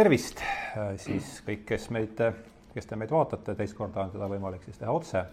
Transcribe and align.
tervist 0.00 0.40
siis 1.02 1.26
kõik, 1.44 1.66
kes 1.68 1.90
meid, 1.92 2.20
kes 2.72 2.86
te 2.88 2.96
meid 2.96 3.10
vaatate, 3.12 3.52
teist 3.58 3.76
korda 3.76 4.06
on 4.06 4.12
seda 4.14 4.28
võimalik 4.30 4.64
siis 4.64 4.78
teha 4.80 4.92
otse. 4.96 5.24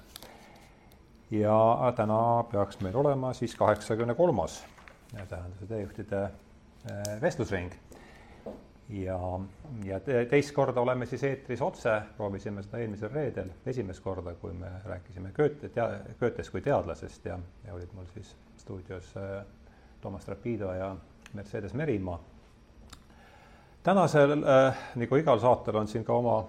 ja 1.32 1.94
täna 1.96 2.20
peaks 2.52 2.82
meil 2.84 2.96
olema 3.00 3.34
siis 3.38 3.56
kaheksakümne 3.56 4.16
kolmas 4.16 4.60
tähenduse 5.14 5.70
teejuhtide 5.70 6.22
eh, 6.24 7.14
vestlusring. 7.22 7.72
ja, 8.90 9.20
ja 9.88 10.00
teist 10.04 10.52
korda 10.56 10.82
oleme 10.82 11.06
siis 11.06 11.24
eetris 11.24 11.62
otse, 11.62 12.02
proovisime 12.18 12.64
seda 12.64 12.84
eelmisel 12.84 13.14
reedel, 13.14 13.54
esimest 13.66 14.04
korda, 14.04 14.36
kui 14.42 14.54
me 14.54 14.72
rääkisime 14.86 15.32
Goethe, 15.32 15.72
Goethest 16.20 16.52
kui 16.52 16.62
teadlasest 16.62 17.26
ja, 17.26 17.40
ja 17.68 17.74
olid 17.74 17.94
mul 17.96 18.10
siis 18.14 18.36
stuudios 18.58 19.14
Toomas 20.02 20.28
Rapido 20.28 20.74
ja 20.74 20.96
Mercedes 21.34 21.74
Merimaa 21.74 22.20
tänasel 23.88 24.44
äh,, 24.44 24.84
nagu 25.00 25.16
igal 25.22 25.40
saatel, 25.40 25.80
on 25.80 25.88
siin 25.88 26.04
ka 26.04 26.16
oma 26.18 26.42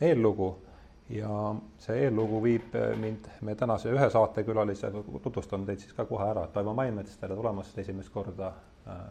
eellugu 0.00 0.48
ja 1.12 1.52
see 1.80 2.04
eellugu 2.06 2.40
viib 2.44 2.74
äh, 2.76 2.94
mind 3.00 3.28
meie 3.44 3.58
tänase 3.60 3.92
ühe 3.92 4.08
saatekülalise, 4.12 4.90
tutvustan 5.24 5.66
teid 5.68 5.84
siis 5.84 5.92
ka 5.96 6.06
kohe 6.08 6.28
ära, 6.30 6.46
Taivo 6.52 6.72
Maimets, 6.76 7.18
tere 7.20 7.36
tulemast 7.36 7.78
esimest 7.84 8.12
korda 8.14 8.52
äh,. 8.86 9.04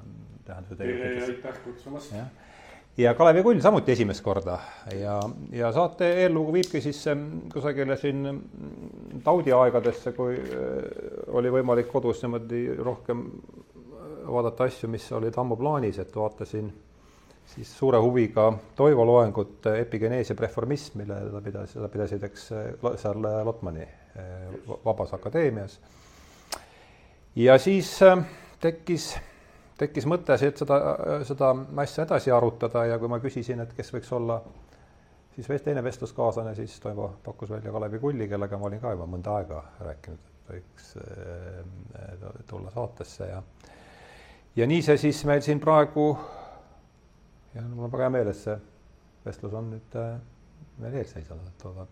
tähenduse 0.48 0.80
teile 0.80 1.12
aitäh 1.27 1.59
kutsumast. 1.66 2.16
ja 2.98 3.13
Kalevi 3.13 3.44
Kull 3.45 3.62
samuti 3.62 3.94
esimest 3.94 4.25
korda 4.25 4.58
ja, 4.98 5.20
ja 5.53 5.72
saate 5.75 6.09
eellugu 6.23 6.58
viibki 6.58 6.81
siis 6.81 7.03
ähm, 7.14 7.28
kusagile 7.53 7.98
siin 7.98 8.25
mm, 8.31 9.22
taudiaegadesse, 9.23 10.16
kui 10.17 10.34
äh, 10.34 10.81
oli 11.28 11.53
võimalik 11.59 11.94
kodus 11.94 12.25
niimoodi 12.25 12.66
rohkem 12.81 13.25
vaadata 14.28 14.66
asju, 14.66 14.89
mis 14.91 15.05
olid 15.14 15.38
ammu 15.38 15.55
plaanis, 15.55 16.02
et 16.02 16.16
vaatasin 16.16 16.73
siis 17.48 17.78
suure 17.78 17.98
huviga 17.98 18.52
Toivo 18.76 19.06
loengut 19.06 19.66
Epigenees 19.80 20.30
ja 20.30 20.36
preformism, 20.36 20.98
mille 21.02 21.20
ta 21.31 21.42
pidas, 21.42 21.72
seda 21.73 21.89
pidasid, 21.89 22.23
eks 22.23 22.50
seal 23.02 23.28
Lotmani 23.45 23.84
eh, 23.84 24.59
Vabas 24.86 25.14
Akadeemias. 25.14 25.80
ja 27.36 27.58
siis 27.58 28.02
eh, 28.02 28.23
tekkis, 28.59 29.09
tekkis 29.78 30.06
mõte 30.06 30.38
seda, 30.38 30.80
seda 31.28 31.54
asja 31.84 32.06
edasi 32.06 32.31
arutada 32.31 32.86
ja 32.86 33.00
kui 33.00 33.12
ma 33.12 33.20
küsisin, 33.23 33.64
et 33.64 33.73
kes 33.78 33.94
võiks 33.94 34.11
olla 34.14 34.42
siis 35.36 35.61
teine 35.61 35.84
vestluskaaslane, 35.84 36.56
siis 36.56 36.80
Toivo 36.80 37.14
pakkus 37.23 37.50
välja 37.50 37.72
Kalevi 37.72 38.00
Kulli, 38.00 38.28
kellega 38.28 38.58
ma 38.58 38.67
olin 38.72 38.82
ka 38.82 38.92
juba 38.95 39.06
mõnda 39.06 39.38
aega 39.39 39.64
rääkinud, 39.80 40.20
et 40.20 40.54
võiks 40.54 40.95
eh, 41.02 42.44
tulla 42.48 42.73
saatesse 42.76 43.32
ja 43.32 43.42
ja 44.58 44.66
nii 44.67 44.82
see 44.82 44.98
siis 44.98 45.22
meil 45.30 45.42
siin 45.45 45.59
praegu 45.61 46.09
ja 47.58 47.67
mul 47.67 47.86
on 47.88 47.91
väga 47.91 48.08
hea 48.08 48.13
meel, 48.13 48.31
et 48.31 48.39
see 48.39 48.58
vestlus 49.25 49.55
on 49.58 49.72
nüüd 49.73 49.95
äh, 50.00 50.17
meil 50.81 50.97
ees 51.02 51.13
seisnud, 51.16 51.45
et 51.50 51.66
olen 51.66 51.88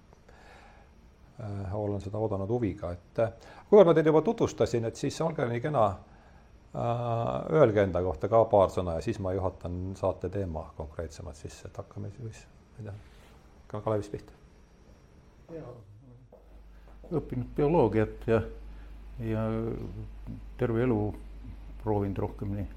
äh,, 1.42 1.76
olen 1.76 2.04
seda 2.04 2.22
oodanud 2.22 2.52
huviga, 2.54 2.92
et 2.96 3.24
äh, 3.24 3.32
kuivõrd 3.70 3.90
ma 3.90 3.96
teid 3.98 4.12
juba 4.12 4.22
tutvustasin, 4.26 4.86
et 4.90 5.00
siis 5.00 5.18
olge 5.26 5.48
nii 5.50 5.64
kena 5.64 5.86
äh,, 5.90 7.34
öelge 7.62 7.84
enda 7.84 8.04
kohta 8.06 8.30
ka 8.32 8.44
paar 8.52 8.74
sõna 8.74 9.00
ja 9.00 9.06
siis 9.06 9.20
ma 9.24 9.34
juhatan 9.36 9.82
saate 10.00 10.30
teema 10.34 10.68
konkreetsemalt 10.78 11.42
sisse, 11.42 11.70
et 11.70 11.82
hakkame 11.82 12.14
siis, 12.20 12.46
ma 12.46 12.84
ei 12.84 12.90
tea, 12.90 12.96
hakkame 13.66 13.90
Kalevist 13.90 14.16
pihta. 14.16 14.40
õppinud 17.16 17.52
bioloogiat 17.58 18.30
ja, 18.30 18.42
ja 19.22 19.44
terve 20.58 20.82
elu 20.86 21.00
proovinud 21.84 22.18
rohkem 22.18 22.56
nii 22.58 22.72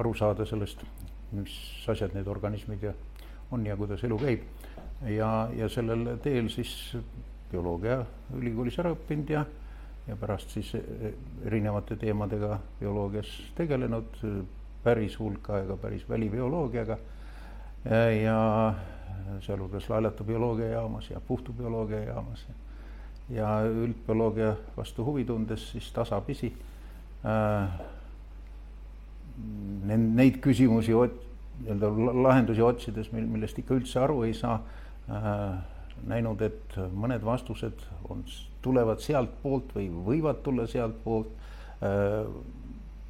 aru 0.00 0.14
saada 0.16 0.46
sellest 0.48 0.80
mis 1.32 1.54
asjad 1.88 2.14
need 2.16 2.28
organismid 2.28 2.82
ja 2.82 2.92
on 3.52 3.66
ja 3.66 3.76
kuidas 3.76 4.04
elu 4.04 4.18
käib. 4.18 4.46
ja, 5.08 5.48
ja 5.56 5.68
sellel 5.68 6.16
teel 6.22 6.48
siis 6.48 6.96
bioloogiaülikoolis 7.50 8.78
ära 8.80 8.92
õppinud 8.94 9.30
ja, 9.34 9.44
ja 10.06 10.16
pärast 10.16 10.54
siis 10.54 10.72
erinevate 11.44 11.96
teemadega 12.00 12.58
bioloogias 12.80 13.30
tegelenud, 13.58 14.18
päris 14.82 15.18
hulk 15.20 15.50
aega 15.50 15.76
päris 15.76 16.08
välibioloogiaga 16.08 16.98
ja, 17.84 18.02
ja 18.10 18.38
sealhulgas 19.40 19.88
Laelata 19.90 20.24
bioloogiajaamas 20.24 21.10
ja 21.10 21.20
Puhtu 21.20 21.52
bioloogiajaamas 21.52 22.46
ja 23.30 23.48
üldbioloogia 23.68 24.54
vastu 24.76 25.04
huvi 25.04 25.24
tundes 25.24 25.70
siis 25.72 25.90
tasapisi 25.92 26.52
äh, 27.26 27.80
neid 29.96 30.40
küsimusi 30.44 30.94
nii-öelda 31.60 31.90
lahendusi 32.22 32.62
otsides, 32.62 33.12
mil, 33.12 33.26
millest 33.30 33.58
ikka 33.58 33.76
üldse 33.78 34.00
aru 34.02 34.22
ei 34.26 34.34
saa 34.34 34.56
äh,, 35.10 35.60
näinud, 36.08 36.40
et 36.42 36.76
mõned 36.98 37.22
vastused 37.24 37.84
on, 38.10 38.24
tulevad 38.62 39.02
sealtpoolt 39.02 39.74
või 39.76 39.88
võivad 40.08 40.42
tulla 40.42 40.66
sealtpoolt 40.66 41.30
äh, 41.84 42.26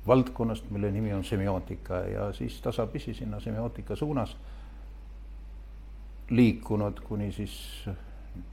valdkonnast, 0.06 0.70
mille 0.70 0.90
nimi 0.92 1.12
on 1.14 1.24
semiootika 1.24 2.02
ja 2.10 2.32
siis 2.32 2.60
tasapisi 2.60 3.14
sinna 3.14 3.40
semiootika 3.40 3.96
suunas 3.96 4.36
liikunud, 6.30 7.00
kuni 7.06 7.32
siis 7.32 7.54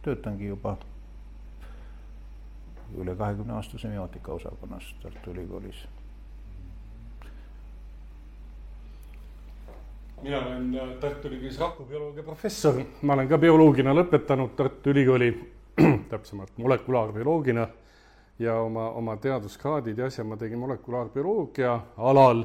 töötangi 0.03 0.49
juba 0.49 0.75
üle 2.97 3.15
kahekümne 3.15 3.53
aasta 3.53 3.77
semiootika 3.79 4.33
osakonnas 4.33 4.93
Tartu 5.01 5.31
Ülikoolis 5.31 5.85
mina 10.21 10.37
olen 10.37 10.75
äh, 10.75 10.89
Tartu 10.99 11.27
Ülikoolis 11.27 11.59
rakubioloogia 11.59 12.23
professor, 12.23 12.81
ma 13.01 13.13
olen 13.13 13.27
ka 13.29 13.37
bioloogina 13.37 13.93
lõpetanud 13.95 14.55
Tartu 14.55 14.91
Ülikooli, 14.91 15.29
täpsemalt 16.11 16.57
molekulaarbioloogina 16.57 17.67
ja 18.39 18.55
oma, 18.61 18.89
oma 18.99 19.15
teaduskraadid 19.17 19.97
ja 19.97 20.09
asja 20.09 20.23
ma 20.27 20.37
tegin 20.37 20.59
molekulaarbioloogia 20.59 21.79
alal. 21.97 22.43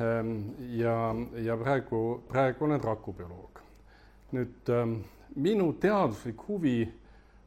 Ähm, 0.00 0.34
ja, 0.76 1.14
ja 1.40 1.56
praegu, 1.56 2.22
praegu 2.28 2.64
olen 2.64 2.82
rakubioloog. 2.84 3.62
nüüd 4.36 4.68
ähm, 4.74 4.96
minu 5.38 5.70
teaduslik 5.80 6.40
huvi 6.48 6.80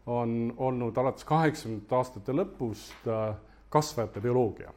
on 0.08 0.54
olnud 0.58 0.98
alates 0.98 1.26
kaheksakümnendate 1.28 1.96
aastate 1.96 2.34
lõpust 2.34 3.08
äh, 3.08 3.36
kasvajate 3.70 4.22
bioloogia. 4.22 4.74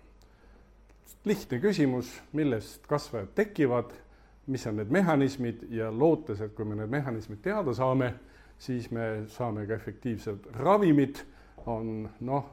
lihtne 1.25 1.59
küsimus, 1.63 2.11
millest 2.33 2.87
kasvajad 2.87 3.31
tekivad 3.35 3.93
mis 4.47 4.67
on 4.67 4.77
need 4.77 4.91
mehhanismid 4.91 5.67
ja 5.71 5.91
lootes, 5.91 6.41
et 6.41 6.55
kui 6.55 6.65
me 6.65 6.77
need 6.77 6.91
mehhanismid 6.91 7.43
teada 7.43 7.75
saame, 7.75 8.13
siis 8.59 8.91
me 8.91 9.25
saame 9.31 9.67
ka 9.67 9.75
efektiivsed 9.75 10.51
ravimid, 10.59 11.23
on 11.67 12.09
noh, 12.21 12.47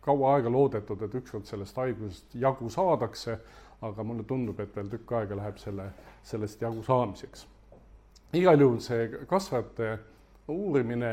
kaua 0.00 0.36
aega 0.36 0.50
loodetud, 0.50 1.02
et 1.02 1.14
ükskord 1.18 1.46
sellest 1.48 1.76
haigusest 1.76 2.34
jagu 2.38 2.70
saadakse, 2.70 3.38
aga 3.82 4.04
mulle 4.06 4.24
tundub, 4.24 4.60
et 4.60 4.76
veel 4.76 4.90
tükk 4.92 5.16
aega 5.18 5.38
läheb 5.38 5.58
selle, 5.58 5.90
sellest 6.22 6.62
jagu 6.62 6.82
saamiseks. 6.86 7.46
igal 8.32 8.60
juhul 8.60 8.78
see 8.80 9.08
kasvajate 9.26 9.98
uurimine 10.52 11.12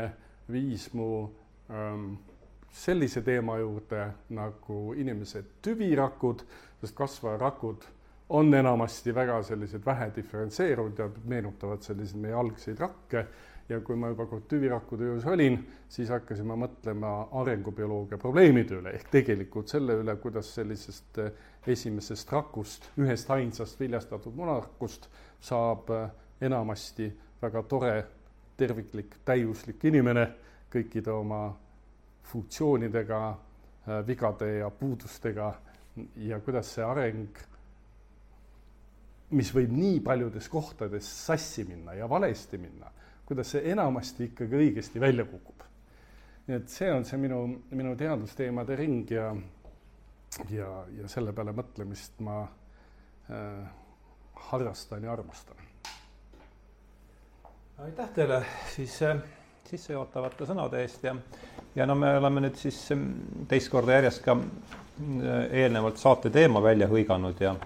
viis 0.50 0.92
mu 0.94 1.28
ähm, 1.70 2.14
sellise 2.70 3.22
teema 3.22 3.58
juurde 3.58 4.08
nagu 4.34 4.94
inimese 4.98 5.44
tüvirakud, 5.62 6.42
sest 6.80 6.94
kasvajarakud 6.94 7.86
on 8.28 8.54
enamasti 8.54 9.14
väga 9.14 9.42
sellised 9.42 9.84
vähe 9.86 10.12
diferentseerunud 10.16 10.98
ja 10.98 11.08
meenutavad 11.24 11.82
selliseid 11.82 12.20
meie 12.20 12.34
algseid 12.34 12.78
rakke. 12.80 13.26
Ja 13.68 13.78
kui 13.80 13.96
ma 13.96 14.10
juba 14.12 14.26
tüvirakkude 14.48 15.06
juures 15.06 15.24
olin, 15.24 15.54
siis 15.88 16.10
hakkasin 16.12 16.44
ma 16.46 16.56
mõtlema 16.60 17.12
arengubioloogia 17.40 18.18
probleemide 18.20 18.76
üle 18.76 18.92
ehk 18.92 19.08
tegelikult 19.12 19.72
selle 19.72 19.96
üle, 20.02 20.16
kuidas 20.20 20.50
sellisest 20.54 21.20
eh, 21.22 21.30
esimesest 21.72 22.32
rakust, 22.32 22.90
ühest 23.00 23.30
ainsast 23.32 23.80
viljastatud 23.80 24.36
munarakust 24.36 25.08
saab 25.40 25.88
eh, 25.96 26.10
enamasti 26.44 27.08
väga 27.40 27.62
tore, 27.68 27.94
terviklik, 28.60 29.16
täiuslik 29.24 29.88
inimene 29.88 30.26
kõikide 30.72 31.16
oma 31.16 31.46
funktsioonidega, 32.34 33.22
eh, 33.32 34.06
vigade 34.06 34.52
ja 34.58 34.68
puudustega. 34.70 35.54
Ja 36.20 36.40
kuidas 36.44 36.74
see 36.74 36.84
areng 36.84 37.40
mis 39.30 39.50
võib 39.54 39.72
nii 39.72 40.00
paljudes 40.04 40.48
kohtades 40.52 41.08
sassi 41.26 41.64
minna 41.64 41.94
ja 41.96 42.08
valesti 42.10 42.58
minna, 42.60 42.90
kuidas 43.26 43.54
see 43.54 43.70
enamasti 43.72 44.30
ikkagi 44.30 44.58
õigesti 44.60 45.00
välja 45.00 45.24
kukub. 45.24 45.62
nii 46.46 46.56
et 46.56 46.68
see 46.68 46.90
on 46.92 47.06
see 47.08 47.18
minu, 47.18 47.40
minu 47.72 47.94
teadusteemade 47.96 48.76
ring 48.76 49.10
ja, 49.10 49.30
ja, 50.50 50.68
ja 50.98 51.08
selle 51.08 51.32
peale 51.32 51.54
mõtlemist 51.56 52.20
ma 52.20 52.42
äh, 52.44 53.64
harrastan 54.50 55.04
ja 55.04 55.12
armastan. 55.12 55.56
aitäh 57.78 58.12
teile 58.14 58.44
siis 58.74 59.00
äh, 59.02 59.16
sissejuhatavate 59.70 60.46
sõnade 60.46 60.82
eest 60.84 61.04
ja, 61.04 61.14
ja 61.74 61.86
no 61.86 61.96
me 61.98 62.12
oleme 62.18 62.44
nüüd 62.44 62.58
siis 62.60 62.76
mm, 62.92 63.46
teist 63.48 63.72
korda 63.72 63.96
järjest 63.96 64.22
ka 64.24 64.36
äh, 64.36 65.46
eelnevalt 65.64 65.98
saate 65.98 66.30
teema 66.30 66.62
välja 66.62 66.90
hõiganud 66.92 67.40
ja 67.40 67.56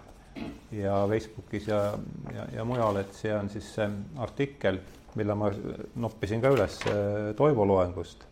ja 0.73 1.07
Facebookis 1.09 1.69
ja, 1.69 1.99
ja, 2.35 2.47
ja 2.53 2.65
mujal, 2.65 3.01
et 3.01 3.13
see 3.17 3.33
on 3.35 3.49
siis 3.53 3.69
see 3.75 3.89
artikkel, 4.21 4.81
mille 5.17 5.37
ma 5.39 5.51
noppisin 5.97 6.43
ka 6.45 6.53
üles 6.53 6.81
äh, 6.91 7.31
Toivo 7.37 7.67
loengust. 7.69 8.27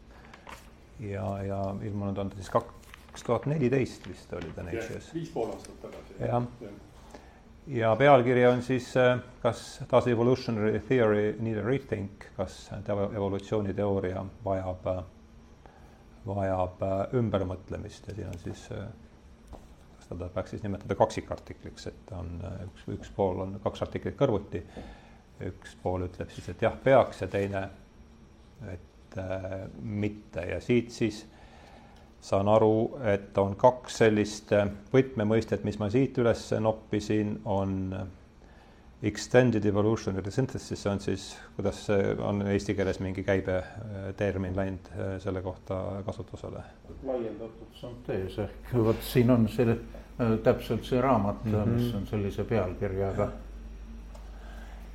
ja, 1.01 1.25
ja 1.43 1.61
ilmunud 1.83 2.19
on 2.19 2.31
ta 2.31 2.37
siis 2.37 2.51
kaks 2.51 3.25
tuhat 3.25 3.47
neliteist 3.47 4.09
vist 4.09 4.33
oli 4.33 4.53
ta 4.57 4.65
Nature'is. 4.65 5.13
viis 5.15 5.31
pool 5.33 5.51
aastat 5.53 5.81
tagasi. 5.81 6.17
jah 6.21 6.43
ja. 7.67 7.97
pealkiri 7.97 8.47
on 8.47 8.63
siis 8.63 8.93
äh, 8.97 9.19
kas 9.43 9.81
does 9.91 10.07
evolutionary 10.07 10.81
theory 10.81 11.37
need 11.41 11.59
a 11.59 11.65
rethink, 11.65 12.29
kas 12.37 12.71
evolutsiooniteooria 12.93 14.25
vajab, 14.45 14.93
vajab 16.27 16.87
ümbermõtlemist 17.17 18.09
ja 18.09 18.15
siin 18.15 18.29
on 18.29 18.41
siis 18.45 18.69
seda 20.09 20.29
peaks 20.35 20.55
siis 20.55 20.63
nimetada 20.63 20.95
kaksikartikliks, 20.99 21.87
et 21.91 22.13
on 22.17 22.37
üks, 22.67 22.87
üks 22.95 23.13
pool 23.17 23.43
on 23.47 23.57
kaks 23.65 23.83
artiklit 23.87 24.19
kõrvuti. 24.19 24.63
üks 25.47 25.75
pool 25.83 26.07
ütleb 26.07 26.31
siis, 26.33 26.49
et 26.49 26.63
jah, 26.65 26.77
peaks 26.85 27.21
ja 27.21 27.29
teine, 27.29 27.67
et 28.73 29.19
äh, 29.21 29.57
mitte 29.77 30.47
ja 30.49 30.61
siit 30.65 30.95
siis 30.95 31.27
saan 32.25 32.49
aru, 32.49 32.99
et 33.05 33.37
on 33.39 33.57
kaks 33.61 33.99
sellist 34.03 34.53
äh, 34.57 34.65
võtmemõistet, 34.95 35.65
mis 35.65 35.77
ma 35.79 35.91
siit 35.93 36.17
üles 36.19 36.49
noppisin, 36.61 37.41
on 37.45 37.93
extended 39.07 39.65
evolutionary 39.69 40.31
synthesis, 40.35 40.87
on 40.91 41.01
siis, 41.01 41.29
kuidas 41.57 41.85
see 41.89 42.17
on 42.19 42.43
eesti 42.51 42.75
keeles 42.75 42.99
mingi 43.01 43.23
käibetermin 43.27 44.57
läinud 44.57 44.91
äh, 44.95 45.15
selle 45.23 45.43
kohta 45.43 46.03
kasutusele? 46.07 46.65
laiendatud 47.07 47.79
süntees 47.79 48.39
ehk 48.43 48.75
vot 48.75 49.03
siin 49.05 49.31
on 49.31 49.49
see 49.53 49.79
Äh, 50.17 50.39
täpselt 50.41 50.85
see 50.89 51.01
raamat 51.01 51.45
mm, 51.45 51.55
-hmm. 51.55 51.73
mis 51.77 51.95
on 51.95 52.07
sellise 52.07 52.45
pealkirjaga. 52.45 53.29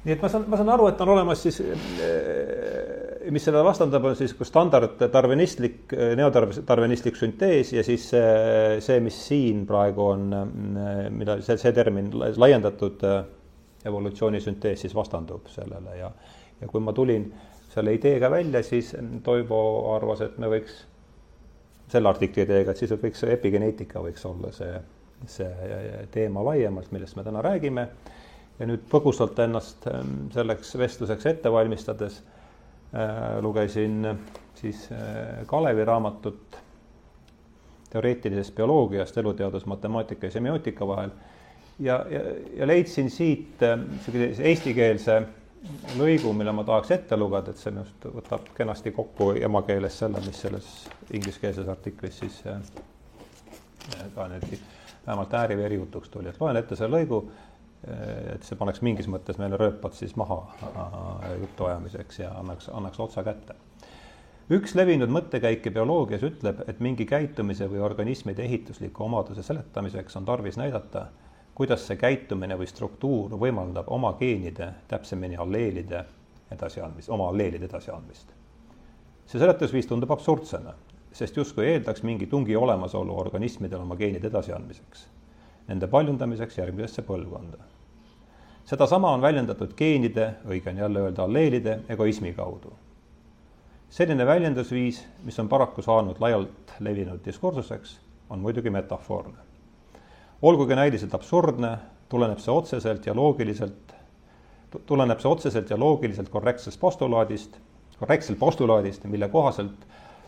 nii 0.04 0.14
et 0.16 0.22
ma 0.22 0.30
saan, 0.34 0.46
ma 0.50 0.58
saan 0.58 0.70
aru, 0.74 0.88
et 0.90 1.02
on 1.02 1.10
olemas 1.14 1.44
siis, 1.44 1.60
äh, 1.62 3.30
mis 3.30 3.44
seda 3.46 3.62
vastandab, 3.64 4.08
on 4.10 4.16
siis 4.18 4.34
standard 4.44 4.98
darwinistlik, 5.14 5.94
äh, 5.94 6.16
neodarwinistlik 6.18 7.20
süntees 7.20 7.74
ja 7.74 7.84
siis 7.84 8.08
see, 8.10 8.80
see, 8.82 9.00
mis 9.00 9.20
siin 9.28 9.68
praegu 9.70 10.08
on, 10.08 10.26
mida 11.14 11.38
see, 11.42 11.58
see 11.58 11.72
termin 11.72 12.10
laiendatud 12.18 13.06
evolutsioonisüntees 13.86 14.86
siis 14.86 14.96
vastandub 14.96 15.48
sellele 15.50 15.98
ja, 15.98 16.12
ja 16.62 16.68
kui 16.68 16.82
ma 16.82 16.94
tulin 16.94 17.32
selle 17.72 17.94
ideega 17.96 18.32
välja, 18.32 18.64
siis 18.64 18.96
Toivo 19.24 19.62
arvas, 19.96 20.22
et 20.22 20.38
me 20.38 20.50
võiks 20.52 20.82
selle 21.92 22.10
artikli 22.10 22.44
ideega, 22.44 22.72
et 22.72 22.82
siis 22.82 22.92
võiks 22.92 23.24
epigeneetika 23.28 24.04
võiks 24.04 24.26
olla 24.28 24.52
see 24.56 24.74
see 25.30 26.08
teema 26.12 26.44
laiemalt, 26.46 26.92
millest 26.92 27.16
me 27.16 27.24
täna 27.24 27.42
räägime. 27.42 27.88
ja 28.60 28.68
nüüd 28.70 28.84
põgusalt 28.92 29.40
ennast 29.42 29.88
ähm, 29.90 30.28
selleks 30.34 30.76
vestluseks 30.78 31.26
ette 31.26 31.52
valmistades 31.52 32.20
äh, 32.94 33.40
lugesin 33.42 34.06
siis 34.60 34.84
äh, 34.92 35.42
Kalevi 35.50 35.86
raamatut 35.86 36.58
teoreetilisest 37.90 38.56
bioloogiast, 38.56 39.18
eluteadus, 39.18 39.66
matemaatika 39.66 40.28
ja 40.28 40.32
semiootika 40.32 40.88
vahel. 40.88 41.10
Ja, 41.82 42.00
ja, 42.10 42.24
ja 42.62 42.68
leidsin 42.68 43.10
siit 43.14 43.64
äh, 43.66 43.78
sellise 44.06 44.50
eestikeelse 44.52 45.22
lõigu, 46.00 46.34
mille 46.34 46.54
ma 46.56 46.66
tahaks 46.66 46.92
ette 46.96 47.18
lugeda, 47.18 47.54
et 47.54 47.62
see 47.62 47.74
minu 47.74 47.86
arust 47.86 48.08
võtab 48.16 48.48
kenasti 48.58 48.94
kokku 48.96 49.32
emakeeles 49.38 50.00
selle, 50.04 50.22
mis 50.26 50.42
selles 50.42 50.70
ingliskeelses 51.14 51.70
artiklis 51.70 52.18
siis 52.24 52.42
ka 54.16 54.28
nüüd 54.32 54.56
vähemalt 55.06 55.34
ääriveri 55.34 55.76
jutuks 55.76 56.10
tuli, 56.10 56.30
et 56.30 56.42
loen 56.42 56.58
ette 56.58 56.78
selle 56.78 57.00
lõigu, 57.00 57.22
et 58.36 58.46
see 58.46 58.58
paneks 58.58 58.84
mingis 58.86 59.10
mõttes 59.10 59.40
meile 59.42 59.58
rööpad 59.58 59.96
siis 59.98 60.14
maha 60.20 60.38
äh, 60.68 61.24
jutuajamiseks 61.42 62.20
ja 62.22 62.36
annaks, 62.38 62.70
annaks 62.70 63.00
otsa 63.02 63.24
kätte. 63.26 63.56
üks 64.52 64.76
levinud 64.76 65.10
mõttekäike 65.10 65.72
bioloogias 65.74 66.22
ütleb, 66.28 66.62
et 66.68 66.80
mingi 66.80 67.06
käitumise 67.10 67.70
või 67.72 67.82
organismide 67.82 68.44
ehitusliku 68.44 69.08
omaduse 69.08 69.44
seletamiseks 69.44 70.18
on 70.20 70.26
tarvis 70.26 70.58
näidata, 70.62 71.08
kuidas 71.56 71.88
see 71.88 71.98
käitumine 72.00 72.56
või 72.58 72.68
struktuur 72.68 73.36
võimaldab 73.40 73.90
oma 73.92 74.14
geenide, 74.20 74.72
täpsemini 74.88 75.38
alleelide 75.38 76.06
edasiandmist, 76.52 77.10
oma 77.10 77.28
alleelide 77.30 77.66
edasiandmist. 77.66 78.32
see 79.26 79.40
seletusviis 79.40 79.88
tundub 79.88 80.12
absurdsena, 80.12 80.74
sest 81.12 81.38
justkui 81.38 81.68
eeldaks 81.68 82.04
mingi 82.04 82.28
tungi 82.28 82.56
olemasolu 82.56 83.18
organismidel 83.20 83.84
oma 83.84 83.96
geenide 83.96 84.28
edasiandmiseks, 84.28 85.06
nende 85.68 85.88
paljundamiseks 85.88 86.58
järgmisesse 86.58 87.02
põlvkonda. 87.02 87.58
sedasama 88.66 89.12
on 89.12 89.22
väljendatud 89.22 89.76
geenide, 89.76 90.34
õige 90.48 90.70
on 90.70 90.78
jälle 90.78 91.00
öelda 91.00 91.24
alleelide 91.24 91.80
egoismi 91.90 92.34
kaudu. 92.34 92.74
selline 93.90 94.26
väljendusviis, 94.26 95.06
mis 95.24 95.40
on 95.40 95.50
paraku 95.50 95.82
saanud 95.82 96.20
laialt 96.20 96.74
levinud 96.80 97.20
diskursuseks, 97.26 98.00
on 98.30 98.40
muidugi 98.40 98.70
metafoorne. 98.70 99.51
Olgugi 100.42 100.76
näiliselt 100.76 101.14
absurdne, 101.14 101.78
tuleneb 102.10 102.40
see 102.40 102.54
otseselt 102.54 103.06
ja 103.06 103.16
loogiliselt, 103.16 103.96
tuleneb 104.86 105.20
see 105.20 105.32
otseselt 105.32 105.70
ja 105.70 105.80
loogiliselt 105.80 106.30
korrektsest 106.30 106.80
postulaadist, 106.80 107.58
korrektselt 108.00 108.40
postulaadist, 108.40 109.04
mille 109.04 109.30
kohaselt 109.30 109.86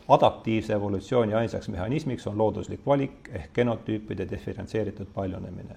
adaptiivse 0.08 0.74
evolutsiooni 0.74 1.34
ainsaks 1.34 1.70
mehhanismiks 1.70 2.28
on 2.28 2.38
looduslik 2.38 2.86
valik 2.86 3.30
ehk 3.32 3.54
genotüüpide 3.54 4.30
diferentseeritud 4.30 5.08
paljunemine. 5.14 5.76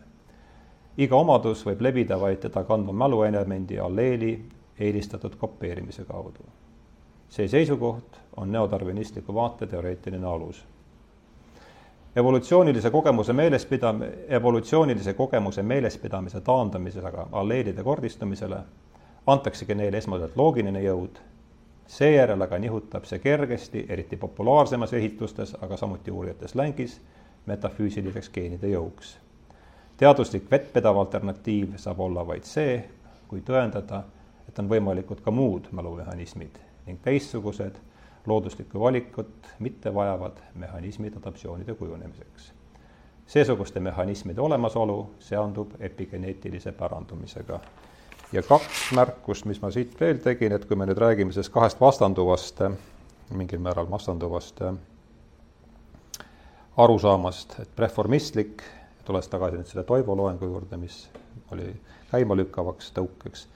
iga 0.99 1.17
omadus 1.17 1.67
võib 1.67 1.81
levida 1.81 2.21
vaid 2.21 2.39
teda 2.41 2.65
kandva 2.65 2.93
mäluelemendi 2.93 3.79
alleeli 3.79 4.45
eelistatud 4.79 5.37
kopeerimise 5.37 6.05
kaudu. 6.05 6.45
see 7.29 7.49
seisukoht 7.49 8.21
on 8.37 8.53
neodarwinistliku 8.53 9.35
vaate 9.35 9.67
teoreetiline 9.67 10.27
alus. 10.27 10.65
Evolutsioonilise 12.17 12.91
kogemuse 12.91 13.33
meelespidam-, 13.33 14.05
evolutsioonilise 14.29 15.15
kogemuse 15.15 15.63
meelespidamise 15.63 16.41
taandamisega 16.41 17.29
alleelide 17.33 17.83
kordistumisele 17.83 18.61
antaksegi 19.27 19.75
neile 19.75 19.99
esmaselt 19.99 20.37
loogiline 20.37 20.83
jõud 20.83 21.21
seejärel 21.87 22.43
aga 22.43 22.59
nihutab 22.59 23.05
see 23.07 23.19
kergesti, 23.19 23.85
eriti 23.89 24.17
populaarsemas 24.17 24.93
ehitustes, 24.93 25.57
aga 25.63 25.77
samuti 25.77 26.11
uurijate 26.11 26.49
slängis, 26.49 27.01
metafüüsiliseks 27.47 28.31
geenide 28.31 28.69
jõuks. 28.69 29.17
teaduslik 29.97 30.51
vettpedav 30.51 30.97
alternatiiv 30.99 31.77
saab 31.77 32.01
olla 32.01 32.27
vaid 32.27 32.45
see, 32.45 32.85
kui 33.29 33.41
tõendada, 33.41 34.03
et 34.49 34.59
on 34.59 34.69
võimalikud 34.69 35.23
ka 35.23 35.31
muud 35.31 35.69
mälumehhanismid 35.73 36.59
ning 36.87 37.01
teistsugused 37.03 37.79
looduslikku 38.27 38.81
valikut 38.81 39.49
mitte 39.59 39.95
vajavad 39.95 40.39
mehhanismid 40.55 41.13
adaptatsioonide 41.13 41.75
kujunemiseks. 41.75 42.53
seesuguste 43.27 43.81
mehhanismide 43.81 44.41
olemasolu 44.41 45.11
seondub 45.19 45.71
epigeneetilise 45.81 46.73
pärandumisega 46.73 47.61
ja 48.33 48.43
kaks 48.43 48.93
märkust, 48.95 49.45
mis 49.45 49.63
ma 49.63 49.71
siit 49.71 50.01
veel 50.01 50.19
tegin, 50.19 50.53
et 50.53 50.65
kui 50.65 50.77
me 50.77 50.87
nüüd 50.87 50.99
räägime 50.99 51.33
sellest 51.33 51.53
kahest 51.55 51.81
vastanduvast, 51.81 52.63
mingil 53.35 53.63
määral 53.63 53.91
vastanduvast 53.91 54.63
arusaamast, 56.77 57.61
et 57.63 57.79
reformistlik, 57.79 58.63
tulles 59.05 59.29
tagasi 59.29 59.61
nüüd 59.61 59.71
selle 59.71 59.85
Toivo 59.87 60.17
loengu 60.17 60.49
juurde, 60.51 60.77
mis 60.77 61.07
oli 61.55 61.71
käimalükkavaks 62.11 62.91
tõukeks, 62.97 63.47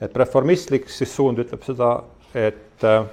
et 0.00 0.16
reformistlik 0.16 0.88
siis 0.90 1.12
suund 1.16 1.40
ütleb 1.42 1.62
seda, 1.66 1.90
et 2.34 2.84
äh, 2.84 3.04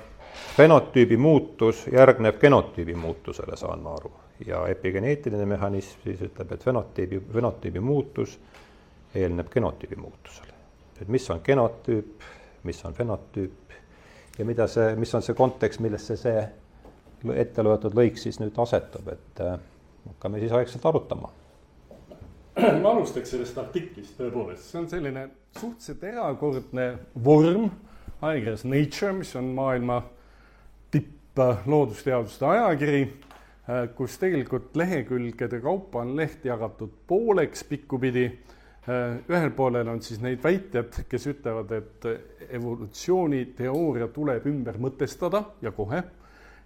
fenotüübi 0.58 1.18
muutus 1.18 1.88
järgneb 1.92 2.40
genotüübi 2.42 2.96
muutusele, 2.96 3.58
saan 3.58 3.82
ma 3.84 3.96
aru, 3.98 4.12
ja 4.46 4.68
epigeneetiline 4.68 5.46
mehhanism 5.46 6.04
siis 6.04 6.22
ütleb, 6.22 6.52
et 6.52 6.64
fenotüübi, 6.64 7.22
fenotüübi 7.34 7.80
muutus 7.80 8.38
eelneb 9.16 9.52
genotüübi 9.54 9.96
muutusele. 9.96 10.54
Et 11.02 11.08
mis 11.08 11.30
on 11.30 11.42
genotüüp, 11.44 12.26
mis 12.64 12.86
on 12.86 12.94
fenotüüp 12.94 13.78
ja 14.38 14.46
mida 14.46 14.68
see, 14.68 14.96
mis 14.96 15.14
on 15.16 15.26
see 15.26 15.36
kontekst, 15.38 15.82
millesse 15.84 16.18
see 16.18 16.42
ette 17.34 17.64
loetud 17.64 17.96
lõik 17.96 18.18
siis 18.20 18.40
nüüd 18.42 18.58
asetub, 18.60 19.08
et 19.14 19.42
äh, 19.42 19.56
hakkame 20.10 20.42
siis 20.42 20.52
vaikselt 20.52 20.86
arutama. 20.86 21.32
ma 22.82 22.92
alustaks 22.92 23.32
sellest 23.34 23.58
artiklist 23.58 24.18
tõepoolest, 24.20 24.68
see 24.70 24.82
on 24.82 24.90
selline 24.90 25.28
suhteliselt 25.58 26.04
erakordne 26.10 26.90
vorm 27.26 27.70
ajakirjas 28.22 28.66
Nature, 28.68 29.14
mis 29.18 29.32
on 29.36 29.54
maailma 29.56 30.02
tipp 30.04 30.23
loodusteaduste 31.66 32.46
ajakiri, 32.46 33.04
äh, 33.70 33.88
kus 33.96 34.18
tegelikult 34.22 34.76
lehekülgede 34.76 35.62
kaupa 35.62 36.02
on 36.02 36.16
leht 36.16 36.46
jagatud 36.46 36.92
pooleks 37.08 37.64
pikkupidi 37.64 38.28
Äh, 38.84 39.22
ühel 39.32 39.52
poolel 39.56 39.88
on 39.88 40.02
siis 40.04 40.20
neid 40.20 40.42
väitjad, 40.44 41.06
kes 41.08 41.28
ütlevad, 41.32 41.70
et 41.72 42.50
evolutsiooniteooria 42.58 44.10
tuleb 44.12 44.48
ümber 44.52 44.76
mõtestada 44.76 45.40
ja 45.64 45.72
kohe. 45.72 46.02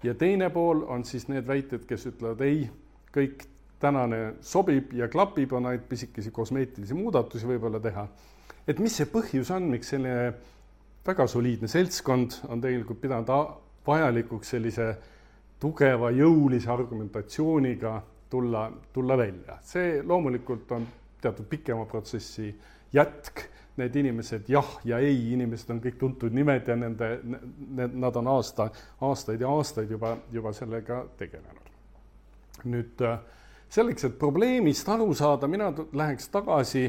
ja 0.04 0.14
teine 0.14 0.50
pool 0.50 0.82
on 0.90 1.06
siis 1.06 1.28
need 1.28 1.46
väited, 1.48 1.86
kes 1.86 2.08
ütlevad 2.10 2.42
ei, 2.42 2.66
kõik 3.14 3.46
tänane 3.80 4.34
sobib 4.42 4.94
ja 4.98 5.08
klapib, 5.08 5.54
on 5.54 5.70
ainult 5.70 5.86
pisikesi 5.90 6.32
kosmeetilisi 6.32 6.98
muudatusi 6.98 7.46
võib-olla 7.46 7.80
teha. 7.80 8.08
et 8.68 8.80
mis 8.80 8.98
see 8.98 9.06
põhjus 9.06 9.54
on, 9.54 9.70
miks 9.70 9.94
selline 9.94 10.34
väga 11.06 11.28
soliidne 11.28 11.68
seltskond 11.68 12.42
on 12.50 12.62
tegelikult 12.62 13.02
pidanud 13.02 13.30
vajalikuks 13.88 14.50
sellise 14.56 14.88
tugeva 15.60 16.12
jõulise 16.14 16.70
argumentatsiooniga 16.72 18.02
tulla, 18.30 18.72
tulla 18.94 19.18
välja. 19.18 19.60
see 19.64 20.02
loomulikult 20.04 20.72
on 20.72 20.88
teatud 21.22 21.46
pikema 21.50 21.86
protsessi 21.86 22.52
jätk, 22.94 23.48
need 23.78 23.96
inimesed, 23.96 24.48
jah 24.50 24.70
ja 24.86 24.98
ei, 25.00 25.34
inimesed 25.34 25.70
on 25.70 25.80
kõik 25.82 25.98
tuntud 26.02 26.34
nimed 26.34 26.68
ja 26.68 26.76
nende, 26.76 27.10
nad 27.94 28.16
on 28.16 28.30
aasta, 28.34 28.70
aastaid 29.06 29.42
ja 29.42 29.50
aastaid 29.54 29.92
juba, 29.92 30.16
juba 30.34 30.54
sellega 30.54 31.04
tegelenud. 31.18 31.74
nüüd 32.66 33.04
selleks, 33.70 34.08
et 34.08 34.18
probleemist 34.20 34.90
aru 34.90 35.14
saada, 35.14 35.48
mina 35.48 35.70
läheks 35.94 36.30
tagasi 36.34 36.88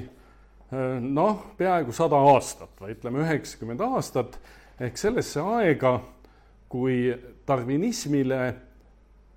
noh, 1.01 1.43
peaaegu 1.59 1.93
sada 1.93 2.21
aastat 2.33 2.81
või 2.81 2.95
ütleme, 2.97 3.25
üheksakümmend 3.25 3.85
aastat 3.85 4.39
ehk 4.81 4.97
sellesse 5.01 5.41
aega, 5.41 5.99
kui 6.69 7.15
darwinismile 7.49 8.55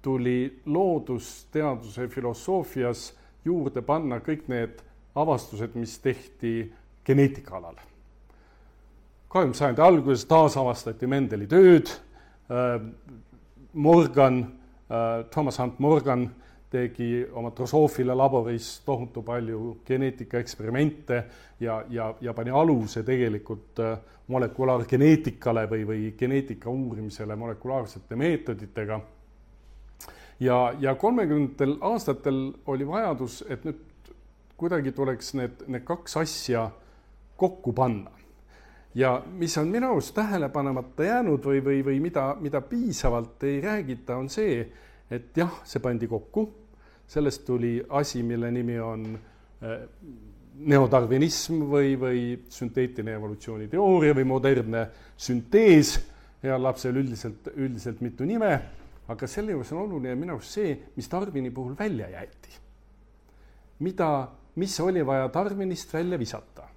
tuli 0.01 0.61
loodusteaduse 0.65 2.07
filosoofias 2.07 3.11
juurde 3.45 3.81
panna 3.81 4.19
kõik 4.19 4.47
need 4.51 4.81
avastused, 5.15 5.75
mis 5.75 5.97
tehti 5.99 6.71
geneetika 7.05 7.57
alal. 7.57 7.75
kahekümnenda 9.31 9.57
sajandi 9.57 9.81
alguses 9.81 10.25
taasavastati 10.27 11.07
Mendeli 11.07 11.47
tööd, 11.47 11.87
äh, 12.51 12.81
Morgan, 13.73 14.41
äh, 14.91 15.23
Thomas 15.31 15.59
Hunt 15.59 15.79
Morgan 15.79 16.29
tegi 16.71 17.25
oma 17.33 17.51
drosoofila 17.55 18.15
laboris 18.17 18.81
tohutu 18.85 19.21
palju 19.27 19.77
geneetikaeksperimente 19.87 21.23
ja, 21.59 21.83
ja, 21.89 22.13
ja 22.21 22.33
pani 22.33 22.49
aluse 22.49 23.03
tegelikult 23.03 23.79
äh, 23.83 23.97
molekulaargeneetikale 24.31 25.65
või, 25.69 25.87
või 25.87 26.13
geneetika 26.17 26.69
uurimisele 26.71 27.35
molekulaarsete 27.35 28.15
meetoditega 28.15 29.01
ja, 30.41 30.73
ja 30.79 30.95
kolmekümnendatel 30.95 31.77
aastatel 31.81 32.53
oli 32.65 32.87
vajadus, 32.87 33.43
et 33.49 33.65
nüüd 33.65 33.81
kuidagi 34.57 34.93
tuleks 34.93 35.33
need, 35.37 35.65
need 35.67 35.85
kaks 35.85 36.17
asja 36.21 36.69
kokku 37.37 37.73
panna. 37.73 38.11
ja 38.95 39.21
mis 39.39 39.57
on 39.57 39.69
minu 39.71 39.91
arust 39.91 40.11
tähele 40.15 40.49
panemata 40.49 41.03
jäänud 41.03 41.45
või, 41.45 41.61
või, 41.63 41.77
või 41.85 41.99
mida, 42.03 42.35
mida 42.39 42.61
piisavalt 42.61 43.43
ei 43.47 43.61
räägita, 43.61 44.17
on 44.17 44.29
see, 44.29 44.65
et 45.11 45.37
jah, 45.37 45.61
see 45.63 45.79
pandi 45.79 46.09
kokku, 46.11 46.43
sellest 47.11 47.45
tuli 47.45 47.75
asi, 47.89 48.23
mille 48.23 48.51
nimi 48.51 48.79
on 48.79 49.07
äh, 49.13 49.81
neodarwinism 50.61 51.65
või, 51.71 51.95
või 51.99 52.21
sünteetiline 52.49 53.15
evolutsiooniteooria 53.17 54.15
või 54.15 54.27
modernne 54.27 54.85
süntees, 55.17 55.97
heal 56.43 56.63
lapsel 56.63 56.95
üldiselt, 56.97 57.51
üldiselt 57.55 58.01
mitu 58.01 58.25
nime 58.27 58.55
aga 59.11 59.27
selle 59.27 59.55
juures 59.55 59.71
on 59.75 59.83
oluline 59.85 60.15
minu 60.19 60.35
arust 60.37 60.57
see, 60.57 60.73
mis 60.95 61.09
Darwini 61.11 61.51
puhul 61.53 61.75
välja 61.77 62.09
jäeti. 62.09 62.57
mida, 63.79 64.29
mis 64.55 64.79
oli 64.79 65.05
vaja 65.05 65.29
Darwinist 65.33 65.93
välja 65.93 66.19
visata. 66.19 66.67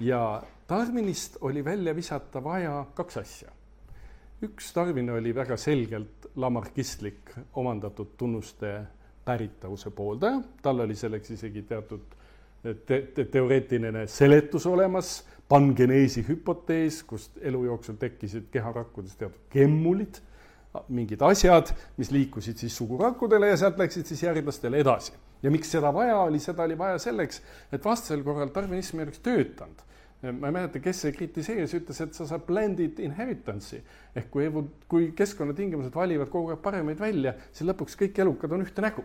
ja 0.00 0.42
Darwinist 0.68 1.38
oli 1.40 1.64
välja 1.64 1.94
visata 1.96 2.44
vaja 2.44 2.86
kaks 2.94 3.16
asja. 3.16 3.50
üks, 4.42 4.72
Darwin 4.74 5.10
oli 5.10 5.34
väga 5.34 5.56
selgelt 5.56 6.30
lamarkistlik 6.36 7.34
omandatud 7.54 8.14
tunnuste 8.16 8.86
päritavuse 9.28 9.92
pooldaja, 9.92 10.40
tal 10.64 10.80
oli 10.86 10.96
selleks 10.96 11.36
isegi 11.36 11.66
teatud 11.68 12.16
te 12.62 13.00
te 13.14 13.24
teoreetiline 13.24 14.06
seletus 14.10 14.66
olemas, 14.66 15.22
pangeneesi 15.48 16.24
hüpotees, 16.26 17.02
kust 17.08 17.38
elu 17.40 17.64
jooksul 17.70 17.96
tekkisid 18.00 18.48
keharakkudes 18.52 19.16
teatud 19.16 19.46
kemmulid 19.52 20.20
mingid 20.92 21.22
asjad, 21.24 21.70
mis 21.96 22.10
liikusid 22.12 22.60
siis 22.60 22.76
sugurakkudele 22.76 23.48
ja 23.48 23.56
sealt 23.56 23.78
läksid 23.80 24.06
siis 24.06 24.22
järglastele 24.22 24.78
edasi. 24.84 25.12
ja 25.42 25.50
miks 25.54 25.70
seda 25.70 25.92
vaja 25.94 26.18
oli, 26.18 26.38
seda 26.42 26.64
oli 26.66 26.78
vaja 26.78 26.98
selleks, 26.98 27.42
et 27.72 27.84
vastasel 27.84 28.24
korral 28.26 28.50
darwinism 28.54 28.98
ei 28.98 29.06
oleks 29.06 29.22
töötanud. 29.22 29.84
Ma 30.22 30.50
ei 30.50 30.54
mäleta, 30.54 30.80
kes 30.82 31.04
see 31.04 31.14
kritiseeris, 31.14 31.76
ütles, 31.78 32.00
et 32.02 32.16
sa 32.16 32.26
saad 32.26 32.42
blended 32.46 32.98
inheritance'i. 33.04 33.78
Ehk 34.18 34.30
kui 34.34 34.48
evu-, 34.48 34.66
kui 34.90 35.12
keskkonnatingimused 35.18 35.94
valivad 35.94 36.30
kogu 36.32 36.50
aeg 36.54 36.62
paremaid 36.64 36.98
välja, 36.98 37.36
siis 37.52 37.68
lõpuks 37.68 37.94
kõik 38.00 38.18
elukad 38.24 38.56
on 38.56 38.66
ühte 38.66 38.82
nägu, 38.82 39.04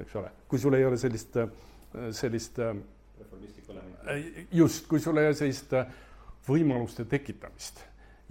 eks 0.00 0.16
ole, 0.20 0.32
kui 0.48 0.62
sul 0.62 0.78
ei 0.78 0.86
ole 0.88 0.96
sellist, 1.00 1.36
sellist 2.16 2.60
just, 4.52 4.86
kui 4.88 5.00
sul 5.00 5.20
ei 5.20 5.28
ole 5.28 5.36
sellist 5.36 5.74
võimaluste 6.48 7.04
tekitamist. 7.08 7.82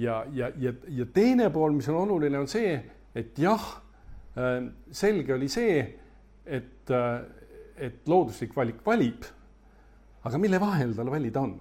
Ja, 0.02 0.24
ja, 0.34 0.50
ja, 0.58 0.74
ja 0.90 1.06
teine 1.14 1.50
pool, 1.54 1.74
mis 1.78 1.88
on 1.92 2.00
oluline, 2.02 2.40
on 2.42 2.50
see, 2.50 2.74
et 3.16 3.38
jah, 3.40 3.66
äh, 4.38 4.58
selge 4.94 5.36
oli 5.36 5.50
see, 5.52 5.84
et, 6.46 6.90
äh, 6.90 7.12
et 7.78 8.10
looduslik 8.10 8.56
valik 8.58 8.82
valib, 8.86 9.28
aga 10.26 10.42
mille 10.42 10.60
vahel 10.62 10.96
tal 10.98 11.14
valida 11.14 11.46
on? 11.46 11.56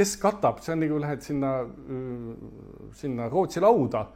Kes 0.00 0.16
katab, 0.22 0.60
see 0.64 0.74
on 0.74 0.82
nagu 0.84 0.98
lähed 1.04 1.24
sinna, 1.26 1.54
äh, 1.62 2.34
sinna 2.96 3.28
Rootsi 3.30 3.62
lauda 3.62 4.06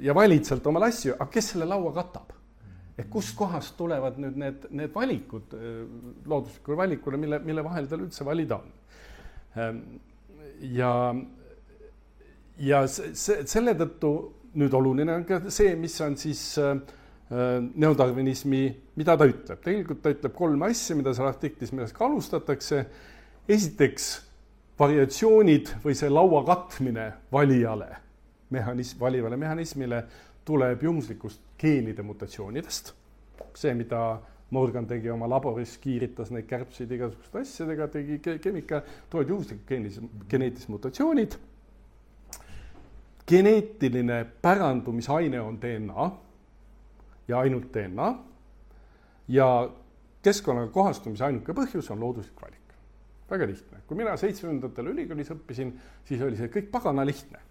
ja 0.00 0.14
valid 0.16 0.48
sealt 0.48 0.66
omale 0.70 0.90
asju, 0.90 1.16
aga 1.18 1.30
kes 1.36 1.54
selle 1.54 1.68
laua 1.68 1.94
katab? 2.00 2.36
et 3.00 3.06
kustkohast 3.08 3.78
tulevad 3.78 4.18
nüüd 4.20 4.34
need, 4.36 4.64
need 4.76 4.90
valikud 4.92 5.54
looduslikule 6.28 6.76
valikule, 6.76 7.16
mille, 7.16 7.38
mille 7.40 7.62
vahel 7.64 7.86
tal 7.88 8.02
üldse 8.04 8.26
valida 8.28 8.58
on? 8.60 8.74
Ähm, 9.56 9.78
ja 10.74 10.90
ja 12.60 12.82
see, 12.88 13.42
selle 13.48 13.74
tõttu 13.78 14.12
nüüd 14.60 14.74
oluline 14.76 15.20
on 15.20 15.26
ka 15.28 15.40
see, 15.52 15.74
mis 15.78 15.94
on 16.04 16.16
siis 16.20 16.42
äh, 16.60 16.72
äh, 17.30 17.52
neodarwinismi, 17.60 18.64
mida 18.98 19.16
ta 19.18 19.28
ütleb. 19.30 19.60
tegelikult 19.62 20.02
ta 20.02 20.12
ütleb 20.14 20.34
kolm 20.36 20.66
asja, 20.66 20.96
mida 20.98 21.14
seal 21.16 21.30
artiklis 21.30 21.72
millest 21.74 21.96
ka 21.96 22.06
alustatakse. 22.08 22.84
esiteks 23.48 24.10
variatsioonid 24.80 25.74
või 25.84 25.94
see 25.98 26.08
laua 26.10 26.42
katmine 26.46 27.06
valijale, 27.32 27.90
mehhanism, 28.50 29.00
valivale 29.00 29.36
mehhanismile 29.36 30.02
tuleb 30.44 30.82
juhuslikust 30.82 31.42
geenide 31.58 32.02
mutatsioonidest. 32.02 32.94
see, 33.54 33.74
mida 33.74 34.20
Morgan 34.50 34.86
tegi 34.86 35.10
oma 35.10 35.28
laboris, 35.28 35.76
kiiritas 35.78 36.30
neid 36.30 36.46
kärbseid 36.46 36.90
igasuguste 36.90 37.38
asjadega, 37.38 37.86
tegi 37.88 38.18
keemika, 38.18 38.82
tulevad 39.10 39.30
juhuslikud 39.30 39.66
geenis, 39.68 40.00
geneetilised 40.28 40.70
mutatsioonid 40.70 41.36
geneetiline 43.30 44.24
pärandumisaine 44.42 45.40
on 45.40 45.58
DNA 45.62 46.10
ja 47.28 47.38
ainult 47.38 47.74
DNA 47.74 48.14
ja 49.28 49.70
keskkonnaga 50.22 50.72
kohastumise 50.74 51.24
ainuke 51.24 51.54
põhjus 51.54 51.92
on 51.94 52.00
looduslik 52.00 52.42
valik. 52.42 52.59
Väga 53.30 53.48
lihtne, 53.50 53.82
kui 53.86 53.98
mina 53.98 54.16
seitsmekümnendatel 54.20 54.92
ülikoolis 54.92 55.32
õppisin, 55.34 55.72
siis 56.08 56.22
oli 56.26 56.38
see 56.38 56.52
kõik 56.52 56.70
pagana 56.72 57.06
lihtne. 57.06 57.42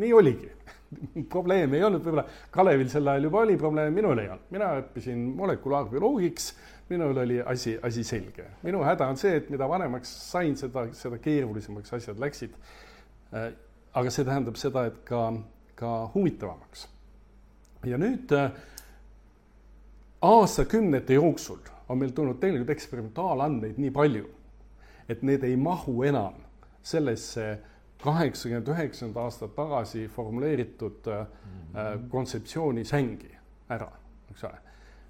nii 0.00 0.12
oligi 0.16 0.50
probleemi 1.34 1.76
ei 1.76 1.84
olnud, 1.84 2.04
võib-olla 2.04 2.26
Kalevil 2.50 2.88
sel 2.88 3.08
ajal 3.08 3.28
juba 3.28 3.42
oli 3.44 3.56
probleem, 3.60 3.94
minul 3.94 4.18
ei 4.18 4.30
olnud, 4.32 4.50
mina 4.50 4.74
õppisin 4.80 5.24
molekulaarbioloogiks, 5.36 6.52
minul 6.90 7.18
oli 7.22 7.40
asi, 7.42 7.78
asi 7.82 8.04
selge. 8.04 8.46
minu 8.62 8.84
häda 8.86 9.10
on 9.10 9.18
see, 9.20 9.36
et 9.42 9.50
mida 9.50 9.68
vanemaks 9.68 10.12
sain, 10.30 10.56
seda, 10.56 10.88
seda 10.96 11.18
keerulisemaks 11.22 11.98
asjad 11.98 12.22
läksid 12.22 12.56
aga 13.94 14.10
see 14.12 14.26
tähendab 14.26 14.58
seda, 14.60 14.86
et 14.90 14.98
ka, 15.06 15.28
ka 15.78 15.92
huvitavamaks. 16.14 16.86
ja 17.88 17.96
nüüd 17.96 18.32
äh, 18.36 18.50
aastakümnete 20.22 21.16
jooksul 21.16 21.62
on 21.88 21.98
meil 21.98 22.12
tulnud 22.12 22.36
tegelikult 22.42 22.74
eksperimentaalandmeid 22.74 23.78
nii 23.80 23.92
palju, 23.94 24.28
et 25.10 25.22
need 25.26 25.44
ei 25.44 25.56
mahu 25.58 26.02
enam 26.06 26.38
sellesse 26.82 27.46
kaheksakümmend, 28.00 28.68
üheksakümmend 28.72 29.18
aastat 29.20 29.54
tagasi 29.56 30.06
formuleeritud 30.08 31.08
äh, 31.10 31.20
äh 31.20 31.96
kontseptsiooni 32.10 32.84
sängi 32.84 33.32
ära, 33.68 33.90
eks 34.30 34.44
ole. 34.44 34.60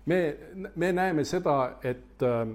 me, 0.06 0.36
me 0.76 0.92
näeme 0.92 1.24
seda, 1.24 1.76
et 1.82 2.22
äh, 2.22 2.48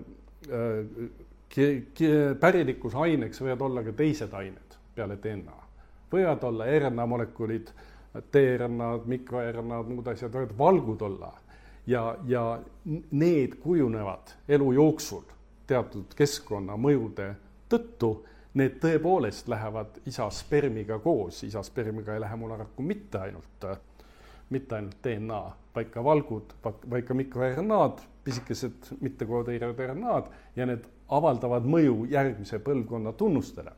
äh 0.52 2.36
pärilikus 2.40 2.96
aineks 2.96 3.40
võivad 3.42 3.62
olla 3.62 3.84
ka 3.84 3.94
teised 3.96 4.34
ained 4.34 4.76
peale 4.96 5.16
DNA 5.24 5.66
võivad 6.12 6.44
olla 6.48 6.68
RNA-molekulid, 6.80 7.72
tRNA-d, 8.32 9.08
mikroRNA-d, 9.12 9.92
muud 9.92 10.08
asjad, 10.12 10.34
võivad 10.34 10.56
valgud 10.58 11.02
olla. 11.10 11.34
ja, 11.88 12.16
ja 12.26 12.60
need 13.12 13.60
kujunevad 13.62 14.32
elu 14.50 14.72
jooksul 14.74 15.22
teatud 15.68 16.16
keskkonnamõjude 16.18 17.30
tõttu, 17.70 18.12
need 18.56 18.78
tõepoolest 18.80 19.50
lähevad 19.52 20.00
isa 20.08 20.30
spermiga 20.32 21.00
koos, 21.04 21.44
isa 21.44 21.64
spermiga 21.64 22.14
ei 22.16 22.24
lähe 22.24 22.36
mullarakku 22.40 22.84
mitte 22.84 23.20
ainult, 23.20 23.66
mitte 24.50 24.78
ainult 24.78 25.00
DNA, 25.04 25.42
vaid 25.76 25.90
ka 25.92 26.04
valgud, 26.04 26.54
vaid 26.64 27.08
ka 27.08 27.18
mikroRNA-d, 27.18 28.06
pisikesed 28.26 28.94
mittekoodeerivad 29.02 29.82
RNA-d 29.90 30.60
ja 30.60 30.66
need 30.70 30.86
avaldavad 31.14 31.68
mõju 31.70 32.06
järgmise 32.10 32.60
põlvkonna 32.64 33.14
tunnustele. 33.14 33.72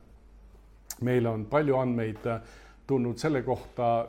meil 1.02 1.26
on 1.26 1.44
palju 1.46 1.76
andmeid 1.78 2.24
äh, 2.26 2.40
tulnud 2.86 3.18
selle 3.18 3.42
kohta, 3.46 4.08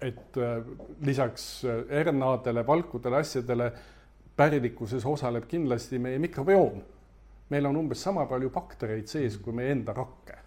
et 0.00 0.36
äh, 0.36 0.62
lisaks 1.04 1.64
äh, 1.64 1.82
RNA-dele, 2.04 2.66
valkudele, 2.66 3.16
asjadele 3.16 3.72
pärilikkuses 4.36 5.06
osaleb 5.06 5.46
kindlasti 5.48 5.98
meie 5.98 6.18
mikrobioom. 6.18 6.82
meil 7.50 7.66
on 7.66 7.76
umbes 7.76 8.02
sama 8.02 8.26
palju 8.26 8.50
baktereid 8.50 9.06
sees 9.06 9.36
kui 9.38 9.54
meie 9.54 9.70
enda 9.70 9.92
rakke, 9.94 10.38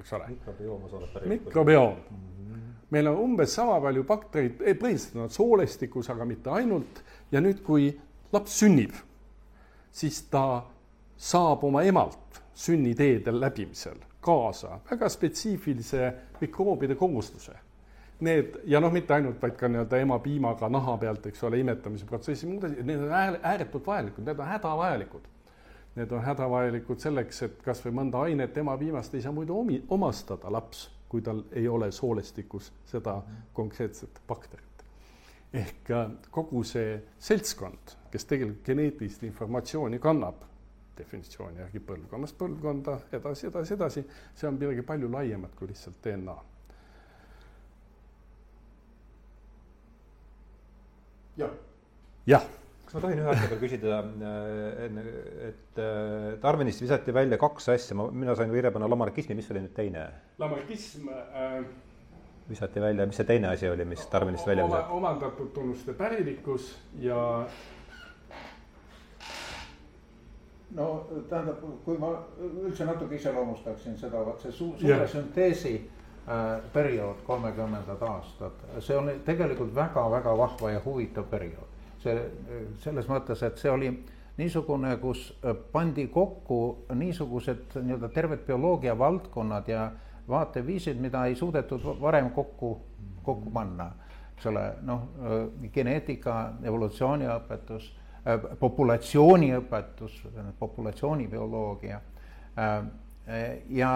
eks 0.00 0.12
ole. 0.12 0.28
mikrobioom 0.28 0.84
osaleb 0.84 1.12
pärilikkuses. 1.12 1.46
mikrobioom 1.46 1.94
mm. 1.94 2.16
-hmm. 2.16 2.72
meil 2.90 3.06
on 3.06 3.16
umbes 3.16 3.54
sama 3.54 3.80
palju 3.80 4.04
baktereid, 4.04 4.62
põhiliselt 4.80 5.16
on 5.16 5.30
soolestikus, 5.30 6.10
aga 6.10 6.24
mitte 6.24 6.50
ainult. 6.50 7.04
ja 7.32 7.40
nüüd, 7.40 7.62
kui 7.62 8.00
laps 8.32 8.58
sünnib, 8.58 8.92
siis 9.92 10.22
ta 10.22 10.62
saab 11.16 11.64
oma 11.64 11.82
emalt 11.82 12.42
sünniteedel 12.54 13.40
läbimisel 13.40 13.98
kaasa 14.20 14.80
väga 14.90 15.08
spetsiifilise 15.08 16.12
mikroobide 16.40 16.94
kogustuse 16.94 17.52
need 18.20 18.60
ja 18.64 18.80
noh, 18.80 18.92
mitte 18.92 19.14
ainult, 19.14 19.38
vaid 19.42 19.56
ka 19.58 19.68
nii-öelda 19.70 20.00
ema 20.02 20.18
piimaga 20.22 20.68
naha 20.72 20.96
pealt, 20.98 21.26
eks 21.30 21.42
ole, 21.46 21.60
imetamise 21.62 22.06
protsessi, 22.06 22.48
muud 22.50 22.66
asjad, 22.66 22.86
need 22.86 23.02
on 23.04 23.12
ääretult 23.14 23.86
vajalikud, 23.86 24.26
need 24.26 24.40
on 24.42 24.50
hädavajalikud. 24.52 25.26
Need 25.98 26.12
on 26.14 26.22
hädavajalikud 26.22 27.02
selleks, 27.02 27.42
et 27.42 27.62
kas 27.64 27.80
või 27.82 27.96
mõnda 27.96 28.22
ainet 28.26 28.56
ema 28.60 28.76
piimast 28.78 29.14
ei 29.14 29.22
saa 29.24 29.34
muidu 29.34 29.56
omi, 29.58 29.80
omastada 29.94 30.50
laps, 30.52 30.84
kui 31.08 31.22
tal 31.24 31.42
ei 31.56 31.66
ole 31.68 31.90
soolestikus 31.92 32.72
seda 32.86 33.20
konkreetset 33.52 34.20
bakterit. 34.28 34.64
ehk 35.52 35.90
äh, 35.90 36.10
kogu 36.30 36.62
see 36.62 36.98
seltskond, 37.18 37.94
kes 38.12 38.24
tegelikult 38.28 38.66
geneetilist 38.66 39.22
informatsiooni 39.24 39.98
kannab, 39.98 40.44
definitsiooni 40.98 41.62
järgi 41.62 41.80
põlvkonnast 41.80 42.36
põlvkonda 42.38 42.98
edasi, 43.12 43.46
edasi, 43.46 43.74
edasi, 43.74 44.04
see 44.34 44.48
on 44.48 44.58
midagi 44.60 44.82
palju 44.82 45.10
laiemat 45.10 45.54
kui 45.56 45.70
lihtsalt 45.70 46.02
DNA 46.04 46.36
jah. 51.38 51.50
jah. 52.26 52.46
kas 52.84 52.96
ma 52.96 53.02
tohin 53.04 53.20
ühe 53.22 53.32
asja 53.32 53.50
veel 53.50 53.60
küsida 53.60 53.98
äh, 54.00 54.84
enne, 54.86 55.04
et 55.50 55.82
äh, 55.82 56.30
Darwinist 56.42 56.82
visati 56.82 57.14
välja 57.14 57.38
kaks 57.40 57.68
asja, 57.74 57.96
ma, 57.98 58.08
mina 58.10 58.36
sain 58.38 58.52
virje 58.52 58.72
panna 58.74 58.88
lamarkismi, 58.90 59.36
mis 59.38 59.50
oli 59.52 59.64
nüüd 59.66 59.74
teine? 59.76 60.06
lamarkism 60.40 61.10
äh, 61.12 61.58
visati 62.48 62.80
välja, 62.80 63.06
mis 63.06 63.20
see 63.20 63.28
teine 63.28 63.52
asi 63.52 63.68
oli, 63.70 63.86
mis 63.88 64.06
Darwinist 64.12 64.48
välja 64.48 64.66
visati? 64.66 64.96
omandatud 65.00 65.52
tunnuste 65.56 65.96
pärilikkus 65.98 66.72
ja 67.04 67.20
no 70.78 70.88
tähendab, 71.28 71.62
kui 71.84 72.00
ma 72.00 72.14
üldse 72.40 72.88
natuke 72.88 73.20
iseloomustaksin 73.20 74.00
seda, 74.00 74.24
vot 74.24 74.42
see 74.44 74.52
suur, 74.52 74.74
suure 74.80 74.96
yeah. 74.96 75.08
sünteesi 75.12 75.76
Äh, 75.76 75.97
periood, 76.72 77.22
kolmekümnendad 77.26 78.02
aastad, 78.04 78.64
see 78.84 78.96
oli 78.96 79.14
tegelikult 79.24 79.70
väga-väga 79.74 80.34
vahva 80.36 80.70
ja 80.70 80.80
huvitav 80.84 81.24
periood. 81.30 81.76
see, 82.02 82.14
selles 82.78 83.08
mõttes, 83.08 83.40
et 83.42 83.58
see 83.58 83.70
oli 83.70 83.88
niisugune, 84.38 84.96
kus 85.02 85.32
pandi 85.72 86.06
kokku 86.12 86.84
niisugused 86.94 87.78
nii-öelda 87.80 88.10
terved 88.14 88.44
bioloogia 88.46 88.98
valdkonnad 88.98 89.68
ja 89.68 89.90
vaateviisid, 90.28 91.00
mida 91.00 91.24
ei 91.26 91.34
suudetud 91.34 91.82
varem 92.00 92.30
kokku, 92.30 92.78
kokku 93.22 93.50
panna. 93.50 93.92
eks 94.36 94.46
ole, 94.46 94.62
noh, 94.86 95.08
geneetika, 95.74 96.52
evolutsiooniõpetus, 96.62 97.88
äh, 98.22 98.44
populatsiooniõpetus, 98.60 100.20
populatsioonibioloogia 100.58 101.98
äh, 102.58 102.84
ja 103.68 103.94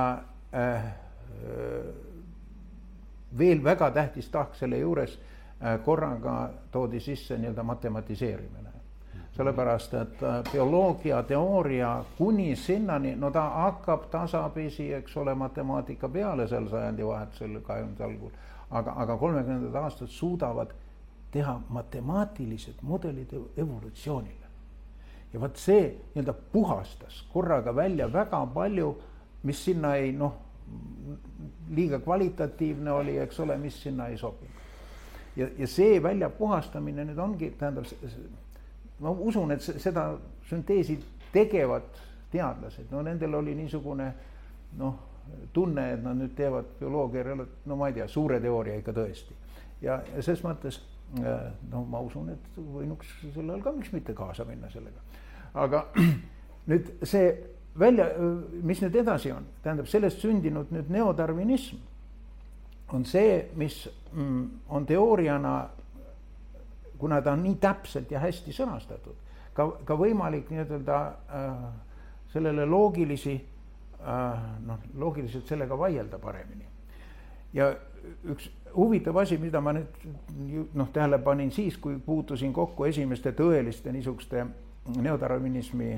veel 3.38 3.64
väga 3.64 3.90
tähtis 3.90 4.28
tahk 4.28 4.54
selle 4.54 4.78
juures 4.78 5.18
äh, 5.18 5.80
korraga 5.84 6.50
toodi 6.70 7.00
sisse 7.00 7.38
nii-öelda 7.38 7.62
matematiseerimine. 7.62 8.68
sellepärast, 9.32 9.94
et 9.94 10.22
äh, 10.22 10.42
bioloogia 10.52 11.22
teooria 11.22 12.04
kuni 12.18 12.56
sinnani, 12.56 13.16
no 13.16 13.30
ta 13.30 13.48
hakkab 13.48 14.10
tasapisi, 14.10 14.92
eks 14.92 15.16
ole, 15.16 15.34
matemaatika 15.34 16.08
peale 16.08 16.48
sel 16.48 16.68
sajandivahetusel, 16.68 17.60
kahekümnenda 17.60 18.04
algul, 18.04 18.30
aga, 18.70 18.92
aga 18.96 19.16
kolmekümnendad 19.16 19.74
aastad 19.82 20.12
suudavad 20.12 20.74
teha 21.30 21.60
matemaatilised 21.68 22.82
mudelid 22.82 23.32
evolutsioonile. 23.56 24.46
ja 25.32 25.40
vot 25.40 25.56
see 25.56 25.84
nii-öelda 26.14 26.32
puhastas 26.52 27.22
korraga 27.32 27.76
välja 27.76 28.12
väga 28.12 28.46
palju, 28.46 28.98
mis 29.42 29.64
sinna 29.64 29.94
ei 29.96 30.12
noh 30.12 30.34
liiga 31.74 31.98
kvalitatiivne 32.00 32.92
oli, 32.92 33.16
eks 33.18 33.40
ole, 33.40 33.56
mis 33.58 33.82
sinna 33.82 34.06
ei 34.06 34.18
sobinud. 34.18 34.60
ja, 35.36 35.48
ja 35.58 35.66
see 35.66 36.02
välja 36.02 36.30
puhastamine 36.30 37.04
nüüd 37.08 37.18
ongi, 37.18 37.50
tähendab, 37.58 37.88
ma 39.00 39.10
usun, 39.10 39.50
et 39.52 39.62
seda 39.62 40.12
sünteesi 40.48 40.98
tegevad 41.32 41.88
teadlased, 42.32 42.90
no 42.90 43.02
nendel 43.02 43.34
oli 43.34 43.54
niisugune 43.54 44.12
noh, 44.78 44.98
tunne, 45.52 45.92
et 45.92 46.02
nad 46.02 46.18
nüüd 46.18 46.34
teevad 46.36 46.74
bioloogia, 46.80 47.36
no 47.66 47.76
ma 47.76 47.88
ei 47.88 47.96
tea, 47.96 48.08
suure 48.08 48.40
teooria 48.40 48.76
ikka 48.80 48.92
tõesti. 48.96 49.36
ja, 49.80 50.02
ja 50.14 50.22
ses 50.22 50.44
mõttes 50.44 50.82
no 51.70 51.84
ma 51.88 52.00
usun, 52.00 52.30
et 52.32 52.56
võinuks 52.56 53.08
sel 53.22 53.48
ajal 53.48 53.64
ka 53.64 53.72
miks 53.76 53.92
mitte 53.92 54.14
kaasa 54.16 54.44
minna 54.48 54.70
sellega. 54.72 55.00
aga 55.54 55.84
nüüd 56.70 56.92
see 57.04 57.32
välja, 57.78 58.06
mis 58.62 58.82
nüüd 58.82 58.96
edasi 59.00 59.32
on, 59.32 59.46
tähendab 59.62 59.88
sellest 59.90 60.20
sündinud 60.24 60.72
nüüd 60.74 60.90
neodarvinism 60.92 61.80
on 62.92 63.04
see, 63.04 63.48
mis 63.56 63.88
mm, 64.12 64.48
on 64.68 64.86
teooriana, 64.86 65.68
kuna 66.98 67.20
ta 67.22 67.32
on 67.32 67.42
nii 67.42 67.56
täpselt 67.60 68.10
ja 68.12 68.20
hästi 68.20 68.52
sõnastatud, 68.52 69.16
ka, 69.56 69.68
ka 69.88 69.96
võimalik 69.98 70.50
nii-ütelda 70.52 70.98
äh, 71.08 71.62
sellele 72.32 72.66
loogilisi 72.68 73.34
äh, 73.38 74.44
noh, 74.66 74.84
loogiliselt 74.98 75.48
sellega 75.48 75.78
vaielda 75.78 76.20
paremini. 76.20 76.68
ja 77.52 77.72
üks 78.24 78.48
huvitav 78.74 79.16
asi, 79.16 79.38
mida 79.38 79.60
ma 79.60 79.74
nüüd 79.76 80.74
noh, 80.74 80.88
tähele 80.92 81.18
panin 81.18 81.50
siis, 81.52 81.76
kui 81.76 81.98
puutusin 81.98 82.52
kokku 82.52 82.84
esimeste 82.84 83.32
tõeliste 83.36 83.92
niisuguste 83.92 84.46
neodarvinismi 84.96 85.94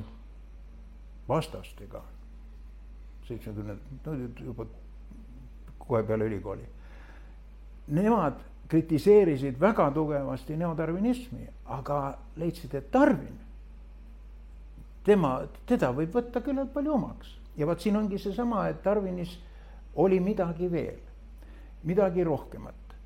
vastastega, 1.29 2.03
seitsmekümnendad, 3.29 4.03
no 4.07 4.45
juba 4.45 4.67
kohe 5.79 6.03
peale 6.03 6.25
ülikooli. 6.25 6.67
Nemad 7.89 8.41
kritiseerisid 8.69 9.61
väga 9.61 9.91
tugevasti 9.95 10.57
neodarvinismi, 10.57 11.49
aga 11.65 12.19
leidsid, 12.41 12.75
et 12.75 12.93
Darwin, 12.93 13.41
tema, 15.05 15.37
teda 15.69 15.93
võib 15.93 16.15
võtta 16.17 16.41
küllalt 16.45 16.73
palju 16.73 16.95
omaks. 16.97 17.35
Ja 17.57 17.69
vot 17.69 17.81
siin 17.81 17.97
ongi 17.97 18.19
seesama, 18.19 18.67
et 18.69 18.81
Darwinis 18.85 19.37
oli 20.01 20.19
midagi 20.21 20.71
veel, 20.73 20.99
midagi 21.85 22.25
rohkemat. 22.25 22.97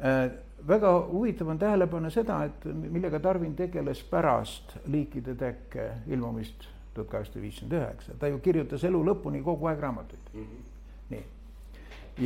Äh, 0.00 0.24
väga 0.66 0.92
huvitav 1.12 1.52
on 1.52 1.58
tähele 1.58 1.86
panna 1.86 2.10
seda, 2.10 2.40
et 2.48 2.64
millega 2.64 3.20
Darwin 3.22 3.54
tegeles 3.54 4.02
pärast 4.08 4.78
liikide 4.90 5.36
tekke 5.38 5.90
ilmumist 6.10 6.73
tuhat 6.94 7.10
kaheksasada 7.10 7.42
viiskümmend 7.42 7.76
üheksa, 7.80 8.16
ta 8.18 8.30
ju 8.30 8.38
kirjutas 8.44 8.84
elu 8.84 9.02
lõpuni 9.10 9.42
kogu 9.44 9.68
aeg 9.70 9.80
raamatuid 9.80 10.30
mm. 10.32 10.40
-hmm. 10.40 11.10
nii. 11.10 11.24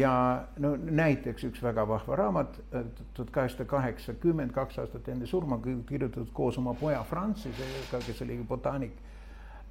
ja 0.00 0.12
no 0.58 0.76
näiteks 0.76 1.44
üks 1.48 1.62
väga 1.62 1.88
vahva 1.88 2.16
raamat, 2.16 2.60
äh, 2.74 2.84
tuhat 3.14 3.30
kaheksasada 3.30 3.68
kaheksakümmend, 3.68 4.52
kaks 4.52 4.78
aastat 4.78 5.08
enne 5.08 5.26
surma 5.26 5.60
kirjutatud 5.88 6.32
koos 6.32 6.58
oma 6.58 6.74
poja 6.74 7.02
Francisega, 7.04 8.00
kes 8.06 8.22
oli 8.22 8.44
botaanik 8.48 8.92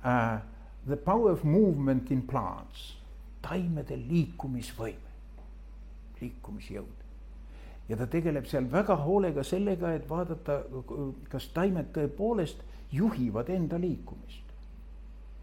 uh,. 0.03 0.39
The 0.87 0.95
power 0.95 1.33
of 1.33 1.43
movement 1.43 2.11
in 2.11 2.21
plants, 2.21 2.97
taimede 3.41 3.97
liikumisvõime, 3.97 5.11
liikumisjõud 6.21 7.03
ja 7.89 7.97
ta 7.97 8.07
tegeleb 8.07 8.47
seal 8.47 8.71
väga 8.71 8.95
hoolega 8.95 9.43
sellega, 9.43 9.93
et 9.95 10.09
vaadata, 10.09 10.61
kas 11.29 11.49
taimed 11.55 11.91
tõepoolest 11.95 12.63
juhivad 12.91 13.49
enda 13.49 13.79
liikumist 13.79 14.46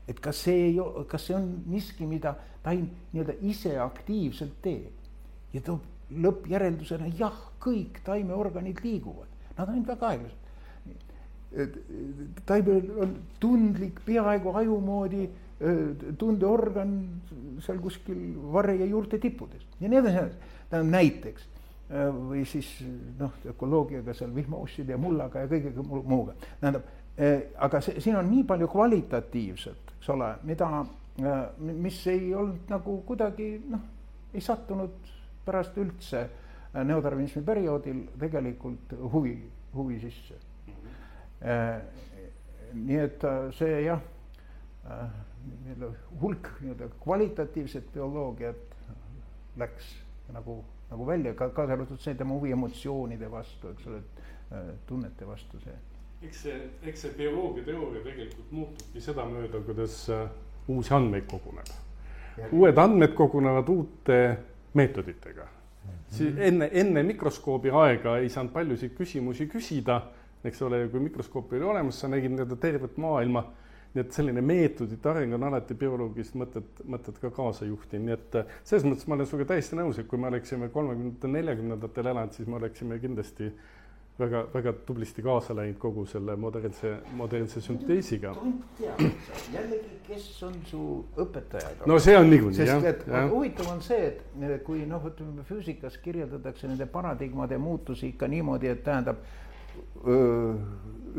et 0.08 0.20
kas 0.20 0.44
see 0.46 0.68
ei, 0.68 0.78
kas 1.08 1.26
see 1.28 1.36
on 1.36 1.48
miski, 1.70 2.06
mida 2.06 2.34
taim 2.64 2.88
nii-öelda 3.12 3.38
ise 3.48 3.76
aktiivselt 3.80 4.56
teeb 4.64 5.54
ja 5.54 5.62
toob 5.64 5.84
lõppjäreldusena 6.24 7.08
jah, 7.18 7.36
kõik 7.62 8.02
taimeorganid 8.04 8.82
liiguvad, 8.84 9.30
nad 9.56 9.70
on 9.70 9.86
väga 9.86 10.10
aeglased. 10.12 10.40
taimel 12.46 12.90
on 13.00 13.16
tundlik, 13.40 14.00
peaaegu 14.04 14.52
aju 14.58 14.80
moodi 14.82 15.28
tundeorgan 16.18 16.94
seal 17.62 17.78
kuskil 17.80 18.18
varre 18.52 18.74
ja 18.76 18.86
juurte 18.90 19.20
tippudes 19.22 19.62
ja 19.80 19.88
nii 19.88 20.00
edasi, 20.00 20.24
tähendab 20.70 20.90
näiteks 20.90 21.46
või 22.28 22.42
siis 22.48 22.68
noh, 23.18 23.32
ökoloogiaga 23.52 24.14
seal 24.16 24.34
vihmausside 24.34 24.94
ja 24.94 24.98
mullaga 24.98 25.44
ja 25.44 25.48
kõige 25.50 25.72
muuga. 25.84 26.34
tähendab, 26.60 26.88
aga 27.66 27.80
see, 27.84 28.00
siin 28.00 28.16
on 28.16 28.30
nii 28.30 28.44
palju 28.48 28.68
kvalitatiivset, 28.72 29.83
eks 30.04 30.12
ole, 30.12 30.30
mida, 30.44 30.68
mis 31.64 31.98
ei 32.12 32.34
olnud 32.36 32.68
nagu 32.68 32.98
kuidagi 33.08 33.48
noh, 33.72 33.80
ei 34.34 34.42
sattunud 34.44 35.12
pärast 35.44 35.76
üldse 35.80 36.26
neodarwinismi 36.74 37.42
perioodil 37.46 38.02
tegelikult 38.20 38.92
huvi, 39.14 39.36
huvi 39.74 40.00
sisse. 40.02 40.34
-hmm 40.34 42.02
nii 42.74 42.98
et 42.98 43.24
äh, 43.24 43.48
see 43.54 43.82
jah, 43.86 44.00
äh, 44.90 45.10
hulk 46.20 46.50
nii-öelda 46.60 46.88
kvalitatiivset 47.02 47.90
bioloogiat 47.94 48.76
läks 49.60 49.90
nagu, 50.34 50.58
nagu 50.90 51.06
välja, 51.06 51.34
ka 51.38 51.50
kaasa 51.54 51.76
arvatud 51.76 52.00
see 52.02 52.16
tema 52.18 52.34
huvi 52.34 52.54
emotsioonide 52.54 53.30
vastu, 53.30 53.74
eks 53.74 53.90
ole, 53.90 54.02
äh, 54.50 54.72
tunnete 54.86 55.26
vastu 55.28 55.60
see. 55.62 55.76
Eks 56.24 56.42
see, 56.46 56.56
eks 56.82 57.06
see 57.06 57.14
bioloogiateooria 57.18 58.02
tegelikult 58.02 58.50
muutubki 58.50 59.00
sedamööda, 59.04 59.60
kuidas 59.66 59.98
uusi 60.68 60.94
andmeid 60.94 61.26
koguneb. 61.30 61.70
uued 62.50 62.78
andmed 62.78 63.14
kogunevad 63.14 63.68
uute 63.68 64.18
meetoditega 64.74 65.44
mm. 65.44 65.90
-hmm. 65.90 66.04
siis 66.16 66.38
enne, 66.38 66.70
enne 66.72 67.02
mikroskoobi 67.02 67.70
aega 67.70 68.18
ei 68.18 68.28
saanud 68.28 68.52
paljusid 68.52 68.94
küsimusi 68.98 69.46
küsida 69.46 70.00
eks 70.44 70.62
ole, 70.62 70.86
kui 70.92 71.00
mikroskoop 71.00 71.52
oli 71.56 71.64
olemas, 71.64 72.00
sa 72.00 72.08
nägid 72.08 72.32
nii-öelda 72.34 72.58
tervet 72.60 72.98
maailma. 73.00 73.46
nii 73.94 74.02
et 74.02 74.16
selline 74.16 74.42
meetodite 74.42 75.06
areng 75.06 75.36
on 75.36 75.44
alati 75.46 75.76
bioloogilist 75.78 76.34
mõtet, 76.34 76.80
mõtet 76.90 77.18
ka 77.22 77.28
kaasa 77.30 77.68
juhtinud, 77.68 78.08
nii 78.08 78.14
et 78.16 78.38
äh, 78.40 78.48
selles 78.66 78.82
mõttes 78.88 79.06
ma 79.06 79.14
olen 79.14 79.28
sinuga 79.30 79.44
täiesti 79.52 79.78
nõus, 79.78 80.00
et 80.02 80.08
kui 80.10 80.18
me 80.18 80.26
oleksime 80.32 80.66
kolmekümnendatel, 80.74 81.30
neljakümnendatel 81.36 82.08
elanud, 82.10 82.34
siis 82.34 82.48
me 82.50 82.58
oleksime 82.58 82.98
kindlasti 82.98 83.52
väga, 84.18 84.46
väga 84.54 84.72
tublisti 84.86 85.22
kaasa 85.22 85.56
läinud 85.56 85.78
kogu 85.78 86.06
selle 86.06 86.36
modernse, 86.36 86.96
modernse 87.18 87.60
sünteesiga. 87.60 88.34
jällegi, 89.52 89.98
kes 90.06 90.42
on 90.42 90.54
su 90.70 90.82
õpetajad? 91.16 91.86
no 91.86 91.98
see 91.98 92.16
on 92.18 92.30
niikuinii 92.30 92.66
jah. 92.66 92.82
sest 92.82 93.08
et 93.08 93.30
huvitav 93.32 93.72
on 93.72 93.82
see, 93.82 94.06
et 94.12 94.62
kui 94.66 94.86
noh, 94.86 95.02
ütleme 95.10 95.46
füüsikas 95.48 95.98
kirjeldatakse 96.04 96.70
nende 96.70 96.86
paradigmade 96.86 97.58
muutusi 97.58 98.12
ikka 98.12 98.28
niimoodi, 98.30 98.70
et 98.70 98.84
tähendab 98.86 99.22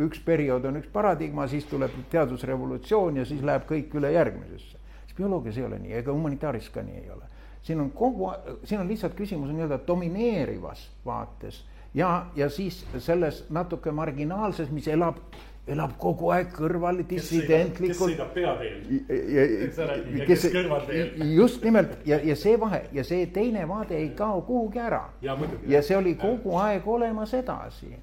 üks 0.06 0.20
periood 0.24 0.66
on 0.70 0.80
üks 0.80 0.88
paradigma, 0.92 1.48
siis 1.52 1.68
tuleb 1.68 1.92
teadusrevolutsioon 2.12 3.20
ja 3.20 3.28
siis 3.28 3.44
läheb 3.44 3.68
kõik 3.68 3.96
üle 4.00 4.12
järgmisesse. 4.16 4.80
siis 5.06 5.18
bioloogias 5.18 5.58
ei 5.58 5.68
ole 5.68 5.80
nii, 5.80 5.94
ega 6.00 6.14
humanitaaris 6.14 6.70
ka 6.70 6.84
nii 6.84 7.02
ei 7.04 7.10
ole. 7.12 7.28
siin 7.62 7.82
on 7.82 7.92
kogu, 7.92 8.32
siin 8.64 8.80
on 8.80 8.88
lihtsalt 8.88 9.16
küsimus 9.20 9.52
nii-öelda 9.52 9.80
domineerivas 9.88 10.92
vaates 11.06 11.66
ja, 11.96 12.26
ja 12.36 12.50
siis 12.50 12.86
selles 12.98 13.46
natuke 13.50 13.92
marginaalses, 13.92 14.72
mis 14.72 14.88
elab, 14.92 15.20
elab 15.68 15.96
kogu 15.98 16.30
aeg 16.36 16.52
kõrval 16.54 17.02
dissidentlikult. 17.10 17.88
kes 17.88 18.02
sõidab 18.02 18.34
peateel. 18.36 20.26
kes 20.28 20.50
kõrval 20.54 20.88
teel. 20.90 21.14
just 21.36 21.64
nimelt 21.66 21.98
ja, 22.06 22.20
ja 22.24 22.36
see 22.36 22.60
vahe 22.60 22.84
ja 22.94 23.04
see 23.04 23.26
teine 23.34 23.68
vaade 23.68 23.98
ei 23.98 24.10
kao 24.18 24.42
kuhugi 24.42 24.80
ära. 24.80 25.06
ja, 25.22 25.82
see 25.82 25.98
oli 25.98 26.16
kogu 26.20 26.58
aeg 26.62 26.88
olemas 26.88 27.34
edasi 27.34 27.96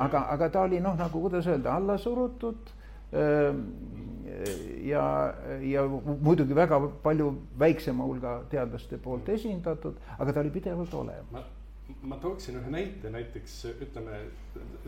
aga, 0.00 0.26
aga 0.32 0.48
ta 0.50 0.64
oli 0.64 0.80
noh, 0.80 0.96
nagu 0.98 1.20
kuidas 1.20 1.46
öelda, 1.46 1.74
alla 1.76 1.98
surutud 1.98 2.72
ja, 4.86 5.04
ja 5.60 5.86
muidugi 6.22 6.54
väga 6.56 6.78
palju 7.02 7.32
väiksema 7.58 8.06
hulga 8.06 8.36
teadlaste 8.50 8.98
poolt 9.02 9.28
esindatud, 9.28 9.98
aga 10.18 10.32
ta 10.32 10.44
oli 10.44 10.52
pidevalt 10.54 10.94
olemas. 10.94 11.48
Ma 12.02 12.16
tooksin 12.16 12.56
ühe 12.60 12.70
näite, 12.70 13.10
näiteks 13.10 13.56
ütleme 13.86 14.22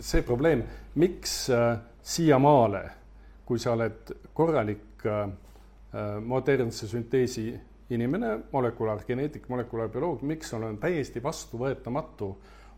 see 0.01 0.23
probleem, 0.23 0.63
miks 0.95 1.51
äh, 1.51 1.79
siiamaale, 2.03 2.83
kui 3.47 3.59
sa 3.59 3.75
oled 3.77 4.15
korralik 4.35 5.07
äh, 5.07 5.23
äh 5.93 6.17
modernse 6.25 6.89
sünteesi 6.89 7.53
inimene, 7.91 8.39
molekulaargeneetik, 8.53 9.49
molekulaarbioloog, 9.49 10.23
miks 10.23 10.55
on 10.55 10.79
täiesti 10.81 11.23
vastuvõetamatu, 11.23 12.31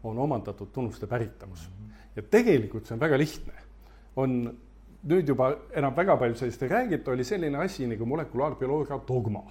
on 0.05 0.19
omandatud 0.19 0.73
tunnuste 0.73 1.07
päritavus 1.07 1.69
mm. 1.69 1.75
-hmm 1.75 1.85
ja 2.17 2.23
tegelikult 2.31 2.87
see 2.87 2.95
on 2.95 3.03
väga 3.03 3.19
lihtne. 3.19 3.53
on 4.17 4.35
nüüd 5.11 5.29
juba 5.29 5.51
enam 5.75 5.95
väga 5.97 6.17
palju 6.17 6.37
sellest 6.39 6.63
ei 6.63 6.69
räägita, 6.71 7.11
oli 7.11 7.25
selline 7.25 7.59
asi 7.59 7.87
nagu 7.87 8.07
molekulaarbioloogia 8.07 9.01
dogma. 9.09 9.43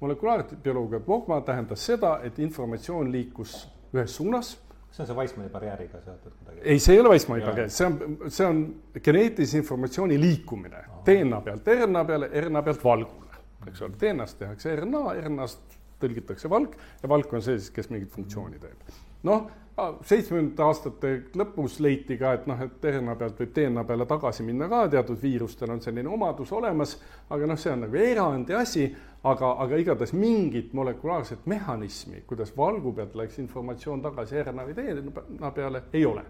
molekulaarbioloogia 0.00 1.00
dogma 1.06 1.40
tähendas 1.40 1.86
seda, 1.86 2.20
et 2.22 2.38
informatsioon 2.38 3.12
liikus 3.12 3.68
ühes 3.94 4.16
suunas 4.20 4.56
see 4.94 5.02
on 5.02 5.08
see 5.08 5.16
Weissmanni 5.16 5.50
barjääriga 5.50 6.00
seotud 6.04 6.34
kuidagi? 6.38 6.60
ei, 6.62 6.78
see 6.78 6.94
ei 6.94 7.00
ole 7.00 7.14
Weissmanni 7.14 7.46
barjäär, 7.46 7.70
see 7.70 7.86
on, 7.86 8.18
see 8.28 8.46
on 8.46 8.60
geneetilise 9.02 9.58
informatsiooni 9.58 10.20
liikumine 10.20 10.84
Aha. 10.84 11.00
DNA 11.06 11.40
pealt 11.48 11.72
RNA 11.74 12.04
peale, 12.10 12.30
RNA 12.44 12.62
pealt 12.68 12.84
valgule, 12.84 13.42
eks 13.66 13.82
ole, 13.82 13.98
DNA-st 14.00 14.44
tehakse 14.44 14.76
RNA, 14.76 15.02
RNA-st 15.24 15.80
tõlgitakse 16.04 16.50
valk 16.50 16.78
ja 17.02 17.10
valk 17.10 17.34
on 17.34 17.42
see 17.42 17.58
siis, 17.58 17.74
kes 17.74 17.90
mingit 17.90 18.14
funktsiooni 18.14 18.62
teeb. 18.62 18.96
noh 19.26 19.50
seitsmekümnendate 19.74 20.62
aastate 20.62 21.08
lõpus 21.34 21.80
leiti 21.82 22.14
ka, 22.18 22.36
et 22.36 22.44
noh, 22.46 22.60
et 22.62 22.84
RNA 22.86 23.16
pealt 23.18 23.40
võib 23.42 23.54
DNA 23.56 23.82
peale 23.88 24.06
tagasi 24.06 24.46
minna 24.46 24.68
ka, 24.70 24.84
teatud 24.92 25.18
viirustel 25.18 25.72
on 25.74 25.82
selline 25.82 26.10
omadus 26.14 26.52
olemas, 26.54 26.94
aga 27.34 27.48
noh, 27.50 27.58
see 27.58 27.72
on 27.72 27.82
nagu 27.88 27.98
erandi 27.98 28.54
asi, 28.54 28.86
aga, 29.24 29.54
aga 29.64 29.78
igatahes 29.80 30.12
mingit 30.12 30.72
molekulaarset 30.76 31.46
mehhanismi, 31.46 32.22
kuidas 32.28 32.52
valgu 32.56 32.92
pealt 32.92 33.14
läks 33.16 33.38
informatsioon 33.42 34.02
tagasi 34.04 34.42
RNA 34.42 34.66
või 34.68 34.76
DNA 34.76 35.50
peale, 35.56 35.82
ei 35.92 36.04
ole. 36.06 36.24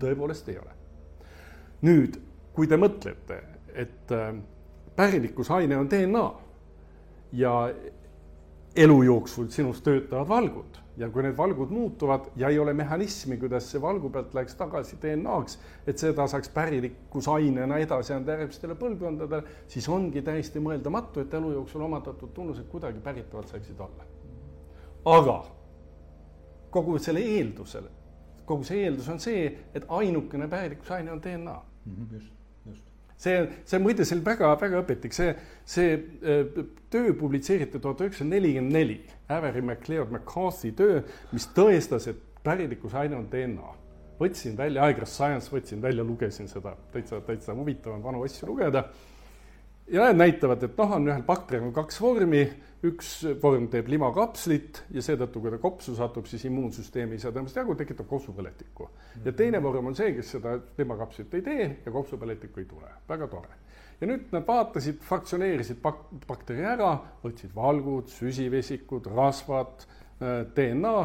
tõepoolest 0.00 0.48
ei 0.50 0.58
ole. 0.58 0.76
nüüd, 1.86 2.18
kui 2.52 2.66
te 2.66 2.76
mõtlete, 2.76 3.40
et 3.74 4.12
äh, 4.12 4.34
pärilikkusaine 4.96 5.78
on 5.78 5.88
DNA 5.90 6.26
ja 7.32 7.54
elu 8.76 9.02
jooksul 9.02 9.48
sinus 9.48 9.82
töötavad 9.82 10.28
valgud 10.28 10.79
ja 10.96 11.08
kui 11.10 11.22
need 11.22 11.36
valgud 11.36 11.70
muutuvad 11.70 12.30
ja 12.36 12.48
ei 12.48 12.58
ole 12.58 12.72
mehhanismi, 12.76 13.36
kuidas 13.40 13.68
see 13.70 13.80
valgu 13.82 14.10
pealt 14.10 14.34
läks 14.34 14.56
tagasi 14.58 14.98
DNA-ks, 15.02 15.58
et 15.86 15.98
seda 15.98 16.26
saaks 16.30 16.50
pärilikkusainena 16.54 17.78
edasi 17.84 18.14
anda 18.14 18.36
järgmistele 18.36 18.76
põlvkondadele, 18.80 19.54
siis 19.70 19.88
ongi 19.88 20.22
täiesti 20.26 20.62
mõeldamatu, 20.62 21.24
et 21.24 21.34
elu 21.38 21.54
jooksul 21.58 21.86
omandatud 21.86 22.34
tunnused 22.34 22.68
kuidagi 22.72 23.00
päritavad 23.04 23.48
saaksid 23.48 23.80
olla. 23.80 24.08
aga 25.04 25.38
kogu 26.70 26.98
selle 26.98 27.22
eeldusel, 27.24 27.86
kogu 28.44 28.66
see 28.66 28.84
eeldus 28.84 29.08
on 29.08 29.22
see, 29.22 29.46
et 29.74 29.86
ainukene 29.88 30.48
pärilikkusaine 30.48 31.12
on 31.12 31.22
DNA 31.22 31.56
mm. 31.86 31.94
-hmm, 31.94 32.14
just 32.14 32.39
see, 33.20 33.42
see 33.68 33.80
muide, 33.82 34.06
see 34.08 34.16
oli 34.16 34.26
väga-väga 34.26 34.80
õpetlik, 34.84 35.16
see, 35.16 35.34
see 35.68 35.92
äh, 35.96 36.62
töö 36.92 37.12
publitseeriti 37.18 37.80
tuhat 37.80 38.00
üheksasada 38.04 38.32
nelikümmend 38.32 38.76
neli, 38.76 38.98
Avery 39.30 39.62
MacLeod 39.66 40.12
McCarthy 40.14 40.72
töö, 40.76 41.02
mis 41.34 41.48
tõestas, 41.56 42.08
et 42.10 42.24
pärilikkusaine 42.46 43.18
on 43.18 43.28
DNA. 43.32 43.76
võtsin 44.20 44.56
välja, 44.56 44.84
aegras 44.84 45.14
Science 45.16 45.48
võtsin 45.52 45.80
välja, 45.80 46.04
lugesin 46.04 46.48
seda, 46.48 46.74
täitsa, 46.92 47.22
täitsa 47.24 47.54
huvitav 47.56 47.94
on 47.94 48.02
vanu 48.04 48.24
asju 48.26 48.50
lugeda 48.50 48.84
ja 49.90 50.10
näitavad, 50.12 50.62
et 50.64 50.76
noh, 50.78 50.92
on 50.96 51.08
ühel 51.10 51.22
bakteril 51.26 51.70
kaks 51.74 52.00
vormi, 52.02 52.42
üks 52.86 53.12
vorm 53.42 53.66
teeb 53.72 53.90
limakapslit 53.92 54.84
ja 54.94 55.02
seetõttu, 55.04 55.42
kui 55.42 55.52
ta 55.52 55.58
kopsu 55.60 55.94
satub, 55.98 56.28
siis 56.30 56.46
immuunsüsteem 56.48 57.12
ei 57.12 57.22
saa 57.22 57.34
temast 57.34 57.58
jagu, 57.58 57.74
tekitab 57.76 58.08
kopsupõletikku. 58.08 58.88
ja 59.24 59.32
teine 59.36 59.62
vorm 59.62 59.90
on 59.90 59.96
see, 59.98 60.14
kes 60.16 60.36
seda 60.36 60.56
limakapslit 60.78 61.34
ei 61.34 61.42
tee 61.46 61.66
ja 61.84 61.92
kopsupõletikku 61.92 62.62
ei 62.62 62.68
tule, 62.70 62.92
väga 63.08 63.28
tore. 63.28 63.58
ja 64.00 64.08
nüüd 64.08 64.30
nad 64.32 64.46
vaatasid, 64.46 65.02
fraktsioneerisid 65.04 65.82
bak-, 65.82 66.06
bakteri 66.28 66.64
ära, 66.64 66.94
võtsid 67.24 67.54
valgud, 67.54 68.08
süsivesikud, 68.14 69.10
rasvad, 69.16 69.84
äh, 70.22 70.46
DNA 70.56 70.96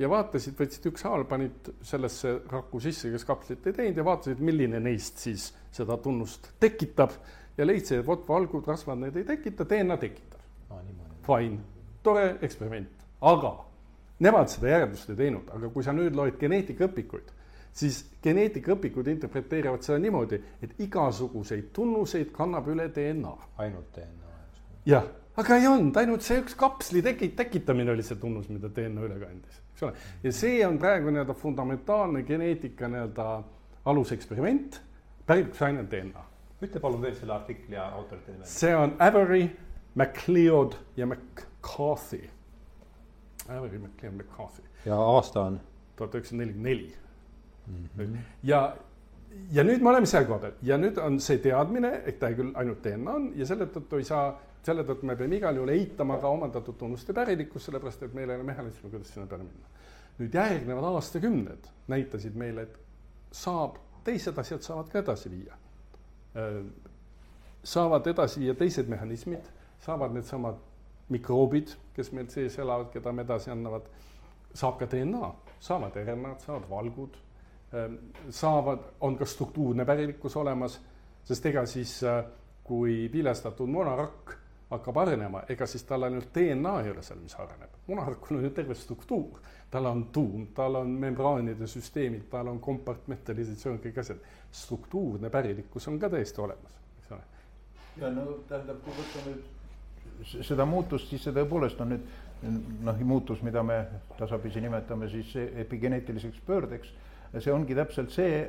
ja 0.00 0.08
vaatasid, 0.10 0.56
võtsid 0.58 0.90
ükshaaval, 0.90 1.26
panid 1.28 1.74
sellesse 1.84 2.40
raku 2.50 2.80
sisse, 2.80 3.12
kes 3.12 3.26
kapslit 3.28 3.68
ei 3.68 3.76
teinud 3.76 4.00
ja 4.00 4.06
vaatasid, 4.08 4.40
milline 4.42 4.80
neist 4.82 5.20
siis 5.22 5.50
seda 5.70 6.00
tunnust 6.02 6.50
tekitab 6.58 7.14
ja 7.58 7.66
leidsid, 7.66 8.00
et 8.00 8.06
vot 8.06 8.22
valgud, 8.28 8.66
rasvad 8.66 9.00
need 9.02 9.16
ei 9.20 9.26
tekita, 9.34 9.66
DNA 9.68 9.96
tekitab 10.00 10.40
ah,. 10.70 10.86
Fine, 11.26 11.58
tore 12.02 12.38
eksperiment, 12.42 13.04
aga 13.28 13.52
nemad 14.24 14.48
seda 14.52 14.72
järeldust 14.72 15.12
ei 15.12 15.18
teinud, 15.18 15.50
aga 15.52 15.68
kui 15.72 15.84
sa 15.84 15.92
nüüd 15.96 16.16
loed 16.16 16.38
geneetikaõpikuid, 16.40 17.28
siis 17.76 18.02
geneetikaõpikud 18.24 19.08
interpreteerivad 19.12 19.84
seda 19.84 20.00
niimoodi, 20.02 20.40
et 20.64 20.80
igasuguseid 20.86 21.70
tunnuseid 21.76 22.32
kannab 22.34 22.68
üle 22.72 22.88
DNA. 22.94 23.34
ainult 23.62 23.92
DNA. 23.96 24.32
jah, 24.88 25.06
aga 25.36 25.60
ei 25.60 25.68
olnud, 25.68 25.96
ainult 25.96 26.24
see 26.26 26.40
üks 26.40 26.56
kapsli 26.58 27.04
teki-, 27.04 27.34
tekitamine 27.36 27.92
oli 27.92 28.06
see 28.06 28.18
tunnus, 28.20 28.48
mida 28.48 28.72
DNA 28.72 29.06
üle 29.06 29.20
kandis, 29.20 29.60
eks 29.74 29.86
ole. 29.86 30.08
ja 30.24 30.32
see 30.32 30.64
on 30.66 30.80
praegu 30.80 31.12
nii-öelda 31.12 31.36
fundamentaalne 31.36 32.24
geneetika 32.28 32.88
nii-öelda 32.88 33.28
aluseksperiment, 33.92 34.80
pärikuks 35.28 35.62
ainult 35.68 35.92
DNA 35.92 36.29
ütle 36.62 36.80
palun 36.80 37.02
veel 37.02 37.14
selle 37.16 37.32
artikli 37.32 37.74
ja 37.74 37.88
autorite 37.96 38.32
nime. 38.32 38.44
see 38.44 38.76
on 38.76 38.94
Avery, 38.98 39.48
MacLeod 39.94 40.76
ja 40.96 41.06
McCarthy. 41.06 42.28
Avery, 43.48 43.78
MacLeod, 43.78 44.14
McCarthy. 44.14 44.62
ja 44.84 44.96
aasta 44.96 45.40
on? 45.40 45.60
tuhat 45.96 46.14
üheksasada 46.14 46.42
nelikümmend 46.42 46.68
neli. 46.68 46.94
Mhm. 47.96 48.16
ja, 48.42 48.76
ja 49.52 49.64
nüüd 49.64 49.82
me 49.82 49.90
oleme 49.90 50.06
seal 50.06 50.24
koha 50.28 50.38
peal 50.44 50.54
ja 50.66 50.78
nüüd 50.80 50.98
on 51.02 51.18
see 51.22 51.38
teadmine, 51.42 51.90
et 52.06 52.18
ta 52.20 52.32
küll 52.34 52.54
ainult 52.58 52.82
DNA 52.84 53.16
on 53.18 53.28
ja 53.36 53.46
selle 53.46 53.68
tõttu 53.74 54.00
ei 54.00 54.06
saa, 54.08 54.32
selle 54.66 54.84
tõttu 54.88 55.08
me 55.08 55.16
peame 55.16 55.38
igal 55.38 55.60
juhul 55.60 55.72
eitama 55.74 56.18
ka 56.20 56.32
omandatud 56.36 56.78
tunnuste 56.80 57.14
pärilikkust, 57.16 57.68
sellepärast 57.68 58.06
et 58.06 58.16
meil 58.16 58.30
ei 58.30 58.40
ole 58.40 58.48
mehhanismi, 58.48 58.90
kuidas 58.90 59.12
sinna 59.14 59.28
peale 59.30 59.46
minna. 59.46 59.76
nüüd 60.20 60.34
järgnevad 60.36 60.84
aastakümned 60.90 61.68
näitasid 61.88 62.34
meile, 62.36 62.66
et 62.68 62.78
saab, 63.32 63.78
teised 64.04 64.38
asjad 64.38 64.64
saavad 64.64 64.90
ka 64.92 65.00
edasi 65.00 65.30
viia. 65.32 65.56
Äh, 66.36 66.64
saavad 67.64 68.06
edasi 68.06 68.40
viia 68.40 68.54
teised 68.54 68.88
mehhanismid, 68.88 69.48
saavad 69.84 70.14
needsamad 70.14 70.60
mikroobid, 71.10 71.74
kes 71.96 72.12
meil 72.14 72.28
sees 72.30 72.58
elavad, 72.62 72.90
keda 72.92 73.12
me 73.12 73.24
edasi 73.26 73.50
annavad, 73.50 73.88
saab 74.54 74.78
ka 74.80 74.88
DNA, 74.90 75.32
saavad 75.60 75.98
RNA-d, 76.00 76.44
saavad 76.46 76.68
valgud, 76.70 77.18
ähm, 77.74 77.96
saavad, 78.30 78.86
on 79.00 79.18
ka 79.18 79.26
struktuurne 79.26 79.84
pärilikkus 79.84 80.36
olemas, 80.36 80.78
sest 81.26 81.50
ega 81.50 81.66
siis, 81.66 81.98
äh, 82.06 82.22
kui 82.64 83.10
vilestatud 83.12 83.68
munarakk 83.68 84.36
hakkab 84.70 84.96
arenema, 85.02 85.42
ega 85.50 85.66
siis 85.66 85.82
tal 85.84 86.06
ainult 86.06 86.30
DNA 86.34 86.74
ei 86.84 86.90
ole 86.92 87.02
seal, 87.02 87.18
mis 87.22 87.34
areneb. 87.34 87.78
munarakul 87.86 88.36
on 88.38 88.44
ju 88.44 88.50
terve 88.54 88.74
struktuur, 88.74 89.40
tal 89.70 89.86
on 89.90 90.04
tuum, 90.14 90.46
tal 90.54 90.78
on 90.78 90.90
membraanide 91.04 91.66
süsteemid, 91.66 92.28
tal 92.30 92.48
on 92.48 92.60
kompartmentalisatsioon, 92.60 93.80
kõik 93.82 93.98
asjad. 94.00 94.20
struktuurne 94.50 95.30
pärilikkus 95.30 95.88
on 95.88 95.98
ka 95.98 96.08
täiesti 96.10 96.40
olemas, 96.40 96.78
eks 96.98 97.12
ole. 97.12 97.22
ja 97.96 98.10
no 98.10 98.26
tähendab, 98.48 98.82
kui 98.84 98.94
võtta 98.94 99.26
nüüd 99.28 99.44
seda 100.46 100.66
muutust, 100.66 101.08
siis 101.08 101.22
see 101.24 101.34
tõepoolest 101.34 101.80
on 101.80 101.94
nüüd 101.94 102.08
noh, 102.84 102.98
muutus, 103.04 103.42
mida 103.42 103.62
me 103.62 103.84
tasapisi 104.18 104.60
nimetame 104.60 105.08
siis 105.08 105.34
epigeneetiliseks 105.36 106.40
pöördeks. 106.46 106.92
see 107.38 107.52
ongi 107.52 107.74
täpselt 107.74 108.10
see, 108.10 108.42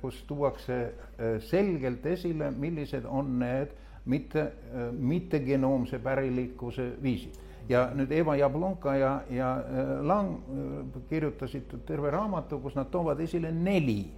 kus 0.00 0.22
tuuakse 0.26 0.76
äh, 0.82 1.40
selgelt 1.40 2.06
esile, 2.06 2.50
millised 2.50 3.04
on 3.06 3.38
need 3.38 3.70
mitte, 4.04 4.40
äh, 4.40 4.92
mittegenoomse 4.92 5.98
pärilikkuse 5.98 6.92
viisid. 7.02 7.40
ja 7.68 7.86
nüüd 7.96 8.10
Eva 8.12 8.36
Jablonka 8.36 8.96
ja, 8.96 9.22
ja 9.30 9.54
äh, 9.56 10.04
Lang 10.04 10.36
kirjutasid 11.08 11.72
terve 11.86 12.10
raamatu, 12.10 12.58
kus 12.60 12.74
nad 12.76 12.90
toovad 12.92 13.20
esile 13.20 13.52
neli 13.52 14.12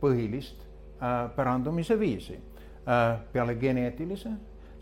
põhilist 0.00 0.62
pärandumise 1.36 1.98
viisi 1.98 2.38
peale 3.32 3.54
geneetilise 3.60 4.30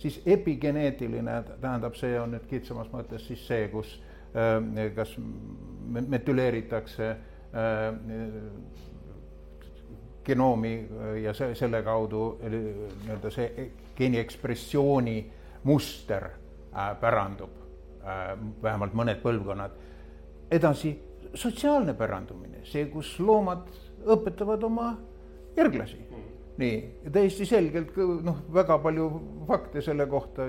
siis 0.04 0.22
epigeneetiline 0.26 1.42
tähendab, 1.60 1.94
see 1.96 2.16
on 2.20 2.34
nüüd 2.34 2.46
kitsamas 2.50 2.90
mõttes 2.92 3.26
siis 3.28 3.44
see, 3.48 3.68
kus 3.72 3.94
äh, 4.36 4.90
kas 4.96 5.14
metüleeritakse 6.14 7.10
äh, 7.10 7.84
genoomi 10.24 10.74
ja 11.22 11.34
see, 11.36 11.52
selle 11.58 11.82
kaudu 11.84 12.22
nii-öelda 12.42 13.32
see 13.32 13.68
geeni 13.96 14.18
ekspressiooni 14.22 15.18
muster 15.64 16.30
äh, 16.30 16.94
pärandub 17.00 17.62
vähemalt 18.62 18.92
mõned 18.92 19.22
põlvkonnad. 19.22 19.70
edasi 20.52 20.90
sotsiaalne 21.34 21.94
pärandumine, 21.96 22.60
see, 22.68 22.84
kus 22.92 23.14
loomad 23.18 23.64
õpetavad 24.04 24.66
oma 24.68 24.90
järglasi 25.56 26.02
nii, 26.60 26.74
täiesti 27.12 27.46
selgelt 27.48 27.96
noh, 28.22 28.44
väga 28.54 28.78
palju 28.82 29.08
fakte 29.48 29.82
selle 29.82 30.06
kohta 30.10 30.46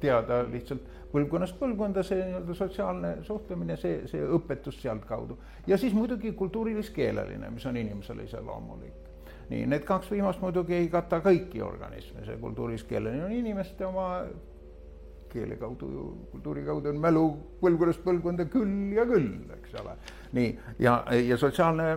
teada 0.00 0.42
lihtsalt 0.50 0.84
põlvkonnast 1.12 1.56
põlvkonda, 1.60 2.04
see 2.04 2.20
nii-öelda 2.20 2.56
sotsiaalne 2.56 3.12
suhtlemine, 3.24 3.78
see, 3.80 4.02
see 4.10 4.24
õpetus 4.36 4.76
sealtkaudu. 4.82 5.38
ja 5.66 5.78
siis 5.80 5.94
muidugi 5.96 6.34
kultuurilis-keeleline, 6.36 7.50
mis 7.54 7.66
on 7.66 7.76
inimesele 7.80 8.28
iseloomulik. 8.28 9.07
Nii, 9.48 9.64
need 9.72 9.86
kaks 9.88 10.10
viimast 10.12 10.42
muidugi 10.44 10.76
ei 10.76 10.90
kata 10.92 11.22
kõiki 11.24 11.62
organisme, 11.64 12.24
see 12.26 12.36
kultuurilis-keeleline 12.40 13.24
on 13.24 13.32
inimeste 13.32 13.86
oma 13.86 14.08
keele 15.28 15.58
kaudu 15.60 15.88
ju, 15.92 16.04
kultuuri 16.32 16.62
kaudu 16.64 16.88
on 16.88 17.00
mälu 17.00 17.24
põlvkonnast 17.60 18.00
põlvkonda 18.04 18.46
küll 18.48 18.94
ja 18.96 19.04
küll, 19.08 19.32
eks 19.58 19.74
ole. 19.82 19.96
nii, 20.36 20.52
ja, 20.84 21.02
ja 21.16 21.36
sotsiaalne, 21.40 21.88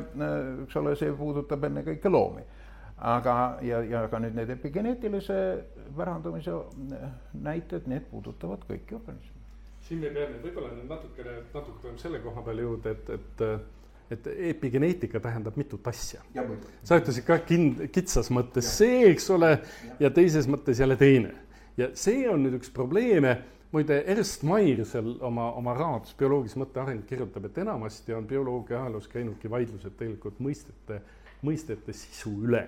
eks 0.66 0.82
ole, 0.82 0.96
see 1.00 1.14
puudutab 1.16 1.70
ennekõike 1.70 2.12
loomi 2.12 2.44
aga, 3.02 3.36
ja, 3.66 3.82
ja 3.82 4.06
ka 4.12 4.20
nüüd 4.22 4.36
need 4.38 4.52
epigeneetilise 4.54 5.38
pärandumise 5.98 6.54
näited, 7.42 7.88
need 7.90 8.08
puudutavad 8.12 8.66
kõiki 8.70 8.98
organisme. 8.98 9.38
siin 9.82 10.04
me 10.04 10.12
peame 10.14 10.38
võib-olla 10.44 10.74
nüüd 10.76 10.90
natukene, 10.92 11.40
natuke 11.54 11.96
selle 11.98 12.22
koha 12.22 12.44
peale 12.46 12.68
jõuda, 12.68 12.94
et, 12.94 13.10
et 13.18 13.46
et 14.12 14.28
epigeneetika 14.52 15.21
tähendab 15.24 15.56
mitut 15.60 15.88
asja. 15.88 16.21
sa 16.84 17.00
ütlesid 17.00 17.26
ka 17.28 17.39
kind-, 17.47 17.88
kitsas 17.95 18.32
mõttes 18.34 18.67
ja. 18.67 18.76
see, 18.82 19.00
eks 19.12 19.30
ole, 19.32 19.56
ja 20.00 20.12
teises 20.12 20.50
mõttes 20.52 20.84
jälle 20.84 21.00
teine. 21.00 21.34
ja 21.78 21.89
see 21.93 22.28
on 22.30 22.43
nüüd 22.43 22.60
üks 22.60 22.74
probleeme, 22.74 23.38
muide 23.71 24.04
Ernst 24.12 24.43
Mayr 24.43 24.84
seal 24.86 25.15
oma, 25.24 25.52
oma 25.56 25.74
raamatus 25.78 26.15
Bioloogilise 26.19 26.60
mõtte 26.60 26.84
areng 26.84 27.08
kirjutab, 27.08 27.47
et 27.47 27.58
enamasti 27.63 28.13
on 28.13 28.28
bioloogia 28.28 28.82
ajaloos 28.82 29.08
käinudki 29.12 29.50
vaidlused 29.50 29.95
tegelikult 29.97 30.43
mõistete, 30.43 31.02
mõistete 31.41 31.95
sisu 31.95 32.36
üle 32.45 32.67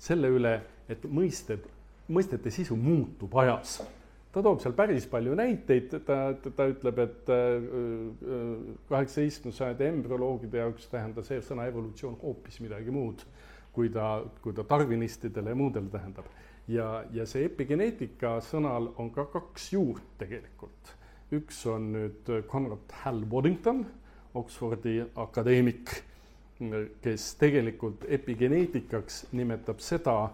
selle 0.00 0.30
üle, 0.32 0.54
et 0.90 1.04
mõisted, 1.04 1.64
mõistete 2.10 2.52
sisu 2.52 2.76
muutub 2.78 3.34
ajas. 3.42 3.80
Ta 4.32 4.42
toob 4.42 4.60
seal 4.62 4.74
päris 4.78 5.06
palju 5.10 5.34
näiteid, 5.38 5.94
ta, 6.06 6.18
ta 6.38 6.66
ütleb, 6.70 7.00
et 7.04 7.32
äh, 7.34 7.54
äh, 7.56 8.74
kaheksateistkümnenda 8.90 9.56
sajandi 9.56 9.88
embrüoloogide 9.90 10.62
jaoks 10.62 10.90
tähendas 10.92 11.32
sõna 11.46 11.66
evolutsioon 11.70 12.18
hoopis 12.22 12.60
midagi 12.64 12.94
muud, 12.94 13.24
kui 13.74 13.90
ta, 13.94 14.20
kui 14.42 14.54
ta 14.56 14.64
tarvinistidele 14.64 15.54
ja 15.54 15.58
muudele 15.58 15.90
tähendab. 15.92 16.30
ja, 16.68 17.04
ja 17.12 17.26
see 17.26 17.48
epigeneetika 17.48 18.38
sõnal 18.46 18.92
on 19.02 19.10
ka 19.10 19.26
kaks 19.32 19.72
juurt 19.72 20.14
tegelikult. 20.18 20.94
üks 21.32 21.64
on 21.70 21.92
nüüd 21.94 22.30
Conrad 22.50 22.94
Hal 23.02 23.24
Waddington, 23.30 23.84
Oxfordi 24.34 25.00
akadeemik 25.18 25.90
kes 27.02 27.34
tegelikult 27.40 28.04
epigeneetikaks 28.08 29.24
nimetab 29.32 29.80
seda, 29.80 30.30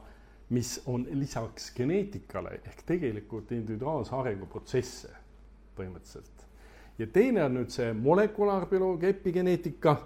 mis 0.48 0.80
on 0.86 1.06
lisaks 1.10 1.72
geneetikale 1.74 2.60
ehk 2.64 2.82
tegelikult 2.86 3.52
individuaalse 3.52 4.14
arenguprotsesse 4.14 5.10
põhimõtteliselt. 5.76 6.44
ja 6.98 7.06
teine 7.06 7.44
on 7.44 7.58
nüüd 7.58 7.72
see 7.74 7.92
molekulaarbioloogia 7.92 9.10
epigeneetika, 9.16 9.96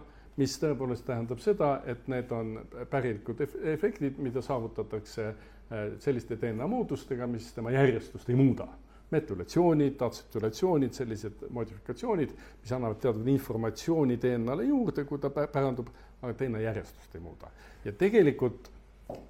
mis 0.40 0.56
tõepoolest 0.62 1.04
tähendab 1.06 1.42
seda, 1.44 1.82
et 1.86 2.08
need 2.08 2.30
on 2.32 2.54
pärilikud 2.90 3.42
efektid, 3.74 4.18
mida 4.18 4.42
saavutatakse 4.42 5.26
äh, 5.28 5.90
selliste 5.98 6.38
DNA 6.40 6.66
muutustega, 6.66 7.26
mis 7.26 7.52
tema 7.52 7.70
järjestust 7.76 8.30
ei 8.30 8.38
muuda 8.38 8.68
metülatsioonid, 9.10 10.02
atseptülatsioonid, 10.06 10.92
sellised 10.94 11.46
modifikatsioonid, 11.50 12.34
mis 12.62 12.72
annavad 12.72 13.00
teatud 13.02 13.26
informatsiooni 13.28 14.18
DNA-le 14.22 14.68
juurde, 14.68 15.04
kui 15.04 15.18
ta 15.18 15.30
pärandub, 15.34 15.90
aga 16.22 16.34
teine 16.38 16.62
järjestust 16.62 17.14
ei 17.14 17.24
muuda. 17.24 17.50
ja 17.84 17.92
tegelikult 17.92 18.70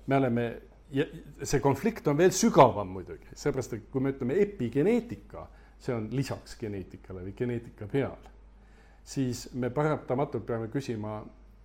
me 0.07 0.17
oleme, 0.17 0.45
ja 0.93 1.07
see 1.43 1.61
konflikt 1.63 2.09
on 2.11 2.19
veel 2.19 2.33
sügavam 2.35 2.89
muidugi, 2.97 3.31
seepärast 3.39 3.77
et 3.77 3.89
kui 3.93 4.03
me 4.03 4.15
ütleme 4.15 4.39
epigeneetika, 4.43 5.47
see 5.81 5.95
on 5.95 6.09
lisaks 6.13 6.57
geneetikale 6.61 7.25
või 7.29 7.35
geneetika 7.37 7.89
peal, 7.91 8.19
siis 9.05 9.49
me 9.55 9.71
paratamatult 9.75 10.47
peame 10.47 10.69
küsima 10.73 11.21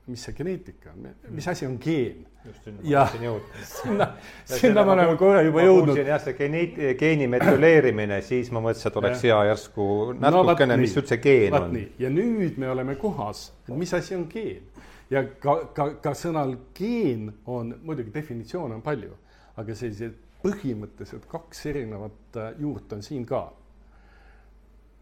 mis 0.07 0.21
see 0.21 0.35
geneetika 0.37 0.91
on, 0.93 1.07
mis 1.33 1.47
asi 1.47 1.65
on 1.65 1.77
geen? 1.81 2.25
ja 2.83 3.07
sinna, 3.09 4.07
sinna 4.45 4.83
me 4.85 4.91
oleme 4.93 5.15
korra 5.17 5.41
juba 5.41 5.63
jõudnud. 5.65 5.97
jah, 5.97 6.21
see 6.21 6.35
geneet-, 6.37 6.77
geeni 6.99 7.25
metüleerimine, 7.31 8.19
siis 8.25 8.51
ma 8.53 8.61
mõtlesin, 8.61 8.91
et 8.91 8.99
oleks 9.01 9.25
hea 9.25 9.39
järsku 9.49 9.87
natukene 10.21 10.77
no,, 10.77 10.83
mis 10.83 10.93
üldse 11.01 11.17
geen 11.23 11.57
on. 11.57 11.73
ja 11.99 12.11
nüüd 12.13 12.59
me 12.61 12.69
oleme 12.69 12.99
kohas, 13.01 13.47
mis 13.73 13.93
asi 13.97 14.13
on 14.17 14.27
geen. 14.29 14.61
Ja 15.09 15.23
ka, 15.41 15.57
ka, 15.73 15.89
ka 16.01 16.13
sõnal 16.17 16.55
geen 16.77 17.29
on, 17.45 17.75
muidugi 17.83 18.13
definitsioone 18.13 18.79
on 18.79 18.85
palju, 18.85 19.13
aga 19.57 19.75
sellised 19.75 20.17
põhimõtteliselt 20.45 21.27
kaks 21.29 21.65
erinevat 21.71 22.39
äh, 22.41 22.53
juurt 22.61 22.93
on 22.93 23.03
siin 23.05 23.25
ka 23.25 23.47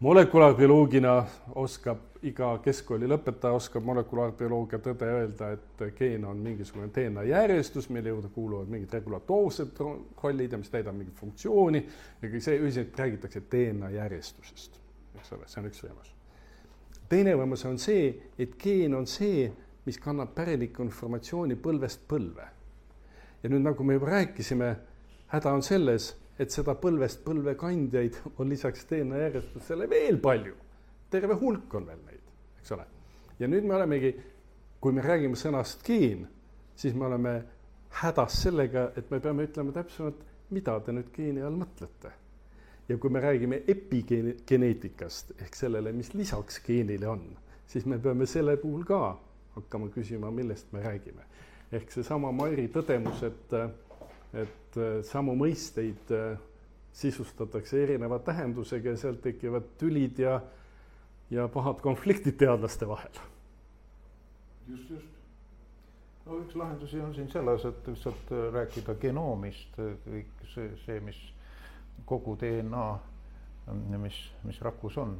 molekulaarbioloogina 0.04 1.24
oskab 1.54 1.98
iga 2.24 2.48
keskkooli 2.64 3.08
lõpetaja 3.08 3.56
oskab 3.56 3.84
molekulaarbioloogia 3.88 4.80
tõde 4.84 5.08
öelda, 5.08 5.50
et 5.56 5.84
geen 5.98 6.24
on 6.28 6.40
mingisugune 6.44 6.88
DNA 6.92 7.22
järjestus, 7.28 7.88
mille 7.92 8.12
juurde 8.12 8.28
kuuluvad 8.34 8.68
mingid 8.72 8.92
regulatoorsed 8.92 9.80
rollid 10.22 10.52
ja 10.52 10.60
mis 10.60 10.72
täidab 10.72 10.96
mingit 10.98 11.16
funktsiooni 11.20 11.82
ja 12.22 12.28
kõik 12.28 12.44
see, 12.44 12.58
üldiselt 12.60 13.00
räägitakse 13.00 13.44
DNA 13.52 13.90
järjestusest, 13.94 14.80
eks 15.18 15.32
ole, 15.36 15.48
see 15.48 15.62
on 15.62 15.68
üks 15.70 15.84
võimalus. 15.84 16.14
teine 17.08 17.36
võimalus 17.36 17.66
on 17.68 17.78
see, 17.78 18.08
et 18.38 18.56
geen 18.60 18.96
on 18.96 19.06
see, 19.08 19.50
mis 19.86 19.98
kannab 20.00 20.34
pärilikku 20.34 20.82
informatsiooni 20.82 21.56
põlvest 21.56 22.06
põlve. 22.08 22.48
ja 23.42 23.50
nüüd, 23.50 23.62
nagu 23.62 23.84
me 23.84 23.94
juba 23.94 24.10
rääkisime, 24.10 24.76
häda 25.28 25.52
on 25.52 25.62
selles 25.62 26.14
et 26.38 26.50
seda 26.50 26.74
põlvest 26.74 27.22
põlve 27.24 27.54
kandjaid 27.58 28.16
on 28.38 28.48
lisaks 28.48 28.86
DNA 28.90 29.18
järjestusele 29.26 29.88
veel 29.90 30.18
palju. 30.18 30.54
terve 31.10 31.34
hulk 31.34 31.74
on 31.74 31.86
veel 31.86 32.00
neid, 32.06 32.22
eks 32.60 32.72
ole. 32.72 32.86
ja 33.38 33.48
nüüd 33.48 33.64
me 33.64 33.74
olemegi 33.74 34.14
kui 34.84 34.92
me 34.92 35.00
räägime 35.00 35.38
sõnast 35.38 35.80
geen, 35.86 36.26
siis 36.76 36.92
me 36.92 37.06
oleme 37.06 37.30
hädas 38.02 38.34
sellega, 38.42 38.90
et 38.98 39.08
me 39.10 39.20
peame 39.22 39.46
ütlema 39.46 39.72
täpsemalt, 39.72 40.18
mida 40.52 40.74
te 40.84 40.92
nüüd 40.92 41.08
geeni 41.14 41.40
all 41.40 41.56
mõtlete. 41.56 42.10
ja 42.88 42.96
kui 43.00 43.10
me 43.10 43.20
räägime 43.20 43.62
epigeneetikast 43.68 45.30
ehk 45.40 45.54
sellele, 45.56 45.92
mis 45.92 46.12
lisaks 46.14 46.60
geenile 46.66 47.08
on, 47.08 47.22
siis 47.66 47.86
me 47.86 47.96
peame 47.98 48.26
selle 48.26 48.58
puhul 48.60 48.84
ka 48.84 48.98
hakkama 49.54 49.88
küsima, 49.94 50.30
millest 50.30 50.72
me 50.72 50.82
räägime. 50.82 51.24
ehk 51.72 51.90
seesama 51.90 52.32
Mairi 52.32 52.68
tõdemus, 52.68 53.22
et, 53.26 53.54
et 54.34 54.78
samu 55.02 55.34
mõisteid 55.38 56.12
sisustatakse 56.94 57.82
erineva 57.82 58.18
tähendusega 58.18 58.92
ja 58.92 58.96
sealt 58.96 59.22
tekivad 59.22 59.66
tülid 59.78 60.18
ja, 60.22 60.38
ja 61.30 61.48
pahad 61.48 61.80
konfliktid 61.82 62.36
teadlaste 62.38 62.88
vahel. 62.88 63.18
just, 64.68 64.90
just. 64.90 65.06
no 66.26 66.38
üks 66.44 66.54
lahendusi 66.56 67.00
on 67.00 67.14
siin 67.14 67.28
selles, 67.32 67.64
et 67.64 67.90
lihtsalt 67.90 68.30
rääkida 68.54 68.94
genoomist, 69.00 69.74
kõik 70.06 70.46
see, 70.54 70.70
see, 70.86 71.00
mis 71.00 71.18
kogu 72.06 72.36
DNA, 72.40 72.86
mis, 73.98 74.20
mis 74.44 74.60
rakus 74.62 74.98
on 75.02 75.18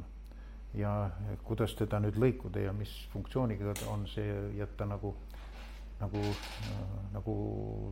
ja 0.75 1.09
kuidas 1.43 1.75
teda 1.75 1.99
nüüd 2.03 2.17
lõikuda 2.19 2.65
ja 2.67 2.73
mis 2.73 2.91
funktsiooniga 3.13 3.73
on 3.91 4.07
see 4.11 4.33
jätta 4.57 4.85
nagu 4.89 5.15
nagu, 5.99 6.21
nagu 7.13 7.35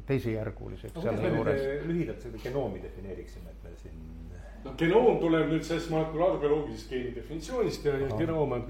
teisejärguliseks 0.08 0.96
no, 0.96 1.04
selle 1.06 1.30
juures. 1.36 1.62
lühidalt 1.88 2.26
seda 2.26 2.42
genoomi 2.44 2.82
defineeriksime, 2.84 3.52
et 3.54 3.64
me 3.64 3.76
siin. 3.80 4.02
no 4.64 4.74
genoom 4.80 5.20
tuleb 5.22 5.52
nüüd 5.52 5.68
sellest 5.68 5.92
molekulaarbioloogilisest 5.94 6.92
geeni 6.92 7.14
definitsioonist 7.16 7.88
ja, 7.88 7.96
ja 8.04 8.18
genoom 8.20 8.58
on 8.58 8.66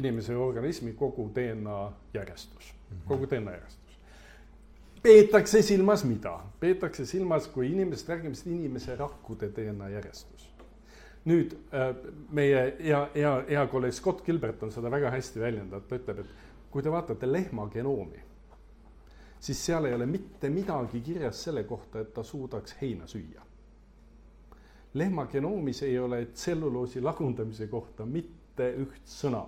inimese 0.00 0.36
organismi 0.36 0.94
kogu 0.98 1.30
DNA 1.34 1.78
järjestus 2.14 2.72
mm, 2.72 2.96
-hmm. 2.96 3.08
kogu 3.08 3.30
DNA 3.30 3.56
järjestus. 3.58 3.98
peetakse 5.02 5.62
silmas 5.62 6.04
mida? 6.04 6.38
peetakse 6.60 7.06
silmas, 7.06 7.48
kui 7.48 7.70
inimesest 7.70 8.08
räägime, 8.08 8.34
siis 8.34 8.46
inimese 8.46 8.96
rakkude 8.96 9.52
DNA 9.56 9.88
järjestus 9.88 10.39
nüüd 11.28 11.52
äh, 11.76 11.92
meie 12.32 12.64
hea, 12.80 13.04
hea, 13.14 13.34
hea 13.48 13.66
kolleeg 13.68 13.92
Scott 13.92 14.24
Gilbert 14.24 14.62
on 14.62 14.72
seda 14.72 14.90
väga 14.92 15.12
hästi 15.12 15.42
väljendanud, 15.42 15.88
ta 15.88 16.00
ütleb, 16.00 16.24
et 16.24 16.70
kui 16.72 16.82
te 16.82 16.92
vaatate 16.92 17.28
lehma 17.28 17.68
genoomi 17.72 18.30
siis 19.40 19.66
seal 19.66 19.84
ei 19.84 19.94
ole 19.94 20.06
mitte 20.06 20.48
midagi 20.48 21.00
kirjas 21.00 21.44
selle 21.44 21.64
kohta, 21.64 22.00
et 22.00 22.14
ta 22.14 22.22
suudaks 22.22 22.76
heina 22.82 23.06
süüa. 23.06 23.42
lehma 24.94 25.26
genoomis 25.26 25.82
ei 25.82 25.98
ole 25.98 26.24
tselluloosi 26.26 27.00
lagundamise 27.00 27.66
kohta 27.66 28.06
mitte 28.06 28.72
üht 28.76 29.06
sõna, 29.06 29.44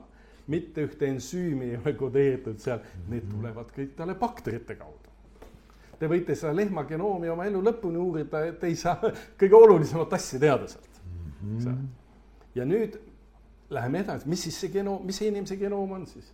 mitte 0.47 0.85
ühte 0.87 1.07
ensüümi 1.07 1.65
ei 1.65 1.77
ole 1.77 1.93
kodeeritud 1.99 2.61
seal, 2.63 2.79
need 3.09 3.27
tulevad 3.31 3.73
kõik 3.75 3.97
talle 3.97 4.15
bakterite 4.15 4.77
kaudu. 4.79 5.11
Te 5.99 6.09
võite 6.09 6.35
seda 6.39 6.55
lehma 6.55 6.85
genoomi 6.87 7.29
oma 7.29 7.47
elu 7.47 7.59
lõpuni 7.63 7.99
uurida, 7.99 8.47
et 8.47 8.65
ei 8.65 8.77
saa 8.77 9.13
kõige 9.39 9.59
olulisemat 9.59 10.15
asja 10.15 10.39
teada 10.39 10.71
sealt 10.71 10.92
mm. 11.43 11.89
ja 12.55 12.65
nüüd 12.69 12.99
läheme 13.73 14.03
edasi, 14.05 14.29
mis 14.29 14.43
siis 14.47 14.61
see 14.61 14.73
genoom, 14.73 15.07
mis 15.07 15.19
see 15.21 15.31
inimese 15.33 15.57
genoom 15.61 15.93
on 15.99 16.07
siis? 16.07 16.33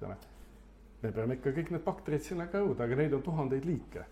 me 0.00 1.12
peame 1.12 1.36
ikka 1.36 1.52
kõik 1.56 1.70
need 1.74 1.84
bakterid 1.84 2.24
sinna 2.24 2.46
ka 2.52 2.60
jõuda, 2.60 2.84
aga 2.84 2.96
neid 2.96 3.14
on 3.16 3.22
tuhandeid 3.24 3.64
liike. 3.68 4.04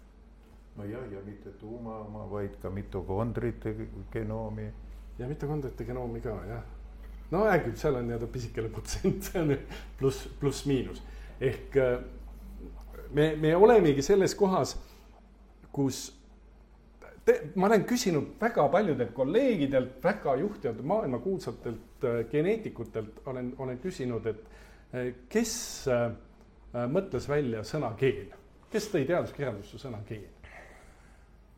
no 0.76 0.85
ja, 0.88 1.00
ja 1.12 1.20
mitte 1.26 1.52
tuuma 1.61 1.98
oma, 2.07 2.24
vaid 2.31 2.57
ka 2.62 2.70
mitokondrite 2.70 3.74
genoomi. 4.12 4.68
ja 5.18 5.28
mitokondrite 5.28 5.85
genoomi 5.85 6.20
ka 6.24 6.37
jah. 6.48 6.64
no 7.31 7.44
hea 7.44 7.62
küll, 7.64 7.76
seal 7.76 8.00
on 8.00 8.09
nii-öelda 8.09 8.33
pisikene 8.33 8.68
protsent, 8.72 9.22
see 9.31 9.40
on 9.42 9.57
pluss, 9.98 10.28
pluss-miinus 10.40 11.02
ehk 11.40 11.76
äh, 11.76 11.98
me, 13.11 13.37
me 13.37 13.57
olemegi 13.57 14.02
selles 14.02 14.35
kohas, 14.35 14.76
kus 15.72 16.09
ma 17.55 17.67
olen 17.67 17.85
küsinud 17.85 18.37
väga 18.41 18.69
paljudelt 18.73 19.12
kolleegidelt, 19.14 19.99
väga 20.05 20.37
juhtivatelt 20.41 20.87
maailmakuulsatelt 20.87 22.05
äh, 22.05 22.23
geneetikutelt 22.31 23.21
olen, 23.27 23.53
olen 23.59 23.79
küsinud, 23.83 24.27
et 24.27 24.45
äh, 24.95 25.12
kes 25.29 25.57
Äh, 26.77 26.85
mõtles 26.85 27.25
välja 27.29 27.62
sõna 27.64 27.95
geen. 27.97 28.35
kes 28.69 28.91
tõi 28.93 29.07
teaduskirjandusse 29.09 29.79
sõna 29.81 30.03
geen? 30.05 30.27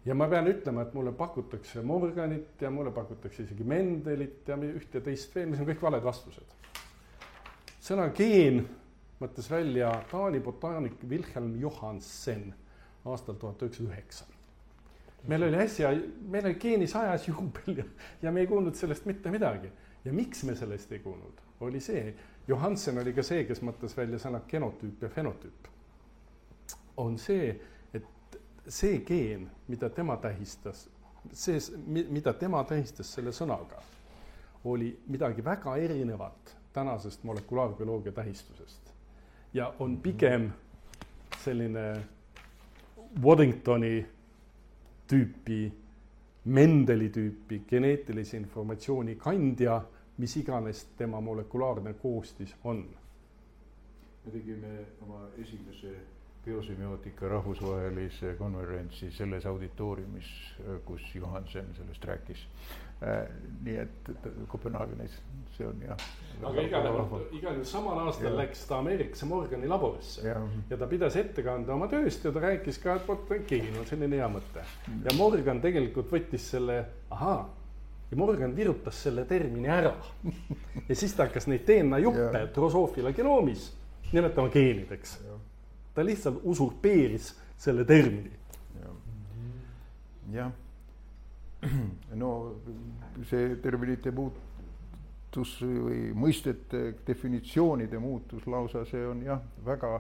ja 0.07 0.15
ma 0.15 0.29
pean 0.31 0.47
ütlema, 0.47 0.85
et 0.87 0.95
mulle 0.95 1.11
pakutakse 1.13 1.83
Morganit 1.83 2.63
ja 2.63 2.71
mulle 2.71 2.93
pakutakse 2.95 3.43
isegi 3.43 3.65
Mendelit 3.65 4.49
ja 4.49 4.57
üht 4.57 4.95
ja 4.95 5.01
teist 5.01 5.35
veel, 5.35 5.51
mis 5.51 5.61
on 5.61 5.67
kõik 5.67 5.83
valed 5.83 6.05
vastused. 6.05 6.55
sõna 7.83 8.07
geen 8.15 8.63
mõtles 9.21 9.51
välja 9.51 9.91
Taani 10.11 10.41
botaanik 10.41 11.03
Wilhelm 11.09 11.59
Johansen 11.59 12.55
aastal 13.05 13.35
tuhat 13.35 13.63
üheksasada 13.63 13.91
üheksa. 13.91 14.25
Meil 15.29 15.43
oli 15.43 15.57
äsja, 15.57 15.91
meil 16.29 16.47
oli 16.47 16.55
geeni 16.55 16.87
sajas 16.87 17.29
juubel 17.29 17.77
ja, 17.77 17.85
ja 18.23 18.33
me 18.33 18.41
ei 18.41 18.47
kuulnud 18.47 18.75
sellest 18.75 19.05
mitte 19.07 19.31
midagi. 19.31 19.71
ja 20.05 20.13
miks 20.13 20.45
me 20.45 20.55
sellest 20.57 20.93
ei 20.93 20.99
kuulnud, 20.99 21.41
oli 21.61 21.81
see, 21.81 22.15
Johansen 22.49 22.99
oli 22.99 23.13
ka 23.13 23.23
see, 23.23 23.45
kes 23.45 23.61
mõtles 23.63 23.93
välja 23.97 24.19
sõnad 24.19 24.47
genotüüp 24.49 25.03
ja 25.03 25.09
fenotüüp. 25.09 25.69
on 26.97 27.19
see, 27.19 27.53
et 27.95 28.39
see 28.69 29.01
geen, 29.05 29.51
mida 29.69 29.91
tema 29.91 30.17
tähistas, 30.17 30.89
see, 31.33 31.61
mida 31.87 32.33
tema 32.33 32.65
tähistas 32.65 33.13
selle 33.15 33.33
sõnaga, 33.33 33.83
oli 34.65 34.91
midagi 35.09 35.45
väga 35.45 35.77
erinevat 35.77 36.57
tänasest 36.73 37.25
molekulaarbioloogia 37.25 38.13
tähistusest. 38.13 38.93
ja 39.55 39.75
on 39.79 39.97
pigem 39.97 40.51
selline 41.45 42.07
Waddingtoni 43.23 44.07
tüüpi, 45.11 45.63
Mendeli 46.45 47.11
tüüpi 47.13 47.63
geneetilise 47.69 48.39
informatsiooni 48.39 49.19
kandja 49.19 49.83
mis 50.21 50.37
iganes 50.37 50.85
tema 50.99 51.21
molekulaarne 51.21 51.93
koostis 52.03 52.55
on. 52.65 52.85
me 54.25 54.33
tegime 54.33 54.73
oma 55.03 55.21
esimese 55.39 55.95
biosemiotika 56.45 57.29
rahvusvahelise 57.29 58.35
konverentsi 58.39 59.11
selles 59.11 59.47
auditooriumis, 59.47 60.29
kus 60.85 61.15
Johansen 61.15 61.75
sellest 61.77 62.05
rääkis. 62.05 62.47
Äh, 63.01 63.29
nii 63.65 63.77
et 63.81 64.09
Kopenhaagenis, 64.49 65.15
see 65.57 65.65
on 65.65 65.79
jah. 65.85 66.03
aga 66.45 66.63
igal 66.65 66.87
juhul, 66.89 67.23
igal 67.37 67.55
juhul 67.57 67.69
samal 67.69 67.99
aastal 68.07 68.31
ja. 68.31 68.37
läks 68.43 68.67
ta 68.69 68.79
Ameerikasse 68.81 69.29
Morgani 69.29 69.69
laborisse 69.69 70.25
ja. 70.25 70.37
ja 70.69 70.79
ta 70.81 70.89
pidas 70.89 71.17
ettekande 71.17 71.73
oma 71.73 71.89
tööst 71.89 72.25
ja 72.25 72.33
ta 72.33 72.43
rääkis 72.45 72.81
ka, 72.81 72.99
et 73.01 73.09
vot 73.09 73.33
geen 73.49 73.73
on 73.81 73.89
selline 73.89 74.21
hea 74.21 74.29
mõte. 74.33 74.65
ja 75.05 75.17
Morgan 75.17 75.61
tegelikult 75.65 76.13
võttis 76.13 76.51
selle, 76.53 76.79
ahaa 77.17 77.43
ja 78.11 78.21
Morgan 78.21 78.57
virutas 78.57 79.03
selle 79.03 79.25
termini 79.25 79.73
ära. 79.73 79.95
ja 80.89 80.97
siis 80.97 81.17
ta 81.17 81.29
hakkas 81.29 81.49
neid 81.49 81.65
DNA 81.69 82.05
juppe 82.05 82.47
drosoofila 82.55 83.17
genoomis 83.17 83.71
nimetama 84.13 84.53
geenideks. 84.53 85.19
ta 85.95 86.05
lihtsalt 86.05 86.41
usurpeeris 86.45 87.33
selle 87.57 87.85
termini. 87.85 88.37
jah, 90.33 90.53
no 92.23 92.31
see 93.29 93.57
terminite 93.63 94.13
muutus 94.15 95.59
või 95.61 96.11
mõistete 96.17 96.95
definitsioonide 97.07 97.99
muutus 98.01 98.47
lausa, 98.47 98.85
see 98.89 99.05
on 99.07 99.23
jah, 99.27 99.43
väga 99.67 99.99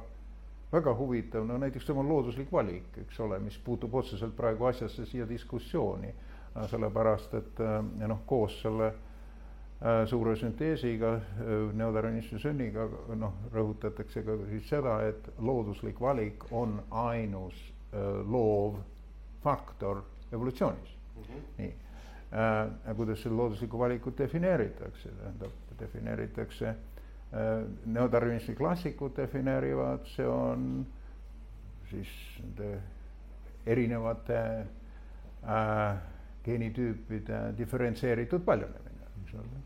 väga 0.70 0.92
huvitav, 0.94 1.42
no 1.46 1.56
näiteks 1.58 1.86
tema 1.86 2.02
looduslik 2.06 2.52
valik, 2.52 2.94
eks 3.02 3.18
ole, 3.20 3.40
mis 3.42 3.56
puutub 3.58 3.94
otseselt 3.98 4.36
praegu 4.38 4.68
asjasse 4.70 5.02
siia 5.06 5.26
diskussiooni 5.28 6.12
sellepärast 6.70 7.34
et 7.38 7.60
äh, 7.60 7.78
noh, 8.08 8.22
koos 8.26 8.56
selle 8.62 8.90
äh, 8.90 10.04
suure 10.10 10.36
sünteesiga, 10.36 11.12
neodarwinismi 11.74 12.40
sünniga, 12.42 12.86
noh, 13.18 13.36
rõhutatakse 13.54 14.24
ka 14.26 14.36
siis 14.50 14.68
seda, 14.70 15.00
et 15.08 15.30
looduslik 15.38 16.00
valik 16.00 16.46
on 16.52 16.80
ainus 16.90 17.58
loov 18.30 18.76
faktor 19.42 20.04
evolutsioonis. 20.30 20.99
-hmm. 21.26 21.42
nii 21.58 21.74
äh,, 22.32 22.96
kuidas 22.96 23.22
seda 23.22 23.36
looduslikku 23.36 23.78
valikut 23.78 24.18
defineeritakse, 24.18 25.08
tähendab, 25.08 25.52
defineeritakse 25.80 26.68
äh, 26.68 26.76
neodarwinismi 27.86 28.54
klassikud 28.54 29.16
defineerivad, 29.16 30.06
see 30.06 30.26
on 30.26 30.86
siis 31.90 32.08
nende 32.42 32.80
erinevate 33.66 34.38
äh, 35.44 35.98
geenitüüpide 36.44 37.40
diferentseeritud 37.58 38.44
paljunemine, 38.44 39.08
eks 39.22 39.34
ole. 39.34 39.64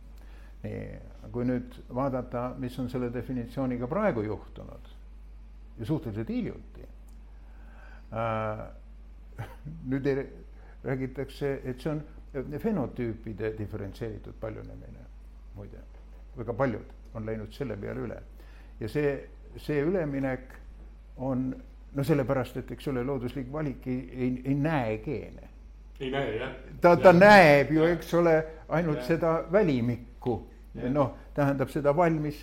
nii, 0.65 0.85
kui 1.33 1.45
nüüd 1.45 1.77
vaadata, 1.95 2.55
mis 2.59 2.77
on 2.81 2.89
selle 2.91 3.11
definitsiooniga 3.15 3.87
praegu 3.87 4.25
juhtunud 4.25 4.89
ja 5.79 5.87
suhteliselt 5.87 6.29
hiljuti 6.29 6.89
äh,. 8.13 8.65
nüüd 9.91 10.07
ei, 10.07 10.23
räägitakse, 10.85 11.61
et 11.64 11.80
see 11.80 11.91
on 11.93 12.03
fenotüüpide 12.61 13.55
diferentseeritud 13.59 14.35
paljunemine, 14.41 15.07
muide, 15.55 15.82
väga 16.37 16.53
paljud 16.53 16.93
on 17.14 17.26
läinud 17.26 17.53
selle 17.55 17.76
peale 17.78 18.03
üle 18.09 18.18
ja 18.80 18.89
see 18.91 19.14
see 19.57 19.82
üleminek 19.82 20.41
on 21.16 21.55
no 21.95 22.05
sellepärast, 22.05 22.57
et 22.57 22.70
eks 22.74 22.89
ole, 22.91 23.05
looduslik 23.07 23.53
valik 23.53 23.87
ei, 23.87 24.01
ei, 24.12 24.30
ei 24.45 24.55
näe 24.55 24.97
geene. 25.05 25.51
ei 26.01 26.11
näe 26.11 26.32
jah. 26.37 26.57
ta, 26.80 26.97
ta 26.97 27.12
ja. 27.12 27.18
näeb 27.18 27.70
ju, 27.70 27.85
eks 27.87 28.14
ole, 28.18 28.35
ainult 28.68 28.99
ja. 28.99 29.07
seda 29.12 29.37
välimikku, 29.53 30.35
noh, 30.91 31.14
tähendab 31.35 31.70
seda 31.70 31.95
valmis 31.97 32.43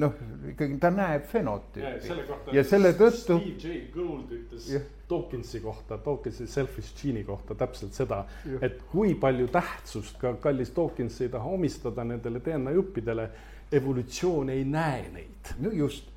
noh, 0.00 0.16
ikkagi 0.54 0.78
ta 0.80 0.90
näeb 0.90 1.28
fenotüüpi. 1.28 2.56
ja 2.56 2.64
selle 2.64 2.94
tõttu. 2.96 3.36
Steve 3.38 3.60
J 3.60 3.82
Gould 3.94 4.32
ütles 4.32 4.70
ja. 4.72 4.80
Dawkinsi 5.10 5.60
kohta, 5.60 5.98
Dawkinsi 6.04 6.46
selfish 6.46 6.94
gene'i 6.96 7.24
kohta 7.24 7.54
täpselt 7.54 7.92
seda, 7.96 8.24
et 8.62 8.80
kui 8.92 9.14
palju 9.20 9.48
tähtsust 9.52 10.18
ka 10.20 10.34
kallis 10.42 10.72
Dawkins 10.76 11.20
ei 11.20 11.28
taha 11.32 11.56
omistada 11.58 12.04
nendele 12.04 12.40
DNA 12.44 12.72
juppidele 12.78 13.28
evolutsioon 13.72 14.50
ei 14.50 14.64
näe 14.64 15.04
neid. 15.12 15.52
no 15.60 15.70
just, 15.72 16.08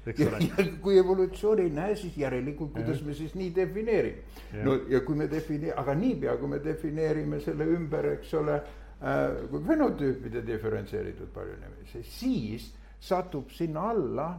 kui 0.81 0.97
evolutsioon 0.97 1.59
ei 1.59 1.69
näe, 1.69 1.95
siis 1.95 2.17
järelikult, 2.17 2.71
kuidas 2.73 2.99
ja. 3.01 3.05
me 3.07 3.13
siis 3.13 3.35
nii 3.35 3.51
defineerime. 3.55 4.63
no 4.63 4.75
ja 4.89 5.01
kui 5.01 5.15
me 5.15 5.27
define-, 5.31 5.73
aga 5.75 5.95
niipea, 5.95 6.38
kui 6.38 6.47
me 6.47 6.59
defineerime 6.63 7.39
selle 7.43 7.67
ümber, 7.77 8.11
eks 8.17 8.33
ole 8.39 8.57
äh,, 8.57 9.49
kui 9.51 9.63
fenotüüpide 9.67 10.43
diferentseeritud 10.47 11.33
paljunemine, 11.33 11.88
siis 12.11 12.71
satub 12.99 13.51
sinna 13.53 13.89
alla 13.91 14.29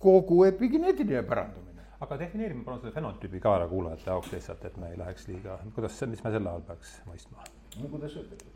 kogu 0.00 0.44
epigeneetiline 0.44 1.22
pärandumine. 1.22 1.63
Aga 2.00 2.18
defineerime 2.18 2.64
palun 2.64 2.80
selle 2.80 2.94
fenotüübi 2.94 3.40
ka 3.40 3.54
ära 3.58 3.68
kuulajate 3.70 4.10
jaoks 4.10 4.32
lihtsalt, 4.32 4.64
et 4.64 4.76
me 4.80 4.90
ei 4.90 4.98
läheks 4.98 5.28
liiga, 5.28 5.58
kuidas, 5.74 6.00
mis 6.10 6.24
me 6.24 6.32
selle 6.34 6.50
all 6.50 6.66
peaks 6.66 6.98
mõistma? 7.08 7.46
no 7.80 7.90
kuidas 7.92 8.16
öelda? 8.18 8.52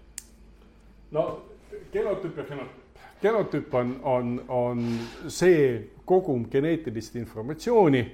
no 1.17 1.25
genotüüp 1.93 2.39
ja 2.39 2.45
fenotüüp. 2.45 3.05
genotüüp 3.23 3.75
on, 3.75 3.95
on, 4.03 4.35
on 4.49 4.85
see 5.29 5.63
kogum 6.09 6.49
geneetilist 6.51 7.17
informatsiooni, 7.21 8.05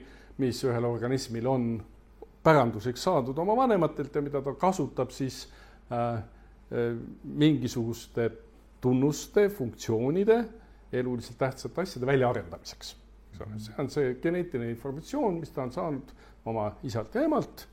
mis 0.43 0.65
ühel 0.67 0.89
organismil 0.89 1.47
on 1.47 1.69
päranduseks 2.45 3.07
saadud 3.09 3.39
oma 3.39 3.57
vanematelt 3.57 4.15
ja 4.15 4.23
mida 4.23 4.43
ta 4.43 4.53
kasutab 4.59 5.13
siis 5.15 5.45
äh, 5.93 6.19
äh, 6.19 6.99
mingisuguste 7.25 8.31
tunnuste, 8.81 9.49
funktsioonide 9.49 10.45
eluliselt 10.93 11.39
tähtsate 11.39 11.81
asjade 11.81 12.07
väljaarendamiseks. 12.07 13.04
Eks 13.35 13.43
ole, 13.47 13.61
see 13.61 13.75
on 13.83 13.91
see 13.91 14.13
geneetiline 14.23 14.71
informatsioon, 14.75 15.41
mis 15.41 15.51
ta 15.55 15.65
on 15.65 15.73
saanud 15.75 16.13
oma 16.51 16.69
isalt 16.87 17.15
ja 17.15 17.25
emalt 17.27 17.67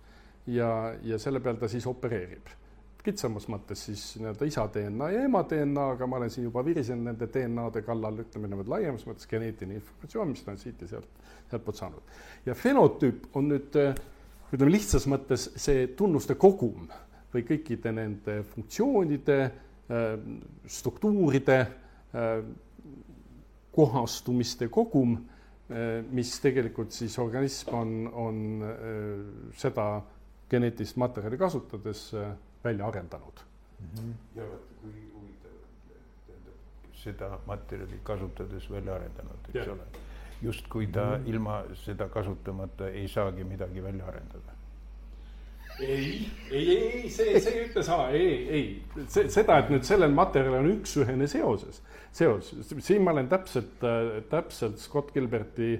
ja, 0.47 0.71
ja 1.03 1.19
selle 1.21 1.41
peal 1.43 1.59
ta 1.61 1.69
siis 1.71 1.85
opereerib. 1.89 2.57
kitsamas 3.01 3.47
mõttes 3.49 3.81
siis 3.87 4.01
nii-öelda 4.19 4.45
isa 4.45 4.67
DNA 4.73 5.07
ja 5.09 5.21
ema 5.25 5.41
DNA, 5.49 5.85
aga 5.95 6.07
ma 6.07 6.19
olen 6.19 6.29
siin 6.29 6.45
juba 6.45 6.61
virisenud 6.65 7.07
nende 7.09 7.27
DNA-de 7.33 7.81
kallal, 7.81 8.19
ütleme 8.21 8.49
niimoodi 8.49 8.69
laiemas 8.69 9.05
mõttes 9.09 9.29
geneetiline 9.29 9.79
informatsioon, 9.79 10.29
mis 10.29 10.43
ta 10.45 10.53
on 10.53 10.59
siit 10.61 10.81
ja 10.85 10.89
sealt, 10.91 11.23
sealtpoolt 11.49 11.79
saanud. 11.81 12.13
ja 12.45 12.55
fenotüüp 12.55 13.31
on 13.33 13.49
nüüd 13.49 13.77
ütleme 14.51 14.71
lihtsas 14.71 15.07
mõttes 15.09 15.49
see 15.61 15.87
tunnuste 15.97 16.35
kogum 16.35 16.89
või 17.31 17.45
kõikide 17.47 17.93
nende 17.95 18.41
funktsioonide, 18.51 19.39
struktuuride 20.67 21.59
kohastumiste 23.71 24.67
kogum, 24.67 25.15
mis 26.11 26.33
tegelikult 26.43 26.91
siis 26.91 27.17
organism 27.19 27.75
on, 27.75 27.93
on 28.13 28.37
eh, 28.67 29.51
seda 29.57 29.87
geneetilist 30.51 30.97
materjali 30.99 31.39
kasutades 31.39 32.13
eh, 32.13 32.31
välja 32.63 32.87
arendanud 32.87 33.43
mm. 33.79 33.87
-hmm. 33.95 34.13
ja 34.35 34.43
vaata, 34.43 34.75
kui 34.81 34.93
huvitav, 35.13 35.57
tähendab 36.27 36.95
seda 37.03 37.39
materjali 37.47 37.99
kasutades 38.03 38.71
välja 38.71 38.95
arendanud, 38.95 39.51
eks 39.53 39.65
ja. 39.65 39.73
ole. 39.73 39.83
justkui 40.41 40.87
ta 40.87 41.05
mm 41.05 41.23
-hmm. 41.23 41.29
ilma 41.29 41.63
seda 41.73 42.09
kasutamata 42.09 42.89
ei 42.89 43.07
saagi 43.07 43.43
midagi 43.43 43.83
välja 43.83 44.05
arendada 44.05 44.51
ei, 45.79 46.31
ei, 46.51 46.77
ei, 46.77 47.09
see, 47.09 47.39
see 47.39 47.51
ei 47.51 47.69
ütle 47.69 47.83
sama, 47.83 48.09
ei, 48.09 48.49
ei, 48.49 48.83
see, 49.07 49.29
seda, 49.29 49.57
et 49.57 49.69
nüüd 49.69 49.83
sellel 49.87 50.11
materjalil 50.11 50.59
on 50.59 50.71
üks-ühene 50.75 51.27
seoses 51.27 51.81
seos, 52.11 52.51
siin 52.79 53.03
ma 53.03 53.13
olen 53.15 53.29
täpselt, 53.31 53.83
täpselt 54.29 54.79
Scott 54.79 55.13
Gilberti, 55.13 55.73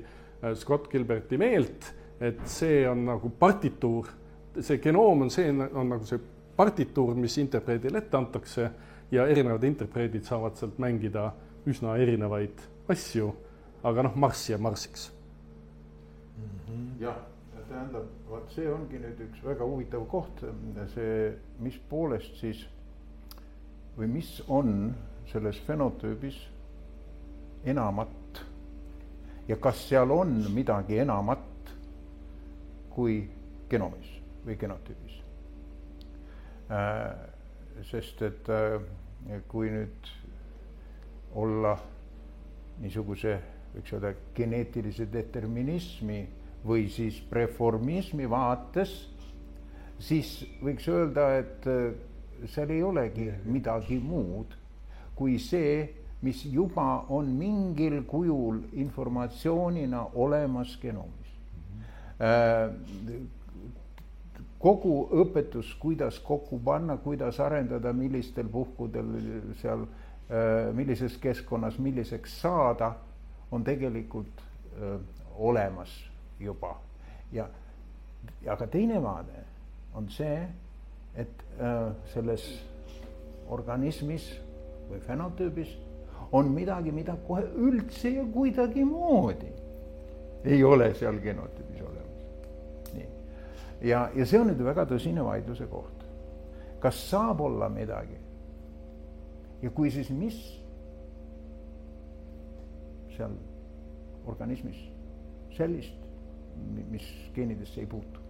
Scott 0.56 0.90
Gilberti 0.92 1.38
meelt, 1.38 1.92
et 2.22 2.42
see 2.50 2.86
on 2.90 3.06
nagu 3.10 3.32
partituur, 3.40 4.08
see 4.60 4.80
genoom 4.84 5.26
on 5.26 5.34
see, 5.34 5.50
on 5.52 5.90
nagu 5.92 6.08
see 6.08 6.22
partituur, 6.56 7.16
mis 7.20 7.38
interpreedile 7.42 8.04
ette 8.04 8.18
antakse 8.18 8.70
ja 9.12 9.26
erinevad 9.28 9.64
interpreedid 9.68 10.28
saavad 10.28 10.56
sealt 10.60 10.80
mängida 10.80 11.32
üsna 11.68 11.98
erinevaid 12.02 12.62
asju, 12.92 13.32
aga 13.84 14.08
noh, 14.08 14.16
marss 14.16 14.50
jääb 14.50 14.64
marssiks. 14.64 15.10
Mm 16.38 16.50
-hmm.. 16.68 16.88
jah, 17.02 17.18
tähendab, 17.72 18.08
vot 18.30 18.52
see 18.56 18.68
ongi 18.72 19.00
nüüd 19.00 19.20
üks 19.28 19.44
väga 19.46 19.66
huvitav 19.68 20.06
koht, 20.12 20.44
see, 20.94 21.34
mis 21.60 21.78
poolest 21.90 22.40
siis 22.40 22.66
või 23.98 24.08
mis 24.08 24.32
on 24.48 24.94
selles 25.32 25.60
fenotüübis 25.68 26.38
enamat 27.66 28.42
ja 29.48 29.58
kas 29.62 29.88
seal 29.90 30.12
on 30.12 30.34
midagi 30.54 31.00
enamat 31.02 31.74
kui 32.92 33.22
genomis 33.70 34.10
või 34.46 34.58
genotüübis 34.60 35.20
äh,. 36.72 37.30
sest 37.88 38.22
et 38.22 38.50
äh, 38.52 38.82
kui 39.48 39.72
nüüd 39.72 40.10
olla 41.40 41.78
niisuguse, 42.82 43.38
võiks 43.74 43.94
öelda, 43.96 44.12
geneetilise 44.36 45.08
determinismi 45.12 46.22
või 46.68 46.88
siis 46.92 47.22
preformismi 47.30 48.28
vaates, 48.30 48.92
siis 50.02 50.34
võiks 50.62 50.88
öelda, 50.92 51.28
et 51.40 51.68
äh, 51.72 51.94
seal 52.52 52.74
ei 52.74 52.84
olegi 52.84 53.30
midagi 53.46 54.00
muud 54.04 54.61
kui 55.16 55.40
see, 55.40 55.90
mis 56.22 56.46
juba 56.46 57.06
on 57.10 57.26
mingil 57.38 58.04
kujul 58.08 58.62
informatsioonina 58.74 60.06
olemas 60.14 60.78
genoomis. 60.82 61.32
-hmm. 62.20 63.28
kogu 64.60 65.10
õpetus, 65.12 65.76
kuidas 65.80 66.20
kokku 66.20 66.60
panna, 66.60 66.98
kuidas 66.98 67.40
arendada, 67.40 67.94
millistel 67.94 68.50
puhkudel 68.50 69.06
seal, 69.62 69.82
äh, 69.82 70.74
millises 70.74 71.18
keskkonnas 71.18 71.80
milliseks 71.80 72.42
saada, 72.42 72.96
on 73.52 73.64
tegelikult 73.64 74.42
öö, 74.80 74.98
olemas 75.36 75.90
juba 76.40 76.76
ja, 77.32 77.50
ka 78.58 78.68
teine 78.68 79.02
vaade 79.04 79.44
on 79.94 80.10
see, 80.10 80.48
et 81.16 81.44
öö, 81.60 81.92
selles 82.14 82.46
organismis 83.50 84.32
või 84.92 85.02
fenotüübis 85.06 85.74
on 86.32 86.52
midagi, 86.54 86.92
mida 86.92 87.16
kohe 87.28 87.44
üldse 87.56 88.10
ja 88.10 88.24
kuidagimoodi 88.34 89.52
ei 90.46 90.64
ole 90.64 90.94
seal 90.98 91.20
genotüübis 91.22 91.82
olemas. 91.82 92.24
nii, 92.94 93.08
ja, 93.90 94.10
ja 94.16 94.26
see 94.26 94.40
on 94.40 94.50
nüüd 94.52 94.64
väga 94.66 94.88
tõsine 94.90 95.26
vaidluse 95.26 95.68
koht. 95.70 96.06
kas 96.80 97.02
saab 97.10 97.42
olla 97.42 97.70
midagi? 97.70 98.18
ja 99.62 99.70
kui, 99.70 99.92
siis 99.92 100.10
mis 100.10 100.40
seal 103.18 103.36
organismis 104.26 104.80
sellist, 105.58 105.98
mis 106.90 107.06
geenidesse 107.36 107.82
ei 107.82 107.88
puutu? 107.88 108.21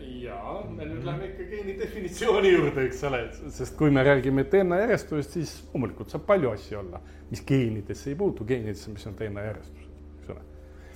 Ja 0.00 0.64
me 0.70 0.86
nüüd 0.88 1.04
läheme 1.04 1.28
ikka 1.30 1.46
geeni 1.50 1.74
definitsiooni 1.78 2.50
juurde, 2.54 2.86
eks 2.88 3.02
ole, 3.08 3.20
sest 3.54 3.76
kui 3.78 3.92
me 3.94 4.02
räägime 4.04 4.44
DNA 4.50 4.80
järjestusest, 4.84 5.36
siis 5.36 5.52
loomulikult 5.72 6.12
saab 6.12 6.26
palju 6.28 6.50
asju 6.54 6.80
olla, 6.80 7.00
mis 7.30 7.44
geenidesse 7.46 8.10
ei 8.12 8.18
puutu, 8.18 8.46
geenidesse, 8.48 8.92
mis 8.94 9.06
on 9.10 9.16
DNA 9.18 9.46
järjestus, 9.48 9.86
eks 10.18 10.34
ole. 10.34 10.44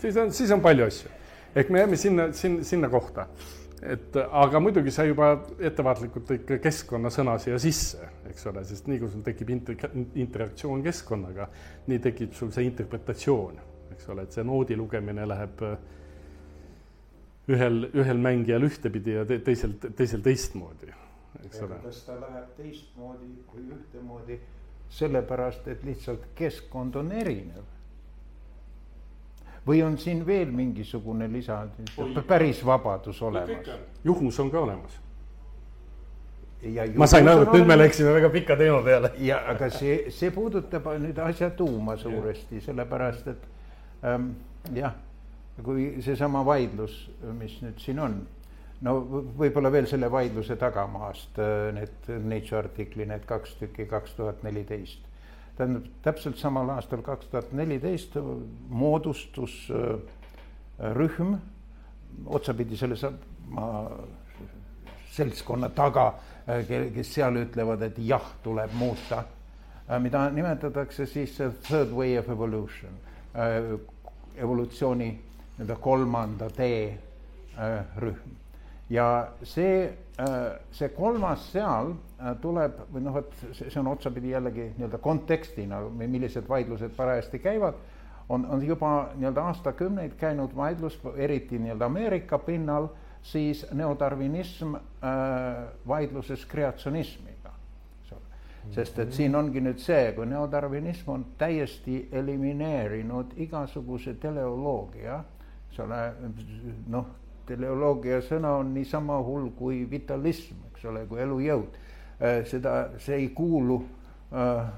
siis 0.02 0.20
on, 0.22 0.34
siis 0.34 0.52
on 0.54 0.64
palju 0.64 0.86
asju. 0.88 1.14
ehk 1.54 1.70
me 1.74 1.82
jääme 1.84 1.96
sinna, 1.96 2.28
sinna, 2.32 2.64
sinna 2.64 2.88
kohta. 2.92 3.28
et 3.82 4.16
aga 4.16 4.60
muidugi 4.60 4.90
sa 4.90 5.04
juba 5.06 5.30
ettevaatlikult 5.58 6.32
ikka 6.34 6.58
keskkonnasõna 6.64 7.36
siia 7.38 7.58
sisse, 7.62 8.08
eks 8.30 8.46
ole, 8.50 8.64
sest 8.66 8.88
nii 8.90 8.98
kui 8.98 9.12
sul 9.12 9.22
tekib 9.26 9.52
inter-, 9.54 9.92
interaktsioon 10.18 10.82
keskkonnaga, 10.82 11.46
nii 11.86 12.00
tekib 12.08 12.34
sul 12.34 12.50
see 12.54 12.66
interpretatsioon, 12.66 13.60
eks 13.94 14.10
ole, 14.10 14.26
et 14.26 14.34
see 14.34 14.44
noodi 14.46 14.76
lugemine 14.76 15.28
läheb 15.30 15.62
äh, 15.62 15.78
ühel, 17.48 17.88
ühel 17.94 18.20
mängijal 18.20 18.66
ühtepidi 18.68 19.16
ja 19.16 19.24
te, 19.28 19.38
teisel, 19.44 19.74
teisel 19.96 20.22
teistmoodi, 20.24 20.92
eks 21.46 21.64
ole. 21.64 21.80
kas 21.84 22.04
ta 22.06 22.18
läheb 22.20 22.52
teistmoodi 22.58 23.32
või 23.54 23.64
ühtemoodi, 23.76 24.38
sellepärast 24.98 25.68
et 25.72 25.84
lihtsalt 25.84 26.30
keskkond 26.38 26.96
on 27.00 27.12
erinev? 27.12 27.66
või 29.68 29.82
on 29.84 29.98
siin 30.00 30.22
veel 30.26 30.48
mingisugune 30.54 31.26
lisa, 31.32 31.66
päris 32.26 32.64
vabadus 32.64 33.20
olemas? 33.22 33.68
juhus 34.04 34.40
on 34.40 34.50
ka 34.50 34.60
olemas. 34.60 35.00
ma 36.96 37.06
sain 37.06 37.28
aru, 37.28 37.42
et 37.46 37.52
nüüd 37.56 37.68
me 37.68 37.76
läksime 37.78 38.12
väga 38.16 38.30
pika 38.34 38.56
teema 38.56 38.80
peale. 38.84 39.12
ja, 39.24 39.42
aga 39.52 39.70
see, 39.72 40.10
see 40.12 40.30
puudutab 40.30 40.88
nüüd 41.00 41.20
asja 41.24 41.50
tuuma 41.50 41.96
suuresti, 41.96 42.60
sellepärast 42.60 43.28
et 43.34 43.44
ähm, 44.04 44.32
jah, 44.74 44.96
kui 45.64 46.02
seesama 46.04 46.44
vaidlus, 46.46 46.96
mis 47.38 47.56
nüüd 47.64 47.80
siin 47.82 47.98
on, 48.02 48.18
no 48.86 48.94
võib-olla 49.38 49.72
veel 49.74 49.88
selle 49.90 50.10
vaidluse 50.12 50.56
tagamaast 50.60 51.40
äh, 51.42 51.68
need 51.76 52.10
Nature 52.24 52.62
artikli, 52.64 53.06
need 53.08 53.26
kaks 53.28 53.56
tükki, 53.60 53.88
kaks 53.90 54.16
tuhat 54.18 54.42
neliteist. 54.46 55.04
tähendab, 55.58 55.88
täpselt 56.02 56.38
samal 56.38 56.70
aastal, 56.76 57.02
kaks 57.02 57.32
tuhat 57.32 57.52
neliteist 57.52 58.16
moodustus 58.68 59.64
äh, 59.74 59.98
rühm 60.94 61.36
otsapidi 62.26 62.76
sellesama 62.78 63.68
seltskonna 65.14 65.68
taga 65.74 66.12
Äh, 66.48 66.64
kes 66.94 67.10
seal 67.12 67.36
ütlevad, 67.42 67.82
et 67.84 67.98
jah, 68.00 68.24
tuleb 68.40 68.72
muuta, 68.80 69.20
mida 70.00 70.22
nimetatakse 70.32 71.04
siis 71.08 71.34
third 71.66 71.92
way 71.92 72.16
of 72.16 72.28
evolution, 72.32 72.94
evolutsiooni 74.36 75.10
nii-öelda 75.58 75.76
kolmanda 75.82 76.50
tee 76.54 76.98
rühm. 77.98 78.36
ja 78.90 79.06
see, 79.42 79.88
see 80.70 80.88
kolmas 80.94 81.48
seal 81.52 81.92
tuleb 82.42 82.78
või 82.92 83.02
noh, 83.02 83.18
vot 83.18 83.34
see 83.52 83.80
on 83.80 83.90
otsapidi 83.90 84.30
jällegi 84.32 84.70
nii-öelda 84.76 84.98
kontekstina, 85.02 85.80
millised 85.98 86.48
vaidlused 86.48 86.94
parajasti 86.96 87.42
käivad, 87.42 87.74
on, 88.28 88.46
on 88.46 88.62
juba 88.66 89.10
nii-öelda 89.16 89.44
aastakümneid 89.50 90.16
käinud 90.20 90.56
vaidlus, 90.56 90.98
eriti 91.16 91.58
nii-öelda 91.58 91.86
Ameerika 91.86 92.38
pinnal 92.38 92.88
siis 93.22 93.66
neodarvinism 93.72 94.74
äh, 94.74 94.82
vaidluses 95.88 96.46
kreatsionismiga, 96.46 97.52
sest 98.70 98.98
et 98.98 99.12
siin 99.12 99.34
ongi 99.36 99.60
nüüd 99.64 99.80
see, 99.82 100.12
kui 100.16 100.26
neodarvinism 100.28 101.10
on 101.12 101.26
täiesti 101.38 102.08
elimineerinud 102.12 103.34
igasuguse 103.36 104.14
teleoloogia, 104.20 105.22
eks 105.68 105.80
ole, 105.84 106.00
noh, 106.88 107.06
teleoloogia 107.48 108.20
sõna 108.24 108.56
on 108.60 108.74
niisama 108.74 109.18
hull 109.24 109.50
kui 109.56 109.84
vitalism, 109.90 110.66
eks 110.72 110.84
ole, 110.90 111.06
kui 111.08 111.22
elujõud. 111.24 111.78
Äh,. 112.18 112.42
seda, 112.50 112.74
see 112.98 113.14
ei 113.14 113.28
kuulu 113.30 113.78
äh, 114.34 114.70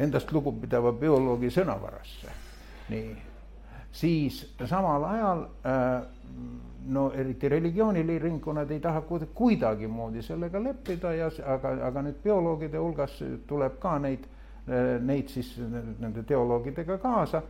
endast 0.00 0.32
lugupidava 0.32 0.92
bioloogi 0.96 1.50
sõnavarasse, 1.52 2.32
nii. 2.92 3.16
Siis 3.96 4.42
samal 4.68 5.04
ajal 5.08 5.42
äh, 5.64 6.02
no 6.92 7.06
eriti 7.16 7.48
religiooniringkonnad 7.48 8.70
ei 8.70 8.80
taha 8.80 9.00
kuidagimoodi 9.34 10.22
sellega 10.22 10.60
leppida 10.62 11.14
ja 11.16 11.30
aga, 11.54 11.72
aga 11.88 12.02
nüüd 12.04 12.18
bioloogide 12.24 12.78
hulgas 12.78 13.16
tuleb 13.48 13.78
ka 13.80 13.96
neid, 14.04 14.26
äh, 14.68 14.96
neid 15.00 15.32
siis 15.32 15.54
nende 15.60 16.26
teoloogidega 16.28 16.98
kaasa, 17.00 17.42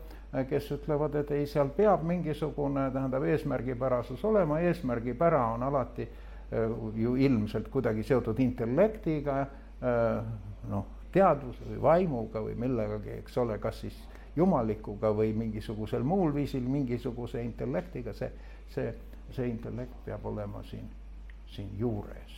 kes 0.44 0.70
ütlevad, 0.76 1.14
et 1.22 1.30
ei, 1.32 1.46
seal 1.48 1.70
peab 1.76 2.02
mingisugune, 2.04 2.90
tähendab, 2.92 3.24
eesmärgipärasus 3.24 4.24
olema, 4.24 4.60
eesmärgipära 4.60 5.44
on 5.54 5.62
alati 5.62 6.08
ju 6.94 7.14
ilmselt 7.16 7.68
kuidagi 7.68 8.02
seotud 8.06 8.38
intellektiga, 8.38 9.38
noh, 10.70 10.84
teadvuse 11.12 11.64
või 11.70 11.80
vaimuga 11.82 12.42
või 12.44 12.54
millegagi, 12.60 13.16
eks 13.22 13.38
ole, 13.42 13.58
kas 13.58 13.80
siis 13.80 13.96
jumalikuga 14.36 15.10
või 15.16 15.32
mingisugusel 15.36 16.04
muul 16.04 16.34
viisil, 16.34 16.62
mingisuguse 16.68 17.42
intellektiga, 17.42 18.12
see, 18.14 18.30
see, 18.74 18.92
see 19.32 19.48
intellekt 19.48 20.04
peab 20.04 20.26
olema 20.28 20.62
siin, 20.68 20.86
siin 21.50 21.72
juures. 21.78 22.36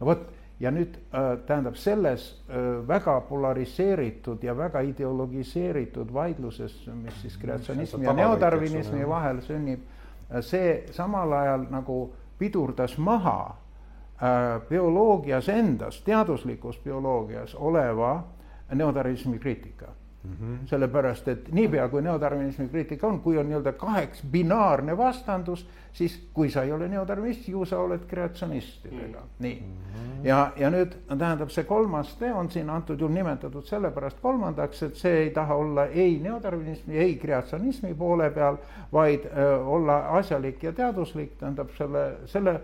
no 0.00 0.06
vot, 0.12 0.24
ja 0.64 0.70
nüüd 0.72 0.96
äh, 0.96 1.38
tähendab 1.46 1.76
selles 1.76 2.24
äh, 2.48 2.56
väga 2.88 3.18
polariseeritud 3.28 4.42
ja 4.42 4.56
väga 4.56 4.80
ideologiseeritud 4.80 6.12
vaidluses, 6.14 6.76
mis 7.02 7.20
siis 7.22 7.36
kreatsionismi 7.38 8.06
ja 8.06 8.12
neodarvinismi 8.16 9.08
vahel 9.08 9.42
sünnib, 9.44 9.82
äh, 10.30 10.40
see 10.40 10.78
samal 10.96 11.32
ajal 11.32 11.68
nagu 11.70 11.98
pidurdas 12.38 12.98
maha 12.98 13.56
bioloogias 14.68 15.48
endas, 15.50 15.98
teaduslikus 16.06 16.78
bioloogias 16.84 17.54
oleva 17.54 18.12
neodarvinismi 18.72 19.38
kriitika 19.42 19.90
Mm 20.24 20.30
-hmm. 20.30 20.66
sellepärast, 20.66 21.28
et 21.28 21.52
niipea 21.52 21.88
kui 21.88 22.02
neodarvinismi 22.02 22.68
kriitika 22.68 23.06
on, 23.06 23.20
kui 23.20 23.38
on 23.38 23.46
nii-öelda 23.46 23.72
kaheks 23.72 24.22
binaarne 24.30 24.96
vastandus, 24.96 25.68
siis 25.92 26.28
kui 26.32 26.50
sa 26.50 26.62
ei 26.62 26.72
ole 26.72 26.88
neodarvinist, 26.88 27.48
ju 27.48 27.64
sa 27.64 27.78
oled 27.78 28.06
kreatsionistidega 28.08 29.20
mm, 29.20 29.24
-hmm. 29.24 29.38
nii. 29.38 29.62
ja, 30.24 30.52
ja 30.56 30.70
nüüd 30.70 30.96
tähendab, 31.18 31.48
see 31.48 31.64
kolmas 31.64 32.16
tee 32.16 32.32
on 32.32 32.50
siin 32.50 32.70
antud 32.70 33.00
juhul 33.00 33.14
nimetatud 33.14 33.64
sellepärast 33.64 34.20
kolmandaks, 34.20 34.82
et 34.82 34.96
see 34.96 35.18
ei 35.18 35.30
taha 35.30 35.54
olla 35.54 35.84
ei 35.84 36.20
neodarvinismi, 36.22 36.96
ei 36.98 37.16
kreatsionismi 37.16 37.94
poole 37.94 38.30
peal, 38.30 38.56
vaid 38.92 39.24
öö, 39.36 39.58
olla 39.58 39.98
asjalik 40.08 40.62
ja 40.62 40.72
teaduslik, 40.72 41.36
tähendab 41.38 41.70
selle, 41.76 42.16
selle 42.26 42.60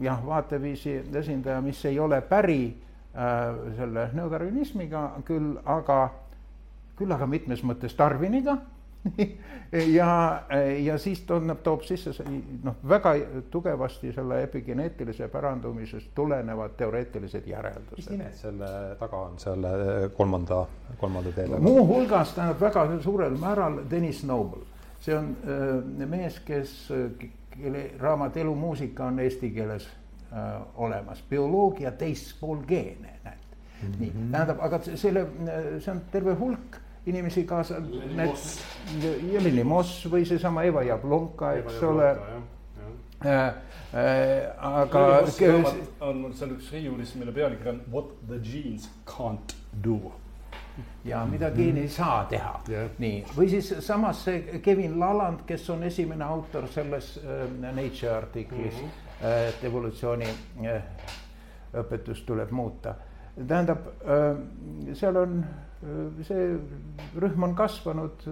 jah, 0.00 0.26
vaateviisi 0.26 1.02
esindaja, 1.14 1.60
mis 1.60 1.84
ei 1.84 1.98
ole 2.00 2.20
päri 2.20 2.76
selle 3.76 4.08
neodarvinismiga 4.14 5.00
küll, 5.26 5.56
aga 5.66 6.00
küll 6.98 7.14
aga 7.14 7.26
mitmes 7.30 7.64
mõttes 7.66 7.96
Darwiniga 7.98 8.58
ja, 9.98 10.42
ja 10.84 10.98
siis 10.98 11.20
toob, 11.26 11.46
toob 11.62 11.84
sisse 11.86 12.12
noh, 12.64 12.78
väga 12.88 13.14
tugevasti 13.50 14.12
selle 14.14 14.42
epigeneetilise 14.46 15.28
pärandumisest 15.32 16.10
tulenevad 16.14 16.74
teoreetilised 16.76 17.46
järeldused. 17.46 17.96
mis 17.96 18.10
nimed 18.10 18.34
selle 18.38 18.72
taga 19.00 19.22
on, 19.28 19.38
selle 19.38 19.70
kolmanda, 20.16 20.64
kolmanda 20.98 21.32
teele? 21.36 21.60
muuhulgas 21.62 22.34
tähendab 22.34 22.60
väga 22.60 22.86
suurel 23.04 23.38
määral 23.38 23.80
Deniss 23.90 24.24
Noble, 24.26 24.66
see 25.00 25.16
on 25.16 25.30
äh, 25.46 26.08
mees, 26.08 26.40
kes, 26.44 26.74
kelle 27.54 27.90
raamat 28.00 28.36
Elumuusika 28.36 29.10
on 29.12 29.22
eesti 29.22 29.50
keeles 29.54 29.86
äh, 29.86 30.07
olemas, 30.74 31.22
bioloogia 31.30 31.92
teispool 31.92 32.58
geene, 32.68 33.14
näed 33.24 33.38
mm. 33.82 33.88
-hmm. 33.88 34.00
nii, 34.00 34.12
tähendab, 34.32 34.60
aga 34.60 34.80
selle, 34.84 35.26
see 35.80 35.92
on 35.92 36.02
terve 36.12 36.34
hulk 36.34 36.80
inimesi 37.06 37.44
kaasa, 37.44 37.80
need 38.16 39.32
Jelini 39.32 39.64
Moss 39.64 40.04
või 40.10 40.26
seesama 40.28 40.62
Eva 40.68 40.82
Jablonka, 40.82 41.52
eks 41.62 41.82
ole. 41.82 42.10
Äh, 43.26 43.32
äh, 43.34 43.54
aga. 44.62 45.00
on 46.00 46.34
seal 46.34 46.52
üks 46.54 46.70
riiulis, 46.72 47.14
mille 47.18 47.32
pealkiri 47.32 47.70
on 47.72 47.80
What 47.90 48.12
the 48.28 48.38
genes 48.38 48.90
can't 49.06 49.56
do 49.84 50.12
ja 51.04 51.24
mida 51.26 51.50
geen 51.50 51.76
ei 51.76 51.88
saa 51.88 52.24
teha 52.30 52.60
yeah., 52.68 52.90
nii, 52.98 53.24
või 53.36 53.48
siis 53.50 53.72
samas 53.82 54.22
see 54.24 54.60
Kevin 54.62 55.00
Laland, 55.00 55.42
kes 55.46 55.66
on 55.74 55.82
esimene 55.82 56.24
autor 56.24 56.68
selles 56.70 57.16
äh, 57.18 57.48
Nature 57.74 58.14
artiklis 58.16 58.74
mm, 58.74 58.86
-hmm. 58.86 59.07
Et 59.22 59.64
evolutsiooni 59.64 60.28
äh, 60.66 60.82
õpetust 61.74 62.26
tuleb 62.26 62.50
muuta. 62.50 62.94
tähendab 63.38 63.86
äh,, 64.02 64.94
seal 64.94 65.16
on 65.16 65.42
Äh, 65.82 66.24
see 66.26 66.58
rühm 67.14 67.44
on 67.46 67.54
kasvanud 67.54 68.24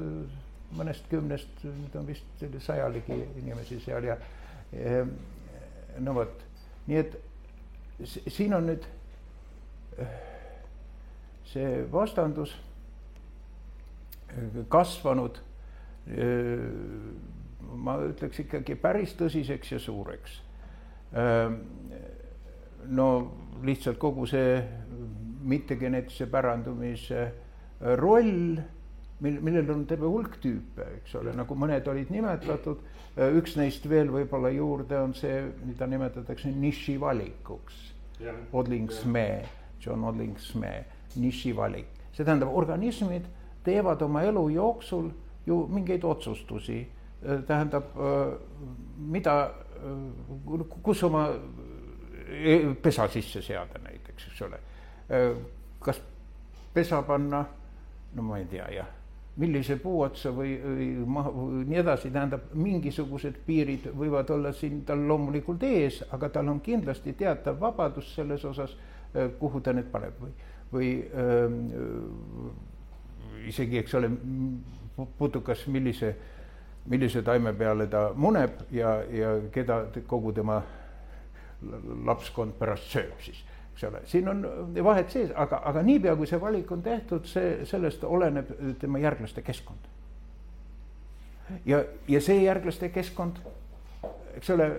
mõnest 0.77 1.07
kümnest, 1.11 1.61
nüüd 1.63 1.95
on 1.95 2.09
vist 2.09 2.43
saja 2.65 2.89
ligi 2.91 3.15
inimesi 3.39 3.79
seal 3.85 4.09
ja 4.09 4.17
no 6.03 6.15
vot, 6.17 6.43
nii 6.91 6.99
et 6.99 7.15
siin 8.35 8.57
on 8.57 8.67
nüüd 8.67 8.89
see 11.47 11.69
vastandus 11.93 12.57
kasvanud 14.75 15.39
ma 17.87 17.97
ütleks 18.11 18.43
ikkagi 18.43 18.75
päris 18.83 19.15
tõsiseks 19.17 19.71
ja 19.77 19.79
suureks. 19.81 20.41
No 22.87 23.09
lihtsalt 23.65 23.99
kogu 23.99 24.27
see 24.29 24.61
mittegeneetilise 25.47 26.27
pärandumise 26.31 27.27
roll, 28.01 28.57
mil, 29.21 29.39
millel 29.45 29.71
on 29.73 29.85
terve 29.89 30.09
hulk 30.11 30.39
tüüpe, 30.43 30.87
eks 31.01 31.15
ole, 31.21 31.33
nagu 31.37 31.57
mõned 31.59 31.87
olid 31.89 32.11
nimetatud, 32.13 32.83
üks 33.39 33.57
neist 33.57 33.87
veel 33.89 34.11
võib-olla 34.13 34.51
juurde 34.53 34.99
on 35.01 35.15
see, 35.17 35.45
mida 35.65 35.89
nimetatakse 35.89 36.53
niši 36.53 36.99
valikuks. 37.01 37.79
Odling-Smee, 38.57 39.41
John 39.85 40.05
Odling-Smee, 40.09 40.85
niši 41.21 41.53
valik, 41.57 41.89
see 42.17 42.25
tähendab, 42.25 42.53
organismid 42.57 43.29
teevad 43.67 44.03
oma 44.07 44.23
elu 44.25 44.47
jooksul 44.55 45.11
ju 45.47 45.59
mingeid 45.69 46.05
otsustusi, 46.05 46.81
äh, 47.23 47.43
tähendab, 47.47 47.93
mida, 48.97 49.37
kus 50.83 51.03
oma 51.07 51.29
pesa 52.83 53.09
sisse 53.09 53.43
seada 53.43 53.81
näiteks, 53.85 54.29
eks 54.31 54.43
ole? 54.43 54.61
Äh, 55.11 55.37
kas 55.81 56.01
pesa 56.75 57.03
panna, 57.03 57.45
no 58.15 58.23
ma 58.23 58.39
ei 58.39 58.47
tea, 58.51 58.67
jah, 58.75 58.89
millise 59.37 59.77
puu 59.81 60.01
otsa 60.07 60.33
või, 60.35 60.57
või 60.63 60.89
maha, 61.17 61.33
nii 61.69 61.81
edasi, 61.83 62.11
tähendab, 62.11 62.51
mingisugused 62.57 63.39
piirid 63.47 63.91
võivad 63.97 64.31
olla 64.33 64.53
siin 64.57 64.83
tal 64.89 65.05
loomulikult 65.09 65.63
ees, 65.69 66.03
aga 66.13 66.31
tal 66.33 66.49
on 66.53 66.61
kindlasti 66.65 67.15
teatav 67.17 67.61
vabadus 67.61 68.15
selles 68.17 68.45
osas, 68.45 68.77
äh, 69.15 69.31
kuhu 69.39 69.61
ta 69.61 69.77
need 69.77 69.91
paneb 69.93 70.21
või, 70.21 70.33
või 70.73 70.89
öö, 71.15 71.49
isegi, 73.47 73.79
eks 73.79 73.95
ole, 73.95 74.11
putukas, 75.19 75.67
millise, 75.71 76.15
millise 76.87 77.23
taime 77.23 77.53
peale 77.53 77.87
ta 77.91 78.11
muneb 78.15 78.63
ja, 78.71 79.01
ja 79.11 79.37
keda 79.53 79.85
kogu 80.07 80.33
tema 80.33 80.63
lapskond 82.07 82.55
pärast 82.59 82.91
sööb 82.93 83.21
siis 83.25 83.43
eks 83.77 83.85
ole, 83.85 84.01
siin 84.09 84.29
on 84.29 84.41
vahed 84.85 85.11
sees, 85.13 85.33
aga, 85.37 85.61
aga 85.69 85.83
niipea, 85.85 86.15
kui 86.17 86.27
see 86.29 86.41
valik 86.41 86.71
on 86.73 86.81
tehtud, 86.83 87.27
see, 87.29 87.67
sellest 87.69 88.05
oleneb 88.09 88.49
tema 88.81 88.99
järglaste 89.03 89.43
keskkond. 89.45 89.91
ja, 91.69 91.83
ja 92.09 92.21
see 92.21 92.41
järglaste 92.43 92.89
keskkond, 92.89 93.43
eks 94.39 94.51
ole, 94.55 94.71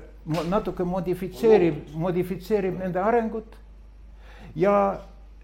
natuke 0.49 0.84
modifitseerib, 0.84 1.93
modifitseerib 1.93 2.80
nende 2.82 2.99
arengut 2.99 3.53
ja 4.55 4.74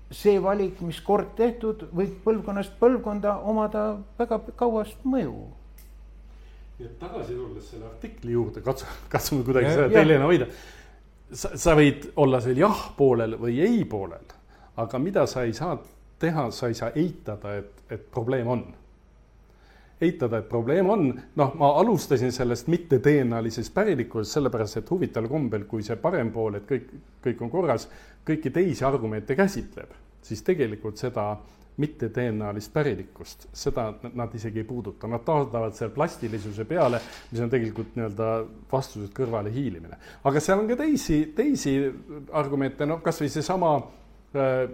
see 0.10 0.42
valik, 0.42 0.82
mis 0.82 1.02
kord 1.02 1.36
tehtud, 1.38 1.86
võib 1.94 2.18
põlvkonnast 2.26 2.74
põlvkonda 2.82 3.38
omada 3.38 3.86
väga 4.18 4.42
kauast 4.58 5.06
mõju 5.06 5.46
nii 6.80 6.88
et 6.88 6.96
tagasi 7.00 7.36
tulles 7.38 7.68
selle 7.70 7.86
artikli 7.86 8.34
juurde, 8.34 8.62
katsu, 8.66 8.88
katsume 9.10 9.46
kuidagi 9.46 9.76
seda 9.76 9.90
teljena 9.94 10.30
hoida 10.30 10.48
sa, 11.34 11.54
sa 11.58 11.74
võid 11.78 12.12
olla 12.20 12.40
seal 12.44 12.62
jah 12.62 12.86
poolel 12.98 13.38
või 13.42 13.60
ei 13.64 13.84
poolel, 13.90 14.26
aga 14.82 15.02
mida 15.02 15.26
sa 15.30 15.46
ei 15.48 15.54
saa 15.58 15.76
teha, 16.22 16.48
sa 16.56 16.70
ei 16.72 16.78
saa 16.78 16.94
eitada, 16.96 17.58
et, 17.60 17.84
et 17.92 18.08
probleem 18.12 18.48
on. 18.48 18.64
eitada, 20.04 20.42
et 20.42 20.48
probleem 20.50 20.90
on, 20.90 21.06
noh, 21.40 21.52
ma 21.60 21.70
alustasin 21.80 22.32
sellest 22.36 22.68
mitteteenalisest 22.68 23.74
pärilikkusest, 23.74 24.38
sellepärast 24.38 24.82
et 24.82 24.90
huvitaval 24.92 25.30
kombel, 25.32 25.64
kui 25.70 25.84
see 25.84 25.96
parem 26.02 26.32
pool, 26.32 26.58
et 26.60 26.66
kõik, 26.68 26.90
kõik 27.24 27.44
on 27.46 27.52
korras, 27.52 27.88
kõiki 28.28 28.52
teisi 28.52 28.84
argumente 28.84 29.36
käsitleb, 29.36 29.94
siis 30.24 30.44
tegelikult 30.44 31.00
seda 31.00 31.30
mitteteenalist 31.78 32.74
pärilikkust, 32.74 33.48
seda 33.54 33.88
nad 34.14 34.34
isegi 34.36 34.62
ei 34.62 34.68
puuduta, 34.68 35.08
nad 35.10 35.24
taandavad 35.26 35.74
seal 35.78 35.90
plastilisuse 35.94 36.66
peale, 36.70 37.00
mis 37.32 37.42
on 37.42 37.50
tegelikult 37.50 37.96
nii-öelda 37.98 38.30
vastused 38.72 39.10
kõrvale 39.18 39.54
hiilimine. 39.54 39.98
aga 40.24 40.44
seal 40.44 40.62
on 40.62 40.70
ka 40.70 40.78
teisi, 40.84 41.20
teisi 41.36 41.78
argumente, 42.32 42.86
noh, 42.86 43.02
kasvõi 43.06 43.32
seesama 43.34 43.74
äh, 44.38 44.70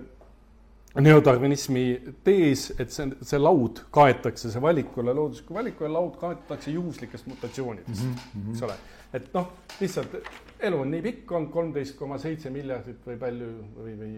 neodarwinismi 0.99 1.85
tees, 2.25 2.73
et 2.81 2.91
see, 2.91 3.07
see 3.31 3.39
laud 3.39 3.85
kaetakse, 3.95 4.51
see 4.51 4.61
valikule, 4.61 5.15
loodusliku 5.15 5.55
valikule 5.55 5.93
laud 5.95 6.19
kaetakse 6.19 6.75
juhuslikest 6.75 7.31
mutatsioonidest 7.31 8.03
mm, 8.03 8.13
-hmm. 8.13 8.51
eks 8.51 8.67
ole. 8.67 8.77
et 9.13 9.33
noh, 9.33 9.51
lihtsalt 9.79 10.19
elu 10.59 10.79
on 10.83 10.91
nii 10.91 11.01
pikk 11.01 11.31
olnud, 11.31 11.51
kolmteist 11.51 11.95
koma 11.97 12.17
seitse 12.19 12.49
miljardit 12.49 13.07
või 13.07 13.17
palju 13.17 13.51
või, 13.79 13.99
või 14.03 14.15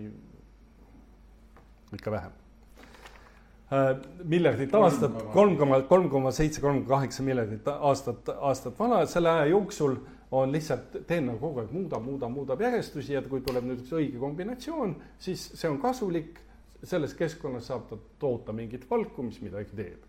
ikka 1.94 2.12
vähem 2.12 2.41
Äh, 2.41 2.41
miljardit 4.28 4.74
aastat, 4.76 5.14
kolm 5.32 5.56
koma, 5.60 5.80
kolm 5.88 6.10
koma 6.12 6.32
seitse, 6.36 6.60
kolm 6.64 6.82
koma 6.82 6.98
kaheksa 6.98 7.24
miljardit 7.24 7.68
aastat, 7.72 8.28
aastat 8.44 8.80
vana, 8.80 9.06
selle 9.08 9.32
aja 9.32 9.46
jooksul 9.54 9.96
on 10.32 10.52
lihtsalt 10.52 10.98
DNA 11.08 11.38
kogu 11.40 11.64
aeg 11.64 11.72
muudab, 11.76 12.04
muudab, 12.04 12.34
muudab 12.36 12.64
järjestusi 12.64 13.16
ja 13.16 13.22
kui 13.24 13.44
tuleb 13.44 13.68
nüüd 13.68 13.84
üks 13.84 13.94
õige 13.96 14.20
kombinatsioon, 14.20 14.96
siis 15.20 15.52
see 15.56 15.70
on 15.70 15.80
kasulik. 15.82 16.40
selles 16.82 17.12
keskkonnas 17.14 17.68
saab 17.70 17.84
ta 17.90 17.98
toota 18.20 18.54
mingit 18.58 18.88
valku, 18.90 19.22
mis 19.22 19.38
midagi 19.42 19.76
teeb. 19.78 20.06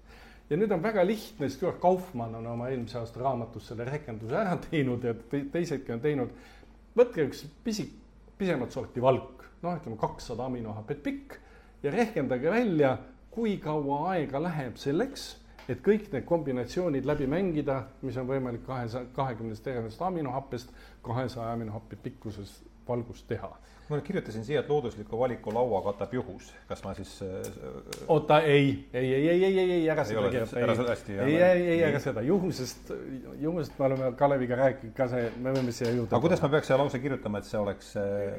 ja 0.50 0.56
nüüd 0.56 0.72
on 0.72 0.82
väga 0.82 1.04
lihtne, 1.06 1.48
Stuart 1.48 1.80
Kaufmann 1.80 2.34
on 2.34 2.46
oma 2.46 2.68
eelmise 2.70 2.98
aasta 2.98 3.20
raamatus 3.20 3.66
selle 3.68 3.84
rehkenduse 3.84 4.36
ära 4.36 4.56
teinud 4.70 5.04
ja 5.04 5.14
teisedki 5.52 5.92
on 5.92 6.00
teinud. 6.00 6.34
võtke 6.96 7.28
üks 7.28 7.44
pisik, 7.64 7.94
pisemat 8.38 8.72
sorti 8.72 9.02
valk, 9.02 9.44
noh, 9.62 9.76
ütleme 9.76 9.98
kakssada 10.00 10.46
aminohapet 10.46 11.02
pikk 11.02 11.38
ja 11.82 11.90
rehkendage 11.90 12.50
välja 12.50 12.96
kui 13.32 13.56
kaua 13.62 14.02
aega 14.12 14.42
läheb 14.42 14.76
selleks, 14.80 15.30
et 15.70 15.80
kõik 15.84 16.10
need 16.12 16.26
kombinatsioonid 16.28 17.06
läbi 17.08 17.28
mängida, 17.30 17.82
mis 18.04 18.18
on 18.20 18.28
võimalik 18.28 18.64
kahesaja, 18.66 19.08
kahekümnest 19.16 19.66
erinevast 19.66 20.02
aminohappest 20.02 20.72
kahesaja 21.06 21.52
aminohappi 21.56 21.98
pikkuses 22.02 22.60
valgust 22.88 23.28
teha? 23.30 23.52
Ma 23.90 23.98
kirjutasin 24.00 24.44
siia, 24.46 24.60
et 24.62 24.68
loodusliku 24.70 25.18
valiku 25.18 25.52
laua 25.52 25.82
katab 25.84 26.14
juhus, 26.16 26.52
kas 26.68 26.80
ma 26.84 26.94
siis 26.96 27.10
äh, 27.26 27.48
oota, 28.08 28.40
ei, 28.40 28.88
ei, 28.92 29.14
ei, 29.14 29.28
ei, 29.28 29.44
ei, 29.44 29.58
ei, 29.58 29.72
ei, 29.72 29.88
ära 29.90 30.04
seda 30.08 30.22
kirjuta, 30.30 30.60
ei, 30.60 31.34
ei, 31.34 31.42
ei, 31.42 31.66
ei, 31.74 31.82
ära 31.88 32.00
seda, 32.00 32.22
juhusest, 32.26 32.92
juhusest 33.42 33.78
me 33.78 33.88
oleme 33.90 34.12
Kaleviga 34.16 34.56
rääkinud 34.62 34.96
ka 34.96 35.10
see, 35.12 35.28
me 35.44 35.54
võime 35.56 35.74
siia 35.74 35.92
juurde 35.92 36.14
aga 36.14 36.22
kuidas 36.24 36.44
ma 36.44 36.52
peaks 36.54 36.70
selle 36.72 36.84
lause 36.84 37.02
kirjutama, 37.02 37.42
et 37.42 37.50
see 37.50 37.60
oleks 37.60 37.92
äh, 38.00 38.38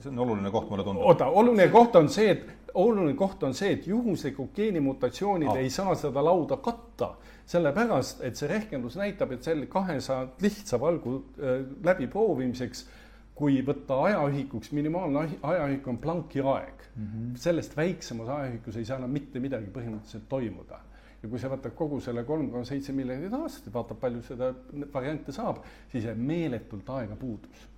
see 0.00 0.10
on 0.10 0.18
oluline 0.24 0.50
koht, 0.50 0.70
mulle 0.70 0.84
tundub. 0.84 1.04
oota, 1.10 1.26
oluline 1.26 1.68
koht 1.72 1.96
on 1.96 2.08
see, 2.12 2.30
et 2.30 2.72
oluline 2.74 3.14
koht 3.18 3.42
on 3.46 3.54
see, 3.54 3.72
et 3.76 3.86
juhuslikud 3.86 4.52
geenimutatsioonid 4.56 5.52
ah. 5.52 5.60
ei 5.60 5.70
saa 5.70 5.94
seda 5.98 6.24
lauda 6.24 6.58
katta, 6.64 7.12
sellepärast 7.52 8.22
et 8.26 8.38
see 8.38 8.50
rehkendus 8.50 8.96
näitab, 9.00 9.34
et 9.36 9.46
selle 9.46 9.68
kahesaja 9.70 10.28
lihtsa 10.42 10.80
valgu 10.80 11.16
äh, 11.38 11.64
läbiproovimiseks, 11.84 12.86
kui 13.34 13.62
võtta 13.66 13.96
ajaühikuks, 14.06 14.70
minimaalne 14.76 15.26
ajaühik 15.40 15.86
on 15.88 15.98
Plancki 15.98 16.42
aeg 16.44 16.82
mm, 16.94 17.04
-hmm. 17.04 17.36
sellest 17.40 17.76
väiksemas 17.76 18.28
ajaühikus 18.28 18.76
ei 18.76 18.84
saa 18.84 18.98
enam 19.00 19.10
mitte 19.10 19.40
midagi 19.40 19.72
põhimõtteliselt 19.72 20.28
toimuda 20.28 20.78
ja 21.22 21.28
kui 21.30 21.38
sa 21.38 21.50
võtad 21.50 21.74
kogu 21.78 22.00
selle 22.02 22.24
kolm 22.28 22.50
koma 22.50 22.66
seitse 22.68 22.92
miljardit 22.92 23.34
aastat 23.38 23.66
ja 23.70 23.74
vaatad, 23.76 23.98
palju 24.02 24.22
seda 24.26 24.52
variante 24.94 25.32
saab, 25.32 25.62
siis 25.92 26.04
jääb 26.04 26.18
meeletult 26.18 26.88
aega 26.98 27.16
puudus 27.16 27.68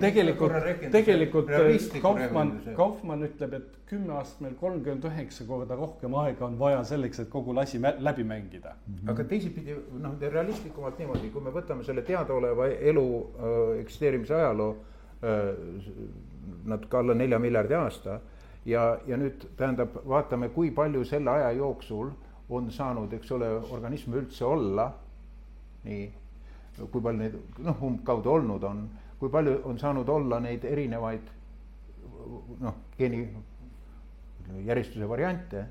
tegelikult, 0.00 0.52
tegelikult 0.92 1.50
Kaufmann, 2.02 2.52
Kaufmann 2.76 3.26
ütleb, 3.28 3.56
et 3.58 3.76
kümme 3.88 4.14
aastat 4.18 4.42
meil 4.44 4.54
kolmkümmend 4.60 5.04
üheksa 5.10 5.46
korda 5.48 5.76
rohkem 5.78 6.14
aega 6.22 6.46
on 6.46 6.58
vaja 6.60 6.84
selleks, 6.84 7.22
et 7.24 7.30
kogu 7.32 7.54
lasi 7.56 7.80
läbi 7.80 8.24
mängida 8.24 8.74
mm. 8.74 8.94
-hmm. 8.94 9.10
aga 9.10 9.24
teisipidi 9.24 9.76
noh, 10.02 10.16
realistlikumalt 10.20 10.98
niimoodi, 10.98 11.30
kui 11.34 11.42
me 11.42 11.54
võtame 11.54 11.84
selle 11.84 12.02
teadaoleva 12.02 12.68
elu 12.68 13.06
äh, 13.18 13.80
eksisteerimise 13.80 14.34
ajaloo 14.34 14.76
äh, 15.24 15.54
natuke 16.64 16.96
alla 16.96 17.14
nelja 17.14 17.38
miljardi 17.38 17.74
aasta 17.74 18.20
ja, 18.66 18.98
ja 19.06 19.16
nüüd 19.16 19.48
tähendab, 19.56 20.00
vaatame, 20.08 20.48
kui 20.48 20.70
palju 20.70 21.04
selle 21.08 21.30
aja 21.30 21.52
jooksul 21.56 22.10
on 22.48 22.70
saanud, 22.72 23.12
eks 23.12 23.32
ole, 23.36 23.50
organism 23.72 24.16
üldse 24.16 24.44
olla. 24.44 24.92
nii, 25.84 26.08
kui 26.90 27.02
palju 27.02 27.18
neid 27.18 27.36
noh, 27.64 27.82
umbkaudu 27.82 28.30
olnud 28.30 28.64
on 28.66 28.80
kui 29.18 29.28
palju 29.28 29.60
on 29.64 29.78
saanud 29.78 30.08
olla 30.08 30.40
neid 30.40 30.64
erinevaid 30.64 31.30
noh, 32.60 32.74
geeni 32.98 33.28
järjestuse 34.64 35.08
variante. 35.08 35.66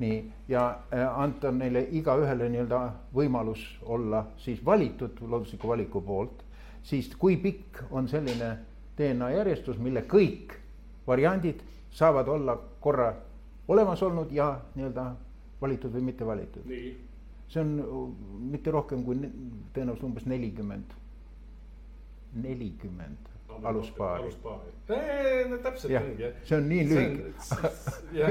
nii, 0.00 0.32
ja 0.48 0.78
äh, 0.94 1.18
anda 1.20 1.50
neile 1.52 1.82
igaühele 1.92 2.46
nii-öelda 2.48 2.78
võimalus 3.12 3.60
olla 3.84 4.22
siis 4.40 4.62
valitud 4.64 5.18
loodusliku 5.20 5.68
valiku 5.68 6.00
poolt, 6.00 6.40
siis 6.82 7.10
kui 7.20 7.36
pikk 7.36 7.82
on 7.90 8.08
selline 8.08 8.48
DNA 8.96 9.28
järjestus, 9.34 9.76
mille 9.78 10.06
kõik 10.08 10.54
variandid 11.06 11.60
saavad 11.92 12.28
olla 12.28 12.56
korra 12.80 13.12
olemas 13.68 14.02
olnud 14.02 14.32
ja 14.32 14.54
nii-öelda 14.74 15.04
valitud 15.60 15.92
või 15.92 16.08
mitte 16.08 16.26
valitud. 16.26 16.64
see 17.50 17.60
on 17.60 18.16
mitte 18.50 18.70
rohkem 18.70 19.04
kui 19.04 19.16
tõenäoliselt 19.74 20.04
umbes 20.06 20.26
nelikümmend 20.26 20.99
nelikümmend 22.34 23.30
aluspaari. 23.62 24.30
no 25.50 25.58
täpselt 25.62 25.94
ongi 26.00 26.22
jah. 26.22 26.36
see 26.44 26.56
on 26.56 26.68
nii 26.68 26.84
lühike, 26.88 28.30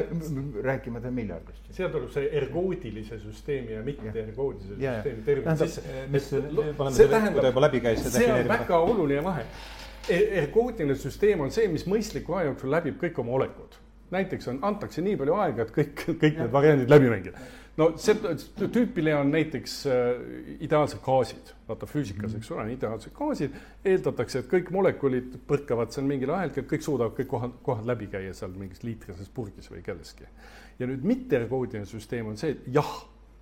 rääkimata 0.70 1.12
miljardist. 1.12 1.68
siia 1.76 1.90
tuleb 1.94 2.10
see 2.14 2.30
ergoodilise 2.42 3.20
süsteemi 3.24 3.76
ja 3.76 3.84
mitte 3.86 4.14
ergoodilise 4.24 4.78
süsteemi 4.78 5.26
termin 5.26 5.62
sisse. 5.64 5.84
mis, 6.10 6.32
see 6.32 7.10
tähendab, 7.12 7.52
see 8.06 8.32
on 8.34 8.50
väga 8.54 8.80
oluline 8.80 9.24
vahe. 9.24 9.46
E-, 10.10 10.26
ergoodiline 10.44 10.98
süsteem 10.98 11.46
on 11.46 11.54
see, 11.54 11.68
mis 11.72 11.86
mõistliku 11.88 12.40
aja 12.40 12.50
jooksul 12.50 12.74
läbib 12.74 13.00
kõik 13.04 13.22
oma 13.22 13.38
olekud. 13.40 13.80
näiteks 14.12 14.48
on, 14.50 14.60
antakse 14.66 15.06
nii 15.06 15.18
palju 15.22 15.36
aega, 15.38 15.68
et 15.68 15.74
kõik, 15.76 16.06
kõik 16.10 16.34
ja. 16.34 16.46
need 16.46 16.54
variandid 16.54 16.90
läbi 16.90 17.12
mängida 17.12 17.50
no 17.80 17.88
see 18.02 18.16
tüüpiline 18.60 19.16
on 19.16 19.32
näiteks 19.34 19.76
äh, 19.88 20.10
ideaalsed 20.66 21.02
gaasid, 21.06 21.54
vaata 21.68 21.88
füüsikas, 21.90 22.36
eks 22.38 22.52
ole, 22.56 22.66
ideaalsed 22.74 23.14
gaasid, 23.16 23.56
eeldatakse, 23.88 24.44
et 24.44 24.50
kõik 24.52 24.72
molekulid 24.76 25.38
põrkavad 25.50 25.94
seal 25.96 26.08
mingil 26.10 26.34
ajahetkel, 26.36 26.68
kõik 26.70 26.86
suudavad 26.86 27.16
kõik 27.18 27.32
kohad, 27.32 27.56
kohad 27.66 27.88
läbi 27.90 28.10
käia 28.12 28.34
seal 28.38 28.54
mingis 28.60 28.84
liitrises 28.86 29.32
purgis 29.34 29.72
või 29.72 29.84
kelleski. 29.86 30.28
ja 30.80 30.88
nüüd 30.88 31.06
mittergoodiline 31.08 31.88
süsteem 31.88 32.28
on 32.32 32.38
see, 32.40 32.56
et 32.56 32.68
jah, 32.76 32.94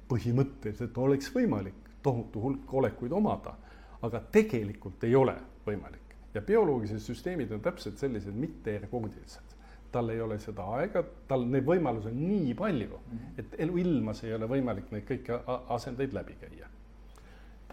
põhimõtteliselt 0.07 0.97
oleks 0.97 1.33
võimalik 1.33 1.91
tohutu 2.03 2.41
hulk 2.41 2.73
olekuid 2.81 3.11
omada, 3.11 3.57
aga 4.05 4.21
tegelikult 4.31 5.03
ei 5.03 5.15
ole 5.15 5.35
võimalik. 5.65 6.15
Ja 6.33 6.41
bioloogilised 6.45 7.01
süsteemid 7.01 7.51
on 7.51 7.61
täpselt 7.65 7.97
sellised 7.97 8.35
mitteergoodilised 8.37 9.46
tal 9.91 10.09
ei 10.09 10.21
ole 10.21 10.37
seda 10.39 10.65
aega, 10.77 11.03
tal 11.27 11.45
neid 11.47 11.65
võimalusi 11.67 12.11
on 12.11 12.19
nii 12.27 12.53
palju, 12.57 12.99
et 13.39 13.55
eluilmas 13.65 14.23
ei 14.25 14.35
ole 14.35 14.49
võimalik 14.49 14.91
neid 14.91 15.07
kõiki 15.07 15.39
asendeid 15.75 16.13
läbi 16.13 16.37
käia. 16.41 16.69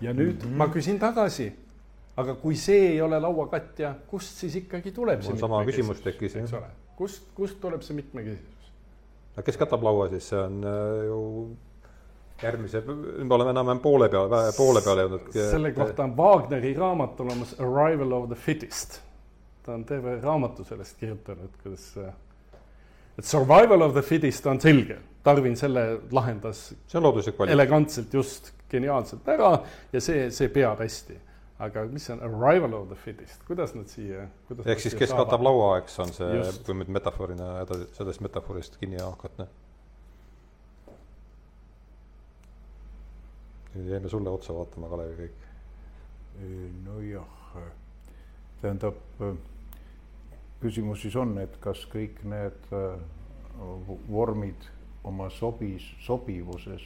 ja 0.01 0.13
nüüd 0.13 0.43
mm 0.43 0.51
-hmm. 0.51 0.57
ma 0.57 0.69
küsin 0.69 0.99
tagasi, 0.99 1.53
aga 2.17 2.35
kui 2.35 2.57
see 2.57 2.89
ei 2.95 3.03
ole 3.03 3.21
lauakatja, 3.21 3.95
kust 4.07 4.39
siis 4.39 4.57
ikkagi 4.57 4.93
tuleb 4.93 5.23
see 5.23 5.37
sama 5.37 5.65
küsimus 5.65 6.01
tekkis, 6.01 6.37
eks 6.37 6.53
ole, 6.53 6.67
kust, 6.97 7.29
kust 7.35 7.61
tuleb 7.61 7.83
see 7.83 7.97
mitmekesisus? 7.97 8.73
no 9.37 9.43
kes 9.43 9.57
katab 9.57 9.83
laua 9.83 10.09
siis, 10.09 10.29
see 10.29 10.39
on 10.39 10.65
äh, 10.65 11.05
ju 11.07 11.21
järgmise, 12.43 12.83
me 13.25 13.35
oleme 13.35 13.51
enam-vähem 13.51 13.81
poole 13.81 14.09
peale, 14.09 14.53
poole 14.57 14.83
peale 14.85 15.03
jõudnud. 15.07 15.33
selle 15.33 15.73
kohta 15.73 16.05
on 16.05 16.17
Wagneri 16.17 16.75
raamat 16.75 17.21
olemas 17.21 17.57
Arrival 17.61 18.13
of 18.13 18.29
the 18.29 18.39
fittest 18.39 19.01
ta 19.65 19.75
on 19.75 19.85
terve 19.89 20.19
raamatu 20.21 20.65
sellest 20.65 20.99
kirjutanud, 21.01 21.57
kuidas 21.63 21.89
et 23.19 23.25
survival 23.25 23.83
of 23.83 23.95
the 23.95 24.03
fittest 24.03 24.47
on 24.47 24.61
selge, 24.61 24.99
Darwin 25.25 25.57
selle 25.57 25.85
lahendas 26.13 26.67
see 26.75 26.99
on 26.99 27.07
looduslik 27.07 27.39
valik. 27.39 27.55
elegantselt, 27.55 28.15
just 28.15 28.53
geniaalselt 28.71 29.29
ära 29.31 29.53
ja 29.93 30.03
see, 30.03 30.27
see 30.35 30.51
peab 30.53 30.83
hästi. 30.83 31.21
aga 31.65 31.85
mis 31.87 32.09
on 32.11 32.19
arrival 32.27 32.73
of 32.75 32.89
the 32.91 32.97
fittest, 32.99 33.45
kuidas 33.47 33.77
nad 33.77 33.87
siia, 33.89 34.27
kuidas 34.49 34.67
ehk 34.67 34.81
siis, 34.83 34.97
kes 34.99 35.13
saavad? 35.13 35.29
katab 35.29 35.45
laua, 35.47 35.69
eks 35.79 36.01
on 36.03 36.11
see, 36.13 36.41
kui 36.67 36.75
nüüd 36.81 36.91
metafoorina 36.97 37.61
edasi, 37.63 37.87
sellest 37.95 38.25
metafoorist 38.27 38.77
kinni 38.81 38.99
hakata. 38.99 39.47
nüüd 43.77 43.95
jäime 43.95 44.11
sulle 44.11 44.35
otsa 44.35 44.55
vaatama, 44.59 44.91
Kalevi, 44.91 45.15
kõik. 45.23 45.49
nojah, 46.85 47.57
tähendab 48.61 48.99
küsimus 50.65 51.03
siis 51.05 51.17
on, 51.21 51.37
et 51.43 51.57
kas 51.61 51.85
kõik 51.93 52.23
need 52.25 52.69
äh, 52.73 52.97
vormid 54.09 54.69
oma 55.05 55.29
sobis, 55.31 55.85
sobivuses 56.01 56.85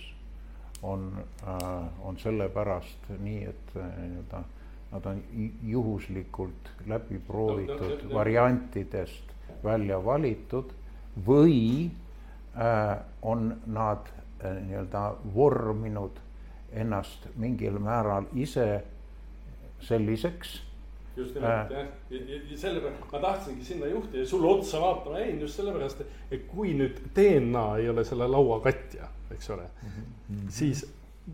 on, 0.83 1.13
äh, 1.47 1.63
on 2.03 2.19
sellepärast 2.19 3.11
nii, 3.23 3.43
et 3.53 3.77
äh, 3.77 3.91
nii-öelda 4.03 4.43
nad 4.89 5.07
on 5.07 5.23
juhuslikult 5.69 6.71
läbi 6.89 7.19
proovitud 7.27 8.05
no, 8.05 8.15
variantidest 8.15 9.35
välja 9.65 9.99
valitud 10.05 10.73
või 11.27 11.91
äh, 12.57 12.97
on 13.23 13.53
nad 13.67 14.09
äh, 14.43 14.63
nii-öelda 14.65 15.05
vorminud 15.35 16.19
ennast 16.73 17.29
mingil 17.37 17.79
määral 17.79 18.27
ise 18.35 18.85
selliseks 19.81 20.59
just 21.19 21.35
nimelt 21.35 21.73
jah, 21.75 21.89
ja, 22.11 22.39
sellepärast 22.57 23.13
ma 23.13 23.21
tahtsingi 23.23 23.65
sinna 23.65 23.91
juhtida 23.91 24.23
ja 24.23 24.29
sulle 24.29 24.49
otsa 24.53 24.81
vaatama 24.81 25.19
jäin 25.19 25.41
just 25.41 25.59
sellepärast, 25.61 26.05
et 26.31 26.47
kui 26.51 26.75
nüüd 26.79 27.03
DNA 27.17 27.67
ei 27.83 27.89
ole 27.91 28.05
selle 28.05 28.29
laua 28.31 28.61
katja, 28.65 29.09
eks 29.35 29.51
ole 29.51 29.67
mm, 29.67 29.91
-hmm. 29.91 30.49
siis 30.49 30.87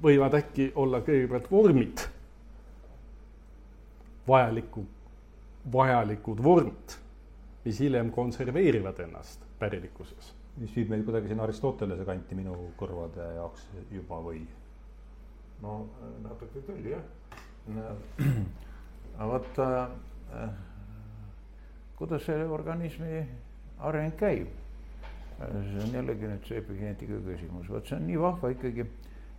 võivad 0.03 0.35
äkki 0.39 0.73
olla 0.75 1.01
kõigepealt 1.07 1.51
vormid, 1.51 2.07
vajaliku, 4.29 4.85
vajalikud 5.73 6.43
vormid, 6.43 6.97
mis 7.65 7.81
hiljem 7.81 8.11
konserveerivad 8.11 8.99
ennast 9.07 9.45
pärilikkuses. 9.59 10.35
mis 10.57 10.77
viib 10.77 10.89
meid 10.89 11.05
kuidagi 11.05 11.29
sinna 11.29 11.43
Aristotelese 11.43 12.05
kanti 12.05 12.35
minu 12.35 12.55
kõrvade 12.79 13.25
jaoks 13.35 13.69
juba 13.91 14.21
või? 14.23 14.47
no 15.63 15.89
natuke 16.23 16.63
küll 16.67 16.91
jah 16.91 17.03
aga 19.17 19.31
vot 19.31 19.59
äh, 19.65 20.49
kuidas 21.99 22.25
see 22.27 22.45
organismi 22.45 23.23
areng 23.85 24.17
käib, 24.19 24.49
see 25.39 25.85
on 25.85 25.95
jällegi 25.95 26.31
nüüd 26.31 26.49
see 26.49 26.59
epigeneetika 26.63 27.21
küsimus, 27.29 27.69
vot 27.71 27.87
see 27.87 27.99
on 27.99 28.09
nii 28.09 28.19
vahva 28.23 28.51
ikkagi, 28.55 28.89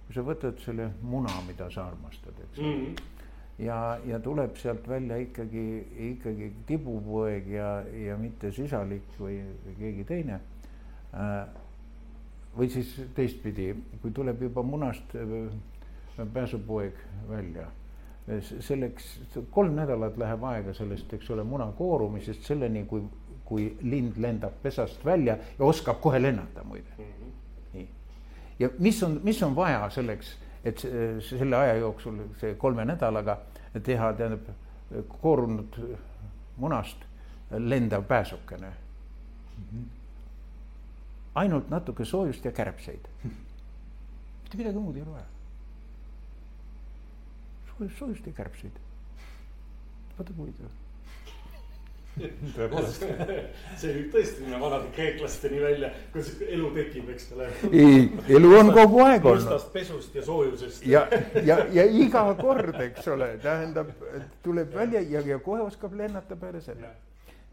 kui 0.05 0.15
sa 0.15 0.23
võtad 0.25 0.61
selle 0.63 0.91
muna, 1.01 1.33
mida 1.47 1.69
sa 1.73 1.89
armastad, 1.91 2.39
eks 2.47 2.61
mm. 2.61 2.71
-hmm 2.71 3.11
ja, 3.59 3.97
ja 4.05 4.19
tuleb 4.19 4.57
sealt 4.59 4.87
välja 4.87 5.17
ikkagi, 5.17 5.87
ikkagi 6.11 6.51
tibupoeg 6.67 7.47
ja, 7.47 7.69
ja 7.87 8.17
mitte 8.19 8.51
sisalik 8.51 9.15
või, 9.19 9.39
või 9.65 9.75
keegi 9.79 10.03
teine 10.09 10.39
äh,. 11.13 11.47
või 12.55 12.69
siis 12.71 12.91
teistpidi, 13.15 13.73
kui 14.01 14.11
tuleb 14.15 14.41
juba 14.41 14.63
munast 14.63 15.15
äh, 15.15 16.27
pääsupoeg 16.33 16.99
välja 17.29 17.69
selleks, 18.59 19.19
kolm 19.53 19.75
nädalat 19.77 20.17
läheb 20.17 20.43
aega 20.49 20.73
sellest, 20.73 21.13
eks 21.13 21.29
ole, 21.29 21.43
muna 21.45 21.67
koorumisest 21.77 22.47
selleni, 22.47 22.85
kui, 22.89 23.03
kui 23.45 23.67
lind 23.85 24.17
lendab 24.21 24.55
pesast 24.63 25.05
välja 25.05 25.37
ja 25.59 25.65
oskab 25.65 25.99
kohe 26.01 26.21
lennata 26.21 26.63
muide 26.63 26.89
mm. 26.97 27.03
-hmm. 27.03 27.33
nii. 27.73 27.87
ja 28.59 28.69
mis 28.79 29.03
on, 29.03 29.19
mis 29.23 29.43
on 29.43 29.55
vaja 29.55 29.89
selleks, 29.89 30.37
et 30.63 30.79
selle 31.19 31.57
aja 31.57 31.75
jooksul, 31.75 32.17
see 32.39 32.55
kolme 32.55 32.85
nädalaga 32.85 33.37
teha, 33.83 34.13
tähendab, 34.13 34.49
koorunud 35.21 35.77
munast 36.57 36.97
lendav 37.51 38.03
pääsukene 38.03 38.67
mm. 38.67 39.63
-hmm. 39.63 39.85
ainult 41.35 41.69
natuke 41.69 42.05
soojust 42.05 42.45
ja 42.45 42.51
kärbseid. 42.51 43.07
mitte 44.43 44.57
midagi 44.57 44.79
muud 44.79 44.95
ei 44.95 45.01
ole 45.01 45.11
vaja 45.11 45.34
soojust 47.97 48.27
ja 48.27 48.33
kärbseid. 48.33 48.81
vaata 50.17 50.33
kui 50.33 50.45
huvitav 50.45 50.73
tõepoolest 52.15 53.03
see 53.79 53.93
võib 53.95 54.13
tõesti 54.13 54.45
minna 54.45 54.59
vanade 54.61 54.91
kreeklasteni 54.95 55.59
välja, 55.63 55.89
kus 56.13 56.31
elu 56.47 56.69
tekib, 56.77 57.09
eks 57.15 57.27
ole. 57.35 57.49
ei, 57.71 58.05
elu 58.37 58.51
on 58.59 58.71
kogu 58.75 59.01
aeg 59.03 59.27
olnud. 59.31 59.43
mustast 59.43 59.73
pesust 59.73 60.15
ja 60.15 60.23
soojusest. 60.25 60.85
ja, 60.87 61.05
ja, 61.43 61.59
ja 61.75 61.85
iga 62.03 62.23
kord, 62.39 62.79
eks 62.87 63.09
ole, 63.11 63.33
tähendab, 63.43 63.91
tuleb 64.45 64.73
välja 64.75 65.03
ja, 65.09 65.23
ja 65.33 65.39
kohe 65.43 65.65
oskab 65.65 65.95
lennata 65.99 66.39
peale 66.39 66.63
selle. 66.63 66.93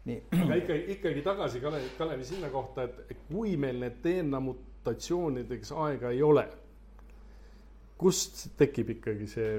nii. 0.07 0.19
aga 0.39 0.59
ikkagi, 0.61 0.97
ikkagi 0.97 1.27
tagasi 1.27 1.63
Kalevi, 1.63 1.93
Kalevi 1.97 2.27
sinna 2.27 2.51
kohta, 2.53 2.87
et 2.87 3.15
kui 3.27 3.57
meil 3.59 3.83
need 3.83 3.99
DNA 4.03 4.43
mutatsioonideks 4.47 5.75
aega 5.85 6.11
ei 6.15 6.23
ole, 6.23 6.47
kust 7.99 8.47
tekib 8.59 8.95
ikkagi 8.97 9.27
see 9.31 9.55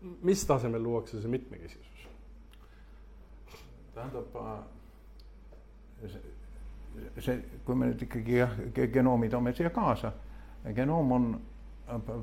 mis 0.00 0.46
tasemel 0.46 0.82
luuakse 0.82 1.20
see 1.20 1.30
mitmekesisus? 1.30 2.08
tähendab, 3.94 4.36
see, 6.06 6.20
see, 7.18 7.38
kui 7.66 7.74
me 7.74 7.88
nüüd 7.90 8.02
ikkagi 8.06 8.36
jah, 8.38 8.52
genoomi 8.94 9.30
toome 9.32 9.52
siia 9.56 9.72
kaasa, 9.74 10.12
genoom 10.74 11.12
on 11.16 11.26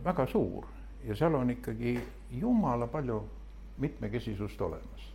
väga 0.05 0.28
suur 0.32 0.67
ja 1.03 1.15
seal 1.15 1.36
on 1.36 1.51
ikkagi 1.51 1.97
jumala 2.32 2.88
palju 2.88 3.23
mitmekesisust 3.78 4.61
olemas. 4.61 5.11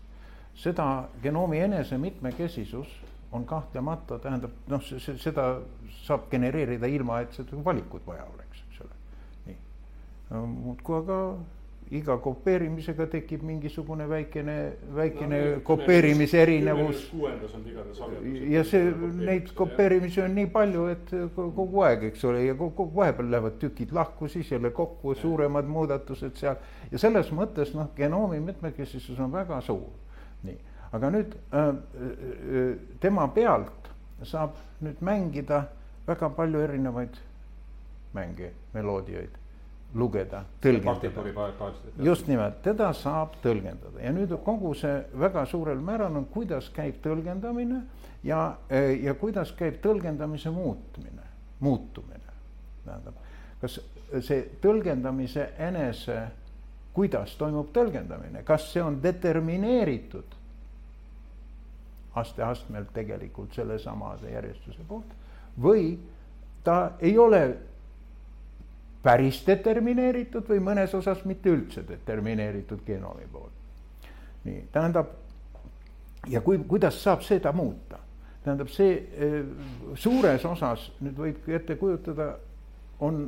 seda 0.55 1.09
genoomi 1.23 1.59
enese 1.59 1.99
mitmekesisus 1.99 3.01
on 3.33 3.45
kahtlemata, 3.47 4.19
tähendab 4.19 4.51
noh, 4.69 4.83
seda 4.99 5.45
saab 6.03 6.27
genereerida 6.31 6.87
ilma, 6.87 7.21
et 7.21 7.33
seda 7.33 7.65
valikut 7.65 8.07
vaja 8.07 8.25
oleks, 8.25 8.65
eks 8.69 8.81
ole. 8.85 8.99
nii, 9.47 9.57
muudkui 10.47 10.97
aga 10.99 11.21
iga 11.91 12.15
kopeerimisega 12.23 13.07
tekib 13.11 13.43
mingisugune 13.43 14.05
väikene, 14.09 14.57
väikene 14.95 15.39
no, 15.41 15.55
kopeerimise 15.67 16.39
erinevus. 16.43 17.09
kuuendas 17.11 17.55
on 17.55 17.65
vigade 17.65 17.95
sagedus. 17.95 18.37
ja 18.53 18.63
see, 18.65 18.93
neid 19.19 19.51
kopeerimisi 19.59 20.23
on 20.23 20.37
nii 20.39 20.47
palju, 20.55 20.85
et 20.93 21.11
kogu 21.35 21.83
aeg, 21.87 22.05
eks 22.13 22.23
ole, 22.31 22.45
ja 22.47 22.55
kogu 22.55 22.87
vahepeal 22.95 23.33
lähevad 23.35 23.59
tükid 23.63 23.95
lahku, 23.97 24.29
siis 24.31 24.53
jälle 24.53 24.71
kokku, 24.71 25.15
suuremad 25.19 25.67
muudatused 25.67 26.39
seal. 26.39 26.63
ja 26.93 27.03
selles 27.03 27.33
mõttes 27.35 27.75
noh, 27.75 27.91
genoomi 27.97 28.39
mitmekesisus 28.53 29.19
on 29.19 29.35
väga 29.35 29.61
suur. 29.67 29.91
nii, 30.47 30.57
aga 30.93 31.11
nüüd 31.11 31.35
äh, 31.35 31.69
äh, 31.69 32.71
tema 33.03 33.27
pealt 33.35 33.91
saab 34.23 34.55
nüüd 34.81 35.03
mängida 35.03 35.65
väga 36.07 36.31
palju 36.39 36.63
erinevaid 36.69 37.19
mänge, 38.15 38.55
meloodiaid 38.75 39.40
lugeda, 39.95 40.45
tõlgendada. 40.63 42.05
just 42.05 42.29
nimelt, 42.31 42.61
teda 42.63 42.93
saab 42.95 43.35
tõlgendada 43.43 44.03
ja 44.05 44.13
nüüd 44.15 44.33
kogu 44.45 44.73
see 44.79 45.01
väga 45.19 45.45
suurel 45.51 45.81
määral 45.83 46.17
on, 46.17 46.27
kuidas 46.31 46.71
käib 46.75 47.01
tõlgendamine 47.03 47.81
ja, 48.27 48.57
ja 49.03 49.15
kuidas 49.19 49.53
käib 49.59 49.81
tõlgendamise 49.83 50.53
muutmine, 50.55 51.27
muutumine. 51.61 52.37
tähendab, 52.85 53.19
kas 53.61 53.81
see 54.27 54.45
tõlgendamise 54.63 55.49
enese, 55.59 56.21
kuidas 56.95 57.35
toimub 57.39 57.73
tõlgendamine, 57.75 58.45
kas 58.47 58.71
see 58.73 58.83
on 58.83 59.01
determineeritud 59.03 60.39
aste-astmelt 62.21 62.93
tegelikult 62.95 63.55
sellesama 63.55 64.17
järjestuse 64.23 64.87
poolt 64.89 65.19
või 65.63 65.99
ta 66.65 66.93
ei 67.01 67.19
ole 67.19 67.43
päris 69.03 69.41
determineeritud 69.47 70.49
või 70.49 70.61
mõnes 70.65 70.95
osas 70.95 71.25
mitte 71.25 71.51
üldse 71.51 71.85
determineeritud 71.89 72.85
genoomi 72.87 73.27
poolt. 73.33 73.53
nii, 74.45 74.65
tähendab 74.73 75.09
ja 76.29 76.41
kui, 76.41 76.59
kuidas 76.59 77.03
saab 77.03 77.23
seda 77.23 77.53
muuta? 77.53 77.99
tähendab, 78.45 78.69
see 78.73 78.95
eh, 78.97 79.45
suures 80.01 80.45
osas 80.49 80.87
nüüd 81.05 81.19
võib 81.21 81.49
ette 81.53 81.77
kujutada, 81.77 82.33
on 83.05 83.27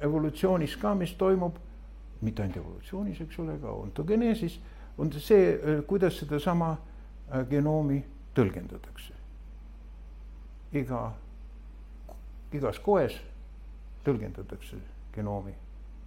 evolutsioonis 0.00 0.76
ka, 0.80 0.94
mis 0.96 1.12
toimub, 1.20 1.58
mitte 2.24 2.42
ainult 2.42 2.62
evolutsioonis, 2.62 3.20
eks 3.20 3.38
ole, 3.44 3.58
ka 3.60 3.72
ontogeneesis, 3.72 4.58
on 4.98 5.12
see, 5.12 5.52
eh, 5.56 5.82
kuidas 5.88 6.16
sedasama 6.22 6.72
eh, 6.76 7.44
genoomi 7.50 8.02
tõlgendatakse. 8.36 9.12
iga, 10.76 11.12
igas 12.52 12.78
koes 12.84 13.14
tõlgendatakse 14.04 14.76
genoomi, 15.16 15.54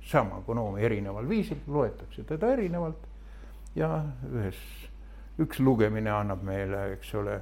sama 0.05 0.41
genoomi 0.47 0.85
erineval 0.85 1.27
viisil, 1.29 1.59
loetakse 1.67 2.23
teda 2.29 2.53
erinevalt 2.55 3.07
ja 3.75 3.91
ühes, 4.31 4.59
üks 5.41 5.59
lugemine 5.59 6.11
annab 6.13 6.43
meile, 6.45 6.85
eks 6.95 7.13
ole 7.19 7.39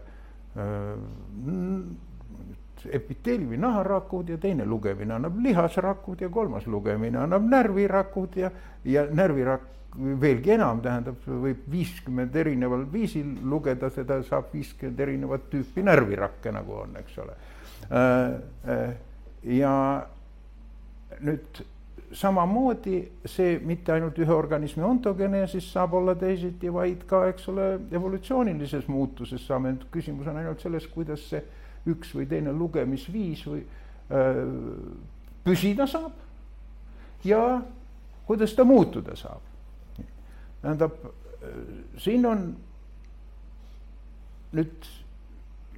epiteeli 2.93 3.45
või 3.51 3.59
naharakud 3.61 4.29
ja 4.29 4.37
teine 4.41 4.65
lugemine 4.65 5.15
annab 5.17 5.39
lihasrakud 5.41 6.21
ja 6.21 6.29
kolmas 6.33 6.67
lugemine 6.69 7.19
annab 7.23 7.45
närvirakud 7.49 8.37
ja, 8.37 8.51
ja 8.85 9.05
närvirakk 9.09 9.73
veelgi 9.97 10.53
enam, 10.53 10.81
tähendab, 10.83 11.23
võib 11.25 11.63
viiskümmend 11.71 12.35
erineval 12.37 12.83
viisil 12.91 13.31
lugeda, 13.49 13.89
seda 13.93 14.19
saab 14.27 14.51
viiskümmend 14.53 14.99
erinevat 15.07 15.47
tüüpi 15.49 15.85
närvirakke, 15.85 16.51
nagu 16.53 16.75
on, 16.83 16.93
eks 17.01 17.17
ole. 17.23 17.37
ja 19.57 19.73
nüüd 21.23 21.61
samamoodi 22.13 23.01
see 23.27 23.57
mitte 23.59 23.93
ainult 23.93 24.19
ühe 24.19 24.31
organismi 24.31 24.83
ontogeneesis 24.83 25.71
saab 25.73 25.97
olla 25.99 26.15
teisiti, 26.19 26.71
vaid 26.73 27.03
ka, 27.07 27.25
eks 27.31 27.49
ole, 27.51 27.67
evolutsioonilises 27.91 28.87
muutuses 28.87 29.43
saame, 29.47 29.75
küsimus 29.91 30.27
on 30.27 30.39
ainult 30.39 30.63
selles, 30.63 30.87
kuidas 30.91 31.25
see 31.31 31.43
üks 31.87 32.13
või 32.15 32.27
teine 32.29 32.53
lugemisviis 32.55 33.43
või 33.47 33.63
öö, 34.11 34.45
püsida 35.43 35.87
saab 35.87 37.27
ja 37.27 37.41
kuidas 38.27 38.55
ta 38.55 38.63
muutuda 38.67 39.15
saab. 39.15 39.43
tähendab, 40.61 40.95
siin 42.01 42.25
on 42.25 42.47
nüüd 44.55 44.87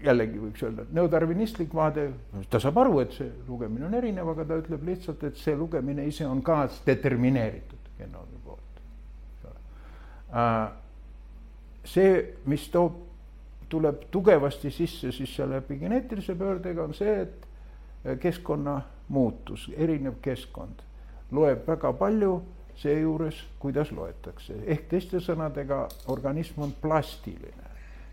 jällegi 0.04 0.40
võiks 0.42 0.64
öelda, 0.64 0.86
neodarvinistlik 0.96 1.74
vaade, 1.76 2.10
ta 2.50 2.62
saab 2.62 2.78
aru, 2.84 3.00
et 3.04 3.16
see 3.18 3.30
lugemine 3.48 3.88
on 3.88 3.98
erinev, 4.00 4.32
aga 4.34 4.46
ta 4.48 4.60
ütleb 4.62 4.86
lihtsalt, 4.88 5.24
et 5.28 5.38
see 5.40 5.56
lugemine 5.58 6.06
ise 6.08 6.28
on 6.28 6.42
ka 6.46 6.62
determineeritud 6.86 7.92
genoomi 7.98 8.42
poolt. 8.46 8.82
Äh, 10.30 10.58
see, 11.84 12.14
mis 12.50 12.68
toob, 12.74 13.06
tuleb 13.70 14.08
tugevasti 14.12 14.72
sisse 14.74 15.12
siis 15.14 15.36
selle 15.36 15.60
epigeneetilise 15.62 16.36
pöördega, 16.36 16.84
on 16.84 16.94
see, 16.98 17.22
et 17.26 18.20
keskkonna 18.22 18.80
muutus, 19.10 19.68
erinev 19.78 20.22
keskkond 20.24 20.86
loeb 21.32 21.68
väga 21.68 21.92
palju 21.94 22.40
seejuures, 22.80 23.42
kuidas 23.60 23.92
loetakse, 23.92 24.56
ehk 24.66 24.88
teiste 24.90 25.20
sõnadega, 25.22 25.84
organism 26.10 26.64
on 26.64 26.72
plastiline 26.82 27.69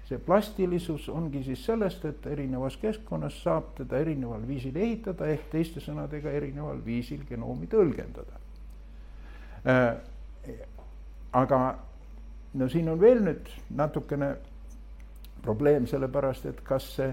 see 0.07 0.18
plastilisus 0.22 1.09
ongi 1.11 1.42
siis 1.42 1.64
sellest, 1.66 2.04
et 2.07 2.26
erinevas 2.30 2.76
keskkonnas 2.78 3.40
saab 3.42 3.72
teda 3.78 3.98
erineval 3.98 4.44
viisil 4.46 4.76
ehitada 4.78 5.26
ehk 5.32 5.48
teiste 5.50 5.82
sõnadega 5.82 6.30
erineval 6.30 6.78
viisil 6.84 7.24
genoomi 7.28 7.66
tõlgendada. 7.70 8.38
Äh, 9.66 9.96
aga 11.34 11.61
no 12.54 12.68
siin 12.70 12.88
on 12.88 13.00
veel 13.00 13.24
nüüd 13.26 13.50
natukene 13.74 14.36
probleem, 15.42 15.86
sellepärast 15.90 16.46
et 16.50 16.62
kas 16.66 16.86
see, 16.96 17.11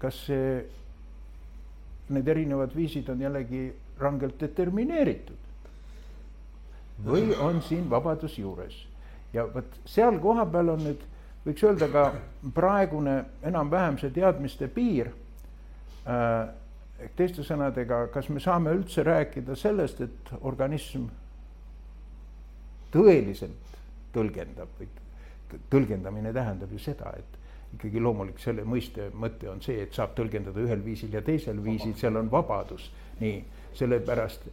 kas 0.00 0.24
see, 0.26 0.64
need 2.12 2.28
erinevad 2.28 2.72
viisid 2.76 3.08
on 3.12 3.20
jällegi 3.20 3.66
rangelt 4.00 4.40
determineeritud 4.40 5.44
või 7.04 7.30
on 7.42 7.60
siin 7.64 7.88
vabadus 7.90 8.36
juures 8.38 8.76
ja 9.34 9.46
vot 9.50 9.78
seal 9.88 10.18
kohapeal 10.22 10.74
on 10.74 10.84
nüüd 10.88 11.02
võiks 11.44 11.64
öelda 11.64 11.88
ka 11.92 12.04
praegune 12.56 13.16
enam-vähem 13.44 13.98
see 14.00 14.12
teadmiste 14.14 14.68
piir 14.72 15.10
äh,. 16.06 16.48
ehk 17.04 17.16
teiste 17.18 17.44
sõnadega, 17.44 18.06
kas 18.14 18.28
me 18.30 18.40
saame 18.40 18.72
üldse 18.72 19.02
rääkida 19.04 19.56
sellest, 19.58 20.00
et 20.00 20.34
organism 20.40 21.08
tõeliselt 22.94 23.72
tõlgendab 24.14 24.76
või 24.78 24.88
tõlgendamine 25.70 26.32
tähendab 26.32 26.70
ju 26.72 26.78
seda, 26.78 27.10
et 27.18 27.40
ikkagi 27.74 28.00
loomulik 28.00 28.38
selle 28.38 28.62
mõiste 28.66 29.08
mõte 29.18 29.50
on 29.50 29.60
see, 29.62 29.82
et 29.82 29.94
saab 29.94 30.14
tõlgendada 30.14 30.62
ühel 30.62 30.82
viisil 30.84 31.12
ja 31.14 31.22
teisel 31.26 31.58
viisil, 31.62 31.94
seal 31.98 32.16
on 32.20 32.30
vabadus, 32.30 32.86
nii 33.20 33.42
sellepärast 33.78 34.46
äh, 34.46 34.52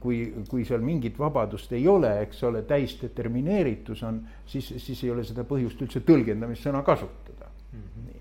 kui, 0.00 0.20
kui 0.50 0.64
seal 0.68 0.84
mingit 0.84 1.18
vabadust 1.18 1.72
ei 1.76 1.86
ole, 1.88 2.10
eks 2.26 2.42
ole, 2.48 2.62
täisdetermineeritus 2.68 4.02
on, 4.08 4.20
siis, 4.46 4.70
siis 4.84 5.04
ei 5.04 5.12
ole 5.14 5.24
seda 5.26 5.44
põhjust 5.48 5.82
üldse 5.84 6.02
tõlgendamissõna 6.06 6.82
kasutada 6.86 7.50
mm. 7.72 7.82
-hmm. 7.82 8.02
nii 8.06 8.20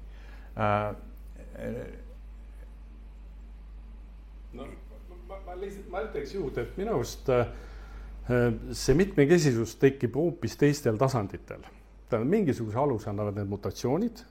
äh,. 0.64 0.96
no 4.54 4.68
ma, 5.28 5.40
ma 5.46 5.58
lihtsalt, 5.60 5.90
ma 5.92 6.04
ütleks 6.08 6.34
juurde, 6.36 6.64
et 6.64 6.80
minu 6.80 6.96
arust 6.96 7.30
äh, 7.34 7.48
see 8.72 8.96
mitmekesisus 8.98 9.76
tekib 9.82 10.16
hoopis 10.16 10.58
teistel 10.58 10.98
tasanditel. 10.98 11.62
tähendab, 12.10 12.32
mingisuguse 12.32 12.78
aluse 12.80 13.10
annavad 13.10 13.36
need 13.36 13.50
mutatsioonid, 13.52 14.24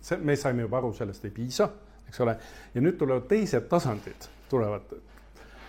see, 0.00 0.18
me 0.20 0.36
saime 0.36 0.66
juba 0.66 0.78
aru, 0.82 0.92
sellest 0.92 1.24
ei 1.24 1.30
piisa, 1.32 1.70
eks 2.08 2.20
ole, 2.20 2.36
ja 2.74 2.80
nüüd 2.84 2.98
tulevad 3.00 3.24
teised 3.30 3.68
tasandid 3.72 4.28
tulevad. 4.50 4.96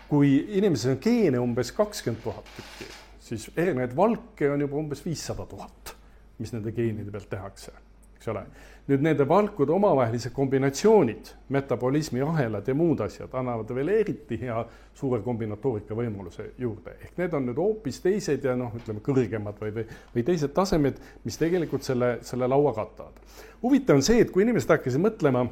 kui 0.08 0.38
inimesel 0.56 0.94
on 0.96 1.02
geene 1.04 1.40
umbes 1.44 1.74
kakskümmend 1.76 2.24
tuhat 2.24 2.46
tükki, 2.56 2.86
siis 3.20 3.50
erinevaid 3.58 3.96
valke 3.96 4.48
on 4.52 4.62
juba 4.64 4.80
umbes 4.80 5.04
viissada 5.06 5.44
tuhat, 5.46 5.92
mis 6.40 6.54
nende 6.56 6.72
geenide 6.72 7.12
pealt 7.12 7.28
tehakse, 7.30 7.74
eks 8.16 8.32
ole. 8.32 8.46
nüüd 8.88 9.04
nende 9.04 9.26
valkude 9.28 9.74
omavahelised 9.76 10.32
kombinatsioonid, 10.32 11.34
metabolismi 11.52 12.22
ahelad 12.24 12.68
ja 12.68 12.76
muud 12.76 13.04
asjad 13.04 13.34
annavad 13.36 13.74
veel 13.76 13.92
eriti 13.98 14.40
hea 14.40 14.62
suure 14.96 15.20
kombinatoorika 15.26 15.98
võimaluse 15.98 16.54
juurde, 16.58 16.96
ehk 17.04 17.20
need 17.20 17.36
on 17.36 17.50
nüüd 17.50 17.60
hoopis 17.60 18.00
teised 18.06 18.48
ja 18.48 18.56
noh, 18.56 18.72
ütleme 18.80 19.04
kõrgemad 19.04 19.60
või, 19.60 19.76
või, 19.76 19.88
või 20.16 20.24
teised 20.32 20.56
tasemed, 20.56 21.04
mis 21.28 21.36
tegelikult 21.42 21.84
selle, 21.84 22.18
selle 22.24 22.48
laua 22.48 22.72
katavad. 22.80 23.20
huvitav 23.62 24.00
on 24.00 24.08
see, 24.08 24.24
et 24.24 24.32
kui 24.32 24.48
inimesed 24.48 24.72
hakkasid 24.72 25.04
mõtlema 25.04 25.44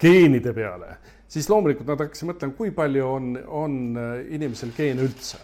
geenide 0.00 0.54
peale, 0.56 0.96
siis 1.32 1.48
loomulikult 1.50 1.88
nad 1.88 2.02
hakkasid 2.04 2.28
mõtlema, 2.28 2.56
kui 2.58 2.74
palju 2.76 3.08
on, 3.08 3.32
on 3.62 3.80
äh, 3.96 4.12
inimesel 4.36 4.74
geene 4.76 5.06
üldse. 5.08 5.40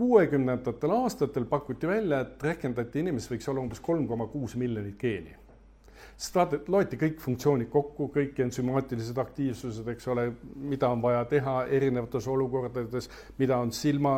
kuuekümnendatel 0.00 0.94
aastatel 0.96 1.44
pakuti 1.44 1.88
välja, 1.88 2.22
et 2.24 2.42
rehkendati, 2.42 3.02
inimesel 3.02 3.34
võiks 3.34 3.50
olla 3.52 3.60
umbes 3.60 3.82
kolm 3.84 4.06
koma 4.08 4.30
kuus 4.32 4.54
miljonit 4.56 4.96
geeni. 5.00 5.34
sest 6.16 6.36
vaata, 6.36 6.60
loeti 6.68 6.96
kõik 7.00 7.20
funktsioonid 7.20 7.68
kokku, 7.72 8.08
kõik 8.14 8.38
ensümaatilised 8.44 9.18
aktiivsused, 9.18 9.88
eks 9.92 10.08
ole, 10.12 10.30
mida 10.72 10.88
on 10.88 11.02
vaja 11.02 11.24
teha 11.28 11.56
erinevates 11.78 12.28
olukordades, 12.28 13.08
mida 13.38 13.58
on 13.58 13.72
silma, 13.72 14.14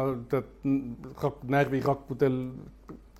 närvirakkudel, 1.57 2.41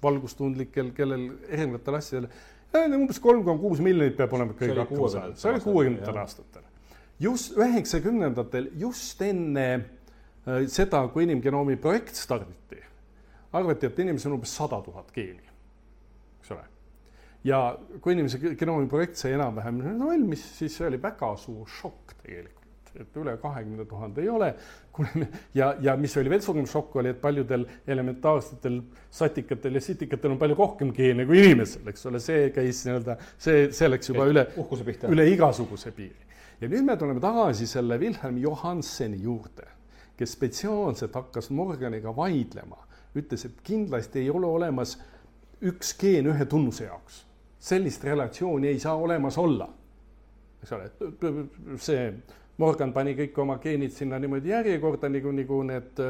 valgustundlikel, 0.03 0.91
kellel 0.97 1.31
erinevatel 1.49 1.99
asjadel 1.99 2.29
umbes 2.73 3.19
kolm 3.21 3.45
koma 3.45 3.61
kuus 3.61 3.81
miljonit 3.85 4.17
peab 4.17 4.33
olema 4.39 4.55
kõik 4.59 4.77
hakkama 4.85 5.11
saanud, 5.13 5.41
see 5.41 5.51
oli 5.51 5.65
kuuekümnendatel 5.67 6.21
aastatel 6.23 6.71
just 7.23 7.57
üheksakümnendatel, 7.59 8.71
just 8.79 9.23
enne 9.23 9.67
äh, 10.47 10.67
seda, 10.71 11.05
kui 11.13 11.27
inimgenoomi 11.27 11.79
projekt 11.81 12.19
starditi, 12.19 12.81
arvati, 13.53 13.89
et 13.89 14.03
inimesel 14.05 14.33
on 14.33 14.41
umbes 14.41 14.55
sada 14.59 14.81
tuhat 14.85 15.13
geeni, 15.15 15.45
eks 16.41 16.55
ole. 16.57 16.65
ja 17.47 17.61
kui 18.01 18.17
inimese 18.17 18.41
genoomi 18.59 18.91
projekt 18.91 19.21
sai 19.21 19.37
enam-vähem 19.37 19.81
valmis, 20.03 20.45
siis 20.59 20.77
see 20.79 20.89
oli 20.89 21.01
väga 21.03 21.35
suur 21.41 21.69
šokk 21.81 22.17
tegelikult, 22.23 22.62
et 23.01 23.17
üle 23.17 23.37
kahekümne 23.41 23.85
tuhande 23.89 24.23
ei 24.23 24.29
ole. 24.29 24.55
ja, 25.55 25.75
ja 25.81 25.97
mis 25.97 26.17
oli 26.17 26.31
veel 26.31 26.43
suurem 26.45 26.67
šokk, 26.67 26.97
oli, 27.01 27.13
et 27.15 27.21
paljudel 27.21 27.67
elementaarsetel 27.87 28.81
satikatel 29.11 29.79
ja 29.79 29.85
sitikatel 29.85 30.35
on 30.35 30.43
palju 30.43 30.59
rohkem 30.59 30.93
geene 30.97 31.27
kui 31.27 31.41
inimesel, 31.45 31.87
eks 31.89 32.07
ole, 32.11 32.21
see 32.21 32.51
käis 32.55 32.85
nii-öelda, 32.87 33.17
see, 33.39 33.71
see 33.73 33.89
läks 33.89 34.13
juba 34.13 34.29
üle, 34.29 34.47
üle 35.09 35.31
igasuguse 35.33 35.95
piiri 35.97 36.33
ja 36.63 36.71
nüüd 36.71 36.87
me 36.87 36.97
tuleme 36.99 37.21
tagasi 37.21 37.67
selle 37.67 37.99
Wilhelm 37.99 38.39
Johanseni 38.39 39.19
juurde, 39.23 39.67
kes 40.19 40.37
spetsiaalselt 40.37 41.15
hakkas 41.19 41.51
Morganiga 41.51 42.15
vaidlema, 42.17 42.79
ütles, 43.19 43.47
et 43.49 43.59
kindlasti 43.67 44.23
ei 44.23 44.31
ole 44.31 44.47
olemas 44.47 44.95
üks 45.63 45.95
geen 45.99 46.31
ühe 46.31 46.47
tunnuse 46.47 46.87
jaoks. 46.87 47.27
sellist 47.63 48.05
relatsiooni 48.05 48.67
ei 48.69 48.79
saa 48.79 48.97
olemas 48.97 49.39
olla. 49.39 49.69
eks 50.63 50.73
ole, 50.73 50.91
see 51.79 52.07
Morgan 52.61 52.93
pani 52.93 53.15
kõik 53.17 53.39
oma 53.41 53.57
geenid 53.63 53.95
sinna 53.95 54.19
niimoodi 54.21 54.53
järjekorda, 54.53 55.09
nagu, 55.09 55.33
nagu 55.33 55.63
need 55.65 56.01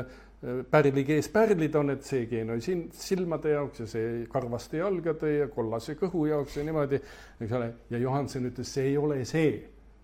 pärlikees 0.71 1.29
pärlid 1.31 1.75
on, 1.79 1.93
et 1.95 2.03
see 2.07 2.25
geen 2.27 2.51
oli 2.51 2.65
siin 2.65 2.87
silmade 2.99 3.53
jaoks 3.53 3.85
ja 3.85 3.87
see 3.93 4.07
karvaste 4.31 4.81
jalgade 4.81 5.31
ja 5.37 5.49
kollase 5.53 5.95
kõhu 6.01 6.27
jaoks 6.27 6.57
ja 6.59 6.65
niimoodi, 6.67 6.99
eks 7.41 7.55
ole, 7.59 7.69
ja 7.91 8.01
Johansen 8.03 8.49
ütles, 8.51 8.73
see 8.75 8.89
ei 8.91 8.97
ole 8.99 9.21
see, 9.29 9.53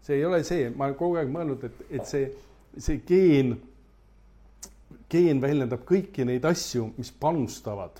see 0.07 0.21
ei 0.21 0.27
ole 0.29 0.45
see, 0.47 0.69
ma 0.71 0.87
olen 0.87 0.99
kogu 1.01 1.19
aeg 1.19 1.33
mõelnud, 1.35 1.67
et, 1.67 1.81
et 1.91 2.07
see, 2.07 2.29
see 2.79 3.01
geen, 3.09 3.57
geen 5.11 5.43
väljendab 5.43 5.83
kõiki 5.89 6.27
neid 6.29 6.47
asju, 6.47 6.93
mis 7.01 7.11
panustavad 7.11 7.99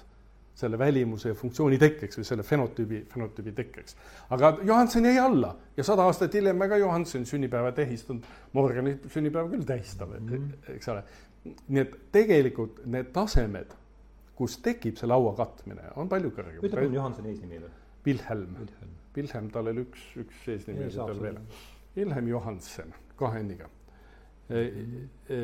selle 0.59 0.79
välimuse 0.79 1.35
funktsiooni 1.39 1.79
tekkeks 1.79 2.19
või 2.19 2.27
selle 2.27 2.43
fenotüübi, 2.43 3.05
fenotüübi 3.13 3.53
tekkeks. 3.55 3.97
aga 4.35 4.57
Johansen 4.63 5.07
jäi 5.07 5.19
alla 5.23 5.55
ja 5.77 5.85
sada 5.87 6.03
aastat 6.09 6.35
hiljem 6.35 6.59
me 6.59 6.69
ka 6.69 6.77
Johansoni 6.77 7.27
sünnipäeva 7.27 7.73
tähistanud, 7.73 8.27
Morgani 8.53 8.99
sünnipäeva 9.07 9.49
küll 9.55 9.65
tähistame 9.65 10.19
mm, 10.19 10.29
-hmm. 10.29 10.75
eks 10.77 10.89
ole 10.89 11.05
nii 11.45 11.83
et 11.83 11.97
tegelikult 12.15 12.83
need 12.91 13.11
tasemed, 13.15 13.75
kus 14.39 14.59
tekib 14.65 14.99
see 14.99 15.09
laua 15.09 15.35
katmine, 15.39 15.91
on 15.99 16.11
palju 16.11 16.33
kõrgem. 16.35 16.61
ütle 16.63 16.77
palun 16.77 16.95
Johansoni 16.99 17.33
eesnimi 17.33 17.61
veel. 17.63 17.75
Wilhelm, 18.07 18.55
Wilhelm., 18.61 18.95
Wilhelm, 19.17 19.51
tal 19.55 19.73
oli 19.73 19.85
üks, 19.87 20.05
üks 20.23 20.47
eesnimi 20.55 20.87
oli 20.87 20.95
tal 20.95 21.23
veel. 21.23 21.41
Wilhelm 21.97 22.31
Johansen, 22.31 22.95
kahe 23.19 23.43
n-iga. 23.43 23.71
E, 24.49 24.61
e, 25.29 25.39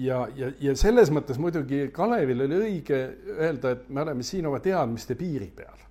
ja, 0.00 0.22
ja, 0.36 0.48
ja 0.60 0.72
selles 0.80 1.10
mõttes 1.12 1.36
muidugi 1.40 1.90
Kalevil 1.92 2.46
oli 2.46 2.60
õige 2.62 3.00
öelda, 3.34 3.74
et 3.74 3.90
me 3.92 4.00
oleme 4.06 4.24
siin 4.24 4.48
oma 4.48 4.60
teadmiste 4.64 5.18
piiri 5.20 5.50
peal, 5.52 5.82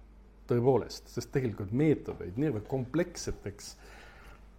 tõepoolest, 0.49 1.11
sest 1.13 1.29
tegelikult 1.35 1.75
meetodeid 1.77 2.39
niivõrd 2.41 2.65
kompleksseteks 2.71 3.75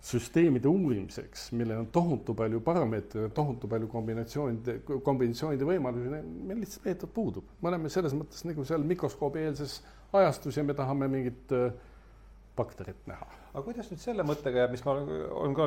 süsteemide 0.08 0.70
uurimiseks, 0.70 1.48
millel 1.58 1.82
on 1.82 1.88
tohutu 1.92 2.34
palju 2.38 2.60
parameetreid, 2.64 3.32
tohutu 3.34 3.68
palju 3.70 3.88
kombinatsioonide, 3.90 4.78
kombinatsioonide 5.04 5.66
võimalusi, 5.66 6.20
meil 6.22 6.62
lihtsalt 6.62 6.86
meetod 6.86 7.12
puudub. 7.14 7.48
me 7.62 7.72
oleme 7.72 7.90
selles 7.90 8.14
mõttes 8.14 8.46
nagu 8.46 8.64
seal 8.64 8.86
mikroskoobieelses 8.86 9.80
ajastus 10.12 10.56
ja 10.56 10.64
me 10.64 10.74
tahame 10.78 11.10
mingit 11.10 11.52
äh, 11.52 11.72
bakterit 12.56 13.10
näha. 13.10 13.26
Aga 13.58 13.66
kuidas 13.66 13.88
nüüd 13.90 14.02
selle 14.02 14.24
mõttega 14.26 14.62
jääb, 14.62 14.74
mis 14.76 14.84
ma 14.86 14.94
olen 14.94 15.54
ka, 15.56 15.66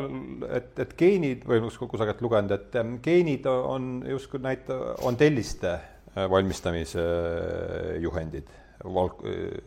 et, 0.55 0.71
et 0.85 0.93
geenid 0.99 1.43
või 1.47 1.59
kusagilt 1.67 2.21
lugenud, 2.23 2.53
et 2.55 2.77
ähm, 2.79 2.95
geenid 3.03 3.47
on 3.51 3.91
justkui 4.07 4.39
näita-, 4.43 4.95
on 5.07 5.19
telliste 5.19 5.73
äh, 5.75 6.27
valmistamise 6.31 7.03
äh, 7.03 7.89
juhendid, 8.03 8.47
valk-, 8.87 9.25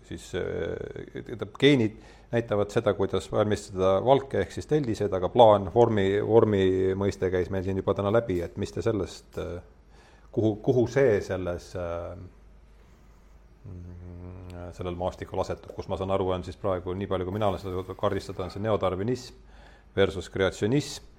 siis 0.09 0.31
tähendab 0.33 1.53
geenid 1.61 2.01
näitavad 2.33 2.73
seda, 2.73 2.97
kuidas 2.97 3.29
valmistada 3.31 3.99
valke 4.05 4.41
ehk 4.41 4.57
siis 4.57 4.67
tellised, 4.71 5.13
aga 5.15 5.29
plaan, 5.31 5.69
vormi, 5.75 6.09
vormi 6.25 6.65
mõiste 6.99 7.29
käis 7.31 7.53
meil 7.53 7.67
siin 7.67 7.79
juba 7.83 7.95
täna 7.95 8.11
läbi, 8.15 8.41
et 8.43 8.57
mis 8.59 8.73
te 8.75 8.83
sellest, 8.83 9.39
kuhu, 10.35 10.57
kuhu 10.65 10.89
see 10.91 11.21
selles, 11.23 11.69
sellel 14.75 14.97
maastikul 14.99 15.41
asetub, 15.43 15.73
kus 15.77 15.89
ma 15.91 15.99
saan 16.01 16.13
aru, 16.15 16.29
on 16.35 16.45
siis 16.47 16.59
praegu 16.61 16.95
nii 16.97 17.09
palju, 17.11 17.27
kui 17.29 17.37
mina 17.37 17.49
olen 17.51 17.63
seda 17.63 17.97
kaardistada, 17.99 18.47
on 18.47 18.53
see 18.55 18.63
neodarvinism 18.65 19.37
versus 19.97 20.31
kreatsionism. 20.33 21.11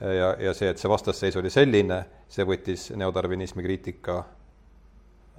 ja, 0.00 0.34
ja 0.40 0.54
see, 0.56 0.68
et 0.72 0.80
see 0.80 0.90
vastasseis 0.90 1.36
oli 1.40 1.52
selline, 1.52 2.00
see 2.28 2.46
võttis 2.48 2.88
neodarvinismi 2.98 3.62
kriitika 3.64 4.22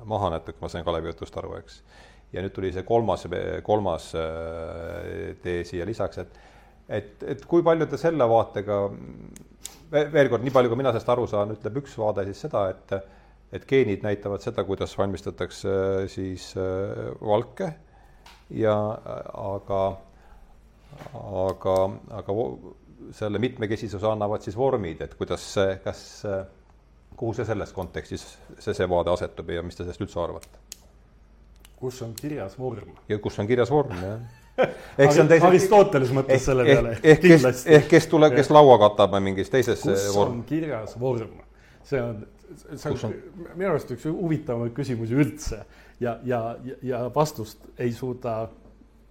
maha, 0.07 0.39
kui 0.45 0.61
ma 0.61 0.71
sain 0.71 0.85
Kalevi 0.85 1.11
jutust 1.11 1.37
aru, 1.39 1.55
eks. 1.59 1.81
Ja 2.33 2.41
nüüd 2.43 2.55
tuli 2.55 2.71
see 2.73 2.83
kolmas, 2.83 3.27
kolmas 3.63 4.09
äh, 4.19 5.35
tee 5.43 5.63
siia 5.67 5.85
lisaks, 5.87 6.23
et 6.23 6.39
et, 6.89 7.23
et 7.25 7.45
kui 7.49 7.63
palju 7.65 7.87
te 7.89 7.97
selle 7.97 8.25
vaatega, 8.29 8.79
veel 9.91 10.29
kord, 10.29 10.43
nii 10.45 10.53
palju, 10.53 10.71
kui 10.71 10.79
mina 10.79 10.91
sellest 10.93 11.11
aru 11.15 11.25
saan, 11.29 11.53
ütleb 11.55 11.79
üks 11.81 11.95
vaade 11.97 12.25
siis 12.27 12.43
seda, 12.45 12.67
et 12.73 12.95
et 13.55 13.65
geenid 13.69 14.03
näitavad 14.03 14.43
seda, 14.43 14.65
kuidas 14.67 14.97
valmistatakse 14.97 15.71
äh, 15.71 16.07
siis 16.11 16.51
äh, 16.59 17.07
valke 17.21 17.71
ja 18.53 18.75
aga, 19.33 19.81
aga, 21.13 21.77
aga 22.19 22.35
selle 23.15 23.39
mitmekesisuse 23.41 24.07
annavad 24.07 24.45
siis 24.45 24.57
vormid, 24.57 25.01
et 25.01 25.15
kuidas 25.17 25.47
kas, 25.83 26.03
kuhu 27.17 27.33
see 27.33 27.45
selles 27.47 27.73
kontekstis, 27.73 28.25
see, 28.59 28.73
see 28.73 28.87
vaade 28.89 29.11
asetub 29.13 29.49
ja 29.49 29.63
mis 29.65 29.77
te 29.77 29.83
sellest 29.83 30.05
üldse 30.05 30.21
arvate? 30.21 30.63
kus 31.75 32.01
on 32.01 32.13
kirjas 32.17 32.55
vorm. 32.59 32.95
ja 33.09 33.19
kus 33.19 33.39
on 33.39 33.47
kirjas 33.47 33.71
vorm, 33.71 33.97
jah 33.99 34.43
ehk 34.97 35.11
see 35.11 35.23
on 35.23 35.29
teise. 35.29 35.47
Aristoteles 35.49 36.11
mõtles 36.15 36.37
ehk, 36.37 36.45
selle 36.45 36.65
peale. 36.67 36.93
ehk 37.03 37.23
kes, 37.25 37.65
ehk 37.77 37.89
kes 37.91 38.07
tuleb, 38.11 38.35
kes 38.37 38.51
laua 38.53 38.77
katab 38.85 39.17
mingis 39.23 39.51
teises 39.51 39.81
kus 39.83 40.07
vorm. 40.15 40.39
on 40.39 40.45
kirjas 40.47 40.95
vorm, 40.99 41.41
see 41.85 42.01
on, 42.01 42.21
see 42.75 42.91
on, 42.91 42.99
on 43.09 43.15
minu 43.55 43.71
arust 43.71 43.91
üks 43.95 44.07
huvitavamaid 44.09 44.73
küsimusi 44.77 45.17
üldse 45.17 45.63
ja, 46.01 46.17
ja, 46.25 46.41
ja 46.83 47.05
vastust 47.15 47.67
ei 47.77 47.93
suuda 47.93 48.39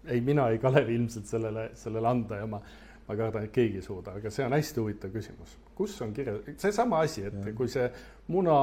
ei 0.06 0.20
mina, 0.20 0.48
ei 0.52 0.58
Kalev 0.58 0.88
ilmselt 0.92 1.26
sellele, 1.26 1.70
sellele 1.74 2.08
anda 2.08 2.36
ja 2.42 2.48
ma, 2.48 2.60
ma 3.08 3.16
kardan, 3.16 3.46
et 3.46 3.52
keegi 3.54 3.80
ei 3.80 3.84
suuda, 3.84 4.18
aga 4.18 4.32
see 4.32 4.44
on 4.44 4.56
hästi 4.56 4.82
huvitav 4.82 5.14
küsimus. 5.14 5.54
kus 5.74 5.94
on 6.04 6.12
kirjas, 6.14 6.42
seesama 6.60 7.00
asi, 7.02 7.24
et 7.26 7.38
ja. 7.46 7.54
kui 7.56 7.68
see 7.68 7.88
muna 8.30 8.58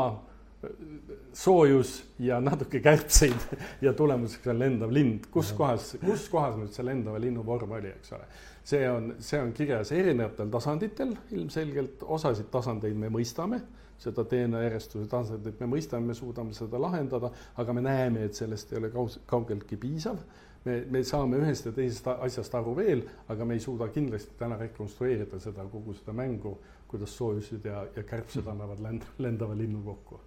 soojus 1.34 1.95
ja 2.20 2.38
natuke 2.41 2.80
kärbseid 2.80 3.57
ja 3.86 3.93
tulemuseks 3.97 4.47
on 4.53 4.59
lendav 4.59 4.93
lind, 4.93 5.26
kus 5.34 5.51
kohas, 5.57 5.95
kus 6.05 6.28
kohas 6.30 6.57
nüüd 6.59 6.74
see 6.76 6.86
lendava 6.86 7.20
linnu 7.22 7.45
vorm 7.45 7.74
oli, 7.80 7.89
eks 7.97 8.14
ole. 8.18 8.28
see 8.64 8.84
on, 8.89 9.16
see 9.20 9.41
on 9.41 9.53
kirjas 9.57 9.91
erinevatel 9.97 10.51
tasanditel 10.53 11.16
ilmselgelt, 11.32 12.05
osasid 12.05 12.51
tasandeid 12.53 12.97
me 12.97 13.09
mõistame, 13.09 13.64
seda 14.02 14.26
DNA 14.26 14.64
järjestuse 14.66 15.10
tasandit 15.10 15.60
me 15.62 15.68
mõistame, 15.76 16.10
me 16.10 16.16
suudame 16.18 16.56
seda 16.58 16.80
lahendada, 16.82 17.30
aga 17.62 17.76
me 17.78 17.84
näeme, 17.86 18.26
et 18.26 18.38
sellest 18.38 18.74
ei 18.74 18.80
ole 18.80 18.89
kaus-, 18.93 19.20
kaugeltki 19.30 19.78
piisav. 19.78 20.18
me, 20.66 20.76
me 20.93 21.04
saame 21.04 21.39
ühest 21.41 21.66
ja 21.66 21.72
teisest 21.74 22.08
asjast 22.12 22.56
aru 22.56 22.76
veel, 22.78 23.04
aga 23.34 23.45
me 23.45 23.58
ei 23.58 23.64
suuda 23.64 23.88
kindlasti 23.93 24.38
täna 24.38 24.58
rekonstrueerida 24.60 25.39
seda, 25.41 25.66
kogu 25.70 25.93
seda 25.97 26.14
mängu, 26.14 26.58
kuidas 26.88 27.16
soojused 27.18 27.66
ja, 27.66 27.86
ja 27.95 28.04
kärbsed 28.04 28.47
annavad 28.47 28.82
lend-, 28.82 29.08
lendava 29.18 29.58
linnu 29.58 29.82
kokku 29.86 30.20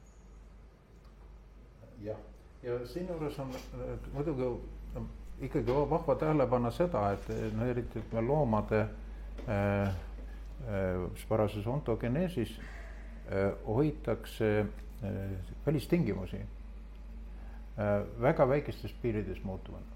jah, 2.04 2.18
ja 2.62 2.78
siinjuures 2.86 3.38
on 3.38 3.52
muidugi 4.12 4.50
ikkagi 5.46 5.74
vahva 5.90 6.14
tähele 6.14 6.46
panna 6.46 6.70
seda, 6.70 7.08
et 7.14 7.54
no 7.54 7.66
eriti 7.66 8.02
ütleme 8.02 8.26
loomade 8.26 8.80
äh, 9.48 9.88
äh, 9.88 11.26
parases 11.28 11.66
ontogeneesis 11.66 12.58
äh, 12.58 12.83
hoitakse 13.66 14.60
äh, 14.60 14.66
välistingimusi 15.66 16.36
äh, 16.36 16.46
väga 18.20 18.48
väikestes 18.48 18.92
piirides 19.02 19.44
muutuvana, 19.44 19.86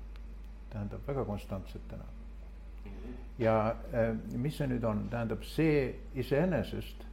tähendab 0.71 1.01
väga 1.07 1.25
konstantsetena. 1.25 2.05
ja 3.39 3.71
äh, 3.95 4.17
mis 4.33 4.57
see 4.57 4.67
nüüd 4.67 4.85
on, 4.85 5.05
tähendab 5.11 5.45
see 5.45 5.95
iseenesest, 6.15 7.05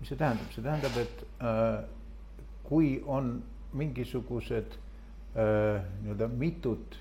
mis 0.00 0.08
see 0.08 0.16
tähendab, 0.16 0.52
see 0.54 0.62
tähendab, 0.64 0.96
et 0.96 1.26
äh, 1.40 1.84
kui 2.64 3.02
on 3.06 3.42
mingisugused 3.72 4.78
äh, 5.36 5.82
nii-öelda 6.02 6.28
mitut 6.28 6.96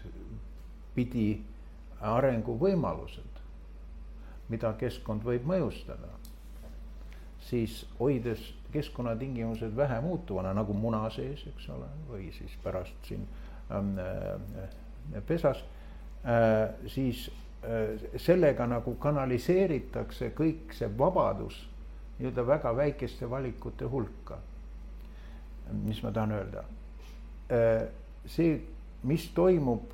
pidi 0.96 1.44
arenguvõimalused, 2.02 3.40
mida 4.50 4.74
keskkond 4.80 5.24
võib 5.24 5.48
mõjustada, 5.48 6.12
siis 7.48 7.86
hoides 8.00 8.44
keskkonnatingimused 8.74 9.76
vähe 9.78 10.00
muutuvana, 10.02 10.54
nagu 10.54 10.74
muna 10.74 11.06
sees, 11.14 11.46
eks 11.54 11.70
ole, 11.74 11.90
või 12.10 12.32
siis 12.36 12.56
pärast 12.64 13.08
siin 13.08 13.28
ähm, 13.72 13.94
äh, 14.00 15.22
pesas 15.28 15.64
äh,, 16.26 16.74
siis 16.88 17.28
äh, 17.64 17.94
sellega 18.18 18.68
nagu 18.68 18.96
kanaliseeritakse 19.00 20.34
kõik 20.38 20.74
see 20.78 20.90
vabadus 20.98 21.62
nii-öelda 22.20 22.48
väga 22.48 22.76
väikeste 22.78 23.30
valikute 23.30 23.86
hulka 23.90 24.40
mis 25.72 26.04
ma 26.04 26.12
tahan 26.12 26.32
öelda? 26.32 26.64
Äh, 27.50 27.88
see, 28.26 28.62
mis 29.04 29.28
toimub 29.36 29.92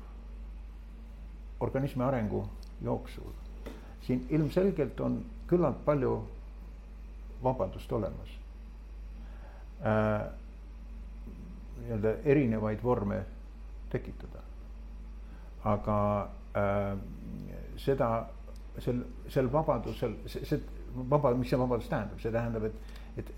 organismi 1.60 2.04
arengu 2.04 2.44
jooksul, 2.84 3.32
siin 4.06 4.26
ilmselgelt 4.30 5.00
on 5.00 5.24
küllalt 5.46 5.84
palju 5.84 6.14
vabadust 7.42 7.92
olemas. 7.92 8.39
Nii-öelda 11.80 12.14
erinevaid 12.24 12.82
vorme 12.84 13.24
tekitada. 13.90 14.42
aga 15.64 16.28
äh, 16.56 16.98
seda, 17.76 18.28
sel, 18.78 19.02
sel 19.28 19.52
vabadusel, 19.52 20.14
see, 20.26 20.44
see 20.44 20.60
vaba, 21.10 21.34
mis 21.34 21.50
see 21.50 21.58
vabadus 21.60 21.88
tähendab, 21.88 22.20
see 22.20 22.32
tähendab, 22.32 22.64
et 22.64 22.74
et 23.18 23.30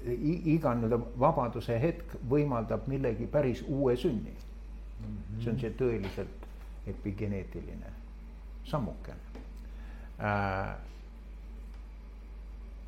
iga 0.52 0.74
nii-öelda 0.76 0.98
vabaduse 1.18 1.76
hetk 1.80 2.16
võimaldab 2.28 2.86
millegi 2.90 3.26
päris 3.26 3.62
uue 3.66 3.96
sünni 3.96 4.32
mm. 4.32 5.06
-hmm. 5.06 5.42
see 5.42 5.52
on 5.52 5.60
see 5.60 5.70
tõeliselt 5.78 6.46
epigeneetiline 6.86 7.92
sammukene 8.64 9.20
äh,. 10.20 10.74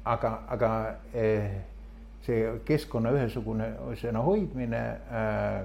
aga, 0.05 0.33
aga 0.49 0.71
eh, 1.15 1.57
see 2.25 2.47
keskkonna 2.65 3.13
ühesugusena 3.15 4.23
hoidmine 4.25 4.83
äh, 5.21 5.61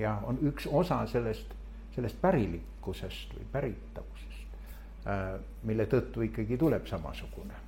jah, 0.00 0.24
on 0.28 0.40
üks 0.48 0.66
osa 0.70 1.02
sellest, 1.10 1.52
sellest 1.94 2.20
pärilikkusest 2.22 3.36
või 3.36 3.46
päritavusest 3.52 5.06
äh,, 5.06 5.36
mille 5.68 5.86
tõttu 5.90 6.24
ikkagi 6.28 6.58
tuleb 6.60 6.88
samasugune 6.90 7.62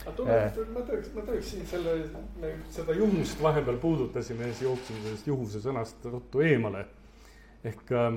aga 0.00 0.16
tule 0.16 0.36
äh,, 0.36 0.58
ma 0.72 0.82
teeks, 0.88 1.12
ma 1.14 1.24
teeks 1.28 1.52
siin 1.54 1.66
selle, 1.68 1.96
me 2.40 2.54
seda 2.72 2.96
juhust 2.96 3.42
vahepeal 3.42 3.78
puudutasime 3.82 4.48
ja 4.48 4.52
siis 4.54 4.66
jooksime 4.68 5.04
sellest 5.04 5.28
juhuse 5.28 5.60
sõnast 5.64 6.06
ruttu 6.08 6.40
eemale. 6.44 6.86
ehk 7.64 7.92
äh, 7.92 8.14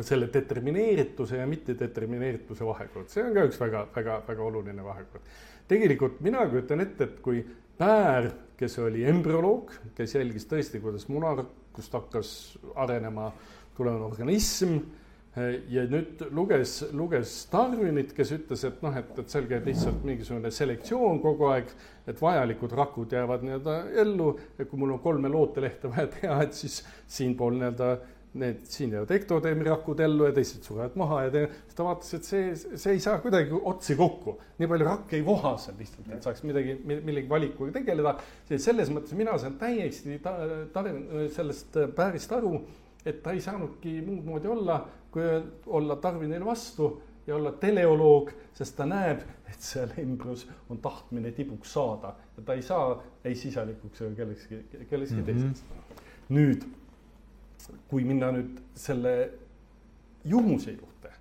selle 0.00 0.28
determineerituse 0.32 1.36
ja 1.36 1.46
mittedetermineerituse 1.46 2.64
vahekord, 2.64 3.08
see 3.12 3.24
on 3.24 3.36
ka 3.36 3.44
üks 3.48 3.60
väga, 3.60 3.86
väga, 3.94 4.18
väga 4.28 4.44
oluline 4.44 4.84
vahekord. 4.84 5.36
Tegelikult 5.68 6.20
mina 6.24 6.44
kujutan 6.50 6.84
ette, 6.84 7.08
et 7.08 7.22
kui 7.24 7.44
Päär, 7.78 8.32
kes 8.58 8.74
oli 8.82 9.04
embrüoloog, 9.06 9.70
kes 9.94 10.16
jälgis 10.16 10.48
tõesti, 10.50 10.80
kuidas 10.82 11.04
munakust 11.06 11.92
hakkas 11.94 12.30
arenema 12.74 13.28
tulev 13.76 14.02
organism 14.02 14.80
ja 15.70 15.84
nüüd 15.86 16.24
luges, 16.34 16.80
luges 16.96 17.34
Darwinit, 17.52 18.10
kes 18.16 18.32
ütles, 18.34 18.64
et 18.66 18.82
noh, 18.82 18.96
et, 18.98 19.10
et 19.20 19.30
seal 19.30 19.46
käib 19.50 19.68
lihtsalt 19.68 20.02
mingisugune 20.06 20.50
selektsioon 20.54 21.20
kogu 21.22 21.50
aeg, 21.52 21.70
et 22.08 22.18
vajalikud 22.18 22.74
rakud 22.74 23.12
jäävad 23.14 23.44
nii-öelda 23.46 23.76
ellu 24.02 24.32
ja 24.58 24.66
kui 24.66 24.80
mul 24.80 24.96
on 24.96 25.02
kolme 25.04 25.30
lootelehte 25.30 25.92
vaja 25.92 26.08
teha, 26.16 26.40
et 26.42 26.58
siis 26.58 26.80
siinpool 27.18 27.58
nii-öelda 27.60 27.92
need 28.34 28.64
siin 28.68 28.92
jäävad 28.92 29.10
ektodeemi 29.16 29.64
rakud 29.64 30.00
ellu 30.04 30.26
ja 30.28 30.34
teised 30.36 30.66
surevad 30.66 30.96
maha 31.00 31.22
ja 31.24 31.30
teine, 31.32 31.48
siis 31.64 31.78
ta 31.78 31.86
vaatas, 31.86 32.10
et 32.18 32.28
see, 32.28 32.50
see 32.56 32.92
ei 32.96 33.00
saa 33.00 33.18
kuidagi 33.24 33.56
otsi 33.56 33.96
kokku. 33.96 34.36
nii 34.58 34.68
palju 34.68 34.88
rakke 34.88 35.16
ei 35.16 35.24
voha 35.24 35.54
seal 35.60 35.78
lihtsalt, 35.80 36.10
et 36.12 36.28
saaks 36.28 36.44
midagi, 36.44 36.76
millegi 36.84 37.28
valikuga 37.30 37.72
tegeleda. 37.78 38.16
selles 38.56 38.92
mõttes 38.92 39.16
mina 39.16 39.38
saan 39.38 39.56
täiesti 39.60 40.18
ta, 40.24 40.34
ta, 40.72 40.84
sellest 41.34 41.80
päärist 41.96 42.32
aru, 42.36 42.60
et 43.06 43.22
ta 43.22 43.32
ei 43.32 43.40
saanudki 43.40 43.98
muud 44.04 44.24
moodi 44.28 44.52
olla, 44.52 44.80
kui 45.12 45.24
olla 45.66 45.96
Darwinile 46.02 46.44
vastu 46.44 46.90
ja 47.26 47.36
olla 47.36 47.52
teleoloog, 47.60 48.30
sest 48.56 48.76
ta 48.76 48.86
näeb, 48.88 49.22
et 49.48 49.64
seal 49.64 49.92
embrüos 50.00 50.46
on 50.68 50.80
tahtmine 50.84 51.32
tibuks 51.36 51.72
saada 51.72 52.12
ja 52.36 52.44
ta 52.44 52.56
ei 52.56 52.62
saa 52.62 52.98
ei 53.24 53.36
sisalikuks 53.36 54.04
ega 54.04 54.14
kellekski, 54.20 54.60
kellekski 54.90 55.16
mm 55.16 55.22
-hmm. 55.22 55.26
teiseks. 55.26 55.64
nüüd 56.28 56.68
kui 57.88 58.04
minna 58.06 58.30
nüüd 58.34 58.60
selle 58.78 59.14
juhuse 60.28 60.74
juurde, 60.76 61.12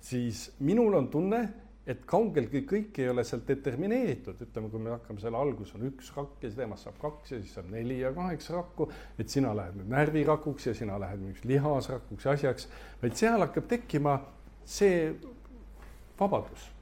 siis 0.00 0.50
minul 0.64 0.94
on 0.98 1.08
tunne, 1.12 1.40
et 1.86 2.02
kaugeltki 2.08 2.64
kõik 2.66 2.98
ei 2.98 3.08
ole 3.12 3.22
seal 3.26 3.44
determineeritud, 3.46 4.40
ütleme, 4.42 4.70
kui 4.72 4.82
me 4.82 4.90
hakkame 4.96 5.22
selle 5.22 5.38
algus 5.38 5.70
on 5.76 5.84
üks 5.86 6.08
rakk 6.16 6.42
ja 6.42 6.50
temast 6.56 6.88
saab 6.88 6.96
kaks 7.02 7.34
ja 7.34 7.38
siis 7.38 7.52
saab 7.54 7.68
neli 7.70 8.00
ja 8.00 8.10
kaheksa 8.14 8.56
rakku, 8.56 8.88
et 9.18 9.30
sina 9.30 9.52
lähed 9.54 9.78
nüüd 9.78 9.92
närvirakuks 9.94 10.66
ja 10.66 10.74
sina 10.74 10.98
lähed 11.02 11.22
mingiks 11.22 11.46
lihasrakuks 11.46 12.26
ja 12.26 12.34
asjaks, 12.34 12.66
vaid 13.02 13.14
seal 13.18 13.38
hakkab 13.44 13.70
tekkima 13.70 14.18
see 14.66 15.14
vabadus. 16.18 16.72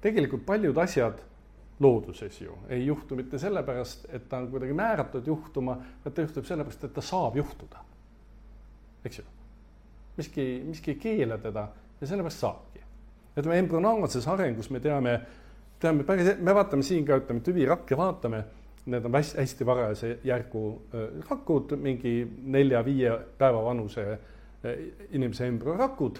tegelikult 0.00 0.46
paljud 0.46 0.78
asjad 0.80 1.20
looduses 1.82 2.40
ju 2.40 2.56
ei 2.72 2.86
juhtu 2.86 3.16
mitte 3.18 3.38
sellepärast, 3.38 4.06
et 4.08 4.28
ta 4.28 4.40
on 4.40 4.48
kuidagi 4.50 4.72
määratud 4.72 5.26
juhtuma, 5.26 5.76
vaid 6.04 6.14
ta 6.14 6.24
juhtub 6.24 6.48
sellepärast, 6.48 6.88
et 6.88 6.94
ta 6.94 7.04
saab 7.04 7.36
juhtuda 7.36 7.84
eks 9.04 9.18
ju. 9.18 9.24
miski, 10.16 10.46
miski 10.66 10.94
ei 10.94 10.98
keela 11.00 11.38
teda 11.38 11.68
ja 12.00 12.06
sellepärast 12.06 12.44
saabki. 12.44 12.80
ütleme 13.36 13.58
embrüonaalses 13.58 14.28
arengus 14.28 14.70
me 14.70 14.80
teame, 14.80 15.20
teame 15.80 16.04
päris, 16.04 16.34
me 16.38 16.54
vaatame 16.54 16.82
siin 16.82 17.06
ka, 17.06 17.16
ütleme 17.22 17.40
tüvirakke 17.40 17.96
vaatame, 17.96 18.44
need 18.86 19.04
on 19.04 19.14
hästi, 19.14 19.38
hästi 19.40 19.66
varajase 19.66 20.18
järgu 20.24 20.64
rakud, 21.30 21.76
mingi 21.80 22.16
nelja-viie 22.44 23.14
päeva 23.38 23.64
vanuse 23.64 24.18
inimese 25.10 25.46
embrüorakud. 25.46 26.18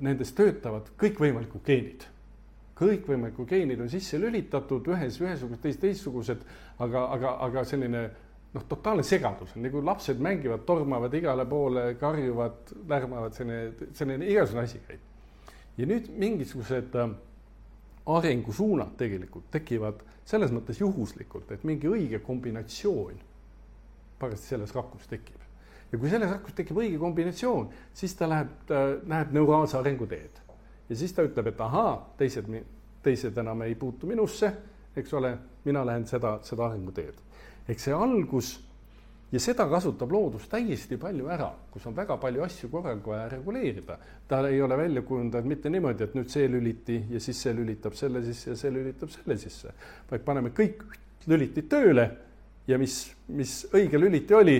Nendes 0.00 0.30
töötavad 0.36 0.92
kõikvõimalikud 1.00 1.64
geenid 1.64 2.04
kõikvõimalikud 2.76 3.48
geenid 3.48 3.80
on 3.80 3.88
sisse 3.88 4.18
lülitatud, 4.20 4.88
ühes 4.92 5.16
ühesugused, 5.22 5.62
teised 5.62 5.80
teistsugused, 5.80 6.42
aga, 6.84 7.06
aga, 7.14 7.32
aga 7.46 7.64
selline 7.68 8.02
noh, 8.56 8.64
totaalne 8.68 9.04
segadus 9.06 9.54
nagu 9.60 9.82
lapsed 9.84 10.20
mängivad, 10.22 10.64
tormavad 10.68 11.14
igale 11.14 11.46
poole, 11.48 11.86
karjuvad, 12.00 12.74
lärmavad, 12.88 13.36
selline, 13.36 13.88
selline 13.94 14.28
igasugune 14.32 14.64
asi 14.64 14.80
käib. 14.86 15.00
ja 15.76 15.86
nüüd 15.86 16.08
mingisugused 16.16 16.94
äh, 16.96 17.10
arengusuunad 18.16 18.94
tegelikult 18.96 19.50
tekivad 19.52 20.04
selles 20.26 20.54
mõttes 20.54 20.80
juhuslikult, 20.80 21.50
et 21.52 21.64
mingi 21.68 21.90
õige 21.90 22.22
kombinatsioon 22.24 23.18
parajasti 24.18 24.54
selles 24.54 24.72
rakus 24.74 25.06
tekib. 25.10 25.42
ja 25.92 25.98
kui 25.98 26.10
selles 26.10 26.32
rakus 26.32 26.56
tekib 26.56 26.80
õige 26.80 26.98
kombinatsioon, 26.98 27.68
siis 27.94 28.14
ta 28.16 28.28
läheb, 28.30 28.56
ta 28.66 28.86
läheb 29.02 29.36
neuraalse 29.36 29.78
arenguteed. 29.78 30.40
ja 30.88 30.96
siis 30.96 31.12
ta 31.12 31.26
ütleb, 31.26 31.52
et 31.52 31.60
ahaa, 31.60 31.98
teised, 32.16 32.48
teised 33.02 33.38
enam 33.38 33.62
ei 33.62 33.74
puutu 33.74 34.06
minusse, 34.06 34.52
eks 34.96 35.12
ole, 35.14 35.36
mina 35.64 35.84
lähen 35.86 36.06
seda, 36.06 36.38
seda 36.42 36.70
arenguteed 36.70 37.25
ehk 37.68 37.82
see 37.82 37.94
algus 37.94 38.52
ja 39.32 39.40
seda 39.42 39.66
kasutab 39.70 40.12
loodus 40.14 40.46
täiesti 40.50 40.98
palju 41.00 41.26
ära, 41.32 41.48
kus 41.72 41.86
on 41.88 41.96
väga 41.96 42.16
palju 42.22 42.44
asju 42.46 42.70
korraga 42.70 43.10
vaja 43.10 43.28
reguleerida. 43.32 43.98
ta 44.28 44.48
ei 44.48 44.62
ole 44.62 44.76
välja 44.76 45.02
kujundanud 45.02 45.48
mitte 45.48 45.70
niimoodi, 45.70 46.04
et 46.04 46.14
nüüd 46.14 46.30
see 46.30 46.48
lüliti 46.48 47.00
ja 47.10 47.20
siis 47.20 47.42
see 47.42 47.54
lülitab 47.54 47.94
selle 47.94 48.22
sisse 48.24 48.50
ja 48.50 48.56
see 48.56 48.70
lülitab 48.70 49.10
selle 49.10 49.38
sisse, 49.38 49.74
vaid 50.10 50.24
paneme 50.24 50.50
kõik 50.54 50.84
lülitid 51.26 51.68
tööle 51.68 52.10
ja 52.66 52.78
mis, 52.78 53.12
mis 53.28 53.64
õige 53.74 53.98
lüliti 53.98 54.34
oli, 54.34 54.56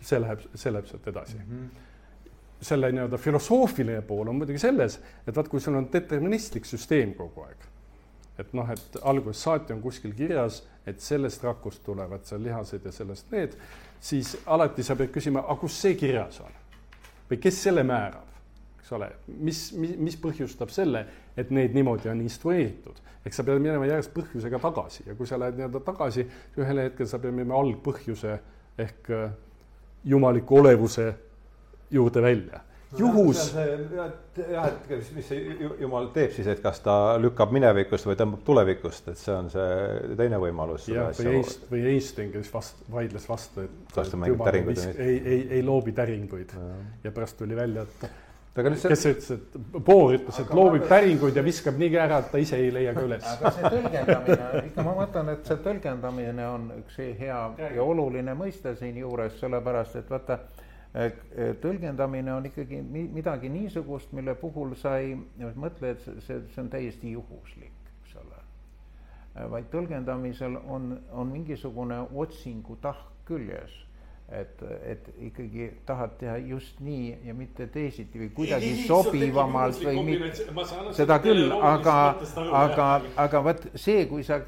see 0.00 0.20
läheb, 0.20 0.44
see 0.54 0.72
läheb 0.72 0.88
sealt 0.92 1.12
edasi 1.12 1.40
mm. 1.40 1.50
-hmm 1.50 1.84
selle 2.66 2.88
nii-öelda 2.92 3.18
filosoofiline 3.20 4.02
pool 4.02 4.28
on 4.28 4.38
muidugi 4.40 4.58
selles, 4.58 4.98
et 5.26 5.36
vaat, 5.36 5.48
kui 5.48 5.60
sul 5.60 5.76
on 5.76 5.88
deterministlik 5.92 6.64
süsteem 6.64 7.12
kogu 7.14 7.44
aeg, 7.44 7.66
et 8.38 8.52
noh, 8.52 8.68
et 8.70 8.98
algusest 9.02 9.48
saati 9.48 9.72
on 9.72 9.82
kuskil 9.84 10.14
kirjas 10.14 10.62
et 10.86 11.02
sellest 11.02 11.42
rakust 11.44 11.82
tulevad 11.84 12.24
seal 12.26 12.42
lihased 12.46 12.84
ja 12.86 12.92
sellest 12.94 13.32
need, 13.34 13.56
siis 14.00 14.36
alati 14.46 14.84
sa 14.86 14.94
pead 14.98 15.10
küsima, 15.14 15.42
aga 15.42 15.58
kus 15.60 15.80
see 15.82 15.96
kirjas 15.98 16.40
on? 16.44 16.62
või 17.26 17.40
kes 17.42 17.56
selle 17.58 17.82
määrab, 17.82 18.26
eks 18.78 18.92
ole, 18.94 19.08
mis, 19.42 19.60
mis, 19.74 19.96
mis 19.98 20.16
põhjustab 20.22 20.70
selle, 20.70 21.00
et 21.34 21.50
neid 21.50 21.74
niimoodi 21.74 22.06
on 22.12 22.20
instrueeritud. 22.22 23.00
eks 23.26 23.40
sa 23.40 23.42
pead 23.42 23.58
minema 23.58 23.88
järjest 23.88 24.12
põhjusega 24.14 24.60
tagasi 24.62 25.02
ja 25.08 25.16
kui 25.18 25.26
sa 25.26 25.40
lähed 25.42 25.58
nii-öelda 25.58 25.82
tagasi, 25.88 26.26
ühel 26.56 26.84
hetkel 26.84 27.10
sa 27.10 27.18
pead 27.18 27.34
minema 27.34 27.58
algpõhjuse 27.58 28.38
ehk 28.78 29.10
äh, 29.10 29.32
jumaliku 30.04 30.60
olevuse 30.60 31.08
juurde 31.90 32.22
välja 32.22 32.62
juhus. 32.98 33.54
jah, 33.54 34.66
et 34.68 35.14
mis 35.14 35.26
see 35.26 35.70
jumal 35.80 36.10
teeb 36.14 36.34
siis, 36.34 36.46
et 36.50 36.60
kas 36.62 36.80
ta 36.84 37.16
lükkab 37.20 37.54
minevikust 37.54 38.06
või 38.08 38.18
tõmbab 38.18 38.44
tulevikust, 38.46 39.08
et 39.12 39.20
see 39.20 39.34
on 39.34 39.50
see 39.52 40.12
teine 40.18 40.38
võimalus. 40.42 40.86
jah, 40.92 41.10
või 41.16 41.40
Einstein, 41.40 41.70
või 41.72 41.88
Einstein, 41.94 42.30
kes 42.34 42.52
vast-, 42.52 42.84
vaidles 42.92 43.26
vastu, 43.28 43.66
et. 43.66 43.96
ei, 44.98 45.18
ei, 45.24 45.42
ei 45.58 45.66
loobi 45.66 45.96
täringuid 45.96 46.54
ja, 46.54 46.70
ja 47.08 47.14
pärast 47.16 47.38
tuli 47.40 47.58
välja, 47.58 47.86
et 47.86 48.08
aga 48.56 48.72
nüüd 48.72 48.80
see. 48.80 48.92
kes 48.92 49.06
ütles, 49.10 49.30
et 49.34 49.56
Bohr 49.84 50.14
ütles, 50.16 50.38
et 50.40 50.52
loobib 50.56 50.86
päringuid 50.88 51.36
ja 51.36 51.44
viskab 51.44 51.80
nii 51.80 51.98
ära, 52.00 52.20
et 52.22 52.30
ta 52.32 52.40
ise 52.40 52.60
ei 52.60 52.70
leia 52.72 52.94
ka 52.96 53.02
üles. 53.04 53.26
aga 53.34 53.52
see 53.56 53.72
tõlgendamine, 53.74 54.62
ikka 54.70 54.86
ma 54.86 54.94
mõtlen, 55.00 55.32
et 55.34 55.50
see 55.50 55.58
tõlgendamine 55.66 56.46
on 56.52 56.70
üks 56.78 57.00
hea 57.18 57.40
ja 57.58 57.84
oluline 57.84 58.36
mõiste 58.38 58.76
siinjuures, 58.78 59.36
sellepärast 59.42 59.98
et 60.00 60.14
vaata 60.14 60.40
tõlgendamine 61.60 62.32
on 62.32 62.46
ikkagi 62.48 62.80
midagi 62.82 63.50
niisugust, 63.52 64.12
mille 64.16 64.34
puhul 64.40 64.74
sa 64.80 64.96
ei 64.98 65.14
mõtle, 65.54 65.92
et 65.92 66.04
see, 66.04 66.40
see 66.54 66.62
on 66.62 66.70
täiesti 66.72 67.12
juhuslik, 67.12 67.90
eks 68.02 68.16
ole. 68.22 68.44
vaid 69.52 69.68
tõlgendamisel 69.72 70.56
on, 70.64 70.94
on 71.12 71.32
mingisugune 71.32 72.00
otsingu 72.14 72.78
tahk 72.80 73.12
küljes 73.28 73.85
et, 74.28 74.62
et 74.82 75.08
ikkagi 75.28 75.68
tahad 75.86 76.16
teha 76.18 76.36
just 76.48 76.80
nii 76.82 77.12
ja 77.28 77.34
mitte 77.34 77.68
teisiti 77.70 78.18
või 78.18 78.30
kuidagi 78.34 78.72
ei, 78.72 78.86
sobivamalt 78.88 79.78
või 79.86 80.02
mitte, 80.08 80.48
seda 80.98 81.20
küll, 81.22 81.52
aga, 81.54 81.96
aga, 82.50 82.88
aga 83.22 83.42
vot 83.46 83.68
see, 83.78 84.08
kui 84.10 84.26
sa 84.26 84.40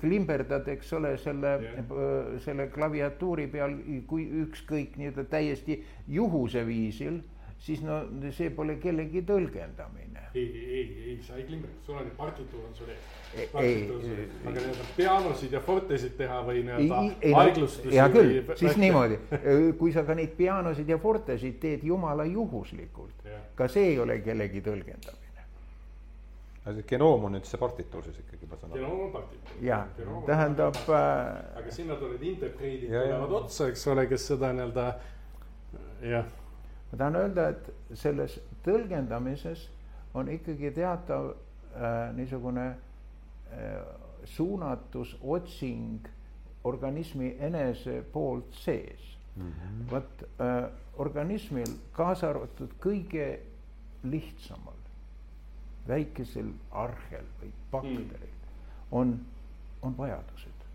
klimberdad, 0.00 0.66
eks 0.74 0.92
ole, 0.98 1.14
selle 1.22 1.54
yeah., 1.62 2.40
selle 2.42 2.66
klaviatuuri 2.74 3.46
peal, 3.52 3.76
kui 4.10 4.26
ükskõik 4.42 4.98
nii-öelda 4.98 5.28
täiesti 5.30 5.78
juhuse 6.10 6.66
viisil, 6.66 7.20
siis 7.60 7.82
no 7.84 8.02
see 8.32 8.50
pole 8.56 8.78
kellegi 8.80 9.22
tõlgendamine. 9.28 10.28
ei, 10.34 10.44
ei, 10.44 10.84
ei, 11.06 11.16
sa 11.26 11.36
ei 11.36 11.44
klimberda, 11.44 11.76
sul 11.86 12.00
on 12.00 12.12
partituur 12.16 12.64
on 12.68 12.74
sul 12.74 12.92
ees 12.92 13.10
aga 13.30 13.62
nii-öelda 13.62 14.84
pianosid 14.96 15.52
ja 15.54 15.60
fortesid 15.62 16.16
teha 16.18 16.40
või 16.46 16.64
nii-öelda 16.66 17.00
aeglustusi. 17.42 17.94
hea 17.94 18.06
küll, 18.10 18.32
siis 18.58 18.78
niimoodi, 18.80 19.18
kui 19.80 19.92
sa 19.94 20.04
ka 20.06 20.16
neid 20.18 20.32
pianosid 20.38 20.88
ja 20.90 20.98
fortesid 20.98 21.60
teed 21.62 21.84
jumala 21.86 22.26
juhuslikult, 22.26 23.26
ka 23.54 23.68
see 23.70 23.92
ei 23.92 24.00
ole 24.02 24.18
kellegi 24.24 24.64
tõlgendamine. 24.66 25.46
see 26.70 26.82
genoom 26.90 27.28
on 27.28 27.36
nüüd 27.36 27.46
see 27.46 27.58
partituur 27.60 28.04
siis 28.08 28.18
ikkagi, 28.24 28.50
ma 28.50 28.58
saan 28.58 28.72
aru. 28.72 28.80
genoom 28.80 29.06
on 29.06 29.14
partituur. 29.14 29.62
jah, 29.68 29.86
tähendab 30.26 30.82
äh.... 30.88 31.62
aga 31.62 31.78
sinna 31.78 32.00
tulevad 32.02 32.26
interpreedid 32.34 32.90
tulevad 32.90 33.38
otsa, 33.44 33.70
eks 33.70 33.86
ole, 33.94 34.08
kes 34.10 34.26
seda 34.32 34.52
nii-öelda 34.58 34.90
jah, 36.02 36.26
ma 36.90 36.98
tahan 36.98 37.16
öelda, 37.16 37.48
et 37.48 37.98
selles 37.98 38.38
tõlgendamises 38.64 39.68
on 40.14 40.28
ikkagi 40.28 40.72
teatav 40.74 41.30
äh, 41.30 42.10
niisugune 42.16 42.66
äh, 42.70 43.76
suunatus, 44.24 45.16
otsing 45.22 46.08
organismi 46.64 47.36
enese 47.40 48.02
poolt 48.12 48.52
sees 48.54 49.16
mm 49.36 49.52
-hmm. 49.52 49.90
vot 49.90 50.22
äh, 50.40 50.70
organismil, 50.96 51.78
kaasa 51.92 52.30
arvatud 52.30 52.70
kõige 52.80 53.38
lihtsamal 54.02 54.80
väikesel 55.88 56.52
arhel 56.70 57.26
või 57.40 57.52
bakteril 57.70 58.28
mm. 58.28 58.90
on, 58.90 59.20
on 59.82 59.96
vajadused. 59.98 60.66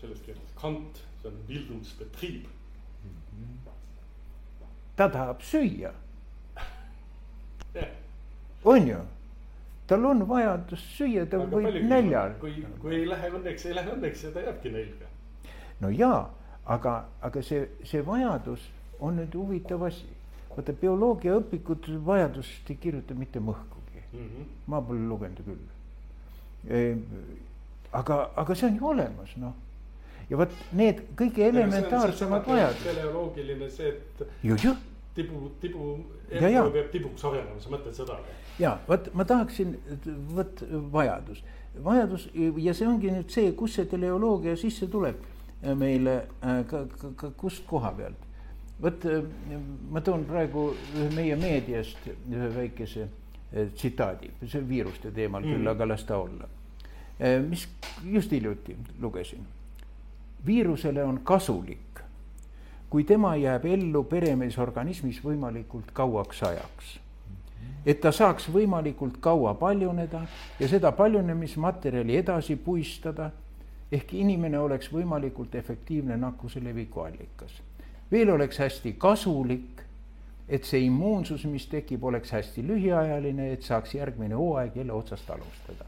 sellest 0.00 0.24
kirjutas 0.24 0.54
Kant, 0.54 1.02
see 1.22 1.30
on 1.30 1.38
Bildungsbetrieb. 1.46 2.46
Ta 4.98 5.06
tahab 5.14 5.42
süüa 5.46 5.92
on 8.64 8.88
ju, 8.88 8.98
tal 9.86 10.04
on 10.04 10.24
vajadus 10.28 10.82
süüa, 10.96 11.24
ta 11.30 11.38
aga 11.38 11.46
võib 11.46 11.70
palju 11.70 11.84
nälja. 11.88 12.24
kui, 12.40 12.66
kui 12.82 12.96
ei 12.96 13.06
lähe 13.08 13.30
õnneks, 13.38 13.66
ei 13.70 13.78
lähe 13.78 13.94
õnneks 13.94 14.26
ja 14.26 14.34
ta 14.34 14.44
jääbki 14.44 14.74
nälga. 14.74 15.10
no 15.80 15.92
jaa, 15.94 16.20
aga, 16.66 16.98
aga 17.22 17.42
see, 17.42 17.64
see 17.86 18.02
vajadus 18.06 18.68
on 19.00 19.20
nüüd 19.22 19.34
huvitav 19.38 19.86
asi. 19.88 20.06
vaata 20.56 20.74
bioloogiaõpikud 20.82 21.92
vajadust 22.06 22.70
ei 22.70 22.76
kirjuta 22.82 23.14
mitte 23.14 23.40
mõhkugi 23.40 23.78
Mm 24.12 24.18
-hmm. 24.18 24.44
ma 24.66 24.80
pole 24.80 24.98
lugenud 25.08 25.38
küll. 25.44 25.64
aga, 27.92 28.30
aga 28.36 28.54
see 28.54 28.68
on 28.68 28.76
ju 28.76 28.86
olemas, 28.88 29.36
noh. 29.36 29.52
Ja 30.30 30.40
vot 30.40 30.52
need 30.72 31.04
kõige 31.16 31.48
elementaarsemad 31.48 32.46
vajadused. 32.46 32.84
teleoloogiline 32.84 33.70
see, 33.70 33.94
et 33.94 34.26
tibu, 35.14 35.48
tibu, 35.60 35.94
elu 36.30 36.68
peab 36.74 36.92
tibuks 36.92 37.24
arenema, 37.24 37.60
sa 37.60 37.72
mõtled 37.72 37.96
seda 37.96 38.18
ja 38.58 38.78
vot 38.88 39.08
ma 39.14 39.24
tahaksin, 39.24 39.76
vot 40.34 40.62
vajadus, 40.92 41.42
vajadus 41.84 42.28
ja 42.56 42.74
see 42.74 42.88
ongi 42.88 43.12
nüüd 43.14 43.30
see, 43.32 43.52
kus 43.58 43.78
see 43.78 43.86
teleoloogia 43.90 44.56
sisse 44.58 44.88
tuleb 44.90 45.20
meile, 45.78 46.20
ka, 46.40 46.84
ka, 46.98 47.12
ka 47.18 47.30
kust 47.36 47.66
koha 47.66 47.92
pealt. 47.96 48.26
vot 48.82 49.06
ma 49.90 50.00
toon 50.06 50.24
praegu 50.26 50.68
ühe 50.94 51.08
meie 51.14 51.36
meediast 51.36 52.04
ühe 52.08 52.50
väikese 52.54 53.08
eh, 53.08 53.70
tsitaadi, 53.74 54.30
see 54.44 54.60
on 54.60 54.68
viiruste 54.68 55.10
teemal 55.14 55.42
mm. 55.42 55.56
küll, 55.56 55.70
aga 55.74 55.88
las 55.88 56.04
ta 56.06 56.18
olla. 56.22 56.48
mis 57.48 57.66
just 58.04 58.30
hiljuti 58.30 58.76
lugesin. 59.00 59.46
Viirusele 60.46 61.04
on 61.04 61.20
kasulik, 61.24 62.00
kui 62.90 63.04
tema 63.04 63.36
jääb 63.36 63.64
ellu 63.64 64.04
peremeesorganismis 64.04 65.20
võimalikult 65.24 65.92
kauaks 65.92 66.42
ajaks 66.42 66.98
et 67.86 68.00
ta 68.00 68.12
saaks 68.12 68.48
võimalikult 68.52 69.18
kaua 69.24 69.54
paljuneda 69.58 70.22
ja 70.60 70.68
seda 70.68 70.92
paljunemismaterjali 70.92 72.16
edasi 72.16 72.56
puistada. 72.56 73.30
ehk 73.92 74.10
inimene 74.12 74.58
oleks 74.58 74.90
võimalikult 74.92 75.54
efektiivne 75.54 76.16
nakkuse 76.16 76.60
leviku 76.64 77.00
allikas. 77.00 77.62
veel 78.12 78.30
oleks 78.30 78.58
hästi 78.58 78.92
kasulik, 78.92 79.82
et 80.48 80.64
see 80.64 80.80
immuunsus, 80.80 81.44
mis 81.44 81.66
tekib, 81.66 82.04
oleks 82.04 82.32
hästi 82.32 82.66
lühiajaline, 82.66 83.52
et 83.52 83.62
saaks 83.62 83.94
järgmine 83.94 84.34
hooaeg 84.34 84.76
jälle 84.76 84.92
otsast 84.92 85.30
alustada. 85.30 85.84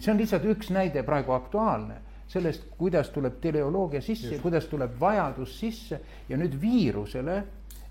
see 0.00 0.12
on 0.12 0.18
lihtsalt 0.18 0.44
üks 0.44 0.70
näide 0.70 1.02
praegu 1.02 1.32
aktuaalne 1.32 1.94
sellest, 2.30 2.68
kuidas 2.78 3.10
tuleb 3.10 3.40
teleoloogia 3.42 4.00
sisse, 4.02 4.38
kuidas 4.42 4.68
tuleb 4.70 4.94
vajadus 5.00 5.56
sisse 5.58 6.00
ja 6.28 6.38
nüüd 6.38 6.54
viirusele 6.60 7.42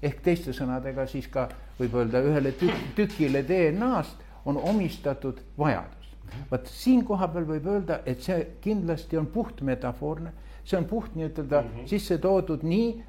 ehk 0.02 0.22
teiste 0.24 0.54
sõnadega 0.56 1.06
siis 1.12 1.28
ka 1.32 1.50
võib 1.80 1.98
öelda 2.00 2.22
ühele 2.24 2.54
tük 2.56 2.94
tükile 2.96 3.44
DNA-st 3.48 4.28
on 4.48 4.58
omistatud 4.58 5.42
vajadus. 5.58 6.16
vot 6.52 6.68
siin 6.70 7.04
koha 7.06 7.28
peal 7.28 7.46
võib 7.46 7.68
öelda, 7.68 8.00
et 8.06 8.22
see 8.22 8.38
kindlasti 8.62 9.18
on 9.18 9.28
puht 9.34 9.62
metafoorne, 9.66 10.32
see 10.64 10.78
on 10.78 10.86
puht 10.86 11.16
nii-ütelda 11.16 11.62
mm 11.62 11.68
-hmm. 11.68 11.88
sisse 11.88 12.18
toodud 12.18 12.64
nii, 12.64 13.04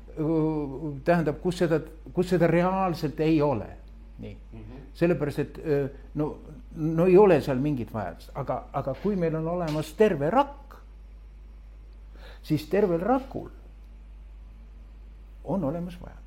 tähendab, 1.05 1.40
kus 1.43 1.59
seda, 1.59 1.81
kus 2.12 2.28
seda 2.28 2.47
reaalselt 2.47 3.20
ei 3.20 3.43
ole. 3.43 3.66
nii 4.19 4.36
mm, 4.52 4.59
-hmm. 4.59 4.81
sellepärast 4.94 5.39
et 5.39 5.61
no, 6.15 6.39
no 6.77 7.07
ei 7.07 7.19
ole 7.19 7.40
seal 7.40 7.59
mingit 7.59 7.94
vajadust, 7.94 8.31
aga, 8.35 8.65
aga 8.73 8.94
kui 9.02 9.16
meil 9.16 9.35
on 9.35 9.48
olemas 9.48 9.93
terve 9.94 10.31
rakk, 10.31 10.69
siis 12.42 12.68
tervel 12.68 13.00
rakul 13.00 13.48
on 15.44 15.64
olemas 15.64 15.96
vajadus 16.00 16.20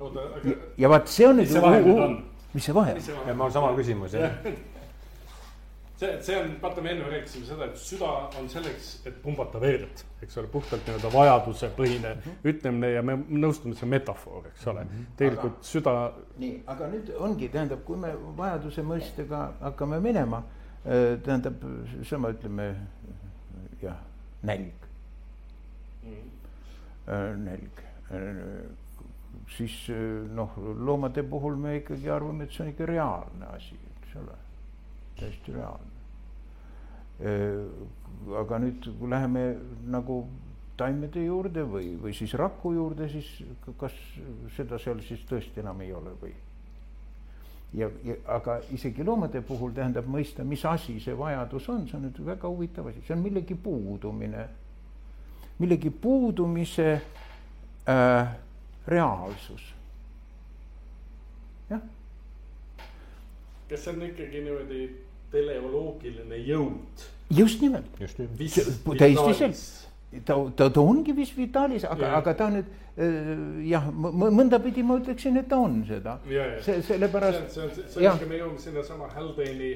ja, 0.00 0.06
aga 0.06 0.58
ja 0.78 0.90
vaat 0.90 1.08
see 1.08 1.28
on 1.28 1.40
nüüd. 1.40 1.46
Mis 1.46 1.54
see 1.54 1.62
vahe 1.62 1.80
nüüd 1.86 2.04
on? 2.04 2.20
mis 2.52 2.68
see 2.68 2.74
vahe 2.74 2.94
on? 2.98 3.36
mul 3.36 3.46
on 3.46 3.52
sama 3.52 3.72
küsimus 3.78 4.14
jah. 4.18 4.38
see, 6.02 6.12
see 6.26 6.38
on, 6.38 6.54
vaata, 6.62 6.82
me 6.82 6.92
enne 6.94 7.10
rääkisime 7.10 7.46
seda, 7.46 7.68
et 7.70 7.78
süda 7.78 8.10
on 8.40 8.48
selleks, 8.50 8.88
et 9.06 9.18
pumbata 9.22 9.60
verd, 9.62 10.02
eks 10.24 10.38
ole, 10.40 10.50
puhtalt 10.52 10.86
nii-öelda 10.88 11.12
vajadusepõhine 11.14 12.14
mm 12.14 12.24
-hmm. 12.24 12.48
ütlemine 12.52 12.92
ja 12.96 13.02
me 13.06 13.16
nõustume, 13.16 13.76
see 13.78 13.86
on 13.86 13.94
metafoor, 13.94 14.48
eks 14.50 14.66
ole 14.66 14.84
mm. 14.84 14.88
-hmm. 14.88 15.12
tegelikult 15.16 15.58
aga, 15.58 15.68
süda. 15.72 15.96
nii, 16.44 16.54
aga 16.74 16.88
nüüd 16.94 17.12
ongi, 17.28 17.48
tähendab, 17.48 17.84
kui 17.84 17.96
me 17.96 18.14
vajaduse 18.36 18.82
mõistega 18.82 19.42
hakkame 19.60 20.00
minema, 20.00 20.42
tähendab, 21.24 21.62
sama 22.08 22.32
ütleme, 22.34 22.74
jah, 23.82 24.00
nälg 24.42 24.86
mm. 26.02 26.22
-hmm. 27.06 27.36
nälg 27.46 27.82
siis 29.56 29.88
noh, 30.34 30.56
loomade 30.58 31.22
puhul 31.22 31.56
me 31.56 31.76
ikkagi 31.76 32.10
arvame, 32.10 32.44
et 32.44 32.52
see 32.52 32.64
on 32.64 32.70
ikka 32.72 32.86
reaalne 32.88 33.48
asi, 33.56 33.78
eks 34.02 34.14
ole, 34.20 34.36
täiesti 35.18 35.56
reaalne. 35.56 35.90
aga 38.38 38.58
nüüd, 38.58 38.88
kui 38.98 39.10
läheme 39.10 39.44
nagu 39.92 40.22
taimede 40.76 41.24
juurde 41.26 41.64
või, 41.68 41.92
või 42.00 42.14
siis 42.16 42.34
raku 42.38 42.72
juurde, 42.74 43.08
siis 43.12 43.28
kas 43.78 43.96
seda 44.56 44.78
seal 44.82 45.02
siis 45.06 45.22
tõesti 45.28 45.62
enam 45.62 45.80
ei 45.84 45.92
ole 45.94 46.16
või? 46.22 46.32
Ja, 47.74 47.90
ja 48.04 48.16
aga 48.36 48.58
isegi 48.72 49.04
loomade 49.04 49.40
puhul 49.46 49.72
tähendab 49.76 50.08
mõista, 50.10 50.44
mis 50.44 50.64
asi 50.68 50.98
see 51.00 51.14
vajadus 51.18 51.68
on, 51.72 51.86
see 51.88 51.98
on 51.98 52.06
nüüd 52.08 52.20
väga 52.26 52.50
huvitav 52.50 52.90
asi, 52.90 53.04
see 53.06 53.16
on 53.16 53.22
millegi 53.24 53.54
puudumine, 53.54 54.46
millegi 55.62 55.90
puudumise 55.90 56.88
äh, 57.88 58.34
reaalsus. 58.86 59.70
jah. 61.70 61.80
kas 63.70 63.86
see 63.86 63.94
on 63.94 64.04
ikkagi 64.10 64.44
niimoodi 64.44 64.82
teleoloogiline 65.32 66.42
jõud? 66.44 67.08
just 67.32 67.64
nimelt. 67.64 67.88
täiesti 67.96 69.38
selge 69.38 69.82
ta, 70.20 70.36
ta, 70.56 70.68
ta 70.70 70.80
ongi 70.80 71.12
vis 71.16 71.32
vitalis, 71.36 71.84
aga, 71.88 72.12
aga 72.18 72.34
ta 72.36 72.48
nüüd 72.52 72.68
jah, 72.96 73.88
mõnda 73.92 74.58
pidi 74.60 74.82
ma 74.84 74.98
ütleksin, 75.00 75.38
et 75.40 75.48
ta 75.48 75.56
on 75.64 75.80
seda. 75.88 76.18
see, 76.60 76.82
sellepärast. 76.84 77.48
see 77.54 77.64
on, 77.64 77.74
see 77.94 78.08
on, 78.08 78.24
me 78.28 78.40
jõuame 78.40 78.60
sinnasama 78.60 79.08
Haldane'i 79.14 79.72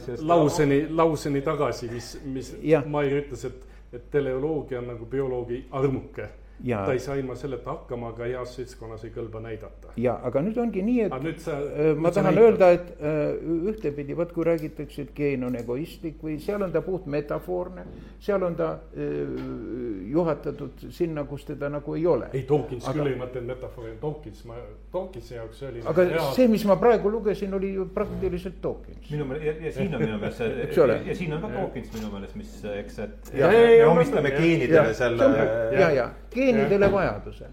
sest... 0.00 0.22
lauseni, 0.24 0.82
lauseni 0.88 1.42
tagasi, 1.44 1.90
mis, 1.92 2.12
mis 2.24 2.52
Ja. 2.64 2.82
Mair 2.86 3.20
ütles, 3.20 3.44
et, 3.44 3.66
et 3.92 4.10
teleoloogia 4.10 4.80
on 4.80 4.92
nagu 4.94 5.08
bioloogi 5.08 5.66
armuke 5.70 6.28
Ja. 6.64 6.84
ta 6.86 6.92
ei 6.92 6.98
saa 6.98 7.14
ilma 7.14 7.34
selleta 7.38 7.70
hakkama, 7.70 8.08
aga 8.08 8.24
heas 8.26 8.56
seltskonnas 8.56 9.04
ei 9.04 9.10
kõlba 9.14 9.38
näidata. 9.40 9.92
ja, 9.96 10.16
aga 10.26 10.40
nüüd 10.42 10.56
ongi 10.58 10.82
nii, 10.82 11.00
et 11.04 11.12
Aga 11.12 11.24
nüüd 11.28 11.38
sa- 11.38 11.52
äh, 11.58 11.94
ma 11.96 12.08
nüüd 12.08 12.14
tahan 12.14 12.34
näitad. 12.34 12.42
öelda, 12.42 12.70
et 12.72 12.88
äh, 13.00 13.70
ühtepidi, 13.70 14.16
vot 14.16 14.32
kui 14.32 14.44
räägitakse, 14.44 15.02
et 15.02 15.12
geen 15.14 15.44
on 15.44 15.54
egoistlik 15.54 16.18
või 16.22 16.38
seal 16.40 16.62
on 16.62 16.72
ta 16.72 16.80
puht 16.82 17.06
metafoorne, 17.06 17.84
seal 18.18 18.42
on 18.42 18.56
ta 18.56 18.72
äh, 18.96 20.10
juhatatud 20.10 20.70
sinna, 20.90 21.24
kus 21.24 21.44
teda 21.44 21.68
nagu 21.68 21.94
ei 21.94 22.06
ole. 22.06 22.28
ei, 22.32 22.44
Dawkins 22.48 22.88
Aga- 22.88 22.98
küll 22.98 23.12
ei 23.12 23.18
mõtelnud 23.20 23.46
metafoori, 23.54 23.92
Dawkins, 24.02 24.44
ma, 24.48 24.54
Dawkinsi 24.92 25.34
jaoks 25.34 25.58
see 25.58 25.68
oli. 25.68 25.82
aga 25.86 26.06
see, 26.34 26.48
mis 26.48 26.64
ma 26.64 26.76
praegu 26.76 27.10
lugesin, 27.12 27.54
oli 27.54 27.72
ju 27.74 27.86
praktiliselt 27.94 28.60
Dawkins. 28.62 29.10
minu 29.10 29.24
meelest 29.24 29.46
ja, 29.46 29.54
ja 29.66 29.72
siin 29.72 29.94
on 29.94 30.00
minu 30.02 30.18
meelest 30.18 30.38
see 30.38 31.08
ja 31.08 31.14
siin 31.14 31.32
on 31.34 31.40
ka 31.42 31.48
Dawkins 31.54 31.92
minu 31.94 32.10
meelest, 32.12 32.36
mis 32.36 32.64
eks, 32.64 32.98
et 32.98 33.32
Ja- 33.34 33.48
me 33.48 33.54
ja- 33.62 33.76
ja- 33.76 33.88
omistame 33.90 34.28
ja- 34.30 34.40
geenidele 34.40 34.88
ja, 34.88 34.94
selle. 34.94 35.24
ja, 35.72 35.90
ja 35.90 36.10
geenidele 36.48 36.92
vajaduse, 36.92 37.50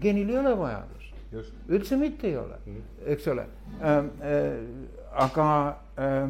geenil 0.00 0.30
ei 0.30 0.38
ole 0.38 0.54
vajadust, 0.58 0.96
üldse 1.68 1.98
mitte 2.00 2.28
ei 2.30 2.36
ole, 2.40 2.58
eks 3.12 3.28
ole. 3.32 3.46
Ähm, 3.80 4.10
äh, 4.20 4.58
aga 5.12 5.48
äh, 5.98 6.22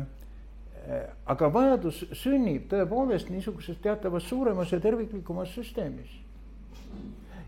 äh, 0.87 1.03
aga 1.27 1.51
vajadus 1.53 2.05
sünnib 2.15 2.69
tõepoolest 2.71 3.31
niisuguses 3.31 3.79
teatavas 3.83 4.29
suuremas 4.29 4.73
ja 4.73 4.81
terviklikumas 4.81 5.55
süsteemis. 5.55 6.11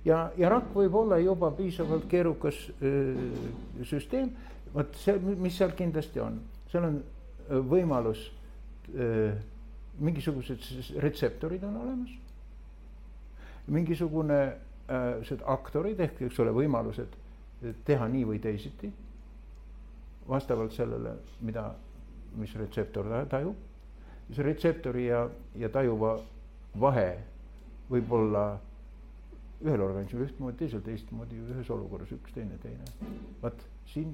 ja, 0.05 0.31
ja 0.37 0.49
rakk 0.49 0.75
võib 0.75 0.95
olla 0.95 1.19
juba 1.19 1.51
piisavalt 1.51 2.07
keerukas 2.09 2.57
öö, 2.83 3.15
süsteem, 3.85 4.31
vot 4.75 4.95
see, 4.97 5.19
mis 5.19 5.57
seal 5.59 5.75
kindlasti 5.77 6.21
on, 6.23 6.41
seal 6.71 6.87
on 6.87 7.01
võimalus, 7.69 8.23
mingisugused 9.99 10.65
retseptorid 11.03 11.65
on 11.65 11.77
olemas, 11.83 12.13
mingisugune 13.69 14.41
äh, 14.89 15.33
aktorid 15.45 16.01
ehk 16.01 16.23
eks 16.29 16.41
ole, 16.45 16.55
võimalused 16.57 17.17
teha 17.85 18.07
nii 18.09 18.25
või 18.27 18.39
teisiti 18.43 18.91
vastavalt 20.29 20.73
sellele, 20.77 21.15
mida, 21.41 21.73
mis 22.37 22.55
retseptor 22.57 23.09
tajub. 23.31 23.57
see 24.29 24.45
retseptori 24.45 25.07
ja, 25.07 25.23
ja 25.57 25.69
tajuva 25.73 26.19
vahe 26.81 27.09
võib 27.89 28.11
olla 28.13 28.43
ühel 29.65 29.81
organismil 29.81 30.27
ühtmoodi, 30.27 30.59
teisel 30.61 30.83
teistmoodi, 30.85 31.39
ühes 31.55 31.71
olukorras 31.73 32.13
üks, 32.13 32.35
teine 32.35 32.59
teine. 32.63 32.85
vot 33.43 33.65
siin 33.93 34.13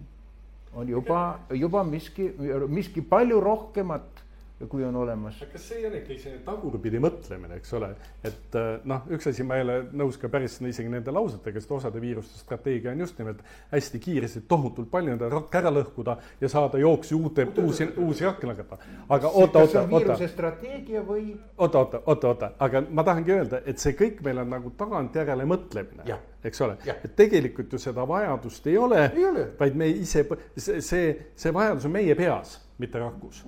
on 0.75 0.89
juba, 0.89 1.41
juba 1.51 1.83
miski, 1.85 2.31
miski 2.69 3.03
palju 3.03 3.41
rohkemat 3.41 4.23
kui 4.69 4.85
on 4.85 4.97
olemas. 4.97 5.35
kas 5.53 5.69
see 5.69 5.81
ei 5.81 5.87
ole 5.89 5.99
ikkagi 6.01 6.21
selline 6.23 6.43
tagurpidi 6.47 7.01
mõtlemine, 7.03 7.57
eks 7.59 7.73
ole, 7.75 7.89
et 8.25 8.57
äh, 8.59 8.69
noh, 8.87 9.03
üks 9.13 9.27
asi, 9.27 9.43
ma 9.47 9.59
ei 9.59 9.65
ole 9.65 9.79
nõus 9.99 10.19
ka 10.21 10.29
päris 10.31 10.61
isegi 10.63 10.91
nende 10.91 11.13
lausetega, 11.15 11.59
sest 11.61 11.73
osade 11.75 12.03
viiruste 12.03 12.39
strateegia 12.39 12.93
on 12.93 13.03
just 13.03 13.19
nimelt 13.19 13.41
hästi 13.73 14.01
kiiresti, 14.05 14.45
tohutult 14.49 14.91
palju 14.93 15.17
enda 15.17 15.29
rakk 15.33 15.59
ära 15.59 15.73
lõhkuda 15.75 16.17
ja 16.41 16.51
saada 16.53 16.79
jooksu 16.79 17.19
uute, 17.19 17.49
uusi, 17.65 17.89
uusi 17.99 18.29
rakke 18.29 18.47
lageda. 18.47 18.79
aga 19.09 19.33
oota, 19.43 19.65
oota, 19.65 19.83
oota. 19.91 20.19
strateegia 20.29 21.03
või? 21.03 21.25
oota, 21.59 21.83
oota, 21.83 22.03
oota, 22.07 22.29
oota, 22.29 22.51
aga 22.59 22.85
ma 22.91 23.05
tahangi 23.07 23.35
öelda, 23.35 23.63
et 23.67 23.83
see 23.83 23.97
kõik 23.99 24.23
meil 24.25 24.39
on 24.45 24.55
nagu 24.55 24.71
tagantjärele 24.79 25.49
mõtlemine, 25.51 26.21
eks 26.45 26.63
ole, 26.63 26.79
et 26.95 27.17
tegelikult 27.17 27.75
ju 27.75 27.83
seda 27.83 28.07
vajadust 28.07 28.71
ei 28.71 28.79
ole, 28.79 29.09
ole., 29.19 29.49
vaid 29.59 29.75
me 29.75 29.91
ise, 29.91 30.23
see, 30.57 30.79
see, 30.79 31.11
see 31.35 31.55
vajadus 31.55 31.89
on 31.91 31.97
meie 31.99 32.15
peas, 32.15 32.61
mitte 32.79 33.03
rakus 33.03 33.43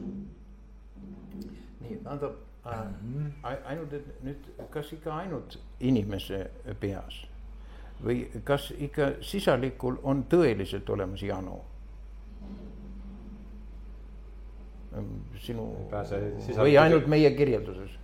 nii, 1.87 2.03
tähendab 2.05 2.37
äh, 2.67 3.63
ainult, 3.71 3.93
et 3.97 4.27
nüüd, 4.27 4.51
kas 4.75 4.93
ikka 4.97 5.15
ainult 5.23 5.59
inimese 5.81 6.45
peas 6.81 7.23
või 8.05 8.27
kas 8.45 8.71
ikka 8.77 9.15
sisalikul 9.25 9.97
on 10.05 10.27
tõeliselt 10.31 10.91
olemas 10.93 11.23
janu? 11.23 11.61
sinu 15.45 15.65
või 16.57 16.77
ainult 16.81 17.07
meie 17.07 17.31
kirjelduses? 17.37 17.99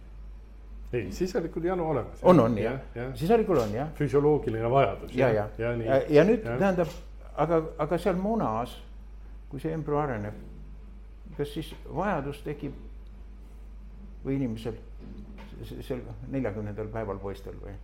ei, 0.92 1.06
sisalikul 1.12 1.64
janu 1.64 1.86
olemas. 1.88 2.18
on, 2.22 2.40
on 2.40 2.58
jah 2.58 2.76
ja. 2.94 3.02
ja., 3.02 3.16
sisalikul 3.16 3.58
on 3.58 3.74
jah. 3.74 3.88
füsioloogiline 3.96 4.70
vajadus. 4.70 5.14
ja, 5.16 5.28
ja, 5.28 5.48
ja, 5.58 5.72
ja, 5.72 6.00
ja 6.08 6.24
nüüd 6.24 6.44
ja. 6.44 6.56
tähendab, 6.58 6.88
aga, 7.36 7.62
aga 7.78 7.98
seal 7.98 8.20
munas, 8.20 8.76
kui 9.48 9.60
see 9.60 9.72
embrüo 9.72 10.00
areneb, 10.02 10.36
kas 11.36 11.54
siis 11.56 11.72
vajadus 11.88 12.42
tekib 12.44 12.76
või 14.24 14.38
inimesel 14.38 14.78
seal 15.62 16.02
neljakümnendal 16.30 16.90
päeval 16.92 17.18
poistel 17.22 17.56
või? 17.62 17.74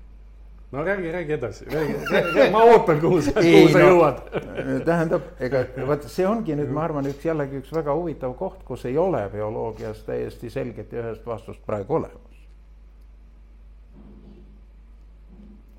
no 0.72 0.84
räägi, 0.84 1.12
räägi 1.12 1.32
edasi, 1.32 1.64
räägi, 1.64 2.50
ma 2.52 2.62
ootan, 2.62 3.00
kuhu 3.00 3.22
sa, 3.22 3.32
kuhu 3.32 3.68
sa 3.72 3.78
no, 3.78 3.86
jõuad 3.88 4.18
tähendab, 4.88 5.30
ega 5.40 5.62
vot 5.88 6.08
see 6.12 6.26
ongi 6.28 6.56
nüüd, 6.58 6.72
ma 6.74 6.84
arvan, 6.84 7.08
üks 7.08 7.24
jällegi 7.24 7.62
üks 7.62 7.72
väga 7.72 7.94
huvitav 7.96 8.34
koht, 8.36 8.64
kus 8.68 8.84
ei 8.88 8.98
ole 8.98 9.22
bioloogias 9.32 10.02
täiesti 10.06 10.50
selget 10.52 10.92
ja 10.92 11.04
ühest 11.04 11.26
vastust 11.26 11.64
praegu 11.66 12.00
olemas. 12.00 12.26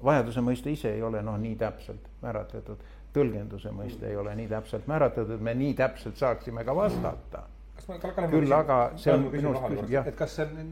vajaduse 0.03 0.41
mõiste 0.41 0.72
ise 0.72 0.94
ei 0.95 1.03
ole 1.03 1.22
noh, 1.22 1.36
nii 1.38 1.57
täpselt 1.60 2.06
määratletud, 2.23 2.81
tõlgenduse 3.14 3.72
mõiste 3.76 4.07
ei 4.10 4.15
ole 4.18 4.34
nii 4.36 4.48
täpselt 4.48 4.88
määratletud, 4.88 5.41
me 5.44 5.53
nii 5.60 5.73
täpselt 5.77 6.18
saaksime 6.18 6.64
ka 6.64 6.76
vastata 6.76 7.44
küll 7.85 8.53
aga 8.53 8.77
see 8.99 9.14
on 9.14 9.26
minu 9.31 9.51
arust 9.51 9.65
küsimus, 9.69 9.91
jah. 9.91 10.07
et 10.10 10.18
kas 10.18 10.35
see 10.39 10.65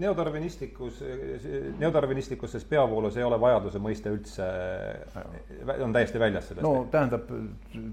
neodarvinistlikus, 0.00 1.02
neodarvinistlikus 1.80 2.56
peavoolus 2.70 3.16
ei 3.16 3.26
ole 3.26 3.38
vajaduse 3.40 3.80
mõiste 3.82 4.12
üldse, 4.12 4.46
on 5.84 5.96
täiesti 5.96 6.20
väljas 6.22 6.50
sellest? 6.50 6.64
no 6.66 6.86
tähendab, 6.92 7.30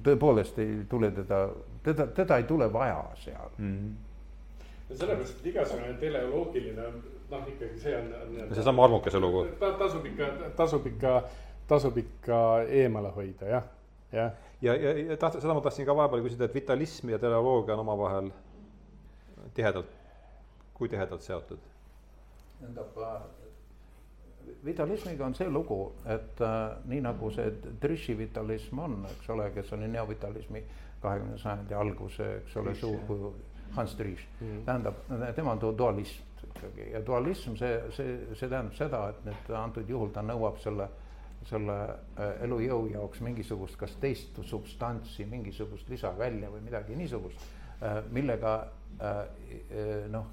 tõepoolest 0.05 0.59
ei 0.63 0.81
tule 0.89 1.11
teda, 1.15 1.43
teda, 1.85 2.07
teda 2.21 2.39
ei 2.41 2.47
tule 2.49 2.69
vaja 2.73 3.01
seal 3.23 3.51
mm. 3.57 3.75
-hmm. 3.77 4.95
sellepärast, 4.95 5.39
et 5.39 5.51
igasugune 5.53 5.93
teleoloogiline, 6.01 6.89
noh, 7.31 7.45
ikkagi 7.55 7.79
see 7.79 7.97
on, 7.97 8.09
on. 8.21 8.55
seesama 8.55 8.85
armukese 8.85 9.19
lugu 9.19 9.45
ta,. 9.59 9.71
tasub 9.79 10.05
ikka, 10.05 10.31
tasub 10.55 10.87
ikka, 10.87 11.21
tasub 11.67 11.97
ikka 11.97 12.39
eemale 12.81 13.15
hoida, 13.15 13.47
jah, 13.57 13.69
jah 14.11 14.31
ja, 14.63 14.75
ja, 14.75 14.93
ja 14.97 15.17
taht-, 15.19 15.39
seda 15.41 15.55
ma 15.55 15.61
tahtsin 15.63 15.87
ka 15.87 15.95
vahepeal 15.97 16.23
küsida, 16.25 16.47
et 16.47 16.55
vitalism 16.55 17.11
ja 17.11 17.19
teleoloogia 17.21 17.75
on 17.75 17.83
omavahel 17.83 18.31
tihedalt, 19.53 19.95
kui 20.73 20.89
tihedalt 20.89 21.21
seotud? 21.21 21.71
tähendab, 22.59 22.99
vitalismiga 24.65 25.25
on 25.25 25.35
see 25.35 25.49
lugu, 25.49 25.79
et 26.05 26.41
äh, 26.41 26.59
nii 26.87 27.01
nagu 27.03 27.31
see 27.35 27.49
Drishi 27.81 28.15
vitalism 28.17 28.79
on, 28.79 29.01
eks 29.11 29.29
ole, 29.29 29.49
kes 29.55 29.73
oli 29.75 29.87
neovitalismi 29.91 30.63
kahekümnenda 31.03 31.41
sajandi 31.41 31.75
alguse, 31.75 32.29
eks 32.41 32.57
ole, 32.61 32.75
suur 32.75 33.33
Hans 33.73 33.97
Drish 33.97 34.27
mm, 34.39 34.47
-hmm. 34.47 34.65
tähendab, 34.65 34.95
tema 35.35 35.51
on 35.51 35.77
dualism 35.77 36.23
ikkagi 36.47 36.91
ja 36.91 37.05
dualism, 37.05 37.55
see, 37.55 37.81
see, 37.91 38.19
see 38.33 38.49
tähendab 38.49 38.75
seda, 38.77 39.07
et 39.09 39.25
nüüd 39.25 39.55
antud 39.57 39.89
juhul 39.89 40.13
ta 40.13 40.21
nõuab 40.21 40.59
selle 40.63 40.89
selle 41.49 41.75
äh, 41.83 42.43
elujõu 42.45 42.87
jaoks 42.93 43.21
mingisugust 43.23 43.77
kas 43.79 43.95
teist 44.01 44.37
substantsi, 44.47 45.25
mingisugust 45.29 45.89
lisavälja 45.91 46.51
või 46.51 46.63
midagi 46.63 46.95
niisugust, 46.95 47.41
äh, 47.81 47.99
millega 48.11 48.53
noh, 50.13 50.25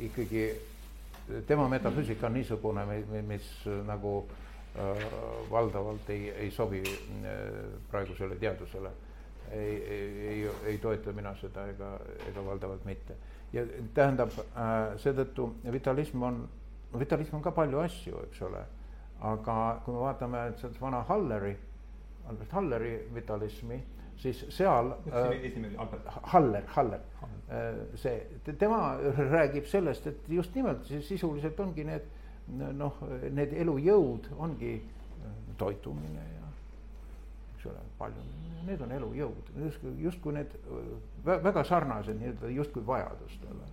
ikkagi 0.00 0.44
tema 1.46 1.68
metafüüsika 1.68 2.26
on 2.26 2.38
niisugune, 2.38 2.84
mis 3.28 3.48
nagu 3.86 4.14
valdavalt 5.50 6.10
ei, 6.10 6.30
ei 6.30 6.50
sobi 6.50 6.82
praegusele 7.90 8.36
teadusele. 8.38 8.90
ei, 9.52 9.76
ei, 9.82 10.28
ei, 10.28 10.50
ei 10.66 10.78
toeta 10.78 11.12
mina 11.12 11.34
seda 11.34 11.66
ega, 11.66 11.88
ega 12.28 12.44
valdavalt 12.46 12.84
mitte. 12.84 13.16
ja 13.52 13.64
tähendab, 13.94 14.30
seetõttu 15.02 15.48
vitalism 15.72 16.22
on, 16.22 16.44
vitalism 16.98 17.36
on 17.36 17.42
ka 17.42 17.50
palju 17.50 17.80
asju, 17.82 18.20
eks 18.28 18.42
ole 18.46 18.62
aga 19.20 19.54
kui 19.84 19.94
me 19.94 20.00
vaatame 20.00 20.42
sealt 20.60 20.78
vana 20.80 21.02
Halleri, 21.08 21.52
Albert 22.28 22.52
Halleri 22.56 22.92
vitalismi, 23.14 23.80
siis 24.20 24.44
seal. 24.52 24.92
Äh, 25.12 25.52
Haller, 26.32 26.62
Haller, 26.74 27.00
äh, 27.48 27.74
see, 27.94 28.26
tema 28.58 28.96
räägib 29.16 29.66
sellest, 29.66 30.06
et 30.06 30.28
just 30.28 30.54
nimelt 30.54 30.84
sisuliselt 30.86 31.60
ongi 31.60 31.86
need 31.88 32.08
noh, 32.50 32.96
need 33.30 33.54
elujõud 33.62 34.30
ongi 34.38 34.74
äh, 34.80 35.32
toitumine 35.58 36.26
ja 36.34 36.52
eks 37.54 37.66
ole, 37.70 37.86
palju, 37.98 38.26
need 38.66 38.82
on 38.82 38.92
elujõud, 38.96 39.50
justkui, 39.64 39.94
justkui 40.04 40.36
need 40.36 40.54
väga 41.24 41.64
sarnased 41.64 42.18
nii-öelda 42.18 42.52
justkui 42.56 42.86
vajadustele 42.86 43.72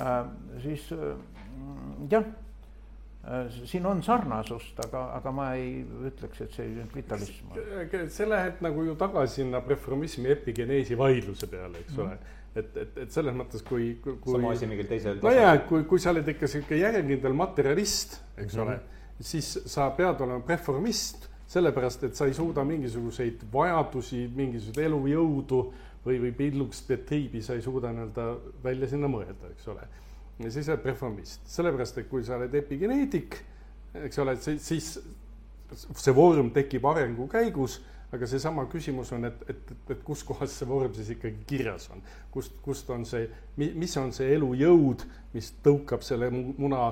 äh,. 0.00 0.30
siis 0.64 0.88
jah 2.10 2.24
Äh, 2.24 2.49
siin 3.68 3.84
on 3.86 4.00
sarnasust, 4.02 4.78
aga, 4.86 5.02
aga 5.18 5.32
ma 5.34 5.50
ei 5.58 5.82
ütleks, 6.08 6.40
et 6.40 6.54
see 6.56 6.68
nüüd 6.72 6.94
vitalism 6.96 7.50
on. 7.52 8.06
see 8.08 8.28
läheb 8.28 8.62
nagu 8.64 8.84
ju 8.86 8.94
tagasi 9.00 9.42
sinna 9.42 9.60
reformismi 9.66 10.30
epigeneesi 10.32 10.96
vaidluse 10.98 11.48
peale, 11.50 11.82
eks 11.84 11.98
ole 11.98 12.14
mm. 12.14 12.38
et, 12.62 12.78
et, 12.84 12.96
et 13.04 13.12
selles 13.12 13.36
mõttes, 13.36 13.64
kui, 13.66 13.92
kui. 14.00 14.16
sama 14.24 14.54
asi 14.54 14.70
mingil 14.70 14.88
teisel. 14.88 15.20
nojah, 15.24 15.52
kui, 15.68 15.84
kui 15.90 16.00
sa 16.00 16.14
oled 16.14 16.32
ikka 16.32 16.48
sihuke 16.48 16.80
järjekindel 16.80 17.36
materialist, 17.36 18.22
eks 18.38 18.56
mm 18.56 18.62
-hmm. 18.62 18.64
ole, 18.64 18.80
siis 19.20 19.52
sa 19.68 19.90
pead 20.00 20.24
olema 20.24 20.40
reformist, 20.48 21.28
sellepärast 21.50 22.08
et 22.08 22.16
sa 22.16 22.26
ei 22.26 22.34
suuda 22.34 22.64
mingisuguseid 22.64 23.44
vajadusi, 23.52 24.30
mingisugust 24.34 24.78
elujõudu 24.78 25.64
või, 26.06 26.20
või 26.24 26.32
pilluks 26.32 26.86
triibi 26.88 27.42
sa 27.42 27.54
ei 27.54 27.62
suuda 27.62 27.92
nii-öelda 27.92 28.36
välja 28.64 28.88
sinna 28.88 29.08
mõelda, 29.12 29.50
eks 29.52 29.68
ole 29.68 29.84
ja 30.40 30.50
siis 30.50 30.68
oled 30.68 30.84
reformist, 30.88 31.46
sellepärast 31.50 32.00
et 32.00 32.08
kui 32.10 32.24
sa 32.24 32.38
oled 32.38 32.54
epigeneetik, 32.62 33.36
eks 34.06 34.20
ole, 34.22 34.36
siis 34.40 34.92
see 35.70 36.14
vorm 36.14 36.50
tekib 36.54 36.86
arengu 36.90 37.28
käigus, 37.30 37.80
aga 38.10 38.26
seesama 38.26 38.64
küsimus 38.70 39.12
on, 39.14 39.28
et, 39.28 39.42
et, 39.50 39.70
et, 39.70 39.92
et 39.94 40.02
kus 40.06 40.24
kohas 40.26 40.54
see 40.58 40.66
vorm 40.68 40.94
siis 40.96 41.12
ikkagi 41.14 41.44
kirjas 41.46 41.86
on, 41.94 42.02
kust, 42.34 42.56
kust 42.64 42.90
on 42.90 43.06
see, 43.06 43.28
mis 43.60 43.94
on 44.00 44.10
see 44.14 44.32
elujõud, 44.34 45.04
mis 45.34 45.52
tõukab 45.62 46.02
selle 46.06 46.30
muna 46.32 46.88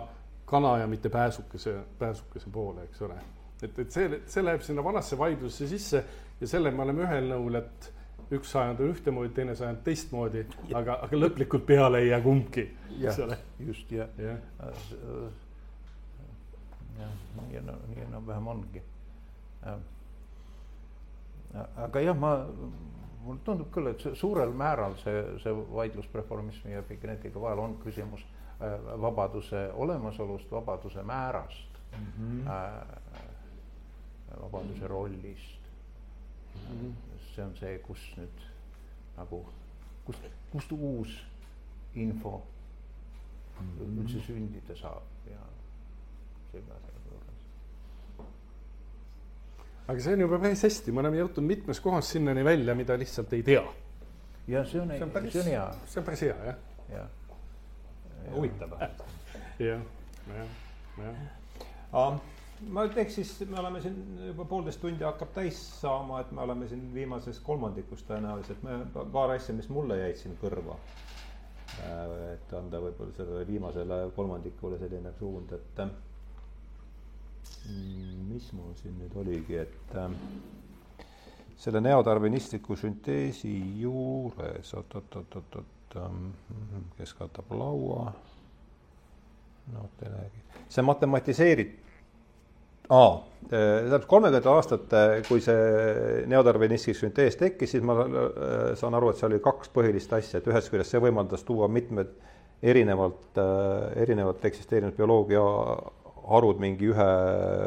kana 0.48 0.76
ja 0.78 0.86
mitte 0.86 1.10
pääsukese, 1.12 1.74
pääsukese 1.98 2.50
poole, 2.52 2.86
eks 2.88 3.02
ole. 3.02 3.18
et, 3.62 3.78
et 3.78 3.92
see, 3.92 4.22
see 4.30 4.44
läheb 4.44 4.62
sinna 4.62 4.84
vanasse 4.84 5.18
vaidlusse 5.18 5.66
sisse 5.68 6.04
ja 6.40 6.46
selle 6.48 6.70
me 6.70 6.86
oleme 6.86 7.04
ühel 7.08 7.32
nõul, 7.32 7.58
et 7.58 7.90
üks 8.30 8.50
sajand 8.52 8.80
on 8.80 8.92
ühtemoodi, 8.92 9.32
teine 9.34 9.54
sajand 9.56 9.80
teistmoodi, 9.84 10.44
aga, 10.74 10.98
aga 11.06 11.20
lõplikult 11.20 11.64
peale 11.68 12.02
ei 12.04 12.10
jää 12.10 12.20
kumbki, 12.24 12.64
ole. 13.24 13.38
just, 13.66 13.92
jah 13.92 14.08
ja. 14.18 14.36
jah, 16.98 17.14
nii 17.40 17.60
enam, 17.62 17.86
nii 17.94 18.04
enam-vähem 18.08 18.50
ongi. 18.54 18.82
aga 21.86 22.04
jah, 22.04 22.16
ma 22.18 22.34
mulle 23.24 23.40
tundub 23.44 23.70
küll, 23.74 23.90
et 23.92 24.04
suurel 24.16 24.52
määral 24.56 24.96
see, 25.02 25.22
see 25.42 25.52
vaidlus 25.52 26.08
preformismi 26.12 26.72
ja 26.72 26.82
epigenetiga 26.84 27.40
vahel 27.42 27.64
on 27.64 27.76
küsimus 27.82 28.22
äh, 28.24 28.76
vabaduse 29.02 29.68
olemasolust, 29.74 30.50
vabaduse 30.52 31.02
määrast 31.02 31.80
mm, 31.98 32.06
-hmm. 32.18 32.48
äh, 32.48 32.82
vabaduse 34.42 34.88
rollist 34.88 35.60
mm. 36.54 36.78
-hmm. 36.78 37.07
See 37.38 37.46
on 37.46 37.54
see, 37.54 37.78
kus 37.86 38.04
nüüd 38.18 38.46
nagu, 39.14 39.42
kust, 40.06 40.24
kust 40.50 40.72
uus 40.74 41.12
info 41.94 42.40
mm 43.60 43.68
-hmm. 43.78 44.00
üldse 44.02 44.20
sündida 44.26 44.76
saab 44.76 45.02
ja 45.30 45.42
selle 46.52 46.72
asja 46.74 47.02
juures. 47.10 47.42
aga 49.86 50.00
see 50.00 50.12
on 50.12 50.20
juba 50.20 50.38
päris 50.38 50.62
hästi, 50.62 50.92
me 50.92 51.00
oleme 51.00 51.20
jõudnud 51.20 51.46
mitmes 51.46 51.80
kohas 51.80 52.10
sinnani 52.10 52.44
välja, 52.44 52.74
mida 52.74 52.98
lihtsalt 52.98 53.32
ei 53.32 53.42
tea. 53.42 53.62
ja 54.48 54.64
see 54.64 54.80
on, 54.80 54.88
see 54.88 55.02
on, 55.02 55.10
päris, 55.10 55.32
see 55.32 55.42
on 55.42 55.46
hea. 55.46 55.74
see 55.86 56.00
on 56.00 56.06
päris 56.06 56.22
hea, 56.26 56.36
jah. 56.44 56.56
jah. 56.90 57.08
huvitav. 58.34 58.74
jah, 58.80 59.80
jah, 60.34 60.46
jah 61.92 62.37
ma 62.66 62.84
ütleks 62.88 63.14
siis, 63.18 63.32
me 63.46 63.58
oleme 63.60 63.80
siin 63.82 63.98
juba 64.30 64.44
poolteist 64.48 64.80
tundi 64.82 65.06
hakkab 65.06 65.30
täis 65.36 65.58
saama, 65.80 66.22
et 66.22 66.32
me 66.34 66.42
oleme 66.42 66.68
siin 66.70 66.88
viimases 66.94 67.38
kolmandikus 67.46 68.02
tõenäoliselt, 68.08 68.64
me 68.66 68.80
paar 69.12 69.34
asja, 69.36 69.54
mis 69.54 69.70
mulle 69.72 70.00
jäid 70.00 70.18
siin 70.20 70.36
kõrva. 70.42 70.76
Äh, 71.84 72.34
et 72.34 72.52
anda 72.58 72.80
võib-olla 72.82 73.14
sellele 73.16 73.46
viimasele 73.46 74.00
kolmandikule 74.16 74.78
selline 74.80 75.12
suund, 75.18 75.52
et 75.54 75.82
mm, 77.68 78.28
mis 78.32 78.52
mul 78.56 78.74
siin 78.82 78.98
nüüd 78.98 79.18
oligi, 79.22 79.60
et 79.62 79.98
selle 81.58 81.82
neodarvinistliku 81.82 82.76
sünteesi 82.78 83.52
juures 83.82 84.74
oot-oot-oot-oot, 84.78 85.98
ähm, 85.98 86.30
kes 86.96 87.14
katab 87.18 87.52
laua, 87.54 88.12
no 89.74 89.90
te 90.00 90.10
näegi, 90.10 90.42
see 90.68 90.86
matematiseeritud 90.86 91.87
aa, 92.88 93.10
tähendab 93.48 94.06
kolmekümnendatel 94.08 94.54
aastatel, 94.54 95.14
kui 95.28 95.42
see 95.44 96.24
neodarvinistlik 96.30 96.96
süntees 96.98 97.38
tekkis, 97.40 97.76
siis 97.76 97.84
ma 97.84 97.96
äh, 98.02 98.56
saan 98.78 98.96
aru, 98.98 99.12
et 99.12 99.20
seal 99.20 99.32
oli 99.32 99.44
kaks 99.44 99.72
põhilist 99.74 100.12
asja, 100.16 100.40
et 100.40 100.50
ühest 100.50 100.72
küljest 100.72 100.94
see 100.94 101.02
võimaldas 101.04 101.46
tuua 101.48 101.68
mitmed 101.72 102.12
erinevalt, 102.62 103.30
äh, 103.38 104.02
erinevalt 104.02 104.44
eksisteerinud 104.50 104.96
bioloogia 104.98 105.44
harud 106.28 106.60
mingi 106.60 106.90
ühe 106.92 107.08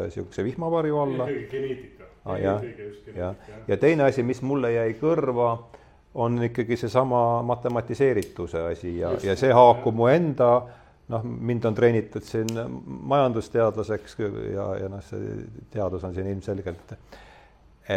niisuguse 0.06 0.46
vihmavarju 0.46 1.02
alla. 1.02 1.28
geneetika. 1.52 2.10
Ah, 2.22 2.38
jah, 2.38 2.62
jah, 3.16 3.38
ja 3.68 3.78
teine 3.82 4.06
asi, 4.06 4.22
mis 4.22 4.44
mulle 4.46 4.70
jäi 4.76 4.92
kõrva, 5.00 5.56
on 6.14 6.36
ikkagi 6.46 6.78
seesama 6.78 7.42
matematiseerituse 7.48 8.62
asi 8.74 9.00
ja, 9.00 9.16
ja 9.24 9.34
see 9.40 9.50
haakub 9.56 9.96
mu 9.98 10.06
enda 10.12 10.52
noh, 11.12 11.24
mind 11.24 11.66
on 11.68 11.76
treenitud 11.76 12.24
siin 12.26 12.50
majandusteadlaseks 13.12 14.18
ja, 14.54 14.70
ja 14.84 14.92
noh, 14.92 15.04
see 15.06 15.36
teadus 15.74 16.08
on 16.08 16.16
siin 16.16 16.32
ilmselgelt 16.32 16.96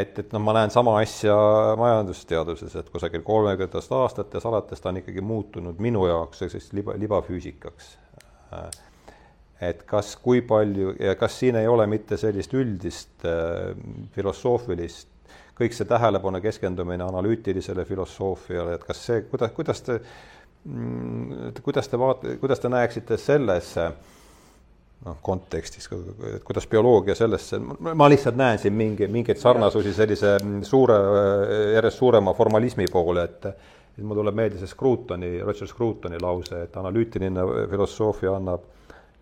et, 0.00 0.18
et 0.18 0.32
noh, 0.32 0.42
ma 0.42 0.54
näen 0.56 0.72
sama 0.74 0.96
asja 1.00 1.34
majandusteaduses, 1.78 2.74
et 2.80 2.90
kusagil 2.92 3.24
kolmekümnendatest 3.26 3.92
aastatest 3.94 4.48
alates 4.48 4.82
ta 4.82 4.90
on 4.90 5.00
ikkagi 5.02 5.24
muutunud 5.24 5.80
minu 5.82 6.06
jaoks 6.08 6.42
selliseks 6.42 6.72
liba, 6.76 6.96
libafüüsikaks. 7.00 7.96
et 9.60 9.82
kas, 9.88 10.14
kui 10.20 10.42
palju 10.42 10.94
ja 11.00 11.14
kas 11.16 11.38
siin 11.40 11.56
ei 11.56 11.68
ole 11.68 11.86
mitte 11.86 12.16
sellist 12.20 12.54
üldist 12.54 13.26
filosoofilist, 14.14 15.08
kõik 15.54 15.76
see 15.76 15.86
tähelepanu 15.88 16.40
keskendumine 16.42 17.04
analüütilisele 17.06 17.84
filosoofiale, 17.86 18.74
et 18.74 18.84
kas 18.84 19.04
see, 19.06 19.22
kuidas, 19.30 19.52
kuidas 19.54 19.82
te 19.86 20.00
et 21.48 21.60
kuidas 21.64 21.88
te 21.88 22.00
vaat-, 22.00 22.26
kuidas 22.40 22.60
te 22.62 22.70
näeksite 22.72 23.18
selles 23.20 23.74
noh, 25.04 25.18
kontekstis, 25.22 25.88
kuidas 26.44 26.66
bioloogia 26.70 27.16
sellesse, 27.18 27.60
ma 27.60 28.08
lihtsalt 28.08 28.38
näen 28.40 28.58
siin 28.62 28.76
mingi, 28.76 29.08
mingeid 29.12 29.40
sarnasusi 29.40 29.92
sellise 29.94 30.36
suure, 30.64 30.96
järjest 31.76 32.00
suurema 32.00 32.34
formalismi 32.36 32.88
poole, 32.92 33.24
et 33.28 33.50
et 33.94 34.02
mul 34.02 34.18
tuleb 34.18 34.34
meelde 34.34 34.58
see 34.58 34.66
Scrutoni, 34.66 35.36
Roger 35.46 35.68
Scrutoni 35.70 36.18
lause, 36.18 36.64
et 36.64 36.76
analüütiline 36.80 37.44
filosoofia 37.70 38.32
annab 38.34 38.64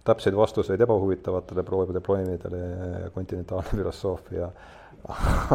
täpseid 0.05 0.33
vastuseid 0.33 0.81
ebahuvitavatele 0.81 1.63
probleemidele 1.67 2.61
ja 3.03 3.11
kontinentaalne 3.13 3.69
filosoofia 3.83 4.49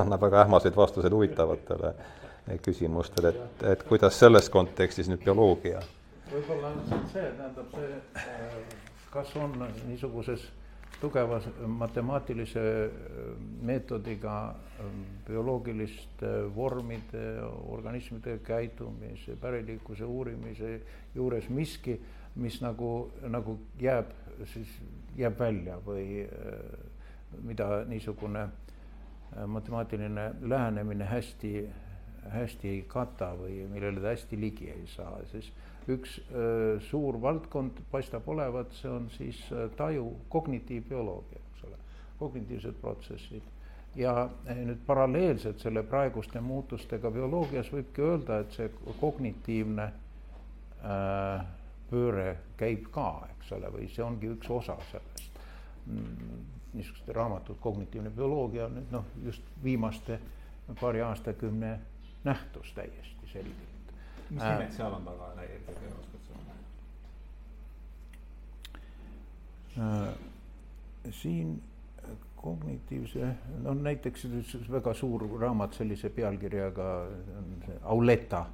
annab 0.03 0.21
väga 0.21 0.43
ähmaseid 0.43 0.77
vastuseid 0.77 1.13
huvitavatele 1.17 1.93
küsimustele, 2.63 3.29
et, 3.29 3.63
et 3.73 3.83
kuidas 3.87 4.19
selles 4.19 4.49
kontekstis 4.49 5.09
nüüd 5.11 5.23
bioloogia? 5.23 5.81
võib-olla 6.31 6.73
on 6.75 7.07
see, 7.11 7.23
tähendab 7.37 7.73
see, 7.75 7.99
äh, 8.19 8.55
kas 9.11 9.33
on 9.39 9.53
niisuguses 9.87 10.43
tugevas 11.01 11.47
matemaatilise 11.67 12.63
äh, 12.85 12.91
meetodiga 13.61 14.35
ähm, 14.81 15.01
bioloogiliste 15.27 16.33
vormide, 16.55 17.25
organismide 17.67 18.37
käitumise, 18.43 19.37
päriliikluse 19.41 20.05
uurimise 20.05 20.79
juures 21.15 21.49
miski, 21.49 21.99
mis 22.35 22.61
nagu, 22.61 23.11
nagu 23.23 23.57
jääb 23.81 24.11
siis, 24.53 24.71
jääb 25.17 25.39
välja 25.39 25.79
või 25.85 26.23
äh, 26.25 26.61
mida 27.43 27.83
niisugune 27.85 28.47
matemaatiline 29.47 30.31
lähenemine 30.41 31.05
hästi 31.05 31.51
hästi 32.31 32.69
ei 32.69 32.83
kata 32.87 33.31
või 33.39 33.63
millele 33.71 34.01
ta 34.03 34.13
hästi 34.13 34.39
ligi 34.39 34.69
ei 34.71 34.85
saa, 34.91 35.19
siis 35.31 35.51
üks 35.87 36.17
öö, 36.31 36.79
suur 36.89 37.19
valdkond 37.21 37.79
paistab 37.91 38.27
olevat, 38.27 38.73
see 38.75 38.91
on 38.91 39.09
siis 39.13 39.39
taju, 39.79 40.09
kognitiivbioloogia, 40.29 41.43
eks 41.43 41.67
ole, 41.69 41.77
kognitiivsed 42.19 42.81
protsessid. 42.81 43.53
ja 43.97 44.29
nüüd 44.45 44.83
paralleelselt 44.85 45.59
selle 45.63 45.81
praeguste 45.83 46.41
muutustega 46.43 47.09
bioloogias 47.11 47.71
võibki 47.73 48.03
öelda, 48.05 48.41
et 48.43 48.51
see 48.53 48.67
kognitiivne 48.99 49.87
äh, 49.87 51.47
pööre 51.89 52.27
käib 52.57 52.91
ka, 52.93 53.09
eks 53.37 53.55
ole, 53.57 53.71
või 53.73 53.87
see 53.89 54.03
ongi 54.05 54.29
üks 54.35 54.51
osa 54.53 54.77
sellest 54.91 55.27
niisugused 56.77 57.13
raamatud 57.15 57.59
Kognitiivne 57.61 58.09
bioloogia 58.09 58.67
nüüd 58.71 58.91
noh, 58.91 59.05
just 59.23 59.43
viimaste 59.63 60.19
paari 60.79 61.01
aastakümne 61.01 61.77
nähtus 62.27 62.73
täiesti 62.75 63.31
selgelt. 63.31 63.93
mis 64.29 64.43
nimed 64.43 64.67
äh, 64.67 64.75
seal 64.75 64.93
on 64.97 65.05
taga 65.07 65.29
eelkõige, 65.45 65.91
oskad 66.01 66.21
sa 66.27 66.33
äh,? 69.81 70.13
siin 71.15 71.61
kognitiivse, 72.37 73.29
no 73.63 73.73
näiteks 73.73 74.27
väga 74.71 74.93
suur 74.93 75.23
raamat 75.39 75.73
sellise 75.79 76.09
pealkirjaga, 76.13 76.89
Auleta, 77.81 78.45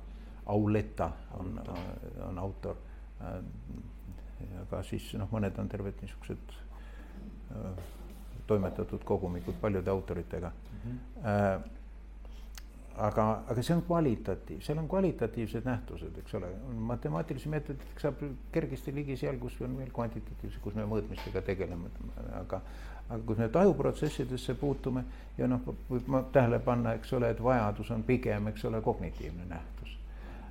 Auleta 0.45 1.12
on, 1.40 1.60
on 2.30 2.40
autor 2.40 2.78
äh,. 3.22 3.41
aga 4.62 4.84
siis 4.84 5.14
noh, 5.18 5.30
mõned 5.32 5.58
on 5.60 5.70
terved 5.72 6.02
niisugused 6.04 6.58
äh, 7.56 7.84
toimetatud 8.48 9.04
kogumikud 9.08 9.56
paljude 9.62 9.90
autoritega 9.90 10.52
mm. 10.52 10.91
-hmm. 10.91 11.70
Aga, 12.94 13.24
aga 13.49 13.61
see 13.65 13.74
on 13.74 13.80
kvalitatiiv, 13.88 14.60
seal 14.61 14.78
on 14.78 14.88
kvalitatiivsed 14.88 15.65
nähtused, 15.65 16.18
eks 16.22 16.36
ole, 16.38 16.52
matemaatilisi 16.91 17.49
meetoditega 17.49 18.03
saab 18.03 18.20
kergesti 18.53 18.94
ligi 18.94 19.15
seal, 19.18 19.40
kus 19.41 19.56
on 19.65 19.74
meil 19.80 19.90
kvantitatiivse, 19.95 20.61
kus 20.61 20.76
me 20.78 20.86
mõõtmistega 20.91 21.41
tegeleme, 21.48 21.90
aga 22.38 22.61
aga 23.10 23.20
kui 23.26 23.36
me 23.36 23.48
tajuprotsessidesse 23.52 24.56
puutume 24.56 25.03
ja 25.38 25.48
noh, 25.49 25.65
võib 25.90 26.07
ma 26.11 26.22
tähele 26.34 26.60
panna, 26.64 26.94
eks 26.98 27.11
ole, 27.18 27.34
et 27.34 27.41
vajadus 27.44 27.91
on 27.91 28.03
pigem, 28.07 28.48
eks 28.53 28.64
ole, 28.70 28.82
kognitiivne 28.82 29.48
nähtus 29.49 29.98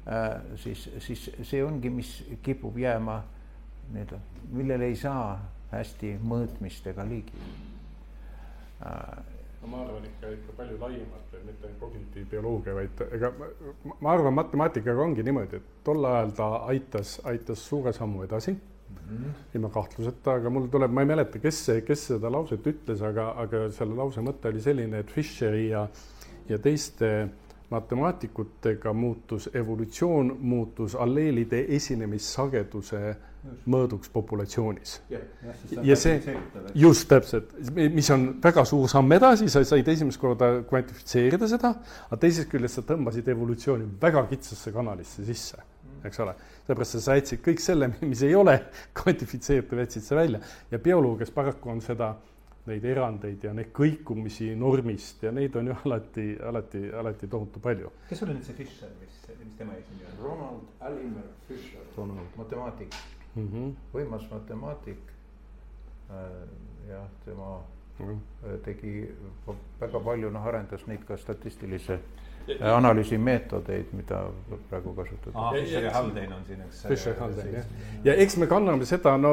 äh,, 0.07 0.43
siis, 0.61 0.89
siis 1.01 1.29
see 1.49 1.63
ongi, 1.65 1.91
mis 1.91 2.13
kipub 2.43 2.77
jääma 2.79 3.23
nii-öelda, 3.93 4.21
millele 4.53 4.91
ei 4.91 4.97
saa 4.97 5.37
hästi 5.73 6.17
mõõtmistega 6.29 7.05
ligi. 7.09 7.45
Äh, 8.85 9.32
no 9.63 9.71
ma 9.71 9.83
arvan 9.85 10.05
ikka, 10.09 10.31
ikka 10.37 10.57
palju 10.57 10.79
laiemalt, 10.81 11.35
mitte 11.47 11.67
ainult 11.69 11.81
kognitiivbioloogia, 11.81 12.75
vaid 12.75 13.03
ega 13.19 13.31
ma, 13.39 13.97
ma 14.01 14.15
arvan, 14.17 14.35
matemaatikaga 14.41 15.05
ongi 15.07 15.25
niimoodi, 15.27 15.61
et 15.61 15.85
tol 15.87 16.05
ajal 16.09 16.35
ta 16.39 16.49
aitas, 16.73 17.17
aitas 17.31 17.63
suure 17.69 17.93
sammu 17.97 18.25
edasi 18.27 18.53
mm. 18.53 18.97
-hmm. 19.09 19.37
ilma 19.55 19.71
kahtluseta, 19.71 20.39
aga 20.41 20.51
mul 20.51 20.67
tuleb, 20.73 20.91
ma 20.91 21.05
ei 21.05 21.13
mäleta, 21.13 21.39
kes 21.39 21.65
see, 21.67 21.85
kes 21.87 22.07
seda 22.13 22.33
lauset 22.33 22.67
ütles, 22.67 23.05
aga, 23.09 23.31
aga 23.45 23.69
selle 23.71 23.95
lause 23.95 24.21
mõte 24.21 24.51
oli 24.51 24.61
selline, 24.61 24.99
et 24.99 25.11
Fischeri 25.11 25.69
ja, 25.69 25.87
ja 26.49 26.59
teiste 26.59 27.13
matemaatikutega 27.71 28.93
muutus 28.93 29.49
evolutsioon, 29.55 30.37
muutus 30.41 30.95
alleelide 30.95 31.65
esinemissageduse 31.69 33.17
mõõduks 33.43 34.11
populatsioonis. 34.13 35.01
ja 35.83 35.97
see, 35.99 36.37
just 36.79 37.09
täpselt, 37.11 37.53
mis 37.75 38.11
on 38.15 38.29
väga 38.43 38.65
suur 38.69 38.89
samm 38.91 39.13
edasi, 39.19 39.49
sa 39.51 39.65
said 39.67 39.89
esimest 39.89 40.21
korda 40.23 40.53
kvantifitseerida 40.69 41.49
seda, 41.51 41.75
aga 42.09 42.21
teisest 42.23 42.51
küljest 42.53 42.79
sa 42.79 42.87
tõmbasid 42.87 43.29
evolutsiooni 43.35 43.89
väga 44.03 44.25
kitsasse 44.31 44.73
kanalisse 44.75 45.27
sisse, 45.27 45.63
eks 46.07 46.21
ole. 46.23 46.35
sellepärast 46.67 47.01
sa 47.03 47.17
jätsid 47.19 47.43
kõik 47.43 47.63
selle, 47.63 47.91
mis 48.11 48.23
ei 48.27 48.37
ole 48.39 48.59
kvantifitseeritav, 48.99 49.83
jätsid 49.85 50.07
sa 50.07 50.21
välja 50.21 50.43
ja 50.71 50.79
bioloogias 50.79 51.35
paraku 51.35 51.75
on 51.75 51.83
seda 51.83 52.15
neid 52.71 52.85
erandeid 52.87 53.43
ja 53.43 53.51
neid 53.59 53.73
kõikumisi 53.75 54.53
normist 54.55 55.25
ja 55.27 55.33
neid 55.35 55.57
on 55.59 55.73
ju 55.73 55.79
alati, 55.83 56.29
alati, 56.47 56.85
alati 56.95 57.27
tohutu 57.27 57.59
palju. 57.65 57.91
kes 58.09 58.23
oli 58.23 58.37
nüüd 58.37 58.47
see 58.47 58.61
Fischer, 58.61 58.95
mis, 59.01 59.19
mis 59.41 59.59
tema 59.59 59.75
esindaja? 59.81 60.15
Ronald 60.23 60.87
Alimer 60.87 61.27
Fischer, 61.49 61.83
matemaatik 62.39 62.95
mm, 63.35 63.49
-hmm. 63.49 63.75
võimas 63.95 64.31
matemaatik. 64.31 64.99
Äh, 66.11 66.49
jah, 66.89 67.07
tema 67.25 67.63
mm 67.99 68.07
-hmm. 68.09 68.59
tegi 68.65 69.15
väga 69.81 70.01
palju, 70.01 70.31
noh, 70.31 70.47
arendas 70.47 70.87
neid 70.87 71.05
ka 71.05 71.17
statistilise 71.17 71.99
analüüsimeetodeid, 72.61 73.93
mida 73.93 74.25
praegu 74.71 74.95
kasutatakse. 74.95 75.61
Fischer 75.61 75.85
ja 75.85 75.91
Haldane 75.91 76.35
on 76.35 76.45
siin 76.47 76.65
üks. 76.67 76.83
Fischer, 76.89 77.15
Haldane 77.19 77.51
jah. 77.51 77.65
ja 78.05 78.15
eks 78.15 78.37
me 78.37 78.47
kanname 78.47 78.85
seda, 78.85 79.17
no 79.17 79.33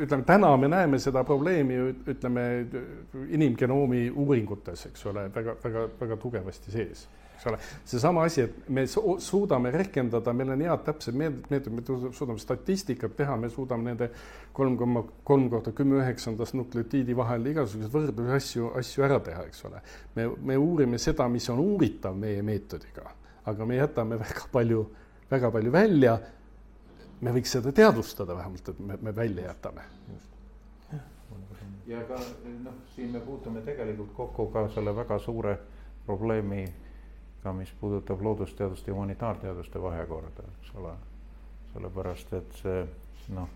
ütleme, 0.00 0.24
täna 0.24 0.56
me 0.56 0.68
näeme 0.68 0.98
seda 0.98 1.24
probleemi 1.24 1.76
ütleme 2.06 2.66
inimgenoomi 3.28 4.10
uuringutes, 4.10 4.86
eks 4.86 5.06
ole, 5.06 5.28
väga, 5.34 5.56
väga, 5.64 5.88
väga 6.00 6.16
tugevasti 6.16 6.70
sees 6.70 7.08
eks 7.36 7.46
ole. 7.46 7.58
seesama 7.84 8.24
asi, 8.24 8.40
et 8.40 8.68
me 8.68 8.86
suudame 9.18 9.70
rehkendada, 9.70 10.32
meil 10.32 10.50
on 10.54 10.62
head 10.64 10.84
täpsed 10.86 11.16
meetodid, 11.16 11.72
me 11.72 12.12
suudame 12.12 12.38
statistikat 12.40 13.16
teha, 13.16 13.36
me 13.40 13.50
suudame 13.52 13.90
nende 13.90 14.10
kolm 14.56 14.76
koma 14.80 15.02
kolm 15.24 15.48
korda 15.52 15.72
kümme 15.76 16.00
üheksandas 16.00 16.54
nukleotiidi 16.56 17.16
vahel 17.16 17.50
igasuguseid 17.52 17.92
võrdlusasju, 17.92 18.70
asju 18.80 19.04
ära 19.06 19.18
teha, 19.24 19.44
eks 19.50 19.66
ole. 19.68 19.82
me, 20.16 20.28
me 20.52 20.56
uurime 20.60 21.00
seda, 21.02 21.28
mis 21.32 21.48
on 21.52 21.60
uuritav 21.62 22.16
meie 22.18 22.42
meetodiga, 22.46 23.10
aga 23.44 23.68
me 23.68 23.80
jätame 23.80 24.20
väga 24.22 24.48
palju, 24.52 24.86
väga 25.30 25.52
palju 25.52 25.74
välja. 25.74 26.16
me 27.20 27.32
võiks 27.32 27.52
seda 27.56 27.72
teadvustada 27.72 28.34
vähemalt, 28.36 28.68
et 28.68 28.80
me, 28.80 28.98
me 29.02 29.12
välja 29.12 29.50
jätame. 29.50 29.84
ja 31.86 32.00
ka 32.08 32.18
noh, 32.64 32.80
siin 32.94 33.12
me 33.12 33.20
puutume 33.20 33.60
tegelikult 33.62 34.12
kokku 34.16 34.50
ka 34.52 34.66
selle 34.74 34.96
väga 34.96 35.18
suure 35.22 35.58
probleemi 36.06 36.64
ka 37.46 37.52
mis 37.52 37.70
puudutab 37.80 38.22
loodusteaduste 38.22 38.90
ja 38.90 38.94
humanitaarteaduste 38.94 39.82
vahekorda, 39.82 40.42
eks 40.60 40.72
ole. 40.74 40.94
sellepärast, 41.72 42.32
et 42.32 42.54
see 42.58 42.80
noh, 43.36 43.50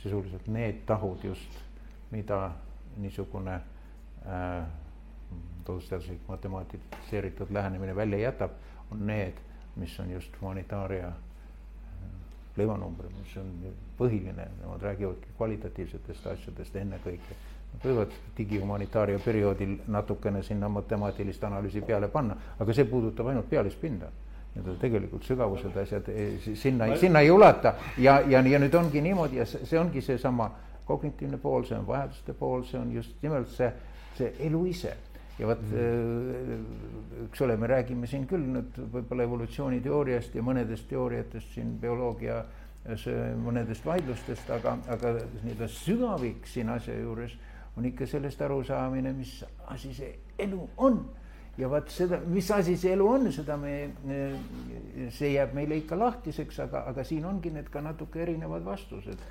sisuliselt 0.00 0.46
need 0.54 0.84
tahud 0.86 1.24
just, 1.26 1.58
mida 2.12 2.38
niisugune 3.02 3.54
äh, 3.58 4.64
loodusteaduslik 5.68 6.22
matematiseeritud 6.28 7.52
lähenemine 7.52 7.96
välja 7.96 8.18
jätab, 8.18 8.56
on 8.90 9.06
need, 9.06 9.42
mis 9.76 10.00
on 10.00 10.10
just 10.10 10.40
humanitaaria 10.40 11.08
äh, 11.08 11.16
leivanumber, 12.56 13.10
mis 13.18 13.36
on 13.42 13.52
põhiline, 13.98 14.48
nemad 14.62 14.88
räägivadki 14.88 15.36
kvalitatiivsetest 15.36 16.32
asjadest 16.32 16.80
ennekõike 16.80 17.36
võivad 17.82 18.12
digihumanitaaria 18.36 19.18
perioodil 19.24 19.78
natukene 19.92 20.42
sinna 20.42 20.68
matemaatilist 20.68 21.44
analüüsi 21.44 21.82
peale 21.86 22.08
panna, 22.08 22.36
aga 22.58 22.76
see 22.76 22.86
puudutab 22.88 23.30
ainult 23.32 23.50
pealispinda. 23.50 24.10
Need 24.54 24.76
tegelikult 24.78 25.24
sügavused, 25.26 25.74
asjad 25.82 26.08
eh, 26.12 26.36
sinna, 26.54 26.92
sinna 26.96 27.24
ei 27.24 27.30
ulata 27.34 27.72
ja, 27.98 28.20
ja, 28.30 28.38
ja 28.38 28.60
nüüd 28.62 28.76
ongi 28.78 29.00
niimoodi 29.02 29.40
ja 29.40 29.46
see 29.50 29.78
ongi 29.80 29.98
seesama 30.04 30.46
kognitiivne 30.86 31.40
pool, 31.42 31.64
see 31.66 31.74
on 31.74 31.88
vajaduste 31.88 32.36
pool, 32.38 32.62
see 32.68 32.78
on 32.78 32.92
just 32.94 33.16
nimelt 33.24 33.50
see, 33.50 33.72
see 34.14 34.30
elu 34.46 34.60
ise 34.70 34.92
ja 35.40 35.48
vot 35.50 35.64
mm., 35.66 37.24
eks 37.26 37.42
ole, 37.42 37.56
me 37.58 37.66
räägime 37.66 38.06
siin 38.06 38.28
küll 38.30 38.44
nüüd 38.54 38.78
võib-olla 38.92 39.26
evolutsiooniteooriast 39.26 40.36
ja 40.38 40.44
mõnedest 40.46 40.86
teooriatest 40.92 41.56
siin 41.56 41.74
bioloogia 41.82 42.44
mõnedest 42.84 43.86
vaidlustest, 43.86 44.50
aga, 44.52 44.76
aga 44.92 45.14
nii-öelda 45.16 45.68
sügavik 45.72 46.46
siin 46.46 46.68
asja 46.68 46.94
juures 46.98 47.32
on 47.76 47.84
ikka 47.84 48.06
sellest 48.06 48.42
arusaamine, 48.42 49.12
mis 49.12 49.44
asi 49.66 49.94
see 49.94 50.10
elu 50.38 50.68
on. 50.76 51.04
ja 51.58 51.68
vaat 51.70 51.90
seda, 51.94 52.18
mis 52.26 52.50
asi 52.50 52.76
see 52.76 52.92
elu 52.96 53.06
on, 53.06 53.28
seda 53.32 53.56
me, 53.56 53.74
see 55.14 55.34
jääb 55.36 55.52
meile 55.54 55.76
ikka 55.78 55.98
lahtiseks, 55.98 56.58
aga, 56.64 56.82
aga 56.90 57.04
siin 57.06 57.24
ongi 57.30 57.52
need 57.54 57.68
ka 57.70 57.82
natuke 57.82 58.22
erinevad 58.22 58.64
vastused. 58.66 59.22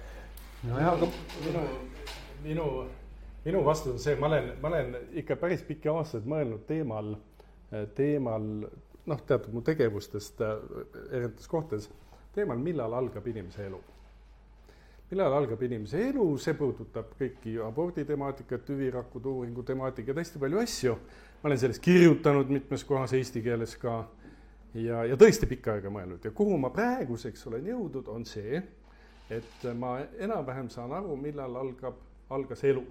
nojah, 0.63 0.93
aga 0.93 1.09
minu, 1.45 1.63
minu, 2.43 2.67
minu 3.45 3.65
vastus 3.65 3.93
on 3.93 3.99
see, 3.99 4.15
ma 4.19 4.31
olen, 4.31 4.53
ma 4.61 4.71
olen 4.71 4.95
ikka 5.23 5.35
päris 5.39 5.65
pikki 5.67 5.91
aastaid 5.91 6.27
mõelnud 6.29 6.63
teemal, 6.67 7.15
teemal 7.95 8.47
noh, 9.05 9.25
teatud 9.27 9.51
mu 9.55 9.63
tegevustest 9.67 10.39
erinevates 10.43 11.51
kohtades, 11.51 11.89
teemal, 12.35 12.59
millal 12.59 12.95
algab 13.01 13.27
inimese 13.27 13.67
elu 13.67 13.83
millal 15.11 15.33
algab 15.37 15.61
inimese 15.63 15.99
elu, 16.09 16.25
see 16.41 16.55
puudutab 16.57 17.13
kõiki 17.19 17.57
abordi 17.61 18.05
temaatikat, 18.07 18.63
tüvirakkude 18.67 19.29
uuringu 19.29 19.63
temaatikat, 19.67 20.17
hästi 20.17 20.41
palju 20.41 20.61
asju. 20.63 20.95
ma 21.43 21.49
olen 21.49 21.59
sellest 21.59 21.83
kirjutanud 21.83 22.49
mitmes 22.49 22.83
kohas 22.87 23.13
eesti 23.13 23.41
keeles 23.43 23.75
ka 23.77 23.97
ja, 24.73 25.03
ja 25.05 25.17
tõesti 25.19 25.49
pikka 25.49 25.77
aega 25.77 25.91
mõelnud 25.93 26.23
ja 26.23 26.31
kuhu 26.31 26.57
ma 26.57 26.71
praeguseks 26.73 27.47
olen 27.47 27.67
jõudnud, 27.67 28.09
on 28.09 28.25
see, 28.25 28.61
et 29.29 29.69
ma 29.77 29.97
enam-vähem 30.19 30.69
saan 30.73 30.93
aru, 30.95 31.15
millal 31.19 31.61
algab, 31.61 31.99
algas 32.29 32.63
elu. 32.63 32.83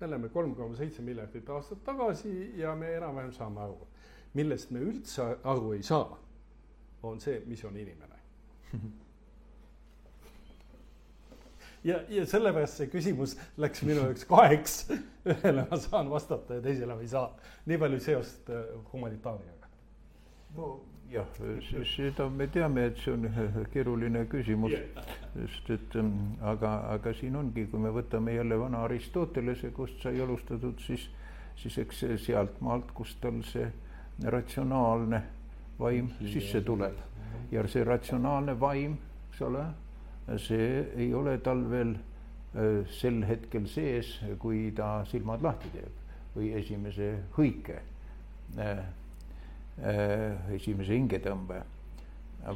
me 0.00 0.06
oleme 0.06 0.28
kolm 0.28 0.54
koma 0.54 0.76
seitse 0.76 1.02
miljardit 1.02 1.48
aastat 1.48 1.82
tagasi 1.84 2.52
ja 2.56 2.74
me 2.74 2.94
enam-vähem 2.96 3.32
saame 3.32 3.60
aru. 3.60 3.86
millest 4.34 4.70
me 4.70 4.80
üldse 4.80 5.36
aru 5.44 5.72
ei 5.72 5.82
saa, 5.82 6.18
on 7.02 7.20
see, 7.20 7.42
mis 7.46 7.64
on 7.64 7.76
inimene 7.76 8.20
ja, 11.84 12.00
ja 12.08 12.26
sellepärast 12.26 12.80
see 12.80 12.90
küsimus 12.92 13.36
läks 13.60 13.82
minu 13.86 14.04
jaoks 14.04 14.26
kaheks. 14.28 14.76
ühele 15.30 15.66
ma 15.70 15.78
saan 15.80 16.10
vastata 16.10 16.58
ja 16.58 16.64
teisele 16.64 16.94
ma 16.94 17.04
ei 17.04 17.08
saa. 17.08 17.30
nii 17.66 17.78
palju 17.78 18.00
seost 18.00 18.50
äh, 18.50 18.62
humanitaariaga. 18.92 19.68
nojah, 20.56 21.26
seda 21.94 22.28
me 22.28 22.46
teame, 22.46 22.86
et 22.90 23.02
see 23.04 23.14
on 23.14 23.28
keeruline 23.72 24.24
küsimus 24.32 24.76
yeah.. 24.76 25.10
sest 25.34 25.70
et 25.76 25.96
ähm, 25.96 26.14
aga, 26.40 26.76
aga 26.94 27.14
siin 27.14 27.36
ongi, 27.36 27.66
kui 27.70 27.80
me 27.80 27.92
võtame 27.94 28.36
jälle 28.36 28.58
vana 28.60 28.84
Aristotelese, 28.84 29.72
kust 29.76 30.02
sai 30.02 30.20
alustatud, 30.20 30.80
siis, 30.86 31.08
siis 31.56 31.78
eks 31.78 32.04
sealt 32.24 32.60
maalt, 32.60 32.92
kust 32.94 33.20
tal 33.20 33.42
see 33.46 33.68
ratsionaalne 34.20 35.22
vaim 35.80 36.10
sisse 36.28 36.60
tuleb 36.60 36.98
ja 37.50 37.62
see 37.68 37.84
ratsionaalne 37.84 38.58
vaim, 38.60 38.98
eks 39.30 39.40
ole 39.46 39.64
see 40.38 40.84
ei 40.96 41.14
ole 41.14 41.38
tal 41.42 41.62
veel 41.70 41.94
äh, 42.54 42.86
sel 42.90 43.22
hetkel 43.26 43.66
sees, 43.68 44.18
kui 44.38 44.70
ta 44.76 45.00
silmad 45.10 45.42
lahti 45.42 45.72
teeb 45.74 46.36
või 46.36 46.52
esimese 46.58 47.12
hõike, 47.36 47.80
äh, 48.58 48.84
äh, 49.82 50.52
esimese 50.54 50.94
hingetõmbe, 50.94 51.62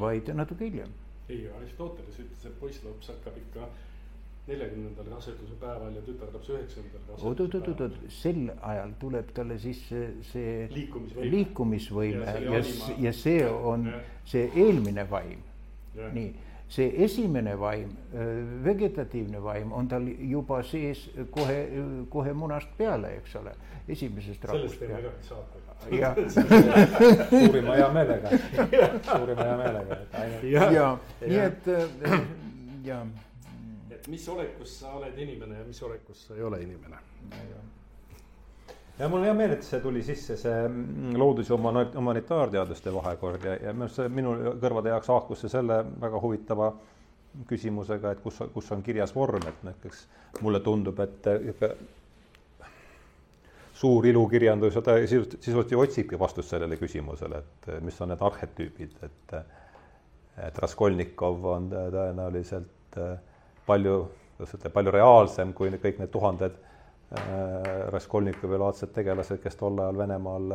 vaid 0.01 0.31
natuke 0.35 0.69
hiljem. 0.69 0.93
ei, 1.29 1.49
Aristoteles 1.57 2.21
ütles, 2.21 2.45
et 2.45 2.61
poisslaps 2.61 3.09
hakkab 3.09 3.37
ikka 3.41 3.69
neljakümnendal 4.45 5.07
raseduse 5.09 5.57
päeval 5.61 5.95
ja 5.97 6.03
tütarlaps 6.05 6.51
üheksandal 6.53 7.15
oot, 7.17 7.41
oot, 7.41 7.55
oot, 7.55 7.81
oot, 7.81 7.95
sel 8.13 8.43
ajal 8.61 8.93
tuleb 9.01 9.31
talle 9.37 9.57
sisse 9.59 10.03
see 10.29 10.67
liikumisvõime, 10.75 11.31
liikumisvõime 11.33 12.35
ja, 12.45 12.59
ja, 12.59 12.61
ja 13.07 13.13
see 13.17 13.47
on 13.49 13.89
ja. 13.89 14.03
see 14.29 14.51
eelmine 14.53 15.07
vaim. 15.09 15.41
nii 15.97 16.29
see 16.69 17.05
esimene 17.05 17.55
vaim, 17.61 17.91
vegetatiivne 18.65 19.43
vaim 19.43 19.73
on 19.73 19.89
tal 19.89 20.07
juba 20.09 20.63
sees 20.67 21.05
kohe, 21.31 21.59
kohe 22.11 22.33
munast 22.33 22.73
peale, 22.79 23.17
eks 23.21 23.37
ole, 23.41 23.53
esimesest 23.89 24.45
rakust 24.51 24.81
peale. 24.81 25.13
jah. 25.93 26.17
Suurima 27.29 27.77
hea 27.77 27.91
meelega, 27.93 28.33
suurima 29.11 29.45
hea 29.51 29.57
meelega, 29.61 30.01
ja, 30.43 30.71
ja, 30.73 30.89
nii 31.21 31.43
et 31.45 31.71
ja. 32.85 33.05
et 33.91 34.09
mis 34.09 34.29
olekus 34.29 34.79
sa 34.81 34.97
oled 34.99 35.19
inimene 35.19 35.61
ja 35.61 35.69
mis 35.69 35.83
olekus 35.83 36.27
sa 36.29 36.35
ei 36.35 36.43
ole 36.43 36.63
inimene 36.65 37.01
ja 38.99 39.09
mul 39.09 39.19
on 39.19 39.27
hea 39.29 39.35
meel, 39.35 39.55
et 39.57 39.67
see 39.67 39.81
tuli 39.83 40.03
sisse, 40.07 40.37
see 40.39 40.69
mm, 40.69 41.17
loodus- 41.19 41.51
ja 41.51 41.59
humanitaarteaduste 41.59 42.93
vahekord 42.95 43.45
ja, 43.45 43.57
ja 43.69 43.73
minu 43.73 43.89
arust 43.89 44.01
see 44.01 44.13
minu 44.21 44.35
kõrvade 44.63 44.93
jaoks 44.93 45.11
haakus 45.11 45.45
see 45.45 45.53
selle 45.57 45.81
väga 46.01 46.21
huvitava 46.23 46.71
küsimusega, 47.51 48.15
et 48.15 48.23
kus, 48.23 48.39
kus 48.55 48.71
on 48.73 48.83
kirjas 48.87 49.15
vorm, 49.15 49.43
et 49.49 49.67
näiteks 49.67 50.05
mulle 50.45 50.61
tundub, 50.63 51.01
et 51.03 51.27
suur 53.75 54.07
ilukirjandus 54.07 54.79
ja 54.79 54.83
ta 54.87 54.95
sisult, 55.03 55.35
sisult 55.43 55.73
ju 55.75 55.81
otsibki 55.83 56.19
vastust 56.19 56.55
sellele 56.55 56.79
küsimusele, 56.79 57.41
et 57.43 57.71
mis 57.83 57.99
on 58.01 58.13
need 58.15 58.23
arhetüübid, 58.31 58.99
et 59.03 59.39
et 60.43 60.57
Raskolnikov 60.59 61.45
on 61.47 61.69
tõenäoliselt 61.71 62.97
palju, 63.67 63.99
kuidas 64.35 64.55
ütelda, 64.57 64.73
palju 64.75 64.95
reaalsem 64.95 65.53
kui 65.55 65.71
kõik 65.79 66.01
need 66.03 66.11
tuhanded 66.11 66.57
Raskolnikovi 67.95 68.59
laadsed 68.59 68.91
tegelased, 68.95 69.39
kes 69.43 69.57
tol 69.61 69.79
ajal 69.79 69.99
Venemaal 69.99 70.55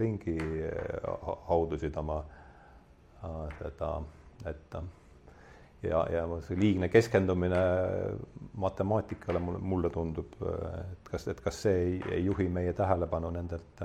ringi 0.00 0.36
haudusid 1.48 1.96
oma 1.98 2.20
seda, 3.58 3.92
et 4.46 4.76
ja, 5.82 6.02
ja 6.12 6.26
see 6.46 6.58
liigne 6.58 6.88
keskendumine 6.88 7.62
matemaatikale 8.58 9.38
mulle, 9.42 9.58
mulle 9.58 9.90
tundub, 9.94 10.36
et 10.42 11.10
kas, 11.10 11.28
et 11.32 11.40
kas 11.40 11.62
see 11.66 11.80
ei, 11.84 11.96
ei 12.18 12.24
juhi 12.24 12.48
meie 12.52 12.72
tähelepanu 12.76 13.30
nendelt 13.34 13.84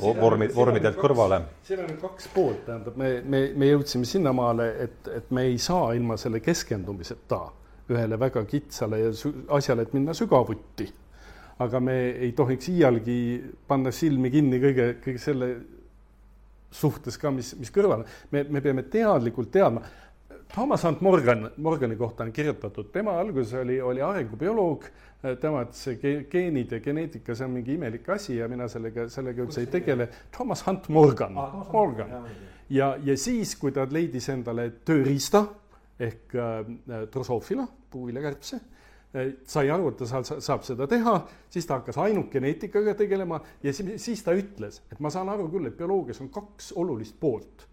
vormi, 0.00 0.48
vormidelt 0.54 1.00
kõrvale. 1.00 1.42
siin 1.66 1.82
on 1.84 1.96
kaks 2.00 2.28
poolt, 2.34 2.62
tähendab, 2.66 2.96
me, 2.96 3.14
me, 3.24 3.42
me 3.56 3.72
jõudsime 3.72 4.08
sinnamaale, 4.08 4.68
et, 4.86 5.10
et 5.18 5.34
me 5.34 5.48
ei 5.50 5.58
saa 5.58 5.92
ilma 5.98 6.16
selle 6.20 6.40
keskendumiseta 6.40 7.42
ühele 7.90 8.18
väga 8.20 8.44
kitsale 8.48 9.00
ja 9.00 9.12
asjale, 9.56 9.82
et 9.82 9.94
minna 9.96 10.14
sügavuti. 10.14 10.88
aga 11.62 11.78
me 11.80 11.94
ei 12.24 12.32
tohiks 12.32 12.68
iialgi 12.72 13.16
panna 13.68 13.92
silmi 13.92 14.30
kinni 14.30 14.58
kõige, 14.58 14.86
kõige 15.04 15.18
selle 15.20 15.48
suhtes 16.72 17.18
ka, 17.20 17.30
mis, 17.30 17.52
mis 17.60 17.70
kõrval 17.70 18.02
me, 18.32 18.42
me 18.48 18.62
peame 18.64 18.82
teadlikult 18.90 19.50
teadma 19.52 19.82
Thomas 20.52 20.82
Hunt 20.84 21.00
Morgan, 21.00 21.50
Morgani 21.56 21.96
kohta 21.96 22.24
on 22.24 22.32
kirjutatud, 22.32 22.90
tema 22.92 23.14
alguses 23.20 23.54
oli, 23.54 23.78
oli 23.80 24.02
arengubioloog, 24.04 24.84
tema 25.40 25.62
ütles, 25.64 25.78
see 25.86 26.18
geenid 26.28 26.74
ja 26.76 26.80
geneetika, 26.84 27.32
see 27.32 27.46
on 27.46 27.54
mingi 27.54 27.72
imelik 27.78 28.10
asi 28.12 28.36
ja 28.36 28.48
mina 28.52 28.66
sellega, 28.68 29.06
sellega 29.08 29.46
üldse 29.46 29.62
ei 29.64 29.70
tegele. 29.72 30.10
Thomas 30.34 30.60
Hunt 30.66 30.90
Morgan 30.92 31.38
ah,, 31.40 31.54
Morgan. 31.72 32.12
ja, 32.68 32.90
ja 33.00 33.16
siis, 33.16 33.54
kui 33.56 33.72
ta 33.72 33.86
leidis 33.88 34.28
endale 34.34 34.68
tööriista 34.84 35.46
ehk 36.00 36.36
äh, 36.36 36.62
drosoofila, 37.12 37.66
puuviljakärbse 37.90 38.56
äh,, 38.56 39.34
sai 39.44 39.70
aru, 39.70 39.90
et 39.92 40.00
ta 40.00 40.08
saab, 40.08 40.26
saab 40.44 40.64
seda 40.66 40.88
teha, 40.90 41.18
siis 41.50 41.68
ta 41.68 41.80
hakkas 41.80 42.00
ainult 42.02 42.30
geneetikaga 42.32 42.94
tegelema 42.98 43.40
ja 43.62 43.72
siis, 43.72 43.94
siis 44.02 44.24
ta 44.24 44.34
ütles, 44.36 44.82
et 44.92 45.00
ma 45.00 45.12
saan 45.12 45.32
aru 45.32 45.50
küll, 45.52 45.68
et 45.68 45.78
bioloogias 45.78 46.20
on 46.24 46.32
kaks 46.32 46.72
olulist 46.80 47.20
poolt. 47.20 47.68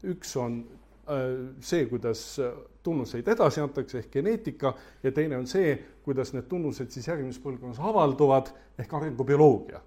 üks 0.00 0.36
on 0.40 0.62
Äh, 1.10 1.54
see, 1.60 1.86
kuidas 1.86 2.38
äh, 2.38 2.52
tunnuseid 2.82 3.28
edasi 3.28 3.60
antakse 3.60 3.98
ehk 3.98 4.12
geneetika 4.14 4.70
ja 5.02 5.10
teine 5.12 5.40
on 5.40 5.46
see, 5.50 5.72
kuidas 6.04 6.30
need 6.36 6.46
tunnused 6.46 6.92
siis 6.94 7.08
järgmises 7.08 7.40
põlvkonnas 7.42 7.80
avalduvad 7.82 8.52
ehk 8.78 8.92
arengubioloogia. 8.94 9.80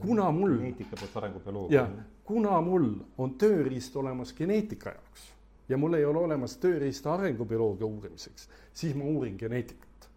kuna 0.00 0.30
mul. 0.32 0.56
geneetika 0.56 0.96
poolt 0.96 1.16
arengubioloogia. 1.20 1.84
kuna 2.24 2.60
mul 2.66 2.88
on 3.18 3.36
tööriist 3.38 3.96
olemas 3.96 4.32
geneetika 4.34 4.96
jaoks 4.96 5.28
ja 5.70 5.78
mul 5.78 5.94
ei 5.94 6.04
ole 6.04 6.18
olemas 6.18 6.56
tööriista 6.60 7.14
arengubioloogia 7.14 7.86
uurimiseks, 7.86 8.48
siis 8.72 8.96
ma 8.98 9.04
uurin 9.04 9.38
geneetikat. 9.38 10.10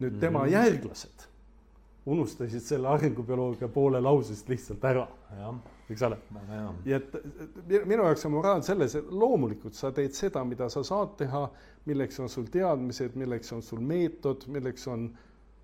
nüüd 0.00 0.20
tema 0.20 0.38
mm 0.38 0.44
-hmm. 0.44 0.52
järglased 0.52 1.26
unustasid 2.06 2.60
selle 2.62 2.88
arengubioloogia 2.88 3.68
poole 3.68 4.00
lausest 4.00 4.48
lihtsalt 4.48 4.84
ära. 4.84 5.06
eks 5.90 6.02
ole. 6.02 6.18
nii 6.84 6.94
et 6.94 7.12
minu 7.86 8.02
jaoks 8.02 8.26
on 8.26 8.32
moraal 8.32 8.62
selles, 8.62 8.94
et 8.94 9.10
loomulikult 9.10 9.74
sa 9.74 9.92
teed 9.92 10.14
seda, 10.14 10.44
mida 10.44 10.68
sa 10.68 10.82
saad 10.84 11.16
teha, 11.18 11.48
milleks 11.86 12.20
on 12.20 12.28
sul 12.28 12.46
teadmised, 12.50 13.14
milleks 13.14 13.52
on 13.52 13.62
sul 13.62 13.80
meetod, 13.80 14.46
milleks 14.46 14.86
on 14.88 15.08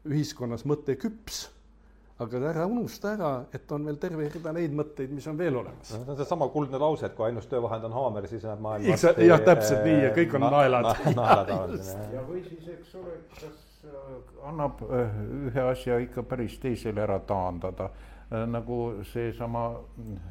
ühiskonnas 0.05 0.65
mõtteküps 0.67 1.49
aga 2.23 2.45
ära 2.53 2.67
unusta 2.71 3.15
ära, 3.17 3.33
et 3.55 3.73
on 3.73 3.89
veel 3.89 3.99
terve 4.03 4.29
rida 4.29 4.55
neid 4.57 4.77
mõtteid, 4.79 5.11
mis 5.15 5.27
on 5.31 5.39
veel 5.39 5.59
olemas. 5.63 5.91
see 5.91 6.05
on 6.07 6.17
seesama 6.21 6.49
kuldne 6.55 6.81
lause, 6.83 7.07
et 7.09 7.19
kui 7.19 7.29
ainus 7.29 7.51
töövahend 7.51 7.91
on 7.91 7.99
haamer, 7.99 8.31
siis 8.31 8.47
näeb 8.47 8.63
maailm 8.63 8.93
jah, 8.93 9.45
täpselt 9.51 9.85
nii 9.89 9.99
ja 10.07 10.15
kõik 10.17 10.39
on 10.39 10.49
naelad. 10.49 10.95
ja 12.17 12.25
või 12.29 12.47
siis, 12.47 12.73
eks 12.77 12.97
ole, 13.01 13.21
kas 13.41 13.61
Äh, 13.85 14.49
annab 14.49 14.83
äh, 14.83 15.15
ühe 15.49 15.63
asja 15.67 15.97
ikka 15.99 16.23
päris 16.23 16.55
teisele 16.63 17.03
ära 17.03 17.17
taandada, 17.27 17.89
äh, 18.31 18.45
nagu 18.47 18.77
seesama 19.11 19.65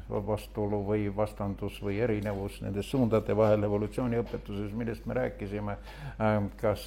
vastuolu 0.08 0.78
või 0.86 1.10
vastandus 1.16 1.76
või 1.84 1.98
erinevus 2.00 2.62
nende 2.64 2.80
suundade 2.82 3.36
vahel 3.36 3.68
evolutsiooniõpetuses, 3.68 4.72
millest 4.72 5.04
me 5.06 5.18
rääkisime. 5.20 5.76
kas 6.60 6.86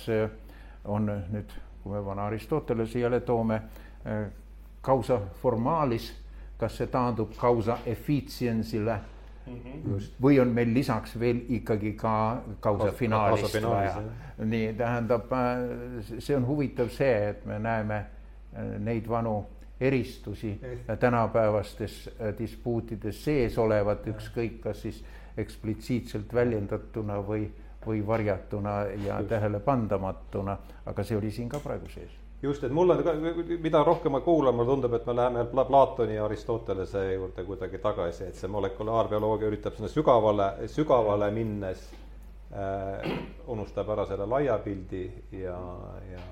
on 0.85 1.05
nüüd, 1.05 1.53
kui 1.83 1.93
me 1.93 2.01
vana 2.05 2.25
Aristotelese 2.25 2.99
jälle 2.99 3.19
toome, 3.19 3.61
causa 4.85 5.19
formalis, 5.41 6.11
kas 6.57 6.77
see 6.77 6.87
taandub 6.87 7.33
causa 7.39 7.77
efficiency'le 7.85 8.99
Mm 9.45 9.53
-hmm. 9.53 10.01
või 10.21 10.39
on 10.41 10.47
meil 10.47 10.73
lisaks 10.73 11.19
veel 11.19 11.41
ikkagi 11.49 11.93
ka 11.93 12.41
kausa 12.59 12.91
finaalist 12.91 13.61
vaja. 13.63 14.01
nii, 14.37 14.73
tähendab, 14.73 15.31
äh, 15.31 16.05
see 16.19 16.37
on 16.37 16.47
huvitav 16.47 16.89
see, 16.89 17.29
et 17.29 17.45
me 17.45 17.59
näeme 17.59 17.95
äh, 17.95 18.79
neid 18.79 19.09
vanu 19.09 19.45
eristusi 19.79 20.59
tänapäevastes 20.99 22.09
äh, 22.09 22.33
dispuutides 22.37 23.23
sees 23.23 23.57
olevat, 23.57 24.07
ükskõik 24.07 24.59
kas 24.59 24.81
siis 24.81 25.03
eksplitsiitselt 25.37 26.33
väljendatuna 26.33 27.21
või, 27.21 27.51
või 27.85 28.07
varjatuna 28.07 28.81
ja 29.05 29.23
tähelepandamatuna, 29.23 30.57
aga 30.85 31.03
see 31.03 31.17
oli 31.17 31.31
siin 31.31 31.49
ka 31.49 31.59
praegu 31.59 31.89
sees 31.89 32.24
just, 32.45 32.63
et 32.63 32.73
mul 32.73 32.93
on 32.93 33.03
ka, 33.03 33.13
mida 33.61 33.81
rohkem 33.85 34.15
ma 34.15 34.21
kuulan, 34.25 34.55
mulle 34.55 34.69
tundub, 34.69 34.95
et 34.97 35.05
me 35.09 35.17
läheme 35.17 35.45
Platoni 35.51 36.15
ja 36.17 36.25
Aristotelese 36.25 37.03
juurde 37.13 37.45
kuidagi 37.47 37.81
tagasi, 37.83 38.29
et 38.29 38.39
see 38.39 38.49
molekulaarbioloogia 38.53 39.51
üritab 39.51 39.77
sinna 39.77 39.91
sügavale, 39.91 40.49
sügavale 40.71 41.29
minnes 41.35 41.85
äh, 42.53 43.05
unustab 43.51 43.91
ära 43.95 44.07
selle 44.09 44.27
laia 44.29 44.57
pildi 44.63 45.05
ja, 45.41 45.59
ja 46.11 46.25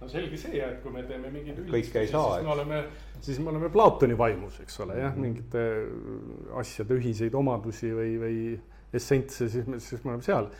no 0.00 0.08
selge 0.12 0.38
see, 0.40 0.60
et 0.60 0.80
kui 0.84 0.94
me 0.94 1.04
teeme 1.08 1.32
mingeid 1.32 1.60
üldistusi, 1.64 2.06
siis 2.12 2.46
me 2.46 2.54
oleme, 2.54 2.80
siis 3.24 3.42
me 3.42 3.52
oleme 3.54 3.72
Platoni 3.72 4.18
vaimus, 4.18 4.60
eks 4.64 4.80
ole, 4.84 4.98
jah, 5.00 5.14
mingite 5.16 5.66
asjade 6.60 6.98
ühiseid 7.00 7.36
omadusi 7.38 7.92
või, 7.96 8.16
või 8.22 8.40
essentse, 8.96 9.48
siis 9.52 9.68
me, 9.68 9.80
siis 9.82 10.04
me 10.04 10.14
oleme 10.14 10.26
seal. 10.26 10.50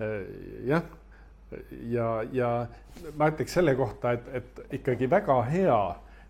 Äh, 0.00 0.22
jah 0.68 0.86
ja, 1.90 2.08
ja 2.32 2.50
ma 3.16 3.30
ütleks 3.30 3.54
selle 3.58 3.74
kohta, 3.78 4.16
et, 4.16 4.26
et 4.40 4.60
ikkagi 4.80 5.08
väga 5.10 5.36
hea, 5.50 5.78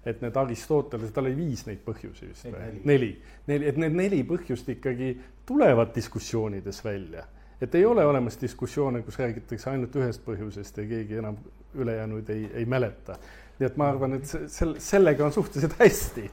et 0.07 0.21
need 0.23 0.37
Aristoteles, 0.39 1.11
tal 1.15 1.27
oli 1.27 1.37
viis 1.39 1.65
neid 1.67 1.81
põhjusi 1.87 2.29
vist 2.31 2.47
või? 2.47 2.83
neli, 2.87 3.11
neli, 3.51 3.71
et 3.71 3.81
need 3.81 3.97
neli 3.97 4.21
põhjust 4.29 4.69
ikkagi 4.77 5.15
tulevad 5.47 5.95
diskussioonides 5.95 6.85
välja. 6.85 7.27
et 7.61 7.75
ei 7.75 7.85
ole 7.85 8.05
olemas 8.07 8.41
diskussioone, 8.41 9.03
kus 9.03 9.19
räägitakse 9.19 9.71
ainult 9.71 9.97
ühest 9.97 10.25
põhjusest 10.27 10.83
ja 10.83 10.89
keegi 10.89 11.23
enam 11.23 11.39
ülejäänuid 11.75 12.31
ei, 12.31 12.51
ei 12.55 12.65
mäleta. 12.65 13.19
nii 13.59 13.67
et 13.67 13.77
ma 13.77 13.89
arvan, 13.89 14.19
et 14.21 14.27
selle, 14.29 14.81
sellega 14.81 15.25
on 15.25 15.33
suhteliselt 15.33 15.79
hästi 15.81 16.31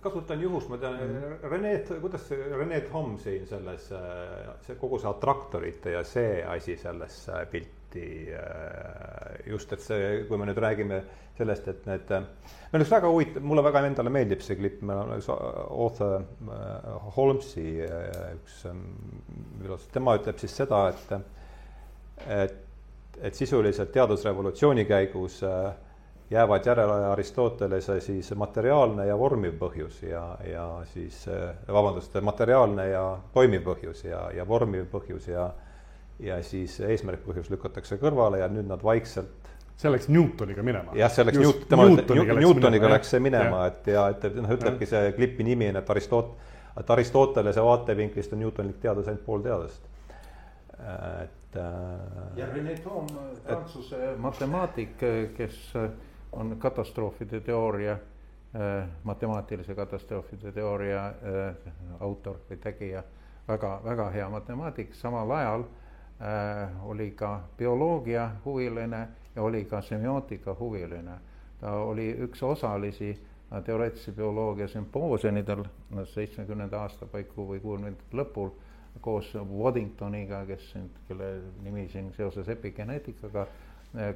kasutan 0.00 0.40
juhust, 0.40 0.70
ma 0.72 0.78
tean 0.80 0.94
mm., 0.96 1.42
Rene, 1.50 1.74
kuidas 2.00 2.22
see 2.30 2.46
Rene 2.56 2.80
Tom 2.88 3.18
siin 3.20 3.44
selles, 3.48 3.90
see 4.64 4.78
kogu 4.80 5.00
see 5.00 5.10
attraktorite 5.10 5.92
ja 5.92 6.00
see 6.08 6.38
asi 6.48 6.78
sellesse 6.80 7.44
pilti 7.52 8.06
just, 9.46 9.74
et 9.76 9.84
see, 9.84 10.08
kui 10.28 10.40
me 10.40 10.48
nüüd 10.48 10.60
räägime 10.64 11.02
sellest, 11.36 11.68
et 11.68 11.84
need, 11.90 12.08
meil 12.08 12.78
on 12.80 12.86
üks 12.86 12.94
väga 12.94 13.12
huvitav, 13.12 13.44
mulle 13.44 13.66
väga 13.66 13.84
endale 13.90 14.12
meeldib 14.16 14.42
see 14.44 14.56
klipp, 14.58 14.80
meil 14.86 15.04
on 15.04 15.14
üks 15.18 15.28
author 15.28 16.24
Holmesi 17.18 17.68
üks, 17.84 18.64
tema 19.92 20.16
ütleb 20.18 20.40
siis 20.40 20.56
seda, 20.62 20.86
et, 20.94 21.16
et, 22.40 22.60
et 23.28 23.36
sisuliselt 23.36 23.92
teadusrevolutsiooni 23.94 24.88
käigus 24.88 25.42
äh, 25.44 25.74
jäävad 26.30 26.66
järele 26.66 27.06
Aristotelese 27.06 28.00
siis 28.00 28.32
materiaalne 28.34 29.06
ja 29.06 29.18
vormiv 29.18 29.58
põhjus 29.60 30.02
ja, 30.02 30.24
ja 30.50 30.64
siis 30.92 31.26
vabandust, 31.68 32.16
materiaalne 32.22 32.88
ja 32.88 33.04
toimiv 33.32 33.62
põhjus 33.66 34.04
ja, 34.08 34.30
ja 34.34 34.48
vormiv 34.48 34.88
põhjus 34.92 35.28
ja 35.28 35.50
ja 36.22 36.38
siis 36.46 36.76
eesmärkpõhjus 36.80 37.50
lükatakse 37.50 37.98
kõrvale 37.98 38.38
ja 38.42 38.48
nüüd 38.48 38.68
nad 38.70 38.82
vaikselt 38.84 39.50
see 39.76 39.90
läks 39.90 40.08
Newtoniga 40.08 40.62
minema. 40.62 40.94
jah, 40.98 41.10
see 41.12 41.26
läks 41.26 41.40
Newt-, 41.40 41.64
tema 41.70 41.86
Newtoniga, 41.88 42.36
Newtoniga 42.38 42.90
läks 42.92 43.10
see 43.14 43.22
minema, 43.22 43.64
et 43.70 43.88
ja 43.90 44.06
et, 44.12 44.26
noh, 44.38 44.52
ütlebki 44.54 44.86
see 44.88 45.10
klipi 45.16 45.46
nimi 45.46 45.72
on, 45.72 45.80
et 45.80 45.90
Aristoot-, 45.90 46.52
et 46.78 46.92
Aristotelese 46.96 47.64
vaatevinklist 47.64 48.36
on 48.36 48.44
Newtonlik 48.44 48.78
teadus 48.82 49.10
ainult 49.10 49.24
pool 49.26 49.42
teadust. 49.42 49.90
et 50.78 51.58
äh, 51.58 52.38
ja 52.38 52.46
Rene 52.52 52.76
Toom, 52.84 53.10
prantsuse 53.46 54.14
matemaatik, 54.22 54.96
kes 55.36 55.60
on 56.36 56.56
katastroofide 56.58 57.40
teooria 57.40 57.92
äh,, 57.92 58.88
matemaatilise 59.02 59.74
katastroofide 59.74 60.52
teooria 60.52 61.06
äh, 61.06 61.72
autor 62.00 62.38
või 62.50 62.58
tegija, 62.62 63.02
väga, 63.48 63.80
väga 63.84 64.10
hea 64.10 64.28
matemaatik, 64.30 64.94
samal 64.94 65.30
ajal 65.30 65.64
äh, 65.64 66.86
oli 66.86 67.10
ka 67.10 67.40
bioloogia 67.58 68.30
huviline 68.44 69.08
ja 69.36 69.42
oli 69.42 69.64
ka 69.64 69.82
semiootika 69.82 70.56
huviline. 70.58 71.18
ta 71.60 71.72
oli 71.72 72.16
üks 72.20 72.42
osalisi 72.42 73.14
teoreetilise 73.64 74.12
bioloogia 74.12 74.68
sümpoosiumidel 74.68 75.64
seitsmekümnenda 76.04 76.80
aasta 76.80 77.06
paiku 77.06 77.46
või 77.48 77.60
kuuekümnendate 77.60 78.16
lõpul 78.16 78.50
koos 79.00 79.34
Waddingtoniga, 79.34 80.44
kes 80.46 80.74
kelle 81.08 81.30
nimi 81.62 81.88
siin 81.88 82.12
seoses 82.16 82.48
epigeneetikaga 82.48 83.46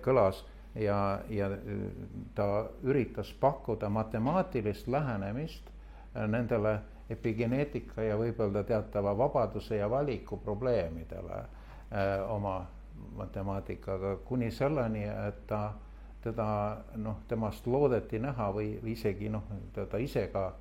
kõlas 0.03 0.45
ja, 0.79 1.21
ja 1.29 1.51
ta 2.35 2.69
üritas 2.83 3.33
pakkuda 3.41 3.89
matemaatilist 3.89 4.89
lähenemist 4.89 5.71
nendele 6.29 6.79
epigeneetika 7.11 8.03
ja 8.03 8.17
võib 8.21 8.41
öelda 8.41 8.63
teatava 8.69 9.15
vabaduse 9.19 9.77
ja 9.77 9.91
valiku 9.91 10.37
probleemidele 10.37 11.39
öö, 11.39 12.25
oma 12.29 12.67
matemaatikaga 13.17 14.17
kuni 14.17 14.51
selleni, 14.51 15.05
et 15.05 15.47
ta, 15.47 15.73
teda 16.23 16.49
noh, 16.97 17.21
temast 17.29 17.67
loodeti 17.67 18.19
näha 18.19 18.51
või 18.55 18.73
isegi 18.93 19.29
noh, 19.33 19.47
ta 19.75 19.99
ise 19.99 20.27
ka 20.33 20.53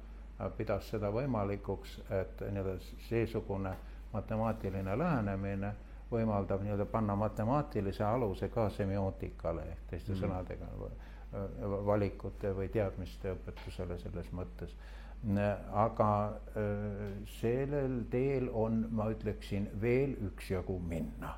pidas 0.57 0.89
seda 0.91 1.09
võimalikuks, 1.11 1.97
et 2.13 2.41
nii-öelda 2.45 2.77
seesugune 3.09 3.73
matemaatiline 4.13 4.97
lähenemine 4.97 5.73
võimaldab 6.11 6.63
nii-öelda 6.63 6.85
panna 6.91 7.15
matemaatilise 7.19 8.03
aluse 8.03 8.49
ka 8.53 8.69
semiootikale 8.69 9.65
ehk 9.71 9.89
teiste 9.91 10.13
mm. 10.13 10.19
sõnadega 10.21 10.69
valikute 11.85 12.53
või 12.55 12.69
teadmiste 12.71 13.33
õpetusele 13.35 13.97
selles 13.99 14.29
mõttes. 14.31 14.71
aga 15.73 16.09
sellel 17.39 18.03
teel 18.11 18.47
on, 18.53 18.85
ma 18.91 19.09
ütleksin, 19.11 19.67
veel 19.81 20.15
üksjagu 20.29 20.79
minna 20.79 21.35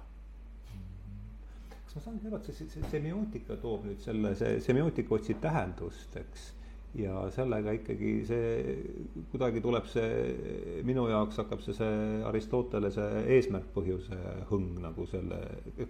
kas 1.90 1.96
ma 1.96 2.02
saan 2.02 2.20
aru, 2.22 2.38
et 2.38 2.54
see, 2.54 2.68
see 2.70 2.90
semiootika 2.91 3.56
toob 3.58 3.88
nüüd 3.90 4.02
selle, 4.04 4.36
see 4.38 4.60
semiootika 4.62 5.16
otsib 5.16 5.40
tähendust, 5.41 6.14
eks 6.22 6.52
ja 6.98 7.30
sellega 7.34 7.74
ikkagi 7.78 8.11
see 8.26 8.45
kuidagi 9.30 9.61
tuleb 9.61 9.86
see 9.90 10.82
minu 10.88 11.06
jaoks 11.10 11.38
hakkab 11.38 11.61
see, 11.61 11.76
see 11.78 12.22
Aristotelese 12.26 13.06
eesmärk-põhjuse 13.36 14.18
hõng 14.49 14.80
nagu 14.82 15.06
selle, 15.10 15.38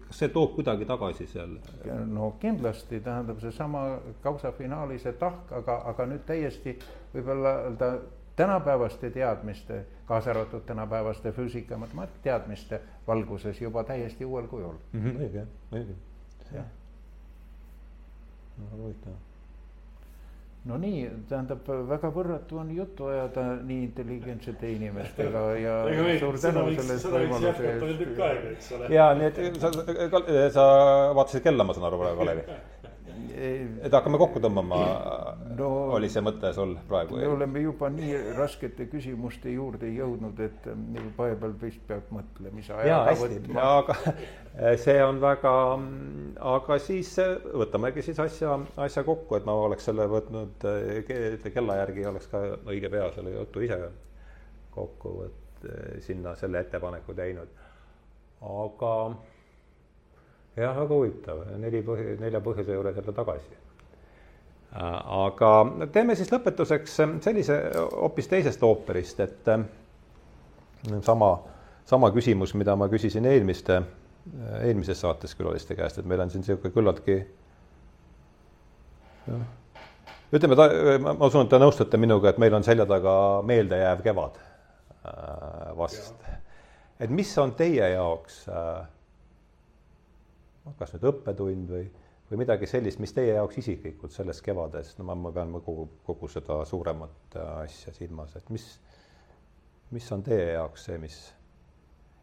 kas 0.07 0.19
see 0.23 0.31
toob 0.35 0.57
kuidagi 0.57 0.87
tagasi 0.89 1.27
selle? 1.31 1.61
no 2.09 2.33
kindlasti 2.41 2.99
tähendab 3.05 3.39
seesama 3.43 3.83
kausa 4.23 4.51
finaali 4.57 4.99
see 4.99 5.15
tahk, 5.21 5.53
aga, 5.61 5.79
aga 5.93 6.09
nüüd 6.11 6.25
täiesti 6.27 6.75
võib-olla 7.13 7.55
öelda 7.69 7.93
tänapäevaste 8.39 9.09
teadmiste, 9.15 9.79
kaasa 10.07 10.31
arvatud 10.35 10.67
tänapäevaste 10.67 11.31
füüsika, 11.35 11.77
matemaatika 11.77 12.23
teadmiste 12.27 12.81
valguses 13.07 13.61
juba 13.61 13.83
täiesti 13.87 14.25
uuel 14.25 14.51
kujul 14.51 14.75
mm. 14.91 14.99
-hmm, 14.99 15.23
õige, 15.23 15.47
õige. 15.71 15.97
jah. 16.51 16.69
väga 18.59 18.83
huvitav 18.83 19.28
no 20.69 20.77
nii, 20.81 21.03
tähendab 21.29 21.69
väga 21.89 22.11
võrratu 22.13 22.59
on 22.61 22.71
juttu 22.75 23.09
ajada 23.09 23.45
nii 23.65 23.83
intelligentsete 23.87 24.73
inimestega 24.75 25.45
ja 25.65 25.77
suur 26.21 26.39
tänu 26.41 26.65
selle 26.77 26.97
eest 26.97 27.13
võimaluse 27.13 27.69
eest. 27.73 28.75
ja 28.93 29.11
nii, 29.17 29.31
et 29.31 29.61
sa, 29.61 29.73
sa 30.55 30.67
vaatasid 31.17 31.45
kella, 31.45 31.65
ma 31.65 31.77
saan 31.77 31.89
aru 31.89 32.03
praegu, 32.03 32.21
Kalevi 32.23 32.45
et 33.39 33.93
hakkame 33.93 34.19
kokku 34.21 34.41
tõmbama 34.43 34.79
no,, 35.57 35.69
oli 35.95 36.09
see 36.11 36.23
mõte 36.25 36.51
sul 36.55 36.75
praegu? 36.89 37.17
me 37.19 37.27
oleme 37.29 37.63
juba 37.63 37.89
nii 37.93 38.17
raskete 38.37 38.87
küsimuste 38.91 39.53
juurde 39.53 39.89
jõudnud, 39.93 40.39
et 40.43 40.67
vahepeal 41.17 41.55
vist 41.61 41.81
peab 41.87 42.11
mõtlemise 42.15 42.75
ajaga 42.77 43.15
võtma. 43.19 43.65
aga 43.79 43.97
see 44.83 44.97
on 45.03 45.21
väga, 45.23 45.55
aga 46.55 46.79
siis 46.83 47.13
võtamegi 47.63 48.05
siis 48.05 48.19
asja, 48.23 48.59
asja 48.77 49.05
kokku, 49.07 49.39
et 49.39 49.47
ma 49.49 49.55
oleks 49.67 49.89
selle 49.89 50.07
võtnud 50.11 50.67
kella 51.53 51.79
järgi, 51.83 52.05
oleks 52.11 52.29
ka 52.31 52.43
õige 52.69 52.91
pea 52.91 53.09
selle 53.15 53.35
jutu 53.35 53.65
ise 53.67 53.81
kokku, 54.75 55.15
et 55.27 55.67
sinna 56.05 56.35
selle 56.39 56.61
ettepaneku 56.63 57.13
teinud. 57.17 57.49
aga 58.39 58.93
jah, 60.59 60.75
väga 60.77 60.95
huvitav, 60.95 61.43
neli 61.61 61.81
põhi, 61.85 62.15
nelja 62.19 62.41
põhjuse 62.43 62.75
juures 62.75 62.97
jälle 62.99 63.15
tagasi. 63.15 63.57
aga 64.79 65.51
teeme 65.91 66.15
siis 66.15 66.29
lõpetuseks 66.31 66.97
sellise 67.25 67.55
hoopis 67.91 68.27
teisest 68.29 68.63
ooperist, 68.63 69.19
et 69.19 69.49
sama, 71.01 71.31
sama 71.89 72.11
küsimus, 72.13 72.53
mida 72.53 72.75
ma 72.75 72.87
küsisin 72.91 73.25
eelmiste, 73.25 73.81
eelmises 74.61 75.01
saates 75.01 75.33
külaliste 75.35 75.75
käest, 75.75 75.97
et 75.97 76.05
meil 76.05 76.21
on 76.21 76.29
siin 76.29 76.45
niisugune 76.45 76.73
küllaltki 76.75 77.17
noh, 79.29 79.47
ütleme, 80.33 80.57
ta, 80.59 80.69
ma 81.01 81.15
usun, 81.25 81.47
et 81.47 81.51
te 81.51 81.59
nõustute 81.61 81.97
minuga, 82.01 82.29
et 82.29 82.39
meil 82.41 82.53
on 82.53 82.65
selja 82.65 82.85
taga 82.89 83.13
meeldejääv 83.47 84.03
kevad 84.05 84.37
äh, 84.37 85.73
vast. 85.77 86.29
et 86.99 87.09
mis 87.09 87.31
on 87.41 87.55
teie 87.57 87.89
jaoks 87.95 88.43
äh, 88.53 88.85
noh, 90.69 90.77
kas 90.79 90.93
nüüd 90.95 91.07
õppetund 91.09 91.73
või, 91.73 91.87
või 92.29 92.43
midagi 92.43 92.69
sellist, 92.69 93.01
mis 93.01 93.13
teie 93.15 93.33
jaoks 93.33 93.59
isiklikult 93.61 94.13
sellest 94.13 94.43
kevadest, 94.45 94.99
no 94.99 95.09
ma, 95.09 95.17
ma 95.17 95.33
pean 95.35 95.55
kogu, 95.65 95.87
kogu 96.05 96.29
seda 96.31 96.61
suuremat 96.69 97.37
äh, 97.39 97.51
asja 97.65 97.93
silmas, 97.95 98.35
et 98.37 98.49
mis, 98.53 98.69
mis 99.95 100.09
on 100.15 100.23
teie 100.25 100.53
jaoks 100.53 100.87
see, 100.89 100.99
mis, 101.01 101.17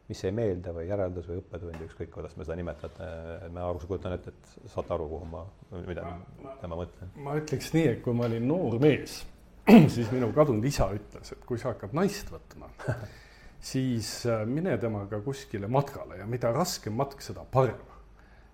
mis 0.07 0.23
jäi 0.23 0.33
meelde 0.35 0.75
või 0.77 0.87
järeldus 0.87 1.31
või 1.31 1.41
õppetund, 1.43 1.81
ükskõik 1.89 2.13
kuidas 2.15 2.37
me 2.39 2.47
seda 2.47 2.59
nimetate, 2.61 3.09
ma 3.55 3.67
aru 3.67 3.83
kujutan 3.83 4.15
ette, 4.15 4.35
et 4.35 4.71
saate 4.71 4.95
aru, 4.95 5.09
kuhu 5.11 5.31
ma, 5.33 5.43
mida, 5.89 6.07
mida 6.45 6.71
ma 6.71 6.81
mõtlen. 6.85 7.15
ma 7.27 7.39
ütleks 7.41 7.73
nii, 7.75 7.89
et 7.97 8.05
kui 8.05 8.15
ma 8.15 8.29
olin 8.31 8.47
noor 8.47 8.79
mees, 8.83 9.25
siis 9.97 10.11
minu 10.15 10.31
kadunud 10.37 10.65
isa 10.71 10.87
ütles, 10.95 11.35
et 11.35 11.43
kui 11.49 11.59
sa 11.59 11.73
hakkad 11.73 11.97
naist 11.99 12.31
võtma, 12.31 12.71
siis 13.73 14.21
äh, 14.31 14.47
mine 14.47 14.79
temaga 14.79 15.19
kuskile 15.27 15.67
matkale 15.67 16.23
ja 16.23 16.31
mida 16.31 16.55
raskem 16.55 16.95
matk, 16.95 17.19
seda 17.27 17.43
parem 17.51 17.96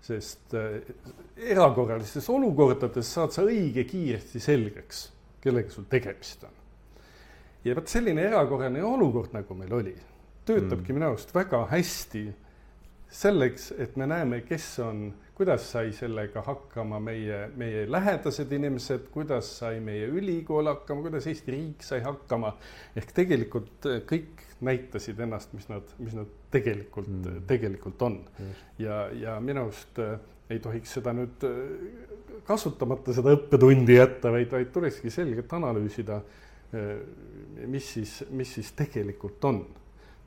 sest 0.03 0.55
äh, 0.59 0.81
erakorralistes 1.53 2.27
olukordades 2.33 3.09
saad 3.15 3.35
sa 3.35 3.45
õige 3.47 3.85
kiiresti 3.89 4.43
selgeks, 4.43 5.05
kellega 5.43 5.71
sul 5.71 5.87
tegemist 5.91 6.45
on. 6.49 6.57
ja 7.65 7.77
vot 7.79 7.91
selline 7.91 8.25
erakorraline 8.27 8.83
olukord, 8.87 9.35
nagu 9.37 9.55
meil 9.59 9.75
oli, 9.79 9.95
töötabki 10.47 10.91
mm. 10.91 10.99
minu 10.99 11.11
arust 11.13 11.35
väga 11.35 11.67
hästi 11.71 12.25
selleks, 13.13 13.73
et 13.79 13.97
me 14.01 14.09
näeme, 14.09 14.41
kes 14.49 14.67
on, 14.83 15.05
kuidas 15.37 15.67
sai 15.75 15.93
sellega 15.95 16.43
hakkama 16.47 16.99
meie, 17.03 17.45
meie 17.57 17.85
lähedased 17.91 18.53
inimesed, 18.53 19.07
kuidas 19.13 19.51
sai 19.61 19.81
meie 19.85 20.09
ülikool 20.11 20.71
hakkama, 20.71 21.05
kuidas 21.07 21.29
Eesti 21.31 21.55
riik 21.55 21.85
sai 21.87 22.01
hakkama. 22.05 22.57
ehk 22.97 23.13
tegelikult 23.15 23.87
äh, 23.91 24.03
kõik 24.09 24.49
näitasid 24.63 25.21
ennast, 25.21 25.53
mis 25.57 25.69
nad, 25.69 25.95
mis 25.99 26.15
nad 26.17 26.31
tegelikult 26.51 27.11
mm., 27.11 27.43
tegelikult 27.51 28.03
on. 28.03 28.19
ja, 28.79 29.09
ja 29.15 29.41
minu 29.41 29.67
arust 29.67 29.99
äh, 29.99 30.19
ei 30.51 30.61
tohiks 30.63 30.95
seda 30.99 31.15
nüüd 31.17 31.47
äh, 31.49 32.39
kasutamata, 32.47 33.15
seda 33.17 33.35
õppetundi 33.37 33.97
jätta, 33.99 34.33
vaid, 34.35 34.51
vaid 34.53 34.73
tulekski 34.75 35.11
selgelt 35.11 35.53
analüüsida, 35.59 36.21
äh, 36.75 36.93
mis 37.67 37.93
siis, 37.97 38.17
mis 38.31 38.55
siis 38.59 38.73
tegelikult 38.79 39.45
on. 39.51 39.65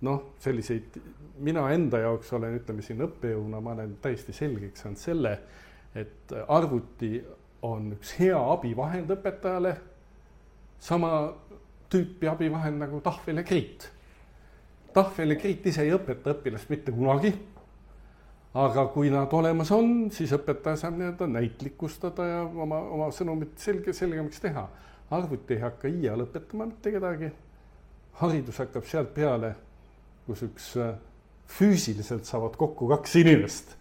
noh, 0.05 0.35
selliseid, 0.43 0.99
mina 1.41 1.63
enda 1.73 2.01
jaoks 2.03 2.33
olen, 2.35 2.59
ütleme 2.59 2.83
siin 2.85 2.99
õppejõuna, 3.01 3.61
ma 3.63 3.71
olen 3.73 3.95
täiesti 4.03 4.35
selgeks 4.35 4.83
saanud 4.83 4.99
selle, 4.99 5.31
et 5.95 6.33
arvuti 6.51 7.15
on 7.65 7.93
üks 7.95 8.11
hea 8.19 8.37
abivahend 8.37 9.13
õpetajale, 9.15 9.71
sama 10.83 11.09
tüüpi 11.89 12.27
abivahend 12.29 12.83
nagu 12.83 12.99
tahvel 13.01 13.39
ja 13.39 13.45
kriit 13.47 13.87
tahvel 14.95 15.35
ja 15.35 15.39
kriit 15.39 15.65
ise 15.67 15.83
ei 15.83 15.93
õpeta 15.95 16.33
õpilast 16.35 16.71
mitte 16.71 16.93
kunagi. 16.95 17.33
aga 18.55 18.85
kui 18.87 19.09
nad 19.11 19.33
olemas 19.35 19.71
on, 19.75 20.09
siis 20.15 20.31
õpetaja 20.31 20.79
saab 20.79 20.95
nii-öelda 20.95 21.27
näitlikustada 21.27 22.27
ja 22.29 22.43
oma, 22.45 22.79
oma 22.95 23.09
sõnumit 23.11 23.57
selge, 23.59 23.93
selgemaks 23.93 24.39
teha. 24.39 24.67
arvuti 25.11 25.57
ei 25.57 25.59
hakka 25.59 25.91
iial 25.91 26.23
õpetama 26.23 26.69
mitte 26.69 26.91
kedagi. 26.91 27.31
haridus 28.21 28.61
hakkab 28.63 28.85
sealt 28.87 29.13
peale, 29.13 29.55
kus 30.25 30.45
üks 30.47 30.71
äh, 30.79 30.95
füüsiliselt 31.47 32.25
saavad 32.25 32.55
kokku 32.55 32.87
kaks 32.87 33.15
inimest. 33.15 33.75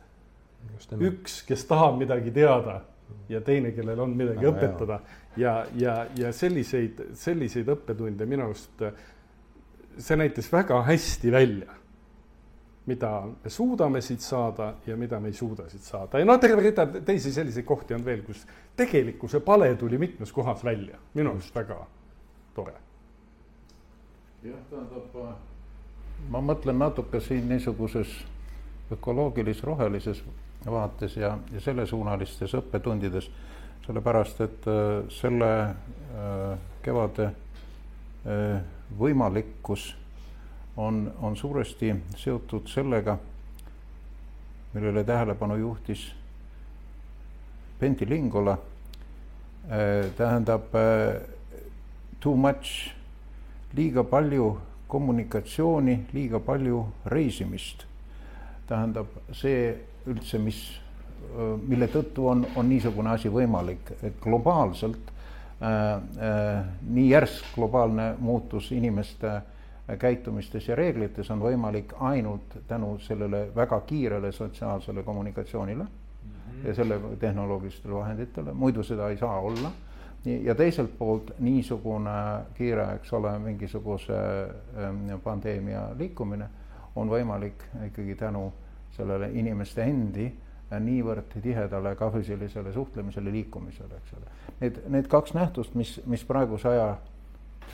üks, 0.99 1.43
kes 1.47 1.65
tahab 1.71 1.99
midagi 2.01 2.33
teada 2.35 2.81
ja 3.29 3.41
teine, 3.41 3.71
kellel 3.73 4.01
on 4.01 4.17
midagi 4.17 4.43
no, 4.43 4.51
õpetada 4.51 4.99
ja, 5.37 5.67
ja, 5.77 6.07
ja 6.19 6.33
selliseid, 6.33 7.01
selliseid 7.15 7.69
õppetunde 7.69 8.27
minu 8.27 8.49
arust 8.49 8.83
see 9.99 10.17
näitas 10.17 10.53
väga 10.53 10.83
hästi 10.83 11.33
välja, 11.33 11.75
mida 12.87 13.11
me 13.45 13.51
suudame 13.51 14.01
siit 14.05 14.21
saada 14.21 14.75
ja 14.87 14.97
mida 14.97 15.21
me 15.21 15.29
ei 15.29 15.37
suuda 15.37 15.69
siit 15.69 15.83
saada 15.83 16.19
ja 16.19 16.25
no 16.29 16.37
terve 16.39 16.63
rida 16.63 16.87
teisi 16.87 17.33
selliseid 17.33 17.65
kohti 17.65 17.95
on 17.95 18.05
veel, 18.05 18.23
kus 18.27 18.47
tegelikkuse 18.77 19.41
pale 19.41 19.75
tuli 19.81 19.99
mitmes 19.99 20.33
kohas 20.33 20.65
välja, 20.65 20.99
minu 21.15 21.31
arust 21.31 21.55
väga 21.55 21.79
tore. 22.55 22.77
jah, 24.45 24.61
tähendab, 24.71 25.17
ma 26.29 26.41
mõtlen 26.45 26.79
natuke 26.79 27.21
siin 27.21 27.49
niisuguses 27.49 28.13
ökoloogilis-rohelises 28.93 30.23
vaates 30.67 31.17
ja, 31.17 31.39
ja 31.53 31.61
sellesuunalistes 31.61 32.55
õppetundides, 32.61 33.31
sellepärast 33.87 34.41
et 34.45 34.69
äh, 34.69 35.09
selle 35.13 35.51
äh, 35.65 36.55
kevade 36.85 37.31
äh, 37.31 38.61
võimalikkus 38.99 39.95
on, 40.77 41.13
on 41.23 41.37
suuresti 41.37 41.95
seotud 42.17 42.69
sellega, 42.69 43.19
millele 44.75 45.05
tähelepanu 45.05 45.57
juhtis 45.57 46.13
Pentti 47.79 48.09
Lingola. 48.09 48.59
tähendab 50.17 50.63
too 52.21 52.37
much, 52.37 52.93
liiga 53.77 54.05
palju 54.05 54.59
kommunikatsiooni, 54.89 56.07
liiga 56.13 56.41
palju 56.41 56.87
reisimist. 57.07 57.85
tähendab 58.67 59.07
see 59.33 59.75
üldse, 60.07 60.39
mis, 60.39 60.61
mille 61.69 61.89
tõttu 61.93 62.29
on, 62.29 62.47
on 62.57 62.69
niisugune 62.69 63.11
asi 63.11 63.29
võimalik, 63.29 63.93
et 64.03 64.17
globaalselt 64.23 65.11
äh, 65.11 65.13
äh, 65.13 65.14
nii 65.65 67.11
järsk 67.11 67.55
globaalne 67.55 68.15
muutus 68.19 68.73
inimeste 68.73 69.31
käitumistes 69.99 70.69
ja 70.69 70.77
reeglites 70.77 71.31
on 71.31 71.41
võimalik 71.41 71.93
ainult 72.01 72.57
tänu 72.69 72.99
sellele 72.99 73.47
väga 73.57 73.81
kiirele 73.81 74.33
sotsiaalsele 74.33 75.03
kommunikatsioonile 75.03 75.87
ja 76.65 76.75
selle 76.75 77.01
tehnoloogilistele 77.21 77.95
vahenditele, 77.95 78.53
muidu 78.53 78.83
seda 78.83 79.09
ei 79.09 79.17
saa 79.17 79.41
olla. 79.41 79.73
Ja 80.25 80.55
teiselt 80.55 80.95
poolt 80.99 81.35
niisugune 81.39 82.11
kiire, 82.57 82.87
eks 82.95 83.13
ole, 83.13 83.39
mingisuguse 83.39 84.17
ähm, 84.81 85.11
pandeemia 85.25 85.83
liikumine 85.99 86.49
on 86.97 87.11
võimalik 87.13 87.67
ikkagi 87.91 88.15
tänu 88.17 88.47
sellele 88.97 89.29
inimeste 89.37 89.85
endi 89.85 90.25
äh, 90.27 90.44
niivõrd 90.81 91.37
tihedale 91.43 91.95
ka 91.97 92.11
füüsilisele 92.15 92.73
suhtlemisele, 92.73 93.33
liikumisele, 93.33 94.01
eks 94.01 94.17
ole. 94.19 94.35
Need, 94.61 94.83
need 94.89 95.09
kaks 95.13 95.35
nähtust, 95.35 95.75
mis, 95.75 95.97
mis 96.07 96.25
praeguse 96.25 96.69
aja, 96.69 96.91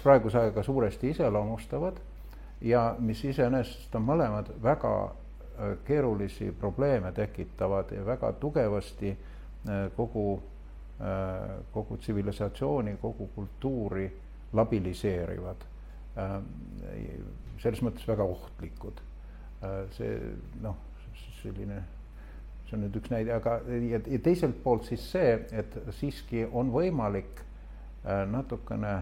praeguse 0.02 0.38
ajaga 0.38 0.62
suuresti 0.62 1.10
iseloomustavad 1.14 1.98
ja 2.60 2.94
mis 2.98 3.24
iseenesest 3.24 3.94
on 3.96 4.06
mõlemad 4.08 4.52
väga 4.62 4.94
äh, 5.04 5.74
keerulisi 5.86 6.52
probleeme 6.60 7.12
tekitavad 7.12 7.92
ja 7.96 8.06
väga 8.06 8.32
tugevasti 8.40 9.14
äh, 9.14 9.90
kogu 9.96 10.40
Äh, 11.00 11.64
kogu 11.72 11.96
tsivilisatsiooni, 11.96 12.96
kogu 13.00 13.30
kultuuri 13.34 14.04
labiliseerivad. 14.52 15.62
Selles 17.62 17.80
mõttes 17.80 18.04
väga 18.04 18.26
ohtlikud. 18.28 18.98
See 19.96 20.10
noh, 20.60 20.76
selline, 21.38 21.78
see 22.70 22.78
on 22.78 22.84
nüüd 22.86 22.96
üks 23.00 23.10
näide, 23.10 23.34
aga 23.34 23.58
ja, 23.66 23.98
ja 23.98 24.18
teiselt 24.22 24.60
poolt 24.62 24.86
siis 24.86 25.02
see, 25.10 25.36
et 25.50 25.74
siiski 25.98 26.44
on 26.46 26.70
võimalik 26.70 27.42
natukene 28.30 28.92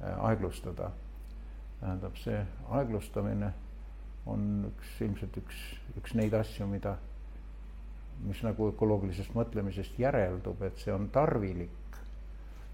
aeglustada. 0.00 0.90
tähendab, 1.80 2.16
see 2.20 2.42
aeglustamine 2.76 3.48
on 4.28 4.66
üks 4.68 5.00
ilmselt 5.00 5.38
üks, 5.40 5.62
üks 5.96 6.14
neid 6.14 6.36
asju, 6.36 6.68
mida 6.68 6.98
mis 8.26 8.42
nagu 8.44 8.68
ökoloogilisest 8.72 9.34
mõtlemisest 9.36 9.96
järeldub, 10.00 10.60
et 10.66 10.78
see 10.82 10.92
on 10.92 11.08
tarvilik. 11.12 11.76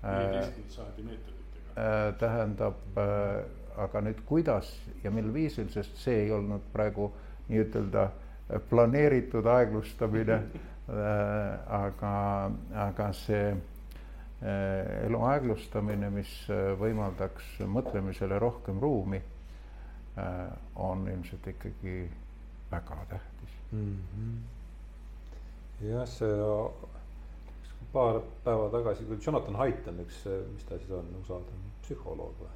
viieteistkümnenda 0.03 0.75
sajandi 0.75 1.05
meetoditega. 1.07 1.71
Äh, 1.77 2.15
tähendab, 2.21 2.99
äh, 2.99 3.45
aga 3.85 4.03
nüüd 4.07 4.21
kuidas 4.27 4.71
ja 5.05 5.11
mil 5.11 5.33
viisil, 5.35 5.69
sest 5.73 5.99
see 6.01 6.25
ei 6.25 6.31
olnud 6.33 6.65
praegu 6.73 7.11
nii-ütelda 7.49 8.09
planeeritud 8.71 9.47
aeglustamine 9.51 10.41
aga, 10.87 12.13
aga 12.87 13.09
see 13.17 13.49
elu 14.47 15.23
aeglustamine, 15.27 16.11
mis 16.15 16.33
võimaldaks 16.79 17.57
mõtlemisele 17.67 18.39
rohkem 18.39 18.79
ruumi, 18.79 19.19
on 20.77 21.09
ilmselt 21.11 21.49
ikkagi 21.51 21.97
väga 22.71 23.01
tähtis 23.11 23.57
mm. 23.73 23.97
-hmm 24.13 24.37
jah, 25.81 26.07
see 26.09 26.37
paar 27.93 28.21
päeva 28.45 28.69
tagasi, 28.73 29.05
kui 29.09 29.19
Jonathan 29.21 29.57
Haidt 29.61 29.89
on 29.89 30.01
üks, 30.05 30.23
mis 30.53 30.65
ta 30.69 30.79
siis 30.81 30.93
on, 30.93 31.09
USA 31.21 31.41
ta 31.41 31.57
on 31.57 31.67
psühholoog 31.85 32.41
või? 32.41 32.55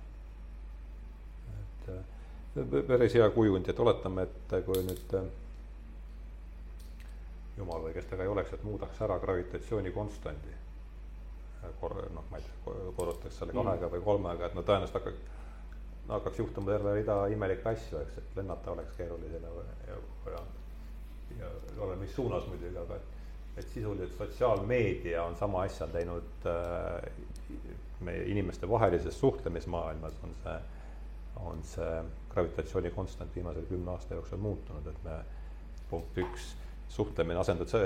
et 1.60 1.90
äh, 1.94 2.82
päris 2.88 3.14
hea 3.16 3.28
kujund, 3.34 3.68
et 3.68 3.80
oletame, 3.80 4.26
et 4.28 4.56
kui 4.66 4.82
nüüd 4.86 5.14
äh, 5.16 5.28
jumal 7.56 7.82
või 7.84 7.94
kes 7.96 8.06
ta 8.08 8.16
ka 8.16 8.26
ei 8.26 8.32
oleks, 8.32 8.52
et 8.54 8.62
muudaks 8.64 9.02
ära 9.02 9.18
gravitatsiooni 9.18 9.92
konstandi. 9.96 10.56
kor-, 11.80 12.06
noh, 12.14 12.24
ma 12.30 12.38
ei 12.38 12.44
tea, 12.46 12.76
korrutaks 12.96 13.36
selle 13.38 13.52
mm. 13.52 13.64
kahega 13.64 13.90
või 13.92 14.00
kolmega, 14.04 14.46
et 14.46 14.54
no 14.56 14.62
tõenäoliselt 14.62 14.96
hakkaks, 14.96 15.20
hakkaks 16.08 16.38
juhtuma 16.38 16.72
terve 16.72 16.94
rida 16.96 17.18
imelikke 17.34 17.68
asju, 17.68 18.00
eks, 18.00 18.16
et 18.22 18.40
lennata 18.40 18.72
oleks 18.72 18.96
keeruline 18.96 19.42
ja, 19.44 19.98
ja 20.30 20.40
ja 21.38 21.50
ole 21.78 21.96
mis 21.96 22.14
suunas 22.14 22.46
muidugi, 22.46 22.76
aga 22.78 22.96
et, 22.96 23.18
et 23.56 23.68
sisuliselt 23.74 24.16
sotsiaalmeedia 24.18 25.22
on 25.24 25.36
sama 25.36 25.62
asja 25.62 25.86
teinud 25.92 26.46
äh, 26.46 27.10
meie 28.00 28.24
inimeste 28.32 28.68
vahelises 28.68 29.20
suhtlemismaailmas 29.20 30.16
on 30.24 30.34
see, 30.42 30.56
on 31.36 31.62
see 31.66 32.02
gravitatsiooni 32.32 32.90
konstant 32.96 33.36
viimase 33.36 33.62
kümne 33.68 33.94
aasta 33.94 34.14
jooksul 34.14 34.40
muutunud, 34.40 34.86
et 34.86 35.04
me 35.04 35.18
punkt 35.90 36.18
üks, 36.18 36.52
suhtlemine 36.90 37.38
asendub 37.40 37.70
see, 37.70 37.84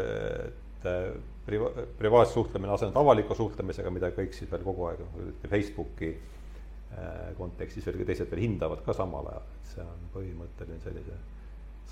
et 0.48 0.88
äh, 0.88 1.10
priva-, 1.46 1.72
privaatsuhtlemine 1.98 2.72
asendub 2.74 3.02
avaliku 3.02 3.36
suhtlemisega, 3.38 3.92
mida 3.94 4.10
kõik 4.16 4.36
siis 4.36 4.50
veel 4.50 4.64
kogu 4.64 4.88
aeg 4.90 5.04
Facebooki 5.50 6.10
äh, 6.14 7.30
kontekstis 7.38 7.86
veel 7.90 8.04
teised 8.08 8.30
veel 8.32 8.46
hindavad 8.46 8.84
ka 8.86 8.96
samal 8.96 9.28
ajal, 9.32 9.46
et 9.58 9.74
see 9.74 9.84
on 9.84 10.10
põhimõtteline 10.16 10.80
sellise 10.84 11.20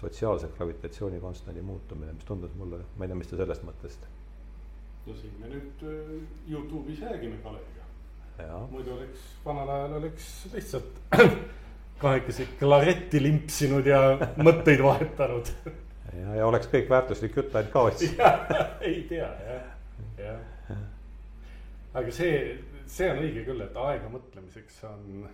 sotsiaalse 0.02 0.50
gravitatsiooni 0.56 1.20
konstandi 1.22 1.62
muutumine, 1.62 2.16
mis 2.16 2.26
tundus 2.26 2.54
mulle, 2.58 2.82
ma 2.96 3.06
ei 3.06 3.12
tea, 3.12 3.20
mis 3.20 3.30
te 3.30 3.38
sellest 3.38 3.68
mõtlesite? 3.68 4.18
no 5.06 5.14
siin 5.18 5.38
me 5.42 5.50
nüüd 5.50 5.86
äh, 5.86 6.10
Youtube'is 6.50 7.00
räägime 7.02 7.40
Kaleviga. 7.42 8.60
muidu 8.70 8.94
oleks, 8.96 9.24
vanal 9.44 9.70
ajal 9.76 9.98
oleks 10.00 10.28
lihtsalt 10.54 11.00
kahekesi 12.02 12.48
klaretti 12.58 13.20
limpsinud 13.22 13.86
ja 13.86 14.02
mõtteid 14.38 14.82
vahetanud 14.82 15.50
ja, 16.20 16.34
ja 16.40 16.46
oleks 16.46 16.68
kõik 16.72 16.90
väärtuslik 16.90 17.36
jutt 17.36 17.56
ainult 17.56 17.72
kaotsi 17.72 18.12
ei 18.88 19.02
tea 19.08 19.28
jah, 19.28 19.66
jah. 20.18 20.78
aga 21.94 22.14
see, 22.14 22.38
see 22.86 23.10
on 23.10 23.20
õige 23.24 23.44
küll, 23.48 23.64
et 23.64 23.76
aega 23.78 24.10
mõtlemiseks 24.12 24.82
on, 24.88 25.26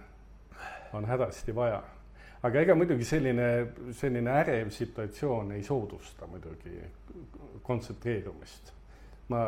on 0.98 1.08
hädasti 1.08 1.54
vaja. 1.54 1.82
Aga 2.46 2.60
ega 2.62 2.74
muidugi 2.78 3.06
selline, 3.06 3.46
selline 3.98 4.30
ärev 4.30 4.68
situatsioon 4.70 5.56
ei 5.56 5.64
soodusta 5.66 6.28
muidugi 6.30 6.76
kontsentreerumist. 7.66 8.72
ma, 9.28 9.40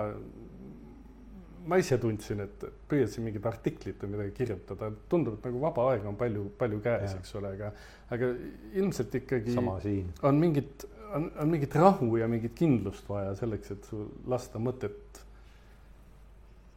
ma 1.70 1.78
ise 1.80 1.96
tundsin, 2.00 2.42
et 2.44 2.64
püüdsin 2.90 3.24
mingit 3.24 3.46
artiklit 3.46 4.02
või 4.02 4.14
midagi 4.16 4.34
kirjutada, 4.40 4.90
tundub, 5.12 5.38
et 5.38 5.46
nagu 5.48 5.60
vaba 5.62 5.86
aega 5.92 6.08
on 6.10 6.18
palju, 6.20 6.48
palju 6.58 6.80
käes, 6.84 7.14
eks 7.20 7.36
ole, 7.38 7.54
aga, 7.56 7.70
aga 8.16 8.30
ilmselt 8.80 9.14
ikkagi 9.20 9.56
on 10.26 10.40
mingit, 10.40 10.84
on, 11.14 11.30
on 11.38 11.48
mingit 11.48 11.74
rahu 11.74 12.16
ja 12.16 12.28
mingit 12.28 12.54
kindlust 12.58 13.08
vaja 13.08 13.34
selleks, 13.38 13.70
et 13.74 13.90
sul 13.90 14.08
lasta 14.30 14.58
mõtet 14.62 15.20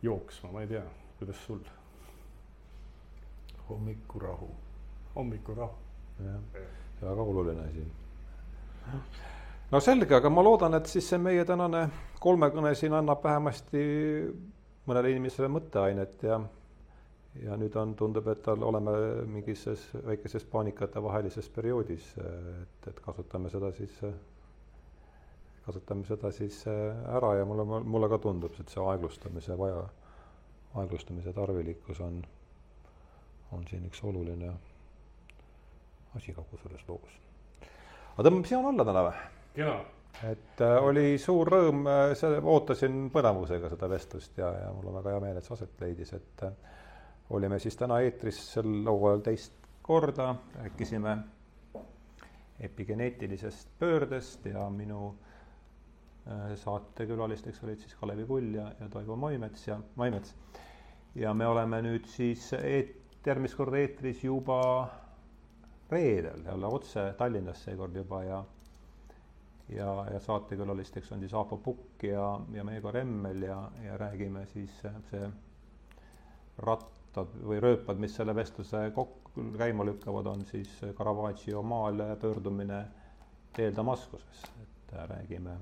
jooksma, 0.03 0.51
ma 0.51 0.63
ei 0.65 0.73
tea, 0.73 0.83
kuidas 1.19 1.45
sul? 1.47 1.63
hommikurahu. 3.69 4.49
hommikurahu 5.15 5.83
jah, 6.19 6.65
väga 7.01 7.21
oluline 7.21 7.61
asi. 7.61 7.85
no 9.71 9.79
selge, 9.79 10.15
aga 10.15 10.29
ma 10.29 10.43
loodan, 10.43 10.75
et 10.77 10.89
siis 10.91 11.07
see 11.09 11.21
meie 11.21 11.45
tänane 11.45 11.87
kolmekõne 12.23 12.73
siin 12.75 12.93
annab 12.93 13.23
vähemasti 13.23 13.85
mõnele 14.87 15.13
inimesele 15.13 15.47
mõtteainet 15.51 16.27
ja 16.27 16.41
ja 17.41 17.57
nüüd 17.57 17.75
on, 17.79 17.95
tundub, 17.97 18.27
et 18.29 18.47
oleme 18.53 18.93
mingises 19.29 19.87
väikeses 20.05 20.45
paanikate 20.45 21.01
vahelises 21.03 21.49
perioodis, 21.49 22.11
et, 22.21 22.87
et 22.91 22.99
kasutame 23.05 23.49
seda 23.49 23.71
siis, 23.73 23.95
kasutame 25.65 26.05
seda 26.05 26.31
siis 26.35 26.59
ära 26.67 27.33
ja 27.39 27.47
mulle, 27.49 27.81
mulle 27.81 28.11
ka 28.11 28.21
tundub, 28.21 28.53
et 28.59 28.69
see 28.69 28.83
aeglustamise 28.83 29.57
vaja, 29.57 29.81
aeglustamise 30.81 31.33
tarvilikkus 31.33 32.03
on, 32.05 32.21
on 33.53 33.65
siin 33.69 33.89
üks 33.89 34.03
oluline 34.05 34.53
asi 36.15 36.33
kogu 36.33 36.59
selles 36.61 36.85
loos. 36.87 37.17
aga 38.13 38.27
tõmbame 38.27 38.47
siia 38.49 38.61
alla 38.61 38.85
täna 38.85 39.03
või? 39.07 39.21
kena. 39.55 39.75
et 40.29 40.61
äh, 40.61 40.75
oli 40.85 41.05
suur 41.21 41.49
rõõm 41.49 41.87
äh,, 41.89 42.37
ootasin 42.55 43.07
põnevusega 43.13 43.71
seda 43.73 43.89
vestlust 43.89 44.37
ja, 44.37 44.51
ja 44.65 44.71
mul 44.75 44.91
on 44.91 44.99
väga 44.99 45.15
hea 45.15 45.23
meel, 45.23 45.39
et 45.39 45.47
see 45.47 45.55
aset 45.57 45.81
leidis, 45.81 46.13
et 46.17 46.45
äh, 46.45 46.53
olime 47.29 47.59
siis 47.59 47.77
täna 47.77 47.99
eetris 47.99 48.39
sel 48.53 48.85
hooajal 48.87 49.21
teist 49.25 49.53
korda, 49.81 50.35
rääkisime 50.55 51.17
epigeneetilisest 52.59 53.69
pöördest 53.79 54.45
ja 54.45 54.69
minu 54.69 55.15
äh, 56.27 56.55
saatekülalisteks 56.55 57.63
olid 57.63 57.79
siis 57.79 57.95
Kalevi 57.95 58.25
Kull 58.25 58.53
ja, 58.55 58.71
ja 58.79 58.89
Toivo 58.89 59.15
Maimets 59.15 59.67
ja 59.67 59.79
Maimets. 59.95 60.35
ja 61.15 61.33
me 61.33 61.47
oleme 61.47 61.81
nüüd 61.81 62.07
siis 62.09 62.53
eet-, 62.53 63.17
järgmist 63.25 63.55
korda 63.55 63.77
eetris 63.77 64.23
juba 64.23 64.59
reedel 65.91 66.45
jälle 66.45 66.65
otse 66.67 67.13
Tallinnasse 67.17 67.71
seekord 67.71 67.95
juba 67.95 68.23
ja 68.23 68.43
ja, 69.69 70.05
ja 70.13 70.19
saatekülalisteks 70.19 71.11
on 71.11 71.19
siis 71.19 71.33
Aapo 71.33 71.57
Pukk 71.57 72.03
ja, 72.03 72.39
ja 72.53 72.63
Meego 72.63 72.91
Remmel 72.91 73.41
ja, 73.41 73.71
ja 73.85 73.97
räägime 73.97 74.45
siis 74.45 74.81
see 75.09 75.29
rattad 77.13 77.33
või 77.45 77.59
rööpad, 77.61 77.99
mis 78.01 78.15
selle 78.17 78.33
vestluse 78.35 78.79
kokku 78.95 79.43
käima 79.57 79.85
lükkavad, 79.85 80.25
on 80.31 80.45
siis 80.49 80.69
Caravaggio 80.97 81.61
maal 81.63 82.01
pöördumine 82.21 82.79
teel 83.53 83.75
Damaskusesse, 83.75 84.47
et 84.63 84.93
räägime, 85.09 85.53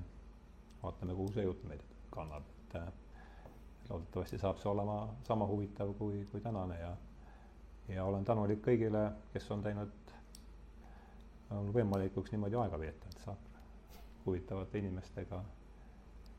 vaatame, 0.82 1.14
kuhu 1.14 1.32
see 1.34 1.44
jutt 1.44 1.64
meid 1.68 1.82
kannab, 2.10 2.42
et 2.74 2.78
loodetavasti 3.90 4.38
saab 4.40 4.58
see 4.62 4.70
olema 4.70 4.96
sama 5.28 5.46
huvitav 5.46 5.92
kui, 5.98 6.24
kui 6.32 6.40
tänane 6.40 6.78
ja 6.80 6.94
ja 7.92 8.04
olen 8.04 8.24
tänulik 8.24 8.62
kõigile, 8.64 9.10
kes 9.32 9.50
on 9.50 9.62
teinud 9.62 10.12
on 11.52 11.68
võimalikuks 11.74 12.32
niimoodi 12.32 12.56
aega 12.56 12.78
veeta, 12.80 13.08
et 13.10 13.24
saab 13.26 14.24
huvitavate 14.24 14.78
inimestega 14.78 15.42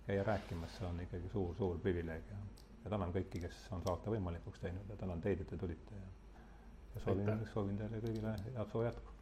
käia 0.08 0.24
rääkimas, 0.24 0.74
see 0.80 0.88
on 0.88 1.00
ikkagi 1.06 1.30
suur-suur 1.30 1.78
privileeg 1.84 2.24
ja, 2.32 2.38
ja 2.84 2.90
tänan 2.92 3.14
kõiki, 3.16 3.40
kes 3.46 3.64
on 3.72 3.84
saate 3.86 4.12
võimalikuks 4.12 4.60
teinud 4.64 4.90
ja 4.92 4.98
tänan 5.00 5.22
teid, 5.24 5.42
et 5.46 5.50
te 5.54 5.58
tulite 5.58 5.96
ja 6.02 6.10
ja 6.96 7.02
soovin, 7.02 7.30
soovin 7.54 7.78
teile 7.80 8.00
kõigile 8.04 8.34
head 8.56 8.70
suve 8.72 8.86
jätku. 8.90 9.13